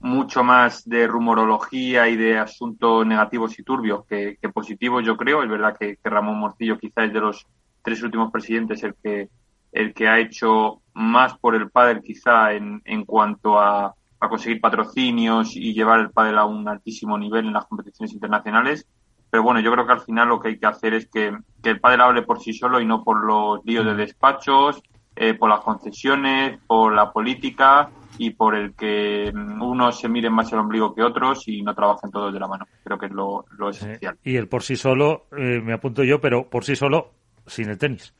mucho 0.00 0.42
más 0.42 0.88
de 0.88 1.06
rumorología 1.06 2.08
y 2.08 2.16
de 2.16 2.38
asuntos 2.38 3.06
negativos 3.06 3.58
y 3.58 3.62
turbios 3.62 4.06
que, 4.06 4.38
positivos, 4.54 5.04
yo 5.04 5.14
creo. 5.18 5.42
Es 5.42 5.50
verdad 5.50 5.76
que, 5.78 5.96
que 5.96 6.08
Ramón 6.08 6.38
Morcillo 6.38 6.78
quizás 6.78 7.04
es 7.04 7.12
de 7.12 7.20
los 7.20 7.46
tres 7.82 8.02
últimos 8.02 8.32
presidentes 8.32 8.82
el 8.82 8.94
que 8.94 9.28
el 9.72 9.92
que 9.92 10.08
ha 10.08 10.18
hecho 10.18 10.80
más 10.94 11.36
por 11.38 11.54
el 11.54 11.70
padre 11.70 12.00
quizá 12.02 12.52
en, 12.54 12.80
en 12.84 13.04
cuanto 13.04 13.58
a, 13.60 13.94
a 14.20 14.28
conseguir 14.28 14.60
patrocinios 14.60 15.54
y 15.56 15.72
llevar 15.72 16.00
el 16.00 16.10
pádel 16.10 16.38
a 16.38 16.44
un 16.44 16.68
altísimo 16.68 17.16
nivel 17.16 17.46
en 17.46 17.52
las 17.52 17.66
competiciones 17.66 18.12
internacionales. 18.12 18.86
Pero 19.30 19.42
bueno, 19.42 19.60
yo 19.60 19.70
creo 19.72 19.86
que 19.86 19.92
al 19.92 20.00
final 20.00 20.28
lo 20.28 20.40
que 20.40 20.48
hay 20.48 20.58
que 20.58 20.66
hacer 20.66 20.94
es 20.94 21.08
que, 21.08 21.36
el 21.62 21.80
pádel 21.80 22.00
hable 22.00 22.22
por 22.22 22.40
sí 22.40 22.52
solo 22.52 22.80
y 22.80 22.86
no 22.86 23.04
por 23.04 23.24
los 23.24 23.64
líos 23.64 23.84
de 23.84 23.94
despachos, 23.94 24.82
eh, 25.14 25.34
por 25.34 25.50
las 25.50 25.60
concesiones, 25.60 26.58
por 26.66 26.94
la 26.94 27.12
política 27.12 27.90
y 28.16 28.30
por 28.30 28.54
el 28.54 28.74
que 28.74 29.30
unos 29.34 30.00
se 30.00 30.08
miren 30.08 30.32
más 30.32 30.52
el 30.52 30.58
ombligo 30.58 30.94
que 30.94 31.02
otros 31.02 31.46
y 31.46 31.62
no 31.62 31.74
trabajen 31.74 32.10
todos 32.10 32.32
de 32.32 32.40
la 32.40 32.48
mano. 32.48 32.66
Creo 32.82 32.98
que 32.98 33.06
es 33.06 33.12
lo, 33.12 33.44
lo 33.56 33.68
esencial. 33.68 34.16
y 34.24 34.36
el 34.36 34.48
por 34.48 34.62
sí 34.62 34.76
solo, 34.76 35.26
eh, 35.36 35.60
me 35.62 35.74
apunto 35.74 36.02
yo, 36.04 36.20
pero 36.20 36.48
por 36.48 36.64
sí 36.64 36.74
solo 36.74 37.10
sin 37.46 37.68
el 37.68 37.78
tenis. 37.78 38.14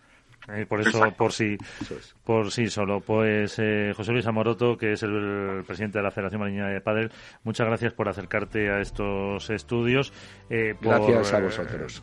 Eh, 0.55 0.67
por 0.67 0.81
eso, 0.81 1.01
por 1.17 1.33
sí, 1.33 1.57
por 2.25 2.51
sí 2.51 2.69
solo. 2.69 3.01
Pues 3.01 3.59
eh, 3.59 3.93
José 3.97 4.13
Luis 4.13 4.27
Amoroto, 4.27 4.77
que 4.77 4.93
es 4.93 5.03
el, 5.03 5.63
presidente 5.67 5.99
de 5.99 6.05
la 6.05 6.11
Federación 6.11 6.41
Marina 6.41 6.69
de 6.69 6.81
Padel, 6.81 7.11
muchas 7.45 7.67
gracias 7.67 7.93
por 7.93 8.09
acercarte 8.09 8.71
a 8.71 8.81
estos 8.81 9.51
estudios. 9.51 10.13
Eh, 10.49 10.75
gracias 10.81 11.33
a 11.33 11.41
vosotros 11.41 12.03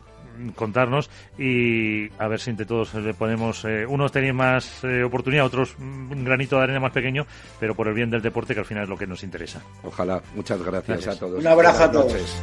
contarnos 0.54 1.08
y 1.38 2.10
a 2.18 2.28
ver 2.28 2.38
si 2.38 2.50
entre 2.50 2.66
todos 2.66 2.92
le 2.92 3.14
ponemos 3.14 3.64
unos 3.88 4.12
tenéis 4.12 4.34
más 4.34 4.84
oportunidad, 5.02 5.46
otros 5.46 5.74
un 5.78 6.26
granito 6.26 6.58
de 6.58 6.64
arena 6.64 6.78
más 6.78 6.92
pequeño, 6.92 7.26
pero 7.58 7.74
por 7.74 7.88
el 7.88 7.94
bien 7.94 8.10
del 8.10 8.20
deporte 8.20 8.52
que 8.52 8.60
al 8.60 8.66
final 8.66 8.82
es 8.82 8.90
lo 8.90 8.98
que 8.98 9.06
nos 9.06 9.22
interesa. 9.22 9.62
Ojalá. 9.82 10.22
Muchas 10.34 10.62
gracias, 10.62 11.06
a 11.06 11.18
todos. 11.18 11.40
Un 11.40 11.46
abrazo 11.46 11.84
a 11.84 11.90
todos. 11.90 12.42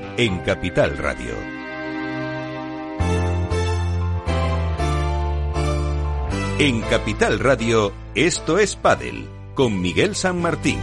en 0.21 0.37
Capital 0.41 0.99
Radio. 0.99 1.33
En 6.59 6.81
Capital 6.81 7.39
Radio, 7.39 7.91
esto 8.13 8.59
es 8.59 8.75
Padel, 8.75 9.27
con 9.55 9.81
Miguel 9.81 10.15
San 10.15 10.39
Martín. 10.39 10.77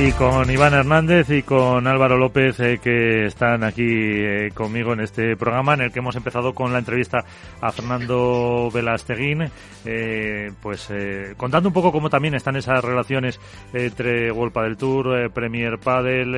Y 0.00 0.12
con 0.12 0.48
Iván 0.48 0.74
Hernández 0.74 1.28
y 1.30 1.42
con 1.42 1.84
Álvaro 1.88 2.16
López, 2.16 2.60
eh, 2.60 2.78
que 2.80 3.26
están 3.26 3.64
aquí 3.64 3.82
eh, 3.82 4.52
conmigo 4.54 4.92
en 4.92 5.00
este 5.00 5.36
programa, 5.36 5.74
en 5.74 5.80
el 5.80 5.90
que 5.90 5.98
hemos 5.98 6.14
empezado 6.14 6.54
con 6.54 6.72
la 6.72 6.78
entrevista 6.78 7.24
a 7.60 7.72
Fernando 7.72 8.70
Velasteguín, 8.72 9.50
eh, 9.84 10.52
pues 10.62 10.92
contando 11.36 11.68
un 11.68 11.72
poco 11.72 11.90
cómo 11.90 12.08
también 12.08 12.34
están 12.34 12.54
esas 12.54 12.84
relaciones 12.84 13.40
entre 13.72 14.30
Wolpa 14.30 14.62
del 14.62 14.76
Tour, 14.76 15.32
Premier 15.32 15.78
Padel. 15.78 16.30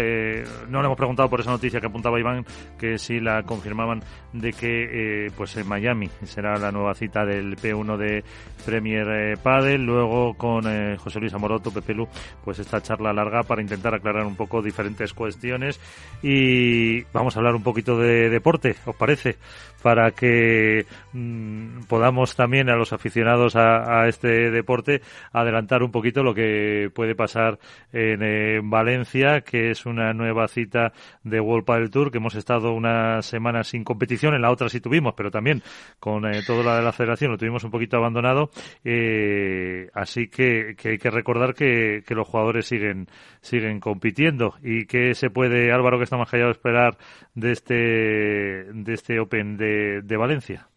no 0.71 0.81
le 0.81 0.87
hemos 0.87 0.97
preguntado 0.97 1.29
por 1.29 1.41
esa 1.41 1.51
noticia 1.51 1.81
que 1.81 1.87
apuntaba 1.87 2.19
Iván, 2.19 2.47
que 2.79 2.97
sí 2.97 3.21
la 3.21 3.43
confirmaban 3.43 4.03
de 4.33 4.53
que 4.53 5.31
pues 5.37 5.55
en 5.59 5.69
Miami 5.69 6.09
será 6.23 6.57
la 6.57 6.73
nueva 6.73 6.95
cita 6.95 7.27
del 7.27 7.57
P1 7.57 7.99
de 7.99 8.25
Premier 8.65 9.37
Padel. 9.43 9.85
Luego 9.85 10.33
con 10.35 10.63
José 10.97 11.21
Luis 11.21 11.35
Amoroto, 11.35 11.71
Pepelu, 11.71 12.09
pues 12.43 12.59
esta 12.59 12.81
charla 12.81 13.13
larga 13.13 13.43
para 13.51 13.63
intentar 13.63 13.97
aclarar 13.97 14.27
un 14.27 14.37
poco 14.37 14.63
diferentes 14.63 15.13
cuestiones 15.13 15.81
y 16.23 17.03
vamos 17.13 17.35
a 17.35 17.41
hablar 17.41 17.57
un 17.57 17.65
poquito 17.65 17.99
de 17.99 18.31
deporte, 18.31 18.77
¿os 18.87 18.95
parece? 18.95 19.39
Para 19.83 20.13
que 20.13 20.87
mm, 21.13 21.81
podamos 21.89 22.37
también 22.37 22.71
a 22.71 22.77
los 22.77 22.93
aficionados 22.93 23.57
a, 23.57 24.07
este 24.07 24.53
deporte 24.53 25.01
adelantar 25.33 25.83
un 25.83 25.91
poquito 25.91 26.23
lo 26.23 26.33
que 26.33 26.93
puede 26.95 27.17
pasar 27.17 27.59
en, 27.93 28.71
Valencia, 28.71 29.41
que 29.41 29.71
es 29.71 29.85
una 29.85 30.13
nueva 30.13 30.47
cita 30.47 30.93
de 31.25 31.41
World 31.41 31.65
Padel 31.65 31.91
Tour, 31.91 32.13
que 32.13 32.19
hemos 32.19 32.37
estado 32.37 32.73
una 32.73 33.21
semana 33.23 33.65
sin 33.65 33.83
competición, 33.83 34.35
en 34.35 34.43
la 34.43 34.53
otra 34.53 34.69
sí 34.69 34.81
tuvimos, 34.81 35.15
pero 35.17 35.33
también 35.33 35.61
con 35.99 36.25
eh, 36.25 36.43
todo 36.47 36.63
lo 36.63 36.73
de 36.73 36.83
la 36.83 36.93
federación 36.93 37.33
lo 37.33 37.39
tuvimos 37.39 37.65
un 37.65 37.73
poquito 37.73 37.97
abandonado. 37.97 38.51
Eh, 38.85 39.89
así 39.93 40.29
que, 40.29 40.77
hay 40.85 40.99
que 40.99 41.11
recordar 41.11 41.55
que, 41.55 42.05
los 42.11 42.29
jugadores 42.29 42.67
siguen, 42.67 43.09
siguen 43.41 43.81
compitiendo. 43.81 44.55
¿Y 44.63 44.87
qué 44.87 45.15
se 45.15 45.31
puede, 45.31 45.73
Álvaro, 45.73 45.99
que 45.99 46.05
está 46.05 46.17
más 46.17 46.31
callado, 46.31 46.51
esperar 46.51 46.97
de 47.35 47.53
este, 47.53 47.75
de 47.75 48.95
este 48.95 49.21
Open 49.21 49.57
de, 49.57 50.03
de 50.03 50.17
Valencia? 50.17 50.69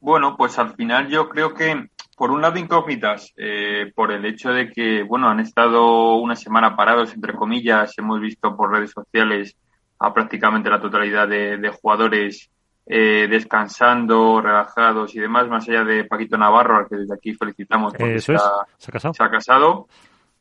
Bueno, 0.00 0.36
pues 0.36 0.58
al 0.58 0.74
final 0.74 1.08
yo 1.08 1.28
creo 1.28 1.54
que, 1.54 1.88
por 2.16 2.30
un 2.30 2.42
lado, 2.42 2.58
incógnitas, 2.58 3.32
eh, 3.36 3.92
por 3.94 4.12
el 4.12 4.24
hecho 4.24 4.50
de 4.50 4.70
que, 4.70 5.02
bueno, 5.02 5.28
han 5.28 5.40
estado 5.40 6.16
una 6.16 6.36
semana 6.36 6.76
parados, 6.76 7.14
entre 7.14 7.34
comillas, 7.34 7.92
hemos 7.98 8.20
visto 8.20 8.56
por 8.56 8.72
redes 8.72 8.92
sociales 8.92 9.56
a 9.98 10.12
prácticamente 10.12 10.70
la 10.70 10.80
totalidad 10.80 11.26
de, 11.26 11.70
jugadores 11.70 12.50
eh, 12.86 13.26
descansando, 13.28 14.40
relajados 14.40 15.14
y 15.14 15.18
demás, 15.18 15.48
más 15.48 15.68
allá 15.68 15.82
de 15.82 16.04
Paquito 16.04 16.36
Navarro, 16.36 16.76
al 16.76 16.88
que 16.88 16.96
desde 16.96 17.14
aquí 17.14 17.34
felicitamos 17.34 17.94
porque 17.94 18.20
se, 18.20 18.34
ha, 18.34 19.30
casado. 19.30 19.88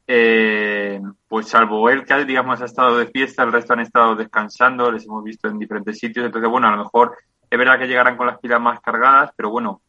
Eh, 0.07 1.01
pues 1.27 1.47
salvo 1.47 1.89
él 1.89 2.05
que 2.05 2.25
digamos 2.25 2.61
ha 2.61 2.65
estado 2.65 2.97
de 2.97 3.07
fiesta, 3.07 3.43
el 3.43 3.51
resto 3.51 3.73
han 3.73 3.79
estado 3.79 4.15
descansando, 4.15 4.91
les 4.91 5.05
hemos 5.05 5.23
visto 5.23 5.47
en 5.47 5.57
diferentes 5.57 5.97
sitios, 5.97 6.25
entonces 6.25 6.49
bueno, 6.49 6.67
a 6.67 6.71
lo 6.71 6.77
mejor 6.77 7.17
es 7.49 7.57
verdad 7.57 7.79
que 7.79 7.87
llegarán 7.87 8.15
con 8.15 8.27
las 8.27 8.37
pilas 8.39 8.61
más 8.61 8.79
cargadas, 8.81 9.31
pero 9.35 9.49
bueno, 9.49 9.81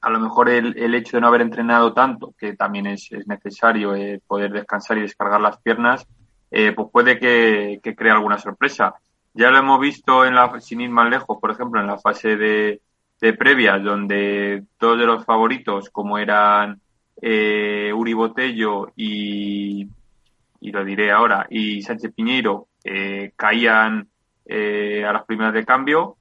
a 0.00 0.10
lo 0.10 0.20
mejor 0.20 0.48
el, 0.48 0.76
el 0.78 0.94
hecho 0.94 1.16
de 1.16 1.20
no 1.22 1.28
haber 1.28 1.42
entrenado 1.42 1.92
tanto, 1.92 2.34
que 2.38 2.54
también 2.54 2.86
es, 2.86 3.10
es 3.12 3.26
necesario 3.26 3.94
eh, 3.94 4.20
poder 4.26 4.52
descansar 4.52 4.98
y 4.98 5.02
descargar 5.02 5.40
las 5.40 5.58
piernas, 5.58 6.06
eh, 6.50 6.72
pues 6.72 6.88
puede 6.92 7.18
que, 7.18 7.80
que, 7.82 7.94
cree 7.94 8.10
alguna 8.10 8.38
sorpresa. 8.38 8.94
Ya 9.34 9.50
lo 9.50 9.58
hemos 9.58 9.78
visto 9.80 10.24
en 10.24 10.34
la, 10.34 10.58
sin 10.60 10.80
ir 10.80 10.90
más 10.90 11.08
lejos, 11.08 11.38
por 11.40 11.50
ejemplo, 11.50 11.80
en 11.80 11.86
la 11.86 11.98
fase 11.98 12.36
de, 12.36 12.80
de 13.20 13.80
donde 13.82 14.64
dos 14.78 14.98
de 14.98 15.06
los 15.06 15.24
favoritos, 15.24 15.90
como 15.90 16.18
eran 16.18 16.80
eh, 17.20 17.92
Uri 17.94 18.12
Botello 18.12 18.92
y, 18.96 19.88
y 20.60 20.72
lo 20.72 20.84
diré 20.84 21.10
ahora, 21.10 21.46
y 21.50 21.82
Sánchez 21.82 22.12
Piñeiro, 22.14 22.68
eh, 22.84 23.32
caían 23.36 24.08
eh, 24.46 25.04
a 25.06 25.12
las 25.12 25.24
primeras 25.24 25.54
de 25.54 25.64
cambio, 25.64 26.16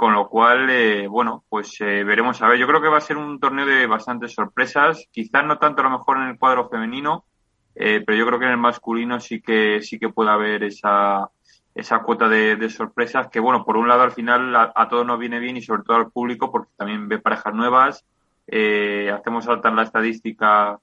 con 0.00 0.14
lo 0.14 0.30
cual, 0.30 0.70
eh, 0.70 1.06
bueno, 1.08 1.44
pues 1.46 1.78
eh, 1.82 2.04
veremos 2.04 2.40
a 2.40 2.48
ver. 2.48 2.58
Yo 2.58 2.66
creo 2.66 2.80
que 2.80 2.88
va 2.88 2.96
a 2.96 3.02
ser 3.02 3.18
un 3.18 3.38
torneo 3.38 3.66
de 3.66 3.86
bastantes 3.86 4.32
sorpresas. 4.32 5.06
Quizás 5.10 5.44
no 5.44 5.58
tanto 5.58 5.82
a 5.82 5.84
lo 5.84 5.90
mejor 5.90 6.16
en 6.16 6.28
el 6.28 6.38
cuadro 6.38 6.70
femenino, 6.70 7.26
eh, 7.74 8.02
pero 8.06 8.16
yo 8.16 8.26
creo 8.26 8.38
que 8.38 8.46
en 8.46 8.52
el 8.52 8.56
masculino 8.56 9.20
sí 9.20 9.42
que 9.42 9.82
sí 9.82 9.98
que 9.98 10.08
puede 10.08 10.30
haber 10.30 10.64
esa 10.64 11.28
esa 11.74 11.98
cuota 11.98 12.30
de, 12.30 12.70
sorpresas 12.70 13.28
que, 13.28 13.40
bueno, 13.40 13.62
por 13.62 13.76
un 13.76 13.88
lado 13.88 14.00
al 14.00 14.12
final 14.12 14.56
a, 14.56 14.88
todos 14.88 15.06
nos 15.06 15.18
viene 15.18 15.38
bien 15.38 15.58
y 15.58 15.62
sobre 15.62 15.82
todo 15.82 15.98
al 15.98 16.10
público 16.10 16.50
porque 16.50 16.72
también 16.78 17.06
ve 17.06 17.18
parejas 17.18 17.52
nuevas, 17.52 18.04
hacemos 18.50 19.44
saltar 19.44 19.72
la 19.72 19.82
estadística 19.82 20.78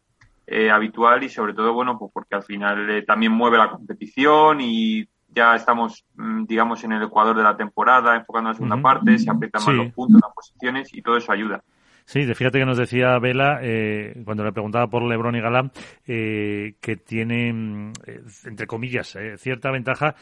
habitual 0.72 1.24
y 1.24 1.30
sobre 1.30 1.54
todo, 1.54 1.74
bueno, 1.74 2.00
pues 2.00 2.12
porque 2.14 2.36
al 2.36 2.44
final 2.44 3.04
también 3.06 3.34
mueve 3.34 3.58
la 3.58 3.70
competición 3.70 4.62
y 4.62 5.08
ya 5.30 5.56
estamos, 5.56 6.06
mm, 6.16 6.46
digamos, 6.46 6.84
en 6.84 6.94
el 6.94 7.04
ecuador 7.04 7.36
de 7.36 7.44
la 7.44 7.56
temporada, 7.56 8.16
enfocando 8.16 8.50
en 8.50 8.54
la 8.54 8.58
segunda 8.58 8.82
parte, 8.82 9.20
se 9.20 9.30
aprietan 9.30 9.64
más 9.66 9.76
los 9.76 9.94
puntos, 9.94 10.22
las 10.22 10.34
posiciones 10.34 10.94
y 10.94 11.02
todo 11.02 11.18
eso 11.18 11.32
ayuda. 11.32 11.64
Sí, 12.08 12.24
fíjate 12.24 12.58
que 12.58 12.66
nos 12.66 12.78
decía 12.78 13.20
Vela, 13.20 13.60
eh, 13.62 14.22
cuando 14.24 14.46
le 14.46 14.54
preguntaba 14.54 14.88
por 14.88 15.04
Lebron 15.04 15.36
y 15.36 15.42
Galán, 15.42 15.74
eh, 16.08 16.76
que 16.80 16.96
tienen, 16.96 17.92
eh, 18.06 18.22
entre 18.46 18.66
comillas, 18.66 19.14
eh, 19.18 19.38
cierta 19.38 19.72
ventaja. 19.72 20.16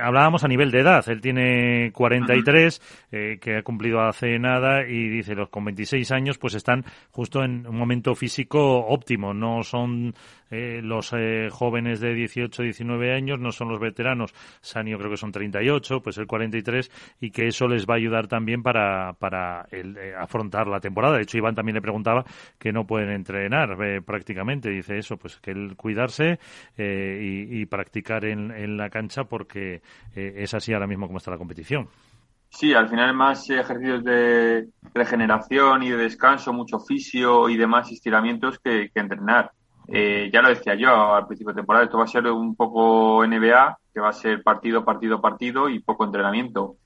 hablábamos 0.00 0.44
a 0.44 0.48
nivel 0.48 0.70
de 0.70 0.80
edad. 0.80 1.06
Él 1.10 1.20
tiene 1.20 1.92
43, 1.92 2.80
que 3.10 3.56
ha 3.58 3.62
cumplido 3.62 4.00
hace 4.00 4.38
nada, 4.38 4.88
y 4.88 5.10
dice, 5.10 5.34
los 5.34 5.50
con 5.50 5.66
26 5.66 6.10
años, 6.10 6.38
pues 6.38 6.54
están 6.54 6.84
justo 7.10 7.44
en 7.44 7.66
un 7.66 7.76
momento 7.76 8.14
físico 8.14 8.86
óptimo. 8.86 9.34
No 9.34 9.62
son 9.62 10.14
eh, 10.50 10.80
los 10.82 11.12
eh, 11.12 11.48
jóvenes 11.50 12.00
de 12.00 12.14
18, 12.14 12.62
19 12.62 13.12
años, 13.12 13.40
no 13.40 13.52
son 13.52 13.68
los 13.68 13.80
veteranos. 13.80 14.32
Sanio 14.60 14.98
creo 14.98 15.10
que 15.10 15.16
son 15.16 15.32
38, 15.32 16.00
pues 16.00 16.18
el 16.18 16.26
43, 16.26 16.90
y 17.20 17.30
que 17.30 17.48
eso 17.48 17.66
les 17.66 17.86
va 17.86 17.94
a 17.94 17.96
ayudar 17.96 18.28
también 18.28 18.62
para, 18.62 19.14
para 19.14 19.66
el, 19.70 19.96
eh, 19.96 20.14
afrontar 20.16 20.68
la 20.68 20.80
temporada. 20.80 21.16
De 21.16 21.22
hecho, 21.22 21.38
Iván 21.38 21.54
también 21.54 21.74
le 21.74 21.82
preguntaba 21.82 22.24
que 22.58 22.72
no 22.72 22.86
pueden 22.86 23.10
entrenar 23.10 23.76
prácticamente. 24.04 24.70
Dice 24.70 24.98
eso, 24.98 25.16
pues 25.16 25.36
que 25.36 25.50
el 25.50 25.76
cuidarse 25.76 26.38
y, 26.76 27.60
y, 27.60 27.66
practicar 27.66 28.24
en, 28.24 28.50
en, 28.50 28.76
la 28.76 28.90
cancha 28.90 29.24
porque 29.24 29.82
es 30.14 30.54
así 30.54 30.72
ahora 30.72 30.86
mismo 30.86 31.06
como 31.06 31.18
está 31.18 31.30
la 31.30 31.38
competición. 31.38 31.88
Sí, 32.48 32.72
al 32.72 32.88
final 32.88 33.14
más 33.14 33.48
ejercicios 33.50 34.04
de 34.04 34.68
regeneración 34.94 35.82
y 35.82 35.90
de 35.90 35.96
descanso, 35.96 36.52
mucho 36.52 36.78
fisio 36.78 37.48
y 37.48 37.56
demás 37.56 37.90
estiramientos 37.90 38.58
que 38.60 38.90
entrenar. 38.94 39.52
Eh, 39.88 40.30
ya 40.32 40.42
lo 40.42 40.48
decía 40.48 40.74
yo 40.74 41.14
al 41.14 41.26
principio 41.26 41.52
de 41.52 41.60
temporada, 41.60 41.84
esto 41.84 41.98
va 41.98 42.04
a 42.04 42.08
ser 42.08 42.26
un 42.26 42.56
poco 42.56 43.24
NBA, 43.24 43.78
que 43.94 44.00
va 44.00 44.08
a 44.08 44.12
ser 44.12 44.42
partido, 44.42 44.84
partido, 44.84 45.20
partido 45.20 45.68
y 45.68 45.80
poco 45.80 46.04
entrenamiento. 46.04 46.76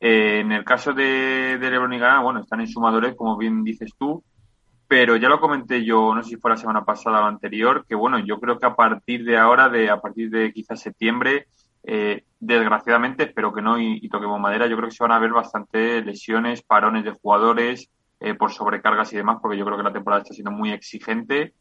Eh, 0.00 0.40
en 0.40 0.52
el 0.52 0.64
caso 0.64 0.92
de, 0.92 1.58
de 1.58 1.70
Lebron 1.70 1.92
y 1.92 1.98
Gana, 1.98 2.20
bueno, 2.20 2.40
están 2.40 2.60
en 2.60 2.68
sumadores, 2.68 3.14
como 3.14 3.36
bien 3.36 3.62
dices 3.62 3.92
tú, 3.98 4.22
pero 4.88 5.16
ya 5.16 5.28
lo 5.28 5.40
comenté 5.40 5.84
yo, 5.84 6.14
no 6.14 6.22
sé 6.22 6.30
si 6.30 6.36
fue 6.36 6.50
la 6.50 6.56
semana 6.56 6.84
pasada 6.84 7.20
o 7.20 7.26
anterior, 7.26 7.84
que 7.86 7.94
bueno, 7.94 8.18
yo 8.18 8.40
creo 8.40 8.58
que 8.58 8.66
a 8.66 8.74
partir 8.74 9.24
de 9.24 9.36
ahora, 9.36 9.68
de 9.68 9.90
a 9.90 10.00
partir 10.00 10.30
de 10.30 10.52
quizás 10.52 10.80
septiembre, 10.80 11.46
eh, 11.84 12.24
desgraciadamente, 12.40 13.24
espero 13.24 13.52
que 13.52 13.62
no 13.62 13.78
y, 13.78 14.08
toquemos 14.08 14.40
madera, 14.40 14.66
yo 14.66 14.76
creo 14.76 14.88
que 14.88 14.94
se 14.94 15.04
van 15.04 15.12
a 15.12 15.18
ver 15.18 15.32
bastante 15.32 16.02
lesiones, 16.02 16.62
parones 16.62 17.04
de 17.04 17.12
jugadores 17.12 17.90
por 18.36 18.50
sobrecargas 18.50 19.12
y 19.12 19.16
demás, 19.16 19.38
porque 19.40 19.56
yo 19.56 19.64
creo 19.64 19.76
que 19.76 19.84
la 19.84 19.92
temporada 19.92 20.22
está 20.22 20.34
siendo 20.34 20.50
muy 20.50 20.72
exigente 20.72 21.54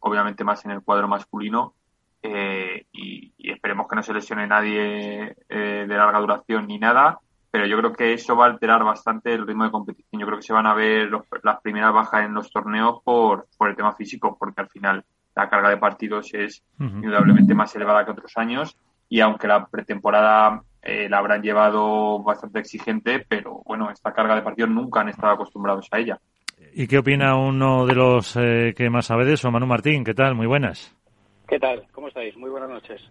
obviamente 0.00 0.44
más 0.44 0.64
en 0.64 0.72
el 0.72 0.82
cuadro 0.82 1.08
masculino. 1.08 1.74
Eh, 2.22 2.86
y, 2.92 3.32
esperemos 3.38 3.88
que 3.88 3.96
no 3.96 4.02
se 4.02 4.12
lesione 4.12 4.46
nadie 4.46 5.36
eh, 5.48 5.86
de 5.88 5.96
larga 5.96 6.20
duración 6.20 6.66
ni 6.66 6.78
nada, 6.78 7.18
pero 7.50 7.66
yo 7.66 7.76
creo 7.78 7.92
que 7.92 8.12
eso 8.12 8.36
va 8.36 8.46
a 8.46 8.50
alterar 8.50 8.84
bastante 8.84 9.32
el 9.32 9.46
ritmo 9.46 9.64
de 9.64 9.70
competición. 9.70 10.20
Yo 10.20 10.26
creo 10.26 10.38
que 10.38 10.46
se 10.46 10.52
van 10.52 10.66
a 10.66 10.74
ver 10.74 11.10
las 11.42 11.60
primeras 11.60 11.92
bajas 11.92 12.24
en 12.24 12.34
los 12.34 12.50
torneos 12.50 13.00
por, 13.02 13.48
por 13.56 13.68
el 13.68 13.76
tema 13.76 13.94
físico, 13.94 14.36
porque 14.38 14.60
al 14.60 14.68
final 14.68 15.04
la 15.34 15.48
carga 15.48 15.70
de 15.70 15.76
partidos 15.76 16.32
es 16.34 16.62
indudablemente 16.78 17.54
más 17.54 17.74
elevada 17.74 18.04
que 18.04 18.10
otros 18.12 18.32
años 18.36 18.76
y 19.08 19.20
aunque 19.20 19.48
la 19.48 19.66
pretemporada 19.66 20.62
eh, 20.82 21.08
la 21.08 21.18
habrán 21.18 21.42
llevado 21.42 22.22
bastante 22.22 22.60
exigente, 22.60 23.26
pero 23.28 23.62
bueno, 23.66 23.90
esta 23.90 24.12
carga 24.12 24.34
de 24.34 24.42
partidos 24.42 24.70
nunca 24.70 25.00
han 25.00 25.08
estado 25.08 25.32
acostumbrados 25.32 25.88
a 25.90 25.98
ella. 25.98 26.20
¿Y 26.72 26.86
qué 26.86 26.98
opina 26.98 27.36
uno 27.36 27.86
de 27.86 27.94
los 27.94 28.36
eh, 28.36 28.74
que 28.76 28.90
más 28.90 29.06
sabe 29.06 29.24
de 29.24 29.34
eso, 29.34 29.50
Manu 29.50 29.66
Martín? 29.66 30.04
¿Qué 30.04 30.14
tal? 30.14 30.34
Muy 30.34 30.46
buenas. 30.46 30.94
¿Qué 31.48 31.58
tal? 31.58 31.84
¿Cómo 31.92 32.08
estáis? 32.08 32.36
Muy 32.36 32.50
buenas 32.50 32.70
noches. 32.70 33.02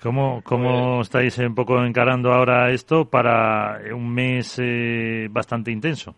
¿Cómo, 0.00 0.42
cómo 0.44 1.00
estáis 1.00 1.36
un 1.38 1.54
poco 1.54 1.82
encarando 1.84 2.32
ahora 2.32 2.70
esto 2.70 3.08
para 3.08 3.80
un 3.92 4.14
mes 4.14 4.58
eh, 4.62 5.26
bastante 5.30 5.72
intenso? 5.72 6.14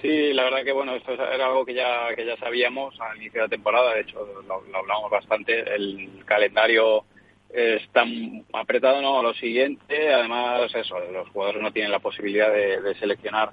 Sí, 0.00 0.32
la 0.32 0.44
verdad 0.44 0.64
que 0.64 0.72
bueno, 0.72 0.94
esto 0.94 1.12
era 1.12 1.46
algo 1.46 1.66
que 1.66 1.74
ya, 1.74 2.14
que 2.14 2.24
ya 2.24 2.36
sabíamos 2.36 2.98
al 3.00 3.16
inicio 3.16 3.40
de 3.40 3.46
la 3.46 3.50
temporada, 3.50 3.94
de 3.94 4.02
hecho 4.02 4.26
lo, 4.46 4.62
hablamos 4.76 5.10
bastante, 5.10 5.74
el 5.74 6.24
calendario 6.24 7.04
está 7.50 8.04
apretado, 8.52 9.00
¿no? 9.00 9.22
Lo 9.22 9.32
siguiente, 9.34 10.12
además 10.12 10.74
eso, 10.74 10.98
los 11.12 11.28
jugadores 11.30 11.62
no 11.62 11.72
tienen 11.72 11.92
la 11.92 12.00
posibilidad 12.00 12.52
de 12.52 12.94
seleccionar 12.98 13.50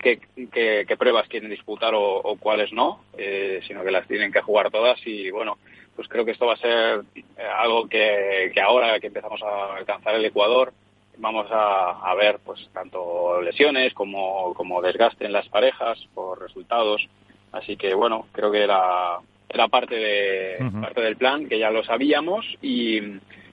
qué, 0.00 0.96
pruebas 0.98 1.28
quieren 1.28 1.50
disputar 1.50 1.92
o, 1.94 2.36
cuáles 2.38 2.72
no, 2.72 3.00
eh, 3.16 3.60
sino 3.66 3.84
que 3.84 3.90
las 3.90 4.06
tienen 4.06 4.32
que 4.32 4.40
jugar 4.40 4.70
todas 4.70 4.98
y 5.06 5.30
bueno, 5.30 5.58
pues 5.94 6.08
creo 6.08 6.24
que 6.24 6.32
esto 6.32 6.46
va 6.46 6.54
a 6.54 6.58
ser 6.58 7.02
eh, 7.14 7.24
algo 7.58 7.88
que, 7.88 8.52
ahora 8.62 8.98
que 9.00 9.08
empezamos 9.08 9.40
a 9.42 9.76
alcanzar 9.76 10.14
el 10.14 10.24
Ecuador 10.24 10.72
vamos 11.18 11.46
a, 11.50 12.14
ver 12.14 12.38
pues 12.44 12.66
tanto 12.72 13.42
lesiones 13.42 13.92
como, 13.92 14.54
como 14.54 14.80
desgaste 14.80 15.26
en 15.26 15.32
las 15.32 15.46
parejas 15.48 15.98
por 16.14 16.40
resultados. 16.40 17.06
Así 17.52 17.76
que 17.76 17.92
bueno, 17.94 18.26
creo 18.32 18.50
que 18.50 18.62
era, 18.62 19.18
era 19.48 19.68
parte, 19.68 19.96
de, 19.96 20.70
parte 20.80 21.02
del 21.02 21.16
plan, 21.16 21.46
que 21.46 21.58
ya 21.58 21.70
lo 21.70 21.84
sabíamos 21.84 22.46
y, 22.62 23.00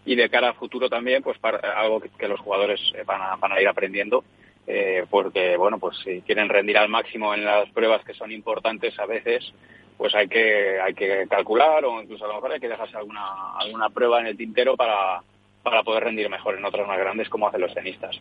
y 0.06 0.16
de 0.16 0.30
cara 0.30 0.52
a 0.52 0.54
futuro 0.54 0.88
también, 0.88 1.24
pues 1.24 1.38
para, 1.40 1.58
algo 1.78 2.00
que, 2.00 2.28
los 2.30 2.40
jugadores 2.40 2.80
van 3.06 3.22
a, 3.22 3.36
van 3.36 3.52
a 3.52 3.62
ir 3.62 3.68
aprendiendo 3.68 4.24
eh, 4.68 5.06
porque 5.10 5.56
bueno 5.56 5.80
pues 5.80 5.98
si 6.04 6.22
quieren 6.22 6.50
rendir 6.50 6.78
al 6.78 6.90
máximo 6.90 7.34
en 7.34 7.46
las 7.46 7.70
pruebas 7.70 8.04
que 8.04 8.14
son 8.14 8.32
importantes 8.32 9.00
a 9.00 9.06
veces 9.06 9.54
pues 9.98 10.14
hay 10.14 10.28
que 10.28 10.80
hay 10.80 10.94
que 10.94 11.26
calcular 11.30 11.86
o 11.86 12.02
incluso 12.02 12.26
a 12.26 12.28
lo 12.28 12.36
mejor 12.36 12.52
hay 12.52 12.60
que 12.60 12.68
dejarse 12.68 12.98
alguna 12.98 13.54
alguna 13.58 13.90
prueba 13.90 14.20
en 14.20 14.28
el 14.28 14.38
tintero 14.38 14.76
para 14.76 15.22
para 15.70 15.84
poder 15.84 16.06
rendir 16.06 16.30
mejor 16.30 16.58
en 16.58 16.64
otras 16.64 16.88
más 16.88 16.98
grandes 16.98 17.28
como 17.28 17.50
hacen 17.50 17.60
los 17.60 17.74
tenistas. 17.74 18.18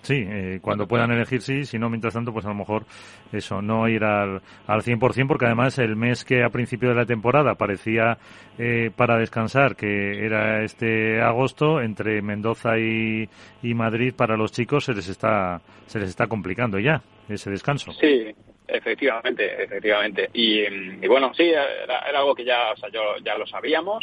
Sí, 0.00 0.24
eh, 0.26 0.60
cuando 0.62 0.88
puedan 0.88 1.10
elegir 1.10 1.42
sí, 1.42 1.64
si 1.64 1.78
no, 1.78 1.90
mientras 1.90 2.14
tanto, 2.14 2.32
pues 2.32 2.46
a 2.46 2.48
lo 2.48 2.54
mejor 2.54 2.84
eso, 3.32 3.60
no 3.60 3.86
ir 3.86 4.02
al, 4.02 4.40
al 4.66 4.80
100% 4.80 5.28
porque 5.28 5.44
además 5.44 5.78
el 5.78 5.94
mes 5.94 6.24
que 6.24 6.42
a 6.42 6.48
principio 6.48 6.88
de 6.88 6.94
la 6.94 7.04
temporada 7.04 7.54
parecía 7.56 8.16
eh, 8.58 8.90
para 8.96 9.18
descansar, 9.18 9.76
que 9.76 10.24
era 10.24 10.64
este 10.64 11.20
agosto, 11.20 11.82
entre 11.82 12.22
Mendoza 12.22 12.78
y, 12.78 13.28
y 13.62 13.74
Madrid 13.74 14.14
para 14.16 14.38
los 14.38 14.50
chicos 14.50 14.86
se 14.86 14.94
les 14.94 15.06
está 15.08 15.60
se 15.86 15.98
les 15.98 16.08
está 16.08 16.28
complicando 16.28 16.78
ya 16.78 17.02
ese 17.28 17.50
descanso. 17.50 17.92
Sí, 17.92 18.34
efectivamente, 18.66 19.64
efectivamente. 19.64 20.30
Y, 20.32 20.60
y 20.62 21.06
bueno, 21.08 21.34
sí, 21.34 21.42
era, 21.42 21.66
era, 22.08 22.20
algo 22.20 22.34
que 22.34 22.44
ya, 22.44 22.72
o 22.72 22.76
sea, 22.76 22.88
yo, 22.90 23.18
ya 23.22 23.36
lo 23.36 23.46
sabíamos 23.46 24.02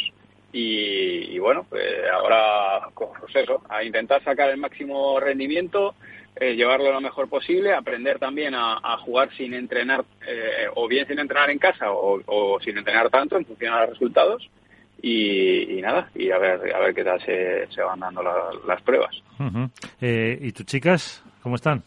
y, 0.52 1.38
bueno, 1.38 1.66
pues 1.68 1.84
ahora, 2.10 2.88
pues 2.94 3.36
eso, 3.36 3.62
a 3.68 3.84
intentar 3.84 4.22
sacar 4.24 4.50
el 4.50 4.56
máximo 4.56 5.20
rendimiento, 5.20 5.94
eh, 6.36 6.54
llevarlo 6.54 6.92
lo 6.92 7.00
mejor 7.00 7.28
posible, 7.28 7.74
aprender 7.74 8.18
también 8.18 8.54
a, 8.54 8.96
jugar 8.98 9.30
sin 9.36 9.52
entrenar, 9.52 10.04
eh, 10.26 10.66
o 10.74 10.88
bien 10.88 11.06
sin 11.06 11.18
entrenar 11.18 11.50
en 11.50 11.58
casa 11.58 11.86
o, 11.90 12.58
sin 12.62 12.78
entrenar 12.78 13.10
tanto 13.10 13.36
en 13.36 13.44
función 13.44 13.74
de 13.74 13.80
los 13.80 13.90
resultados. 13.90 14.48
Y, 15.00 15.80
nada, 15.80 16.10
y 16.14 16.30
a 16.30 16.38
ver, 16.38 16.74
a 16.74 16.78
ver 16.80 16.92
qué 16.92 17.04
tal 17.04 17.20
se, 17.24 17.68
se 17.68 17.82
van 17.82 18.00
dando 18.00 18.22
las 18.66 18.82
pruebas. 18.82 19.14
eh, 20.00 20.38
¿Y 20.40 20.50
tus 20.52 20.66
chicas 20.66 21.22
cómo 21.42 21.54
están? 21.54 21.84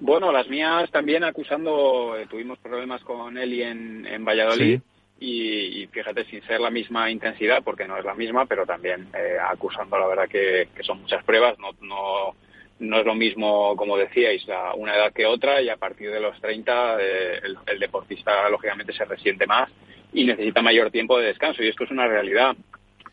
Bueno, 0.00 0.32
las 0.32 0.48
mías 0.48 0.90
también 0.90 1.24
acusando, 1.24 2.16
eh, 2.16 2.26
tuvimos 2.28 2.58
problemas 2.58 3.02
con 3.04 3.36
Eli 3.38 3.62
en, 3.62 4.06
en 4.06 4.24
Valladolid. 4.24 4.80
Y, 5.22 5.86
fíjate, 5.92 6.24
sin 6.24 6.42
ser 6.44 6.60
la 6.60 6.70
misma 6.70 7.10
intensidad, 7.10 7.62
porque 7.62 7.86
no 7.86 7.98
es 7.98 8.04
la 8.06 8.14
misma, 8.14 8.46
pero 8.46 8.64
también 8.64 9.06
eh, 9.14 9.36
acusando 9.38 9.98
la 9.98 10.06
verdad 10.06 10.28
que, 10.28 10.66
son 10.80 11.02
muchas 11.02 11.22
pruebas, 11.24 11.58
no, 11.58 11.72
no, 11.82 12.34
no 12.78 12.98
es 12.98 13.04
lo 13.04 13.14
mismo, 13.14 13.76
como 13.76 13.98
decíais, 13.98 14.46
una 14.76 14.96
edad 14.96 15.12
que 15.12 15.26
otra 15.26 15.60
y 15.60 15.68
a 15.68 15.76
partir 15.76 16.10
de 16.10 16.20
los 16.20 16.40
30 16.40 16.96
eh, 17.00 17.40
el, 17.66 17.78
deportista 17.78 18.48
lógicamente 18.48 18.94
se 18.94 19.04
resiente 19.04 19.46
más 19.46 19.70
y 20.14 20.24
necesita 20.24 20.62
mayor 20.62 20.90
tiempo 20.90 21.18
de 21.18 21.26
descanso 21.26 21.62
y 21.62 21.68
esto 21.68 21.84
es 21.84 21.90
una 21.90 22.08
realidad. 22.08 22.56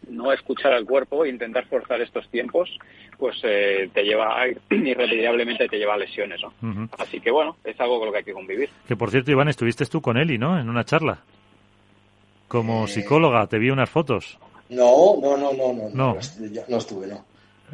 No 0.10 0.32
escuchar 0.32 0.72
al 0.72 0.86
cuerpo 0.86 1.26
e 1.26 1.30
intentar 1.30 1.66
forzar 1.66 2.00
estos 2.00 2.30
tiempos, 2.30 2.70
pues 3.18 3.36
eh, 3.44 3.90
te 3.94 4.04
lleva, 4.04 4.48
irremediablemente 4.70 5.68
te 5.68 5.78
lleva 5.78 5.96
a 5.96 5.98
lesiones, 5.98 6.40
¿no? 6.42 6.88
Así 6.98 7.20
que 7.20 7.32
bueno, 7.32 7.58
es 7.66 7.78
algo 7.82 8.00
con 8.00 8.06
lo 8.06 8.12
que 8.14 8.20
hay 8.20 8.24
que 8.24 8.32
convivir. 8.32 8.70
Que 8.88 8.96
por 8.96 9.12
cierto, 9.12 9.30
Iván, 9.30 9.50
estuviste 9.50 9.86
tú 9.88 10.02
con 10.02 10.16
Eli, 10.16 10.38
¿no? 10.38 10.58
En 10.58 10.70
una 10.70 10.86
charla 10.86 11.20
como 12.48 12.86
eh, 12.86 12.88
psicóloga, 12.88 13.48
te 13.48 13.58
vi 13.58 13.70
unas 13.70 13.90
fotos. 13.90 14.38
No, 14.70 15.18
no, 15.22 15.38
no, 15.38 15.54
no, 15.54 15.74
no, 15.74 15.90
no, 15.90 16.18
no 16.68 16.78
estuve, 16.78 17.08
no. 17.08 17.24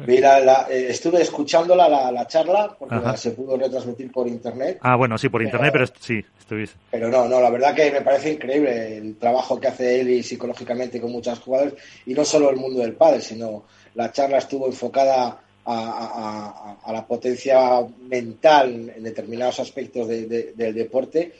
la, 0.06 0.66
eh, 0.70 0.86
estuve 0.90 1.22
escuchándola 1.22 1.88
la, 1.88 2.12
la 2.12 2.26
charla 2.26 2.76
porque 2.78 2.96
se 3.16 3.32
pudo 3.32 3.56
retransmitir 3.56 4.12
por 4.12 4.28
internet. 4.28 4.78
Ah, 4.80 4.94
bueno, 4.94 5.18
sí, 5.18 5.28
por 5.28 5.42
internet, 5.42 5.70
pero 5.72 5.86
sí, 5.98 6.24
estuviste. 6.38 6.76
Pero 6.90 7.08
no, 7.08 7.28
no, 7.28 7.40
la 7.40 7.50
verdad 7.50 7.74
que 7.74 7.90
me 7.90 8.00
parece 8.02 8.32
increíble 8.32 8.98
el 8.98 9.16
trabajo 9.16 9.58
que 9.58 9.68
hace 9.68 10.00
él 10.00 10.10
y 10.10 10.22
psicológicamente 10.22 11.00
con 11.00 11.10
muchos 11.10 11.38
jugadores 11.40 11.74
y 12.06 12.14
no 12.14 12.24
solo 12.24 12.50
el 12.50 12.56
mundo 12.56 12.80
del 12.80 12.94
padre, 12.94 13.20
sino 13.20 13.64
la 13.94 14.12
charla 14.12 14.38
estuvo 14.38 14.66
enfocada 14.66 15.40
a, 15.66 16.78
a, 16.84 16.92
la 16.92 17.06
potencia 17.06 17.80
mental 18.08 18.92
en 18.94 19.02
determinados 19.02 19.60
aspectos 19.60 20.06
del 20.08 20.74
deporte 20.74 21.32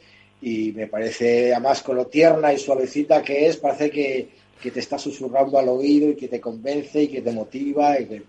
y 0.47 0.73
me 0.73 0.89
parece, 0.89 1.55
además 1.55 1.83
con 1.83 1.97
lo 1.97 2.07
tierna 2.07 2.53
y 2.53 2.59
suavecita 2.59 3.23
que 3.23 3.47
es, 3.47 3.57
parece 3.57 3.91
que, 3.91 4.45
te 4.63 4.81
está 4.81 4.99
susurrando 4.99 5.59
al 5.59 5.69
oído 5.69 6.09
y 6.09 6.17
que 6.17 6.29
te 6.29 6.41
convence 6.41 7.03
y 7.03 7.09
que 7.09 7.21
te 7.21 7.33
motiva 7.33 8.01
y 8.01 8.07
que 8.07 8.23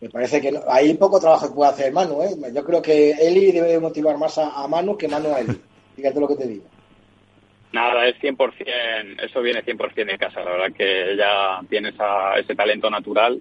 me 0.00 0.08
parece 0.08 0.40
que 0.40 0.52
hay 0.68 0.94
poco 0.94 1.18
trabajo 1.18 1.48
que 1.48 1.54
puede 1.54 1.70
hacer 1.70 1.92
Manu, 1.92 2.22
¿eh? 2.22 2.36
Yo 2.54 2.64
creo 2.64 2.80
que 2.80 3.10
Eli 3.10 3.50
debe 3.50 3.80
motivar 3.80 4.16
más 4.16 4.38
a, 4.38 4.66
Manu 4.68 4.96
que 4.96 5.08
Manu 5.08 5.34
a 5.34 5.40
Eli. 5.40 5.60
Fíjate 5.96 6.20
lo 6.20 6.28
que 6.28 6.36
te 6.36 6.46
digo. 6.46 6.64
Nada, 7.72 8.06
es 8.06 8.16
100%, 8.20 9.24
eso 9.24 9.42
viene 9.42 9.64
100% 9.64 10.06
de 10.06 10.18
casa, 10.18 10.44
la 10.44 10.50
verdad 10.52 10.76
que 10.76 11.12
ella 11.12 11.60
tiene 11.68 11.92
ese 12.38 12.54
talento 12.54 12.88
natural. 12.88 13.40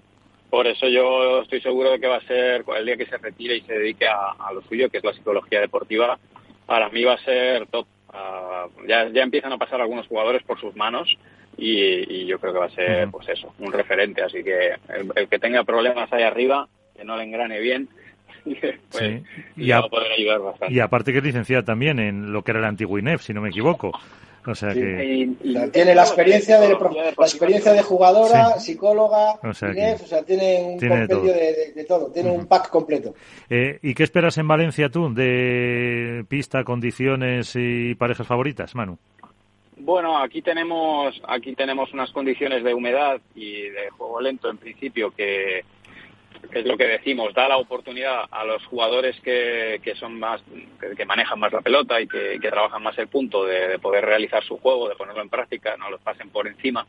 Por 0.50 0.66
eso 0.66 0.88
yo 0.88 1.42
estoy 1.42 1.62
seguro 1.62 1.92
de 1.92 2.00
que 2.00 2.08
va 2.08 2.18
a 2.18 2.28
ser 2.28 2.64
el 2.78 2.86
día 2.86 2.98
que 2.98 3.06
se 3.06 3.18
retire 3.18 3.58
y 3.58 3.62
se 3.62 3.74
dedique 3.74 4.08
a, 4.08 4.32
a 4.40 4.54
lo 4.54 4.62
suyo, 4.64 4.90
que 4.90 4.98
es 4.98 5.04
la 5.04 5.14
psicología 5.14 5.62
deportiva, 5.62 6.18
para 6.66 6.90
mí 6.90 7.04
va 7.04 7.14
a 7.14 7.24
ser 7.24 7.68
top 7.68 7.86
Ah, 8.14 8.68
ya, 8.88 9.08
ya 9.10 9.24
empiezan 9.24 9.54
a 9.54 9.58
pasar 9.58 9.82
algunos 9.82 10.08
jugadores 10.08 10.44
por 10.44 10.60
sus 10.60 10.76
manos 10.76 11.18
y, 11.58 12.26
yo 12.26 12.40
creo 12.40 12.54
que 12.54 12.60
va 12.60 12.66
a 12.66 12.70
ser, 12.70 13.10
pues 13.10 13.28
eso, 13.30 13.54
un 13.60 13.72
referente. 13.72 14.22
Así 14.24 14.44
que 14.44 14.76
el, 15.16 15.28
que 15.28 15.40
tenga 15.40 15.64
problemas 15.64 16.12
ahí 16.14 16.24
arriba, 16.24 16.68
que 16.96 17.04
no 17.04 17.18
le 17.18 17.24
engrane 17.24 17.60
bien, 17.60 17.90
pues, 18.44 19.22
y, 19.56 19.72
a, 19.72 19.82
poder 19.82 20.12
ayudar 20.14 20.40
bastante. 20.40 20.74
y 20.74 20.80
aparte 20.80 21.12
que 21.12 21.20
es 21.20 21.24
licenciada 21.24 21.64
también 21.64 22.00
en 22.00 22.32
lo 22.32 22.44
que 22.44 22.52
era 22.52 22.60
el 22.60 22.66
antiguo 22.66 22.98
INEF, 22.98 23.22
si 23.22 23.34
no 23.34 23.42
me 23.42 23.50
equivoco. 23.50 23.92
O 24.50 24.56
sea 24.56 24.74
que... 24.74 25.30
tiene 25.72 25.94
la 25.96 26.02
experiencia 26.02 26.60
de, 26.60 26.70
la 26.70 27.26
experiencia 27.26 27.72
de 27.72 27.84
jugadora, 27.84 28.60
psicóloga, 28.60 29.40
o 29.44 29.54
sea, 29.54 29.72
tiene 30.24 30.62
un 30.62 30.80
compendio 30.80 31.34
de, 31.34 31.86
todo, 31.88 32.12
tiene 32.12 32.32
un 32.32 32.48
pack 32.48 32.70
completo. 32.70 33.14
Eh, 33.50 33.80
¿Y 33.84 33.94
qué 33.94 34.04
esperas 34.04 34.38
en 34.40 34.48
Valencia 34.48 34.90
tú 34.90 35.14
de 35.14 36.26
pista, 36.28 36.64
condiciones 36.64 37.54
y 37.56 37.94
parejas 37.96 38.26
favoritas, 38.26 38.74
Manu? 38.74 38.98
Bueno, 39.78 40.18
aquí 40.18 40.42
tenemos 40.42 41.22
aquí 41.26 41.56
tenemos 41.56 41.94
unas 41.94 42.12
condiciones 42.12 42.64
de 42.64 42.74
humedad 42.74 43.22
y 43.34 43.62
de 43.62 43.90
juego 43.98 44.20
lento 44.20 44.50
en 44.50 44.58
principio 44.58 45.12
que, 45.12 45.64
es 46.52 46.66
lo 46.66 46.78
que 46.78 46.88
decimos, 46.88 47.34
da 47.34 47.48
la 47.48 47.58
oportunidad 47.58 48.24
a 48.32 48.44
los 48.44 48.66
jugadores 48.66 49.20
que, 49.22 49.80
que 49.84 49.96
son 49.96 50.20
más, 50.20 50.42
que, 50.98 51.06
manejan 51.06 51.40
más 51.40 51.54
la 51.54 51.62
pelota 51.62 52.02
y 52.02 52.08
que, 52.08 52.40
trabajan 52.40 52.82
más 52.82 52.98
el 52.98 53.08
punto 53.08 53.46
de, 53.46 53.78
poder 53.80 54.06
realizar 54.06 54.44
su 54.44 54.58
juego, 54.58 54.90
de 54.90 54.96
ponerlo 54.96 55.22
en 55.22 55.30
práctica, 55.30 55.78
no 55.78 55.90
los 55.90 56.02
pasen 56.02 56.30
por 56.30 56.48
encima. 56.48 56.88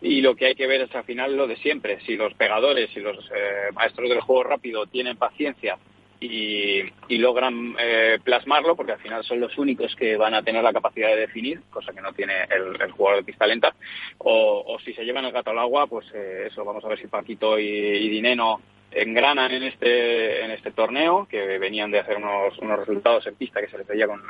Y 0.00 0.20
lo 0.20 0.36
que 0.36 0.46
hay 0.46 0.54
que 0.54 0.66
ver 0.66 0.82
es 0.82 0.94
al 0.94 1.04
final 1.04 1.36
lo 1.36 1.46
de 1.46 1.56
siempre, 1.56 2.00
si 2.04 2.16
los 2.16 2.34
pegadores 2.34 2.90
y 2.96 3.00
los 3.00 3.18
eh, 3.34 3.72
maestros 3.72 4.08
del 4.08 4.20
juego 4.20 4.44
rápido 4.44 4.86
tienen 4.86 5.16
paciencia 5.16 5.78
y, 6.20 6.82
logran 7.18 7.76
eh, 7.78 8.18
plasmarlo, 8.22 8.76
porque 8.76 8.92
al 8.92 9.00
final 9.00 9.24
son 9.24 9.40
los 9.40 9.56
únicos 9.56 9.94
que 9.96 10.16
van 10.16 10.34
a 10.34 10.42
tener 10.42 10.62
la 10.62 10.72
capacidad 10.72 11.08
de 11.08 11.20
definir, 11.20 11.60
cosa 11.70 11.92
que 11.92 12.00
no 12.00 12.12
tiene 12.12 12.34
el, 12.50 12.90
jugador 12.92 13.20
de 13.20 13.24
pista 13.24 13.46
lenta, 13.46 13.74
o, 14.18 14.76
si 14.84 14.92
se 14.92 15.04
llevan 15.04 15.24
el 15.24 15.32
gato 15.32 15.50
al 15.50 15.58
agua, 15.58 15.86
pues 15.86 16.06
eh, 16.14 16.48
eso, 16.48 16.64
vamos 16.64 16.84
a 16.84 16.88
ver 16.88 17.00
si 17.00 17.06
Paquito 17.06 17.58
y 17.58 18.08
Dineno 18.08 18.60
engranan 18.90 19.52
en 19.52 19.62
este 19.64 20.44
en 20.44 20.50
este 20.50 20.70
torneo 20.70 21.26
que 21.30 21.58
venían 21.58 21.90
de 21.90 22.00
hacer 22.00 22.16
unos, 22.16 22.58
unos 22.58 22.78
resultados 22.80 23.26
en 23.26 23.34
pista 23.34 23.60
que 23.60 23.68
se 23.68 23.78
les 23.78 23.86
veía 23.86 24.06
con, 24.06 24.22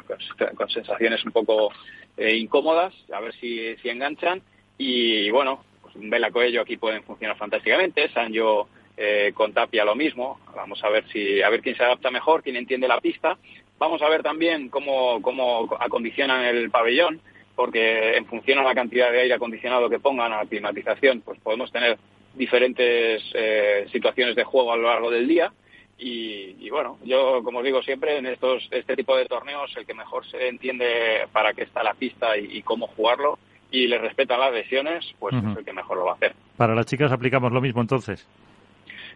con, 0.57 0.69
sensaciones 0.69 1.25
un 1.25 1.33
poco 1.33 1.73
eh, 2.17 2.37
incómodas 2.37 2.93
a 3.13 3.21
ver 3.21 3.35
si, 3.35 3.77
si 3.77 3.89
enganchan. 3.89 4.43
Y 4.77 5.31
bueno 5.31 5.65
pues 5.83 5.95
Vela 5.97 6.31
Coello 6.31 6.63
aquí 6.63 6.77
pueden 6.77 7.03
funcionar 7.05 7.37
fantásticamente 7.37 8.11
Sanjo 8.11 8.69
eh, 8.97 9.33
con 9.35 9.53
Tapia 9.53 9.85
lo 9.85 9.95
mismo. 9.95 10.41
Vamos 10.55 10.83
a 10.83 10.89
ver 10.89 11.07
si 11.13 11.41
a 11.41 11.51
ver 11.51 11.61
quién 11.61 11.77
se 11.77 11.85
adapta 11.85 12.11
mejor 12.11 12.43
quién 12.43 12.57
entiende 12.57 12.89
la 12.89 13.01
pista. 13.01 13.39
Vamos 13.79 14.03
a 14.03 14.09
ver 14.09 14.23
también 14.23 14.69
cómo 14.71 15.23
cómo 15.23 15.77
acondicionan 15.79 16.45
el 16.45 16.71
pabellón 16.71 17.21
porque 17.55 18.17
en 18.17 18.27
función 18.27 18.59
a 18.59 18.63
la 18.63 18.75
cantidad 18.75 19.11
de 19.11 19.21
aire 19.21 19.35
acondicionado 19.35 19.89
que 19.89 19.99
pongan 19.99 20.33
a 20.33 20.39
la 20.39 20.47
climatización 20.49 21.21
pues 21.23 21.39
podemos 21.41 21.71
tener 21.71 21.99
diferentes 22.35 23.23
eh, 23.35 23.87
situaciones 23.93 24.37
de 24.37 24.45
juego 24.45 24.73
a 24.73 24.77
lo 24.77 24.89
largo 24.89 25.11
del 25.11 25.27
día. 25.27 25.53
Y, 26.01 26.71
bueno, 26.71 26.97
yo 27.05 27.43
como 27.43 27.59
os 27.59 27.65
digo 27.65 27.83
siempre, 27.83 28.19
en 28.19 28.27
estos 28.27 28.69
este 28.71 28.95
tipo 28.95 29.17
de 29.17 29.27
torneos 29.27 29.77
el 29.77 29.85
que 29.85 29.95
mejor 29.95 30.25
se 30.27 30.47
entiende 30.47 31.27
para 31.33 31.53
qué 31.53 31.65
está 31.65 31.83
la 31.83 31.95
pista 31.95 32.37
y, 32.37 32.63
cómo 32.63 32.87
jugarlo 32.87 33.37
y 33.73 33.89
le 33.89 33.99
respeta 33.99 34.39
las 34.39 34.53
lesiones, 34.53 35.13
pues 35.19 35.35
es 35.35 35.59
el 35.59 35.65
que 35.65 35.73
mejor 35.73 35.99
lo 35.99 36.05
va 36.05 36.13
a 36.13 36.15
hacer. 36.15 36.35
Para 36.57 36.77
las 36.77 36.87
chicas 36.87 37.11
aplicamos 37.11 37.51
lo 37.51 37.61
mismo 37.61 37.81
entonces. 37.81 38.29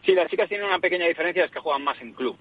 Sí, 0.04 0.12
las 0.12 0.28
chicas 0.28 0.48
tienen 0.48 0.66
una 0.66 0.80
pequeña 0.80 1.06
diferencia, 1.06 1.44
es 1.44 1.52
que 1.52 1.60
juegan 1.60 1.84
más 1.84 2.00
en 2.00 2.12
club. 2.12 2.36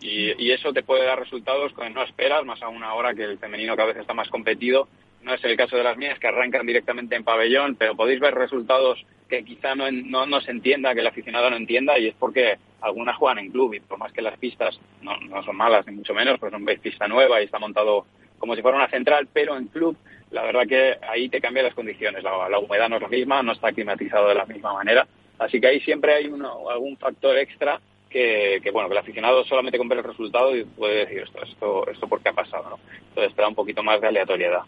Y, 0.00 0.40
y 0.40 0.52
eso 0.52 0.72
te 0.72 0.84
puede 0.84 1.04
dar 1.04 1.18
resultados 1.18 1.72
que 1.74 1.90
no 1.90 2.04
esperas, 2.04 2.44
más 2.44 2.62
a 2.62 2.68
una 2.68 2.94
hora 2.94 3.12
que 3.12 3.24
el 3.24 3.38
femenino 3.38 3.74
cada 3.74 3.88
vez 3.88 3.96
está 3.96 4.14
más 4.14 4.28
competido. 4.28 4.86
No 5.22 5.34
es 5.34 5.44
el 5.44 5.56
caso 5.56 5.76
de 5.76 5.84
las 5.84 5.96
mías, 5.96 6.18
que 6.18 6.28
arrancan 6.28 6.66
directamente 6.66 7.14
en 7.14 7.24
pabellón, 7.24 7.76
pero 7.76 7.94
podéis 7.94 8.20
ver 8.20 8.34
resultados 8.34 9.04
que 9.28 9.44
quizá 9.44 9.74
no, 9.74 9.90
no, 9.90 10.40
se 10.40 10.50
entienda, 10.50 10.94
que 10.94 11.00
el 11.00 11.06
aficionado 11.06 11.50
no 11.50 11.56
entienda, 11.56 11.98
y 11.98 12.08
es 12.08 12.14
porque 12.18 12.58
algunas 12.80 13.16
juegan 13.16 13.38
en 13.38 13.52
club, 13.52 13.74
y 13.74 13.80
por 13.80 13.98
más 13.98 14.12
que 14.12 14.22
las 14.22 14.38
pistas 14.38 14.80
no, 15.02 15.16
no 15.18 15.42
son 15.44 15.56
malas, 15.56 15.86
ni 15.86 15.92
mucho 15.92 16.14
menos, 16.14 16.38
pues 16.40 16.50
son 16.50 16.64
pista 16.64 17.06
nueva 17.06 17.40
y 17.40 17.44
está 17.44 17.58
montado 17.58 18.06
como 18.40 18.56
si 18.56 18.62
fuera 18.62 18.78
una 18.78 18.88
central, 18.88 19.28
pero 19.32 19.56
en 19.56 19.66
club, 19.66 19.96
la 20.30 20.42
verdad 20.42 20.66
que 20.66 20.96
ahí 21.06 21.28
te 21.28 21.40
cambian 21.40 21.66
las 21.66 21.74
condiciones. 21.74 22.24
La, 22.24 22.58
humedad 22.58 22.88
no 22.88 22.96
es 22.96 23.02
la 23.02 23.08
misma, 23.08 23.42
no 23.42 23.52
está 23.52 23.70
climatizado 23.70 24.28
de 24.28 24.34
la 24.34 24.46
misma 24.46 24.72
manera. 24.72 25.06
Así 25.38 25.60
que 25.60 25.68
ahí 25.68 25.80
siempre 25.80 26.14
hay 26.14 26.24
algún 26.24 26.96
factor 26.96 27.36
extra 27.36 27.80
que, 28.08 28.60
bueno, 28.72 28.88
que 28.88 28.94
el 28.94 28.98
aficionado 28.98 29.44
solamente 29.44 29.78
compre 29.78 29.98
el 29.98 30.04
resultado 30.04 30.56
y 30.56 30.64
puede 30.64 31.06
decir 31.06 31.20
esto, 31.20 31.42
esto, 31.42 31.90
esto 31.90 32.08
por 32.08 32.20
qué 32.22 32.30
ha 32.30 32.32
pasado, 32.32 32.70
¿no? 32.70 32.78
Entonces, 33.08 33.30
espera 33.30 33.48
un 33.48 33.54
poquito 33.54 33.82
más 33.82 34.00
de 34.00 34.08
aleatoriedad. 34.08 34.62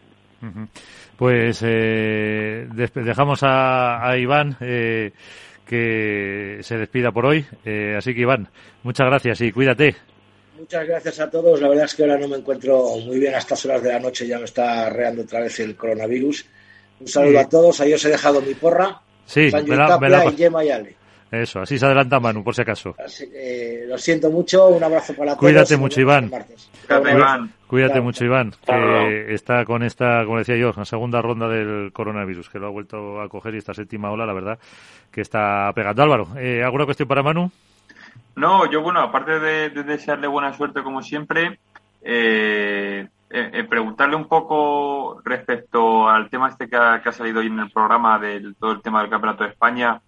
Pues 1.17 1.61
eh, 1.65 2.67
dejamos 2.95 3.43
a, 3.43 4.09
a 4.09 4.19
Iván 4.19 4.57
eh, 4.61 5.13
que 5.67 6.59
se 6.63 6.77
despida 6.77 7.13
por 7.13 7.27
hoy. 7.27 7.45
Eh, 7.65 7.95
así 7.97 8.15
que 8.15 8.23
Iván, 8.23 8.49
muchas 8.83 9.07
gracias 9.07 9.41
y 9.41 9.53
cuídate. 9.53 9.97
Muchas 10.59 10.87
gracias 10.87 11.21
a 11.21 11.31
todos. 11.31 11.61
La 11.61 11.69
verdad 11.69 11.87
es 11.87 11.95
que 11.95 12.03
ahora 12.03 12.19
no 12.19 12.29
me 12.29 12.37
encuentro 12.37 12.97
muy 13.05 13.19
bien 13.19 13.35
a 13.35 13.39
estas 13.39 13.65
horas 13.67 13.83
de 13.83 13.93
la 13.93 13.99
noche. 13.99 14.27
Ya 14.27 14.39
me 14.39 14.45
está 14.45 14.89
reando 14.91 15.23
otra 15.23 15.41
vez 15.41 15.59
el 15.61 15.75
coronavirus. 15.77 16.47
Un 17.01 17.09
saludo 17.09 17.41
a 17.41 17.49
todos. 17.49 17.81
Ahí 17.81 17.93
os 17.93 18.05
he 18.05 18.11
dejado 18.11 18.41
mi 18.41 18.55
porra. 18.55 19.01
Sí, 19.27 19.51
me 19.53 19.77
la, 19.77 19.99
me 19.99 20.09
la... 20.09 20.25
y 20.65 20.71
Ale. 20.71 21.02
Eso, 21.33 21.61
así 21.61 21.79
se 21.79 21.87
adelanta 21.87 22.21
Manu, 22.21 22.45
por 22.45 22.55
si 22.55 22.61
acaso. 22.61 22.95
lo 23.89 23.97
siento 23.97 24.31
mucho, 24.31 24.69
un 24.69 24.85
abrazo 24.85 25.15
para 25.15 25.31
todos. 25.31 25.39
Cuídate 25.39 25.79
mucho, 25.79 25.99
Iván. 25.99 26.31
Cuídate, 27.67 28.03
mucho, 28.03 28.27
Iván, 28.27 28.53
que 28.67 29.33
está 29.33 29.65
con 29.65 29.83
esta, 29.83 30.27
como 30.27 30.37
decía 30.37 30.57
yo, 30.57 30.75
la 30.77 30.85
segunda 30.85 31.23
ronda 31.23 31.49
del 31.49 31.91
coronavirus, 31.91 32.51
que 32.51 32.59
lo 32.59 32.67
ha 32.67 32.71
vuelto 32.71 33.19
a 33.23 33.31
coger 33.31 33.55
y 33.55 33.59
esta 33.59 33.73
séptima 33.73 34.11
ola, 34.11 34.27
la 34.27 34.35
verdad, 34.35 34.59
que 35.11 35.23
está 35.23 35.73
pegando. 35.75 36.03
Álvaro, 36.03 36.29
eh, 36.37 36.63
¿alguna 36.63 36.85
cuestión 36.85 37.09
para 37.09 37.23
Manu? 37.23 37.51
No, 38.37 38.71
yo, 38.71 38.83
bueno, 38.83 39.01
aparte 39.01 39.41
de, 39.41 39.71
desearle 39.71 40.27
buena 40.27 40.53
suerte, 40.53 40.83
como 40.83 41.01
siempre, 41.01 41.61
eh, 42.03 43.09
eh, 43.31 43.51
eh, 43.55 43.65
preguntarle 43.65 44.17
un 44.17 44.29
poco 44.29 45.23
respecto 45.25 46.11
al 46.11 46.29
tema 46.29 46.51
este 46.51 46.69
que 46.69 46.77
ha, 46.77 47.01
que 47.03 47.09
ha 47.09 47.13
salido 47.13 47.41
hoy 47.41 47.47
en 47.47 47.59
el 47.59 47.71
programa, 47.71 48.19
del 48.19 48.55
todo 48.57 48.73
el 48.73 48.83
tema 48.83 49.01
del 49.01 49.09
Campeonato 49.09 49.45
de 49.45 49.51
España 49.51 49.99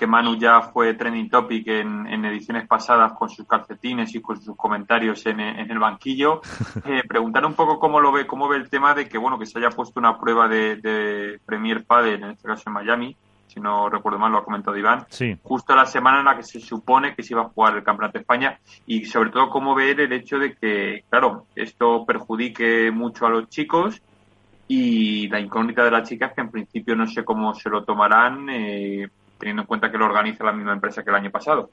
que 0.00 0.06
Manu 0.06 0.34
ya 0.36 0.62
fue 0.62 0.94
trending 0.94 1.28
topic 1.28 1.68
en, 1.68 2.24
ediciones 2.24 2.66
pasadas 2.66 3.12
con 3.12 3.28
sus 3.28 3.46
calcetines 3.46 4.14
y 4.14 4.22
con 4.22 4.40
sus 4.40 4.56
comentarios 4.56 5.26
en, 5.26 5.40
el 5.40 5.78
banquillo. 5.78 6.40
Eh, 6.86 7.02
preguntar 7.06 7.44
un 7.44 7.54
poco 7.54 7.78
cómo 7.78 8.00
lo 8.00 8.10
ve, 8.10 8.26
cómo 8.26 8.48
ve 8.48 8.56
el 8.56 8.70
tema 8.70 8.94
de 8.94 9.06
que 9.06 9.18
bueno 9.18 9.38
que 9.38 9.44
se 9.44 9.58
haya 9.58 9.68
puesto 9.68 10.00
una 10.00 10.18
prueba 10.18 10.48
de, 10.48 11.38
Premier 11.44 11.84
Padel, 11.84 12.22
en 12.22 12.30
este 12.30 12.48
caso 12.48 12.64
en 12.66 12.72
Miami, 12.72 13.16
si 13.46 13.60
no 13.60 13.90
recuerdo 13.90 14.18
mal, 14.18 14.32
lo 14.32 14.38
ha 14.38 14.44
comentado 14.44 14.76
Iván, 14.76 15.04
sí. 15.10 15.36
justo 15.42 15.76
la 15.76 15.84
semana 15.84 16.20
en 16.20 16.24
la 16.24 16.36
que 16.36 16.42
se 16.42 16.60
supone 16.60 17.14
que 17.14 17.22
se 17.22 17.34
iba 17.34 17.42
a 17.42 17.48
jugar 17.48 17.76
el 17.76 17.82
Campeonato 17.82 18.14
de 18.14 18.22
España 18.22 18.58
y 18.86 19.04
sobre 19.04 19.30
todo 19.30 19.50
cómo 19.50 19.74
ver 19.74 20.00
el 20.00 20.12
hecho 20.12 20.38
de 20.38 20.54
que, 20.54 21.04
claro, 21.10 21.46
esto 21.54 22.06
perjudique 22.06 22.90
mucho 22.90 23.26
a 23.26 23.30
los 23.30 23.48
chicos 23.50 24.00
y 24.66 25.28
la 25.28 25.40
incógnita 25.40 25.84
de 25.84 25.90
las 25.90 26.08
chicas 26.08 26.32
que 26.32 26.40
en 26.40 26.50
principio 26.50 26.96
no 26.96 27.06
sé 27.06 27.24
cómo 27.24 27.54
se 27.54 27.68
lo 27.68 27.84
tomarán. 27.84 28.48
Eh, 28.48 29.08
teniendo 29.40 29.62
en 29.62 29.66
cuenta 29.66 29.90
que 29.90 29.98
lo 29.98 30.04
organiza 30.04 30.44
la 30.44 30.52
misma 30.52 30.74
empresa 30.74 31.02
que 31.02 31.10
el 31.10 31.16
año 31.16 31.30
pasado. 31.30 31.70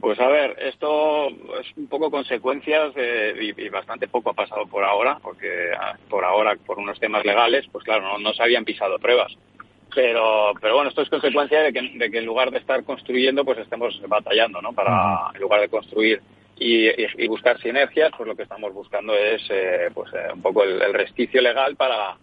Pues 0.00 0.18
a 0.18 0.28
ver, 0.28 0.56
esto 0.60 1.28
es 1.28 1.76
un 1.76 1.86
poco 1.88 2.10
consecuencias 2.10 2.94
y, 3.38 3.68
bastante 3.68 4.08
poco 4.08 4.30
ha 4.30 4.34
pasado 4.34 4.66
por 4.66 4.84
ahora, 4.84 5.18
porque 5.22 5.72
ah, 5.78 5.96
por 6.08 6.24
ahora, 6.24 6.56
por 6.64 6.78
unos 6.78 6.98
temas 6.98 7.24
legales, 7.24 7.66
pues 7.70 7.84
claro, 7.84 8.18
no, 8.18 8.32
se 8.32 8.42
habían 8.42 8.64
pisado 8.64 8.98
pruebas. 8.98 9.36
Pero, 9.94 10.52
pero 10.60 10.76
bueno, 10.76 10.88
esto 10.88 11.02
es 11.02 11.10
consecuencia 11.10 11.62
de 11.62 11.72
que, 11.72 11.82
de 11.82 12.10
que 12.10 12.18
en 12.18 12.24
lugar 12.24 12.50
de 12.50 12.58
estar 12.58 12.84
construyendo, 12.84 13.44
pues 13.44 13.58
estemos 13.58 14.00
batallando, 14.06 14.62
¿no? 14.62 14.72
Para, 14.72 15.32
en 15.34 15.40
lugar 15.40 15.60
de 15.60 15.68
construir 15.68 16.22
y, 16.56 17.26
buscar 17.26 17.60
sinergias, 17.60 18.12
pues 18.16 18.26
lo 18.26 18.36
que 18.36 18.44
estamos 18.44 18.72
buscando 18.72 19.14
es 19.14 19.42
eh, 19.50 19.90
pues 19.92 20.12
eh, 20.14 20.32
un 20.32 20.40
poco 20.40 20.62
el, 20.62 20.80
el 20.80 20.94
resquicio 20.94 21.42
legal 21.42 21.76
para, 21.76 22.16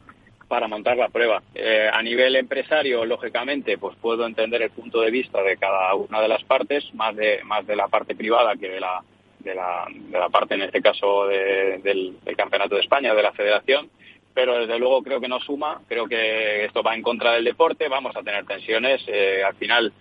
para 0.47 0.67
montar 0.67 0.97
la 0.97 1.09
prueba. 1.09 1.41
Eh, 1.53 1.89
a 1.91 2.01
nivel 2.01 2.35
empresario, 2.35 3.05
lógicamente, 3.05 3.77
pues 3.77 3.95
puedo 4.01 4.25
entender 4.25 4.61
el 4.61 4.71
punto 4.71 5.01
de 5.01 5.11
vista 5.11 5.41
de 5.41 5.57
cada 5.57 5.93
una 5.95 6.21
de 6.21 6.27
las 6.27 6.43
partes, 6.43 6.93
más 6.93 7.15
de, 7.15 7.41
más 7.43 7.65
de 7.67 7.75
la 7.75 7.87
parte 7.87 8.15
privada 8.15 8.55
que 8.55 8.69
de 8.69 8.79
la, 8.79 9.03
de 9.39 9.55
la, 9.55 9.85
de 9.89 10.19
la 10.19 10.29
parte, 10.29 10.55
en 10.55 10.63
este 10.63 10.81
caso, 10.81 11.27
del, 11.27 12.15
Campeonato 12.35 12.75
de 12.75 12.81
España, 12.81 13.13
de 13.13 13.23
la 13.23 13.33
Federación, 13.33 13.89
pero 14.33 14.59
desde 14.59 14.77
luego 14.77 15.01
creo 15.01 15.19
que 15.19 15.27
no 15.27 15.39
suma, 15.39 15.81
creo 15.87 16.07
que 16.07 16.65
esto 16.65 16.83
va 16.83 16.95
en 16.95 17.01
contra 17.01 17.33
del 17.33 17.43
deporte, 17.43 17.87
vamos 17.87 18.15
a 18.15 18.21
tener 18.21 18.45
tensiones, 18.45 19.01
eh, 19.07 19.41
al 19.43 19.55
final 19.55 19.91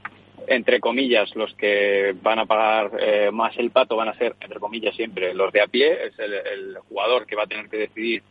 entre 0.48 0.80
comillas, 0.80 1.34
los 1.34 1.52
que 1.54 2.14
van 2.22 2.38
a 2.38 2.46
pagar 2.46 2.90
eh, 3.00 3.30
más 3.32 3.56
el 3.58 3.70
pato 3.70 3.96
van 3.96 4.08
a 4.08 4.18
ser, 4.18 4.36
entre 4.40 4.60
comillas, 4.60 4.94
siempre 4.94 5.34
los 5.34 5.52
de 5.52 5.60
a 5.60 5.66
pie, 5.66 6.06
es 6.06 6.18
el, 6.18 6.76
jugador 6.88 7.26
que 7.26 7.36
va 7.36 7.44
a 7.44 7.46
tener 7.46 7.68
que 7.68 7.78
decidir 7.78 8.22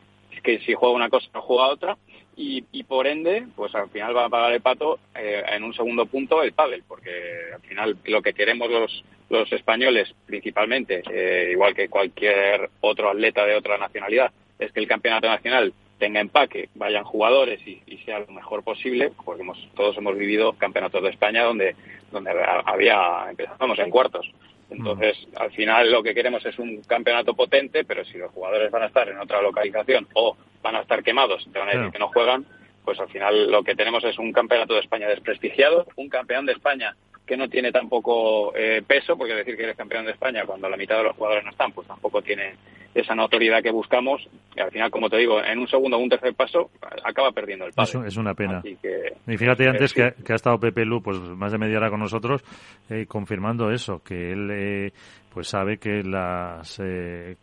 que 0.41 0.59
si 0.59 0.73
juega 0.73 0.95
una 0.95 1.09
cosa 1.09 1.27
no 1.33 1.41
juega 1.41 1.67
otra 1.67 1.97
y, 2.37 2.61
por 2.83 3.07
ende 3.07 3.45
pues 3.55 3.73
al 3.75 3.89
final 3.89 4.15
va 4.15 4.25
a 4.25 4.29
pagar 4.29 4.51
el 4.53 4.61
pato 4.61 4.99
eh, 5.15 5.43
en 5.53 5.63
un 5.63 5.73
segundo 5.73 6.05
punto 6.05 6.43
el 6.43 6.53
pádel 6.53 6.83
porque 6.87 7.09
al 7.53 7.61
final 7.61 7.97
lo 8.05 8.21
que 8.21 8.33
queremos 8.33 8.69
los 8.69 9.03
los 9.29 9.51
españoles 9.51 10.13
principalmente 10.25 11.01
eh, 11.09 11.49
igual 11.51 11.73
que 11.73 11.89
cualquier 11.89 12.69
otro 12.81 13.09
atleta 13.09 13.45
de 13.45 13.55
otra 13.55 13.77
nacionalidad 13.77 14.31
es 14.59 14.71
que 14.71 14.79
el 14.81 14.87
campeonato 14.87 15.27
nacional 15.27 15.73
tenga 15.97 16.19
empaque, 16.19 16.69
vayan 16.75 17.03
jugadores 17.03 17.59
y, 17.65 17.79
sea 18.05 18.19
lo 18.19 18.27
mejor 18.27 18.63
posible, 18.63 19.11
porque 19.23 19.41
hemos, 19.41 19.57
todos 19.75 19.97
hemos 19.97 20.17
vivido 20.17 20.53
campeonatos 20.53 21.01
de 21.01 21.09
España 21.09 21.43
donde, 21.43 21.75
donde 22.11 22.31
había, 22.65 23.25
empezamos 23.29 23.79
en 23.79 23.89
cuartos. 23.89 24.29
Entonces, 24.69 25.17
al 25.35 25.51
final 25.51 25.91
lo 25.91 26.01
que 26.01 26.13
queremos 26.13 26.45
es 26.45 26.57
un 26.57 26.81
campeonato 26.81 27.35
potente, 27.35 27.85
pero 27.85 28.03
si 28.05 28.17
los 28.17 28.31
jugadores 28.31 28.71
van 28.71 28.83
a 28.83 28.87
estar 28.87 29.07
en 29.07 29.19
otra 29.19 29.41
localización 29.41 30.07
o 30.13 30.35
van 30.61 30.75
a 30.75 30.81
estar 30.81 31.03
quemados, 31.03 31.47
te 31.51 31.59
van 31.59 31.69
a 31.69 31.71
decir 31.73 31.91
que 31.91 31.99
no 31.99 32.07
juegan, 32.07 32.45
pues 32.83 32.99
al 32.99 33.09
final 33.09 33.51
lo 33.51 33.63
que 33.63 33.75
tenemos 33.75 34.03
es 34.03 34.17
un 34.17 34.31
campeonato 34.31 34.73
de 34.73 34.79
España 34.81 35.07
desprestigiado, 35.07 35.85
un 35.95 36.09
campeón 36.09 36.45
de 36.45 36.53
España 36.53 36.95
que 37.25 37.37
no 37.37 37.49
tiene 37.49 37.71
tampoco 37.71 38.55
eh, 38.55 38.83
peso, 38.85 39.17
porque 39.17 39.33
decir 39.33 39.57
que 39.57 39.63
eres 39.63 39.77
campeón 39.77 40.05
de 40.05 40.11
España 40.11 40.45
cuando 40.45 40.69
la 40.69 40.77
mitad 40.77 40.97
de 40.97 41.03
los 41.03 41.15
jugadores 41.15 41.43
no 41.43 41.51
están, 41.51 41.71
pues 41.71 41.87
tampoco 41.87 42.21
tiene 42.21 42.55
esa 42.95 43.13
notoriedad 43.13 43.61
que 43.61 43.71
buscamos. 43.71 44.27
Y 44.55 44.61
al 44.61 44.71
final, 44.71 44.89
como 44.89 45.09
te 45.09 45.17
digo, 45.17 45.43
en 45.43 45.59
un 45.59 45.67
segundo 45.67 45.97
o 45.97 45.99
un 45.99 46.09
tercer 46.09 46.33
paso 46.33 46.71
acaba 47.03 47.31
perdiendo 47.31 47.65
el 47.65 47.73
paso. 47.73 48.03
Es, 48.05 48.15
una 48.15 48.33
pena. 48.33 48.63
y 48.63 49.37
fíjate 49.37 49.67
antes 49.67 49.93
que, 49.93 50.03
ha 50.03 50.35
estado 50.35 50.57
Pepe 50.59 50.85
Lu 50.85 51.01
pues 51.03 51.19
más 51.19 51.51
de 51.51 51.57
media 51.57 51.77
hora 51.77 51.89
con 51.89 51.99
nosotros 51.99 52.41
eh, 52.89 53.05
confirmando 53.05 53.69
eso, 53.69 54.01
que 54.01 54.31
él 54.31 54.49
eh, 54.51 54.91
pues 55.35 55.49
sabe 55.49 55.79
que 55.79 56.01
las 56.01 56.79
eh, 56.81 57.35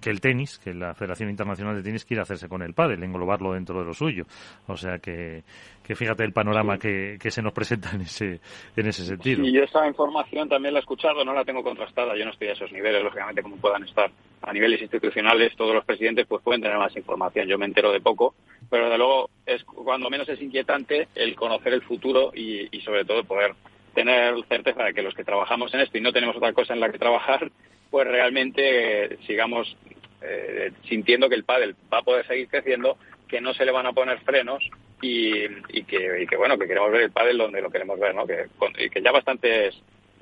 que 0.00 0.10
el 0.10 0.20
tenis, 0.20 0.60
que 0.60 0.72
la 0.72 0.94
Federación 0.94 1.28
Internacional 1.28 1.74
de 1.74 1.82
Tenis 1.82 2.04
quiere 2.04 2.22
hacerse 2.22 2.48
con 2.48 2.62
el 2.62 2.72
pádel, 2.72 3.02
englobarlo 3.02 3.54
dentro 3.54 3.80
de 3.80 3.84
lo 3.84 3.92
suyo. 3.94 4.26
O 4.68 4.76
sea 4.76 5.00
que, 5.00 5.42
que 5.82 5.96
fíjate 5.96 6.22
el 6.22 6.32
panorama 6.32 6.78
que, 6.78 7.18
que, 7.20 7.32
se 7.32 7.42
nos 7.42 7.52
presenta 7.52 7.90
en 7.94 8.02
ese 8.02 8.38
en 8.76 8.86
ese 8.86 9.04
sentido. 9.04 9.44
Y 9.44 9.58
esa 9.58 9.88
información 9.88 10.48
también 10.48 10.72
la 10.72 10.78
he 10.78 10.82
escuchado, 10.82 11.24
no 11.24 11.34
la 11.34 11.44
tengo 11.44 11.64
contrastada, 11.64 12.16
yo 12.16 12.24
no 12.24 12.30
estoy 12.30 12.46
a 12.46 12.52
esos 12.52 12.70
niveles, 12.70 13.02
lógicamente 13.02 13.42
como 13.42 13.56
puedan 13.56 13.82
estar 13.82 14.12
a 14.42 14.52
niveles 14.52 14.80
institucionales, 14.80 15.56
todos 15.56 15.74
los 15.74 15.84
presidentes 15.84 16.28
pues 16.28 16.44
pueden 16.44 16.62
tener 16.62 16.78
más 16.78 16.94
información, 16.94 17.48
yo 17.48 17.58
me 17.58 17.66
entero 17.66 17.90
de 17.90 18.00
poco, 18.00 18.36
pero 18.70 18.88
de 18.88 18.98
luego 18.98 19.30
es 19.46 19.64
cuando 19.64 20.08
menos 20.08 20.28
es 20.28 20.40
inquietante 20.40 21.08
el 21.16 21.34
conocer 21.34 21.72
el 21.72 21.82
futuro 21.82 22.30
y, 22.32 22.68
y 22.70 22.80
sobre 22.82 23.04
todo 23.04 23.24
poder 23.24 23.56
tener 23.94 24.34
certeza 24.48 24.84
de 24.84 24.94
que 24.94 25.02
los 25.02 25.14
que 25.14 25.24
trabajamos 25.24 25.72
en 25.74 25.80
esto 25.80 25.98
y 25.98 26.00
no 26.00 26.12
tenemos 26.12 26.36
otra 26.36 26.52
cosa 26.52 26.74
en 26.74 26.80
la 26.80 26.90
que 26.90 26.98
trabajar, 26.98 27.50
pues 27.90 28.06
realmente 28.06 29.04
eh, 29.04 29.18
sigamos 29.26 29.76
eh, 30.22 30.72
sintiendo 30.88 31.28
que 31.28 31.34
el 31.34 31.44
pádel 31.44 31.74
va 31.92 31.98
a 31.98 32.02
poder 32.02 32.26
seguir 32.26 32.48
creciendo, 32.48 32.96
que 33.28 33.40
no 33.40 33.52
se 33.54 33.64
le 33.64 33.72
van 33.72 33.86
a 33.86 33.92
poner 33.92 34.18
frenos 34.20 34.62
y, 35.00 35.48
que, 35.84 36.36
bueno, 36.36 36.56
que 36.56 36.66
queremos 36.66 36.92
ver 36.92 37.02
el 37.02 37.10
pádel 37.10 37.38
donde 37.38 37.60
lo 37.60 37.70
queremos 37.70 37.98
ver, 37.98 38.14
¿no? 38.14 38.26
Que, 38.26 38.46
y 38.78 38.88
que 38.88 39.02
ya 39.02 39.10
bastantes 39.10 39.74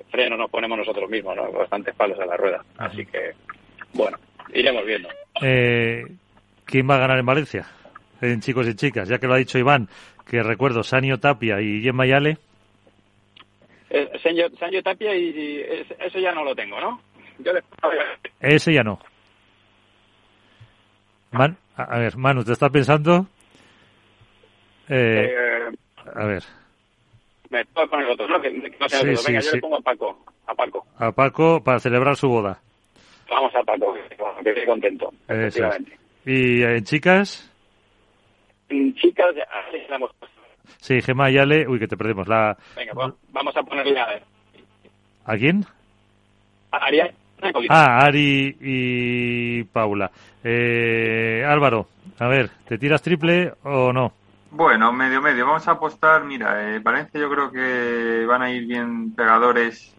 frenos 0.09 0.39
nos 0.39 0.49
ponemos 0.49 0.77
nosotros 0.77 1.09
mismos, 1.09 1.35
¿no? 1.35 1.51
Bastantes 1.51 1.93
palos 1.95 2.19
a 2.19 2.25
la 2.25 2.35
rueda. 2.35 2.63
Así 2.77 3.05
que, 3.05 3.33
bueno, 3.93 4.17
iremos 4.53 4.85
viendo. 4.85 5.09
Eh, 5.41 6.03
¿Quién 6.65 6.89
va 6.89 6.95
a 6.95 6.99
ganar 6.99 7.19
en 7.19 7.25
Valencia? 7.25 7.67
En 8.21 8.41
chicos 8.41 8.67
y 8.67 8.75
chicas, 8.75 9.07
ya 9.07 9.19
que 9.19 9.27
lo 9.27 9.33
ha 9.33 9.37
dicho 9.37 9.57
Iván, 9.57 9.87
que 10.27 10.41
recuerdo 10.43 10.83
Sanio 10.83 11.19
Tapia 11.19 11.61
y 11.61 11.81
Gemma 11.81 12.05
Yale. 12.05 12.37
Eh, 13.93 14.09
Sancho, 14.23 14.81
Tapia 14.81 15.13
y, 15.13 15.65
eso 15.99 16.17
ya 16.17 16.31
no 16.31 16.45
lo 16.45 16.55
tengo, 16.55 16.79
¿no? 16.79 17.01
Ese 18.39 18.73
ya 18.73 18.83
no. 18.83 18.99
Man, 21.31 21.57
a, 21.75 21.99
ver, 21.99 22.15
Manu, 22.15 22.43
¿te 22.45 22.53
estás 22.53 22.69
pensando? 22.69 23.27
Eh, 24.87 25.27
eh, 25.29 25.69
a 26.15 26.25
ver. 26.25 26.43
Me 27.49 27.65
que 27.65 27.87
poner 27.87 28.07
otro, 28.07 28.27
¿no? 28.29 28.41
Que, 28.41 28.49
no 28.49 28.87
sea 28.87 28.99
sí, 29.01 29.15
sí, 29.17 29.27
Venga, 29.27 29.41
yo 29.41 29.51
le 29.51 29.59
pongo 29.59 29.77
a 29.77 29.81
Paco, 29.81 30.25
a 30.47 30.55
Paco. 30.55 30.87
A 30.97 31.11
Paco 31.11 31.61
para 31.61 31.79
celebrar 31.79 32.15
su 32.15 32.29
boda. 32.29 32.61
Vamos 33.29 33.53
a 33.55 33.63
Paco, 33.63 33.93
que 34.41 34.49
estoy 34.49 34.65
contento. 34.65 35.11
¿Y 36.25 36.63
en 36.63 36.83
chicas? 36.85 37.51
En 38.69 38.95
chicas, 38.95 39.35
ya, 39.35 39.45
la 39.89 39.95
hemos 39.97 40.11
Sí, 40.79 41.01
Gemma 41.01 41.29
y 41.29 41.37
Ale. 41.37 41.67
Uy, 41.67 41.79
que 41.79 41.87
te 41.87 41.97
perdemos. 41.97 42.27
La... 42.27 42.57
Venga, 42.75 42.93
pues, 42.93 43.13
vamos 43.31 43.55
a 43.55 43.63
ponerle 43.63 43.99
a 43.99 44.07
ver. 44.07 44.23
¿A 45.25 45.37
quién? 45.37 45.65
A 46.71 46.77
Ari. 46.77 47.01
Ah, 47.69 48.05
Ari 48.05 48.57
y 48.59 49.63
Paula. 49.65 50.11
Eh, 50.43 51.45
Álvaro, 51.47 51.87
a 52.19 52.27
ver, 52.27 52.49
¿te 52.67 52.77
tiras 52.77 53.01
triple 53.01 53.53
o 53.63 53.91
no? 53.91 54.13
Bueno, 54.51 54.91
medio 54.91 55.21
medio. 55.21 55.45
Vamos 55.45 55.67
a 55.67 55.71
apostar. 55.71 56.23
Mira, 56.23 56.75
eh, 56.75 56.79
Valencia 56.79 57.19
yo 57.19 57.29
creo 57.29 57.51
que 57.51 58.25
van 58.27 58.41
a 58.41 58.51
ir 58.51 58.67
bien 58.67 59.13
pegadores. 59.13 59.95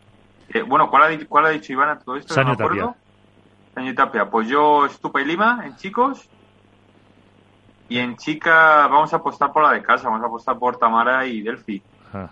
Eh, 0.52 0.62
bueno, 0.62 0.90
¿cuál 0.90 1.02
ha, 1.02 1.26
¿cuál 1.26 1.46
ha 1.46 1.50
dicho 1.50 1.72
Iván 1.72 1.88
a 1.88 1.98
todo 1.98 2.16
esto? 2.16 2.34
Sanio 2.34 2.56
Tapia. 2.56 2.94
Sanio 3.74 3.94
Tapia. 3.94 4.26
Pues 4.26 4.48
yo, 4.48 4.86
Estupa 4.86 5.20
y 5.20 5.24
Lima 5.24 5.62
en 5.64 5.76
chicos. 5.76 6.28
Y 7.92 7.98
en 7.98 8.16
chica 8.16 8.86
vamos 8.88 9.12
a 9.12 9.16
apostar 9.16 9.52
por 9.52 9.62
la 9.64 9.72
de 9.72 9.82
casa, 9.82 10.08
vamos 10.08 10.24
a 10.24 10.26
apostar 10.26 10.58
por 10.58 10.78
Tamara 10.78 11.26
y 11.26 11.42
Delphi. 11.42 11.82
Ah, 12.14 12.30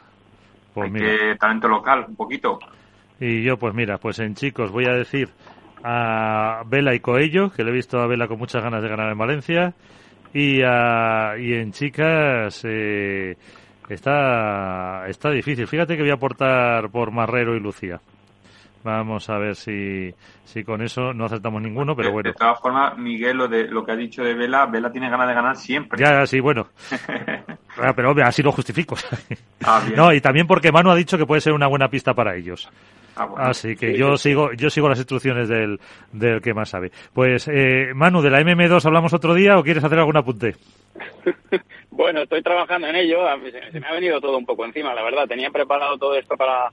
pues 0.72 0.86
Hay 0.86 0.90
mira. 0.90 1.06
que 1.06 1.36
talento 1.36 1.68
local, 1.68 2.06
un 2.08 2.16
poquito. 2.16 2.58
Y 3.20 3.42
yo, 3.42 3.58
pues 3.58 3.74
mira, 3.74 3.98
pues 3.98 4.18
en 4.20 4.34
chicos 4.34 4.70
voy 4.72 4.86
a 4.86 4.92
decir 4.94 5.28
a 5.84 6.62
Vela 6.66 6.94
y 6.94 7.00
Coello, 7.00 7.50
que 7.50 7.62
le 7.62 7.70
he 7.70 7.74
visto 7.74 8.00
a 8.00 8.06
Vela 8.06 8.26
con 8.26 8.38
muchas 8.38 8.62
ganas 8.62 8.82
de 8.82 8.88
ganar 8.88 9.12
en 9.12 9.18
Valencia. 9.18 9.74
Y, 10.32 10.62
a- 10.62 11.34
y 11.38 11.52
en 11.52 11.72
chicas 11.72 12.62
eh, 12.64 13.36
está, 13.90 15.08
está 15.08 15.30
difícil. 15.30 15.66
Fíjate 15.66 15.94
que 15.94 16.02
voy 16.02 16.10
a 16.10 16.14
aportar 16.14 16.88
por 16.88 17.10
Marrero 17.10 17.54
y 17.54 17.60
Lucía. 17.60 18.00
Vamos 18.82 19.28
a 19.28 19.36
ver 19.36 19.56
si, 19.56 20.14
si 20.44 20.64
con 20.64 20.80
eso 20.80 21.12
no 21.12 21.26
acertamos 21.26 21.60
ninguno, 21.60 21.94
pero 21.94 22.08
De- 22.08 22.12
bueno. 22.14 22.30
De 22.30 22.34
todas 22.34 22.58
formas, 22.60 22.96
Miguel, 22.96 23.36
lo, 23.36 23.46
de, 23.48 23.64
lo 23.68 23.84
que 23.84 23.92
ha 23.92 23.96
dicho 23.96 24.22
de 24.24 24.32
Vela, 24.34 24.64
Vela 24.66 24.90
tiene 24.90 25.10
ganas 25.10 25.28
de 25.28 25.34
ganar 25.34 25.56
siempre. 25.56 25.98
Ya, 26.02 26.24
sí, 26.26 26.40
bueno. 26.40 26.68
Ah, 27.82 27.92
pero 27.94 28.10
hombre, 28.10 28.24
así 28.24 28.42
lo 28.42 28.50
justifico. 28.52 28.96
Ah. 29.64 29.82
No, 29.94 30.12
y 30.12 30.20
también 30.22 30.46
porque 30.46 30.72
Manu 30.72 30.90
ha 30.90 30.94
dicho 30.96 31.16
que 31.18 31.26
puede 31.26 31.40
ser 31.42 31.52
una 31.52 31.66
buena 31.66 31.88
pista 31.88 32.14
para 32.14 32.34
ellos. 32.34 32.68
Ah, 33.14 33.26
bueno. 33.26 33.44
Así 33.44 33.76
que 33.76 33.96
yo 33.96 34.16
sigo 34.16 34.52
yo 34.54 34.70
sigo 34.70 34.88
las 34.88 34.98
instrucciones 34.98 35.48
del, 35.48 35.78
del 36.12 36.40
que 36.40 36.54
más 36.54 36.70
sabe. 36.70 36.90
Pues, 37.12 37.46
eh, 37.48 37.92
Manu, 37.94 38.22
¿de 38.22 38.30
la 38.30 38.40
MM2 38.40 38.84
hablamos 38.86 39.12
otro 39.12 39.34
día 39.34 39.58
o 39.58 39.62
quieres 39.62 39.84
hacer 39.84 39.98
algún 39.98 40.16
apunte? 40.16 40.56
Bueno, 41.90 42.22
estoy 42.22 42.42
trabajando 42.42 42.86
en 42.86 42.96
ello. 42.96 43.18
Se 43.72 43.78
me 43.80 43.86
ha 43.86 43.92
venido 43.92 44.20
todo 44.20 44.38
un 44.38 44.46
poco 44.46 44.64
encima, 44.64 44.94
la 44.94 45.02
verdad. 45.02 45.26
Tenía 45.28 45.50
preparado 45.50 45.98
todo 45.98 46.14
esto 46.16 46.34
para, 46.36 46.70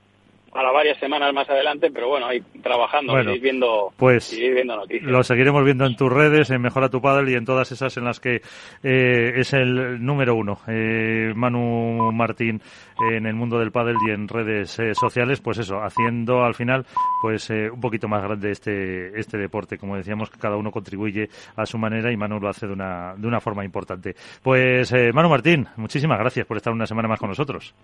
para 0.52 0.72
varias 0.72 0.98
semanas 0.98 1.32
más 1.32 1.48
adelante, 1.48 1.90
pero 1.92 2.08
bueno, 2.08 2.26
ahí 2.26 2.40
trabajando, 2.62 3.12
Bueno, 3.12 3.32
ir 3.32 3.40
viendo, 3.40 3.92
pues, 3.96 4.36
viendo 4.36 4.76
noticias. 4.76 5.10
Lo 5.10 5.22
seguiremos 5.22 5.64
viendo 5.64 5.86
en 5.86 5.96
tus 5.96 6.12
redes, 6.12 6.50
en 6.50 6.62
Mejora 6.62 6.88
tu 6.88 7.00
Padel 7.00 7.28
y 7.28 7.34
en 7.34 7.44
todas 7.44 7.70
esas 7.72 7.96
en 7.96 8.04
las 8.04 8.20
que 8.20 8.42
eh, 8.82 9.32
es 9.36 9.52
el 9.52 10.04
número 10.04 10.34
uno. 10.34 10.58
Eh, 10.66 11.32
Manu 11.34 12.10
Martín 12.12 12.60
en 13.00 13.26
el 13.26 13.34
mundo 13.34 13.58
del 13.58 13.70
pádel 13.70 13.96
y 14.06 14.10
en 14.10 14.28
redes 14.28 14.78
eh, 14.78 14.94
sociales, 14.94 15.40
pues 15.40 15.58
eso, 15.58 15.80
haciendo 15.82 16.44
al 16.44 16.54
final 16.54 16.84
pues 17.22 17.48
eh, 17.50 17.70
un 17.70 17.80
poquito 17.80 18.08
más 18.08 18.22
grande 18.22 18.50
este 18.50 19.18
este 19.18 19.38
deporte. 19.38 19.78
Como 19.78 19.96
decíamos, 19.96 20.30
que 20.30 20.38
cada 20.38 20.56
uno 20.56 20.70
contribuye 20.70 21.28
a 21.56 21.66
su 21.66 21.78
manera 21.78 22.12
y 22.12 22.16
Manu 22.16 22.40
lo 22.40 22.48
hace 22.48 22.66
de 22.66 22.72
una, 22.72 23.14
de 23.16 23.26
una 23.26 23.40
forma 23.40 23.64
importante. 23.64 24.14
Pues 24.42 24.92
eh, 24.92 25.12
Manu 25.12 25.28
Martín, 25.28 25.66
muchísimas 25.76 26.18
gracias 26.18 26.46
por 26.46 26.56
estar 26.56 26.72
una 26.72 26.86
semana 26.86 27.08
más 27.08 27.18
con 27.18 27.28
nosotros. 27.28 27.74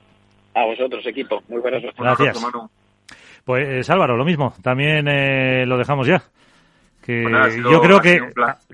A 0.55 0.65
vosotros, 0.65 1.05
equipo. 1.07 1.43
Muy 1.49 1.61
buenas 1.61 1.83
noches. 1.83 1.99
Gracias. 1.99 2.41
Manu. 2.43 2.69
Pues 3.45 3.91
Álvaro, 3.91 4.17
lo 4.17 4.25
mismo, 4.25 4.55
también 4.63 5.07
eh, 5.09 5.67
lo 5.67 5.77
dejamos 5.77 6.07
ya. 6.07 6.23
Que 7.05 7.21
Bueno, 7.23 7.51
sido- 7.51 7.71
yo 7.71 7.83
creo 7.83 8.01
que, 8.01 8.19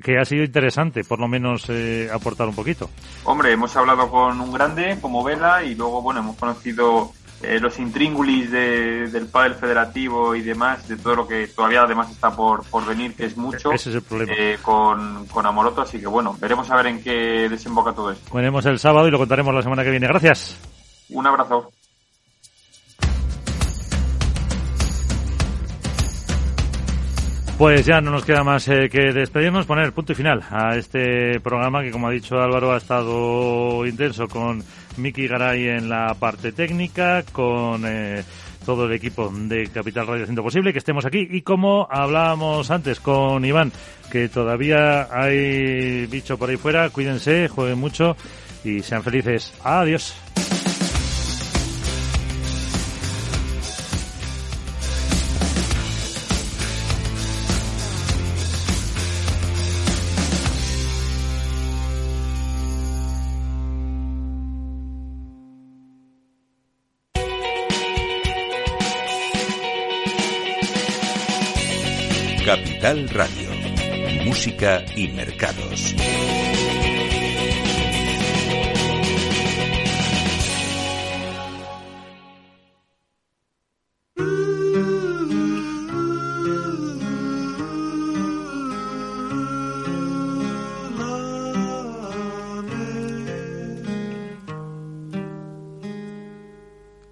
que 0.01 0.17
ha 0.19 0.25
sido 0.25 0.45
interesante, 0.45 1.03
por 1.03 1.19
lo 1.19 1.27
menos 1.27 1.69
eh, 1.69 2.09
aportar 2.13 2.47
un 2.47 2.55
poquito. 2.55 2.89
Hombre, 3.25 3.51
hemos 3.53 3.75
hablado 3.77 4.09
con 4.09 4.41
un 4.41 4.53
grande 4.53 4.99
como 5.01 5.25
Vela 5.25 5.65
y 5.65 5.75
luego, 5.75 6.01
bueno, 6.01 6.21
hemos 6.21 6.37
conocido 6.37 7.11
eh, 7.43 7.59
los 7.59 7.77
intríngulis 7.81 8.49
de- 8.53 9.09
del 9.09 9.27
pádel 9.27 9.55
federativo 9.55 10.37
y 10.37 10.43
demás, 10.43 10.87
de 10.87 10.97
todo 10.99 11.17
lo 11.17 11.27
que 11.27 11.49
todavía 11.49 11.83
además 11.83 12.09
está 12.11 12.31
por, 12.31 12.63
por 12.71 12.87
venir, 12.87 13.17
que 13.17 13.25
es 13.25 13.37
mucho, 13.37 13.73
Ese 13.73 13.89
es 13.91 13.97
el 13.97 14.03
problema. 14.03 14.33
eh, 14.39 14.59
con, 14.63 15.27
con 15.27 15.45
Amoroto, 15.47 15.81
así 15.81 15.99
que 15.99 16.07
bueno, 16.07 16.37
veremos 16.41 16.71
a 16.71 16.77
ver 16.77 16.87
en 16.87 17.03
qué 17.03 17.49
desemboca 17.49 17.93
todo 17.93 18.13
esto. 18.13 18.33
Veremos 18.33 18.65
el 18.67 18.79
sábado 18.79 19.09
y 19.09 19.11
lo 19.11 19.19
contaremos 19.19 19.53
la 19.53 19.63
semana 19.63 19.83
que 19.83 19.91
viene. 19.91 20.07
Gracias. 20.07 20.57
Un 21.13 21.27
abrazo. 21.27 21.71
Pues 27.61 27.85
ya 27.85 28.01
no 28.01 28.11
nos 28.11 28.25
queda 28.25 28.43
más 28.43 28.67
eh, 28.69 28.89
que 28.91 29.13
despedirnos, 29.13 29.67
poner 29.67 29.93
punto 29.93 30.13
y 30.13 30.15
final 30.15 30.43
a 30.51 30.77
este 30.77 31.39
programa 31.41 31.83
que, 31.83 31.91
como 31.91 32.09
ha 32.09 32.11
dicho 32.11 32.37
Álvaro, 32.41 32.73
ha 32.73 32.79
estado 32.79 33.85
intenso 33.85 34.27
con 34.29 34.65
Miki 34.97 35.29
Garay 35.29 35.69
en 35.69 35.91
la 35.91 36.15
parte 36.15 36.53
técnica, 36.53 37.23
con 37.31 37.83
eh, 37.85 38.25
todo 38.65 38.87
el 38.87 38.93
equipo 38.93 39.31
de 39.31 39.69
Capital 39.69 40.07
Radio 40.07 40.23
haciendo 40.23 40.43
posible 40.43 40.73
que 40.73 40.79
estemos 40.79 41.05
aquí 41.05 41.29
y 41.31 41.43
como 41.43 41.87
hablábamos 41.91 42.71
antes 42.71 42.99
con 42.99 43.45
Iván, 43.45 43.73
que 44.11 44.31
todavía 44.31 45.09
hay 45.11 46.07
bicho 46.07 46.39
por 46.39 46.49
ahí 46.49 46.57
fuera, 46.57 46.89
cuídense, 46.89 47.49
jueguen 47.49 47.79
mucho 47.79 48.17
y 48.65 48.81
sean 48.81 49.03
felices. 49.03 49.53
Adiós. 49.63 50.15
Capital 72.91 73.09
Radio. 73.11 74.25
Música 74.25 74.85
y 74.97 75.07
mercados. 75.09 75.95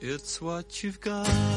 It's 0.01 0.41
what 0.41 0.83
you've 0.83 1.01
got. 1.01 1.48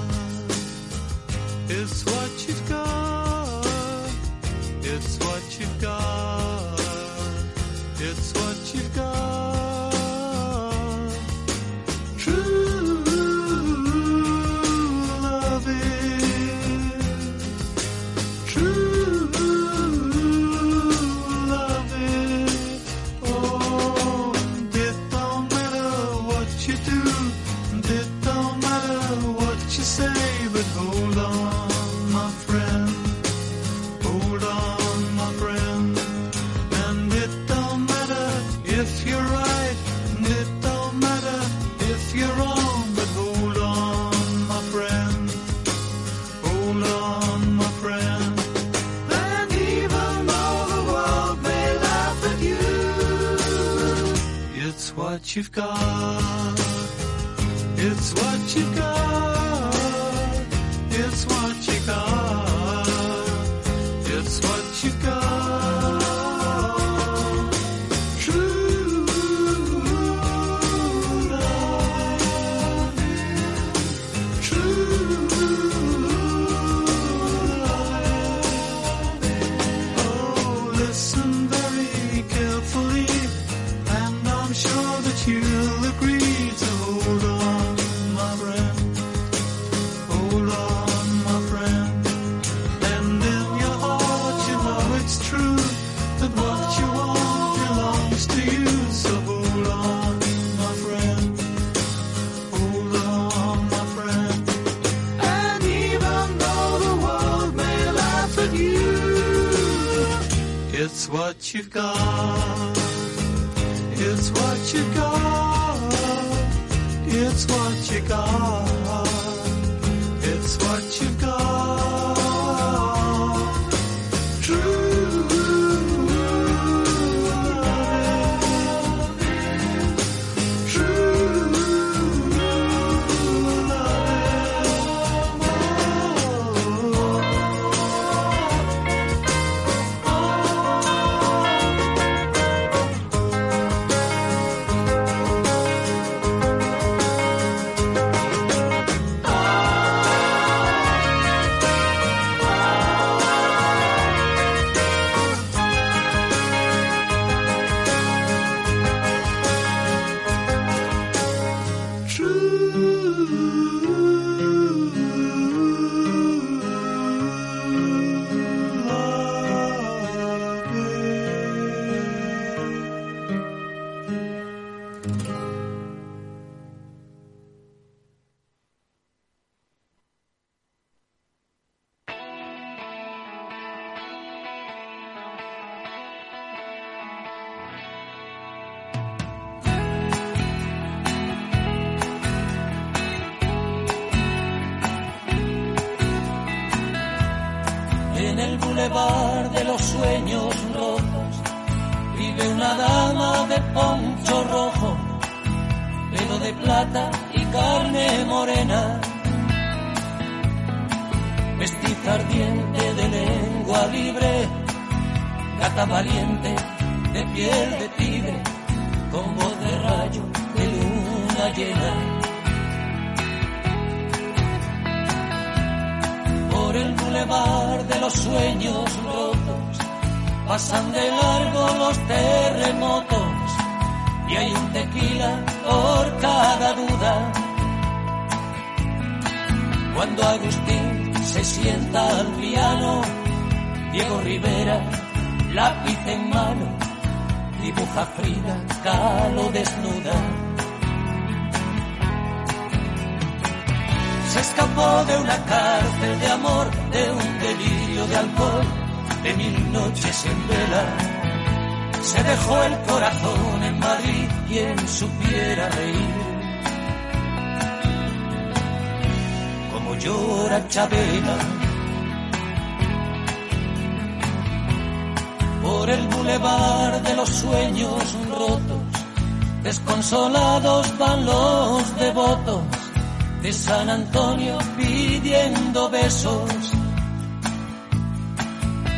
Antonio 283.92 284.58
pidiendo 284.78 285.90
besos. 285.90 286.50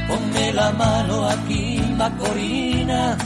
Ponme 0.07 0.53
la 0.53 0.71
mano 0.71 1.27
aquí, 1.29 1.81
Macorina, 1.97 3.17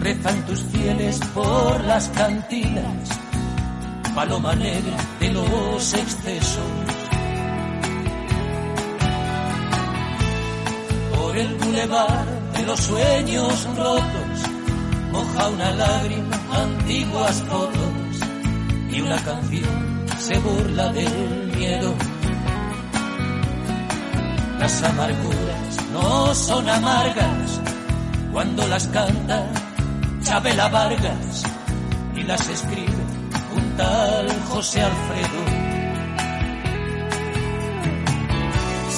rezan 0.00 0.44
tus 0.46 0.62
fieles 0.64 1.20
por 1.32 1.84
las 1.84 2.08
cantinas, 2.08 3.08
paloma 4.16 4.56
negra 4.56 4.96
de 5.20 5.28
los 5.30 5.94
excesos. 5.94 6.72
Por 11.16 11.36
el 11.36 11.54
bulevar 11.54 12.26
de 12.56 12.62
los 12.64 12.80
sueños 12.80 13.68
rotos, 13.76 14.38
moja 15.12 15.48
una 15.50 15.70
lágrima, 15.70 16.36
antiguas 16.52 17.42
fotos 17.42 18.06
y 18.90 19.00
una 19.02 19.22
canción 19.22 19.85
se 20.26 20.38
burla 20.38 20.88
del 20.88 21.52
miedo. 21.56 21.94
Las 24.58 24.82
amarguras 24.82 25.72
no 25.92 26.34
son 26.34 26.68
amargas 26.68 27.60
cuando 28.32 28.66
las 28.66 28.88
canta 28.88 29.46
Chabela 30.22 30.68
Vargas 30.68 31.44
y 32.16 32.24
las 32.24 32.48
escribe 32.48 33.04
un 33.56 33.76
tal 33.76 34.26
José 34.48 34.82
Alfredo. 34.82 35.40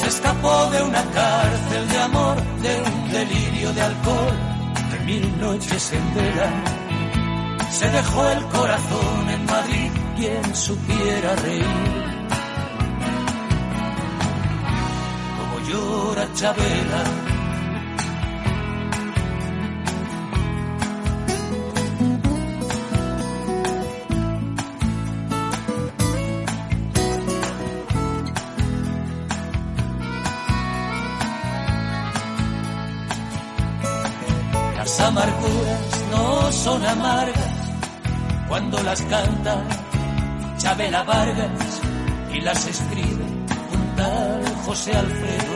Se 0.00 0.06
escapó 0.06 0.70
de 0.70 0.82
una 0.82 1.02
cárcel 1.10 1.88
de 1.90 1.98
amor, 1.98 2.36
de 2.62 2.72
un 2.88 3.12
delirio 3.12 3.72
de 3.74 3.82
alcohol, 3.82 4.36
de 4.92 4.98
mil 5.04 5.40
noches 5.40 5.92
en 5.92 6.14
verano. 6.14 6.64
Se 7.70 7.90
dejó 7.90 8.28
el 8.28 8.44
corazón 8.46 9.28
en 9.28 9.44
Madrid 9.44 9.97
quien 10.18 10.54
supiera 10.54 11.36
reír. 11.36 11.64
Como 15.38 15.68
llora 15.68 16.28
Chabela. 16.34 17.02
Las 34.76 35.00
amarguras 35.00 36.04
no 36.10 36.52
son 36.52 36.84
amargas 36.86 37.54
cuando 38.48 38.82
las 38.82 39.02
canta 39.02 39.77
Chabela 40.68 41.02
Vargas 41.02 41.80
y 42.30 42.42
las 42.42 42.66
escribe 42.66 43.24
un 43.72 43.96
tal 43.96 44.44
José 44.66 44.92
Alfredo. 44.92 45.54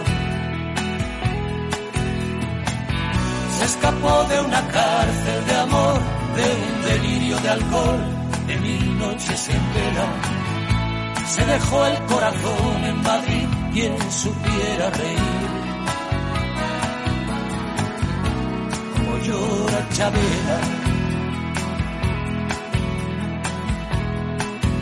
Se 3.58 3.64
escapó 3.66 4.24
de 4.30 4.40
una 4.40 4.68
cárcel 4.68 5.46
de 5.46 5.54
amor, 5.54 6.00
de 6.34 6.44
un 6.64 6.82
delirio 6.82 7.36
de 7.40 7.48
alcohol, 7.50 8.00
de 8.46 8.56
mil 8.56 8.98
noches 8.98 9.48
en 9.50 9.74
vela. 9.74 10.06
Se 11.26 11.44
dejó 11.44 11.86
el 11.88 12.04
corazón 12.06 12.84
en 12.84 13.02
Madrid, 13.02 13.48
quien 13.74 14.10
supiera 14.10 14.90
reír. 14.92 15.50
Como 18.96 19.18
llora 19.18 19.88
Chabela. 19.90 20.81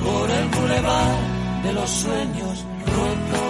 Por 0.04 0.30
el 0.30 0.48
bulevar 0.48 1.62
de 1.62 1.72
los 1.72 1.90
sueños 1.90 2.64
rotos. 2.86 3.49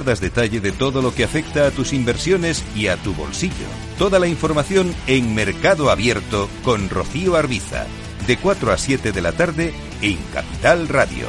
pierdas 0.00 0.20
detalle 0.20 0.60
de 0.60 0.72
todo 0.72 1.02
lo 1.02 1.14
que 1.14 1.24
afecta 1.24 1.66
a 1.66 1.70
tus 1.70 1.92
inversiones 1.92 2.64
y 2.74 2.86
a 2.86 2.96
tu 2.96 3.12
bolsillo. 3.12 3.66
Toda 3.98 4.18
la 4.18 4.28
información 4.28 4.94
en 5.06 5.34
Mercado 5.34 5.90
Abierto 5.90 6.48
con 6.64 6.88
Rocío 6.88 7.36
Arbiza, 7.36 7.84
de 8.26 8.38
4 8.38 8.72
a 8.72 8.78
7 8.78 9.12
de 9.12 9.20
la 9.20 9.32
tarde 9.32 9.74
en 10.00 10.16
Capital 10.32 10.88
Radio. 10.88 11.26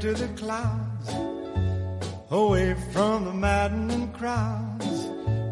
To 0.00 0.12
the 0.12 0.28
clouds. 0.36 1.08
away 2.30 2.74
from 2.92 3.24
the 3.24 3.32
maddening 3.32 4.12
crowds. 4.12 5.06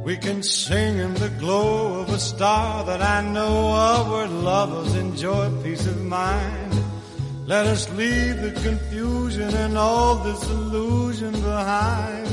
We 0.05 0.17
can 0.17 0.43
sing 0.43 0.99
in 0.99 1.15
the 1.15 1.31
glow 1.39 2.01
of 2.01 2.11
a 2.11 2.19
star 2.19 2.85
that 2.85 3.01
I 3.01 3.23
know 3.23 3.73
of 3.73 4.11
where 4.11 4.29
lovers 4.29 4.95
enjoy 4.97 5.51
peace 5.63 5.87
of 5.87 6.05
mind. 6.05 6.75
Let 7.47 7.67
us 7.67 7.89
leave 7.95 8.43
the 8.43 8.53
confusion 8.69 9.55
and 9.55 9.79
all 9.79 10.17
this 10.17 10.43
illusion 10.51 11.33
behind. 11.33 12.29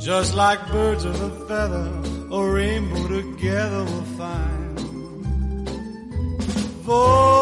Just 0.00 0.34
like 0.34 0.60
birds 0.72 1.04
of 1.04 1.20
a 1.20 1.30
feather, 1.46 1.88
a 2.32 2.40
rainbow 2.58 3.06
together 3.08 3.84
we'll 3.84 4.02
find. 4.18 4.78
Volare, 6.84 7.41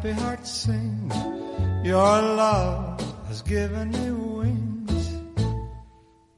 happy 0.00 0.12
heart 0.12 0.46
sings. 0.46 1.14
Your 1.84 2.22
love 2.22 3.00
has 3.28 3.42
given 3.42 3.90
me 3.90 4.10
wings. 4.10 5.20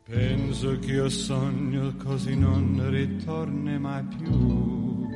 Penso 0.04 0.78
che 0.80 0.92
io 0.92 1.08
sogno 1.08 1.94
così 2.02 2.36
non 2.36 2.90
ritorni 2.90 3.78
mai 3.78 4.02
più. 4.02 5.06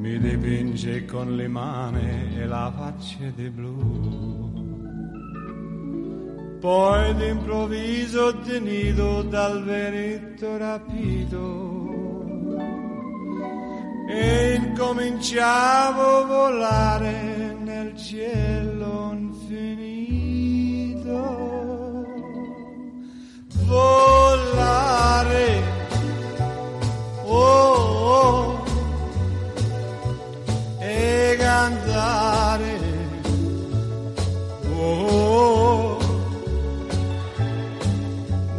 Mi 0.00 0.18
dipinge 0.20 1.04
con 1.06 1.34
le 1.34 1.48
mani 1.48 2.38
e 2.38 2.46
la 2.46 2.72
faccia 2.76 3.30
di 3.34 3.50
blu. 3.50 4.66
Poi 6.60 7.14
d'improvviso 7.16 8.38
tenido 8.40 9.22
dal 9.22 9.64
veretto 9.64 10.56
rapito 10.56 11.67
e 14.10 14.54
incominciavo 14.54 16.16
a 16.16 16.24
volare 16.24 17.54
nel 17.60 17.94
cielo 17.94 19.12
infinito. 19.12 20.46
Volare, 23.66 25.62
oh, 27.24 27.34
oh, 27.34 28.64
e 30.78 31.36
cantare, 31.38 32.78
oh, 34.74 35.98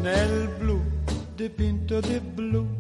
nel 0.02 0.48
blu 0.60 0.80
dipinto 1.36 2.00
di 2.02 2.20
blu 2.20 2.79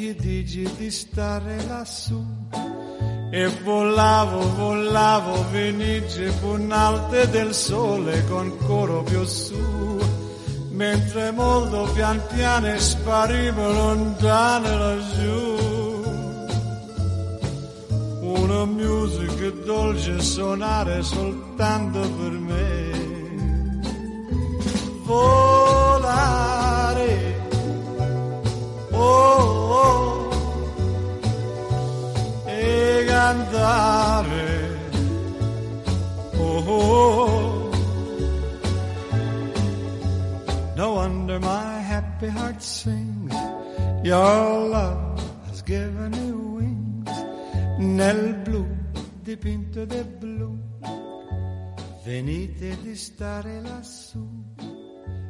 che 0.00 0.14
di 0.14 0.90
stare 0.90 1.62
lassù. 1.66 2.24
E 3.30 3.46
volavo, 3.62 4.40
volavo, 4.56 5.44
venice 5.50 6.32
punalte 6.40 7.28
del 7.28 7.52
sole 7.54 8.24
con 8.26 8.56
coro 8.66 9.02
più 9.02 9.22
su. 9.24 9.98
Mentre 10.70 11.30
molto 11.32 11.90
pian 11.92 12.20
piano 12.34 12.78
sparivo 12.78 13.72
lontano 13.72 14.78
laggiù. 14.78 15.58
Una 18.22 18.64
musica 18.64 19.50
dolce 19.64 20.18
suonare 20.20 21.02
soltanto 21.02 22.00
per 22.00 22.32
me. 22.32 22.90
Volare. 25.04 26.38
Oh 28.92 29.59
e 33.30 33.46
cantare 33.50 34.78
oh, 36.36 36.64
oh. 36.66 37.70
No 40.74 40.94
wonder 40.94 41.38
my 41.38 41.78
happy 41.80 42.28
heart 42.28 42.60
sings. 42.62 43.34
Your 44.02 44.68
love 44.68 45.20
has 45.48 45.62
given 45.62 46.10
me 46.10 46.32
wings. 46.32 47.10
Nel 47.78 48.34
blu 48.44 48.66
dipinto 49.22 49.84
di 49.84 50.02
blu. 50.18 50.58
Venite 52.02 52.78
di 52.82 52.96
stare 52.96 53.60
lassù. 53.60 54.26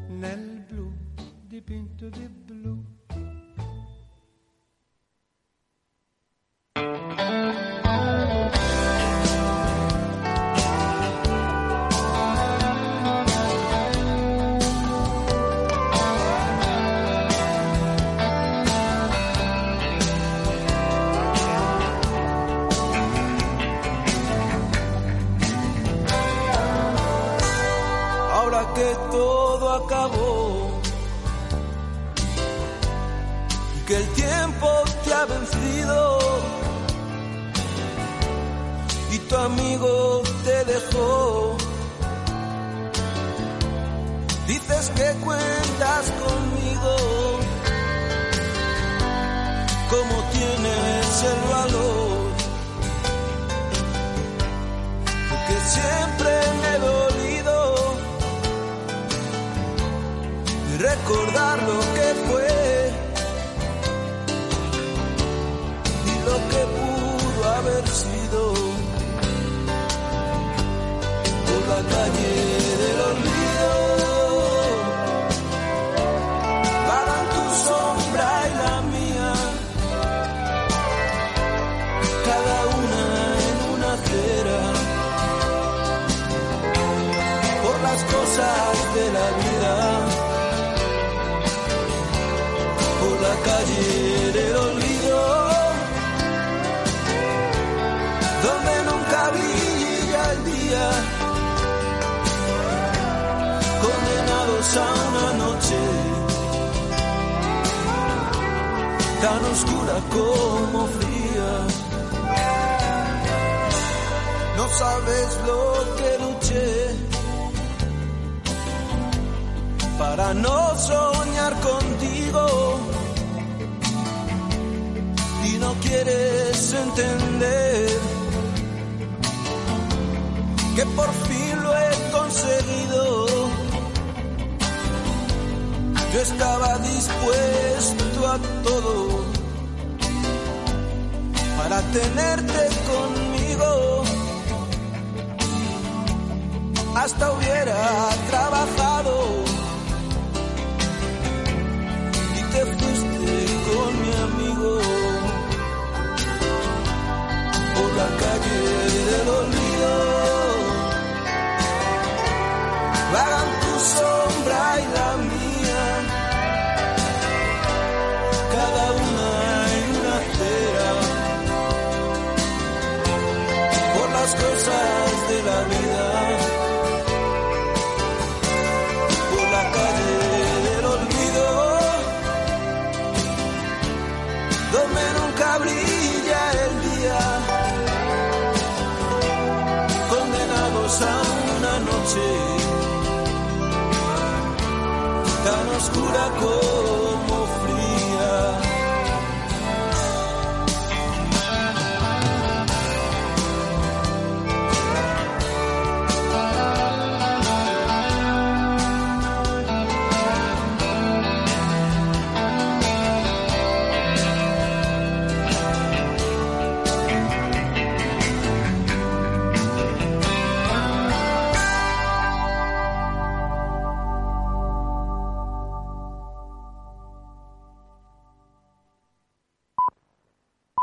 Nel 0.08 0.64
blu 0.68 0.92
dipinto 1.48 2.08
di 2.08 2.28
blu. 2.28 2.89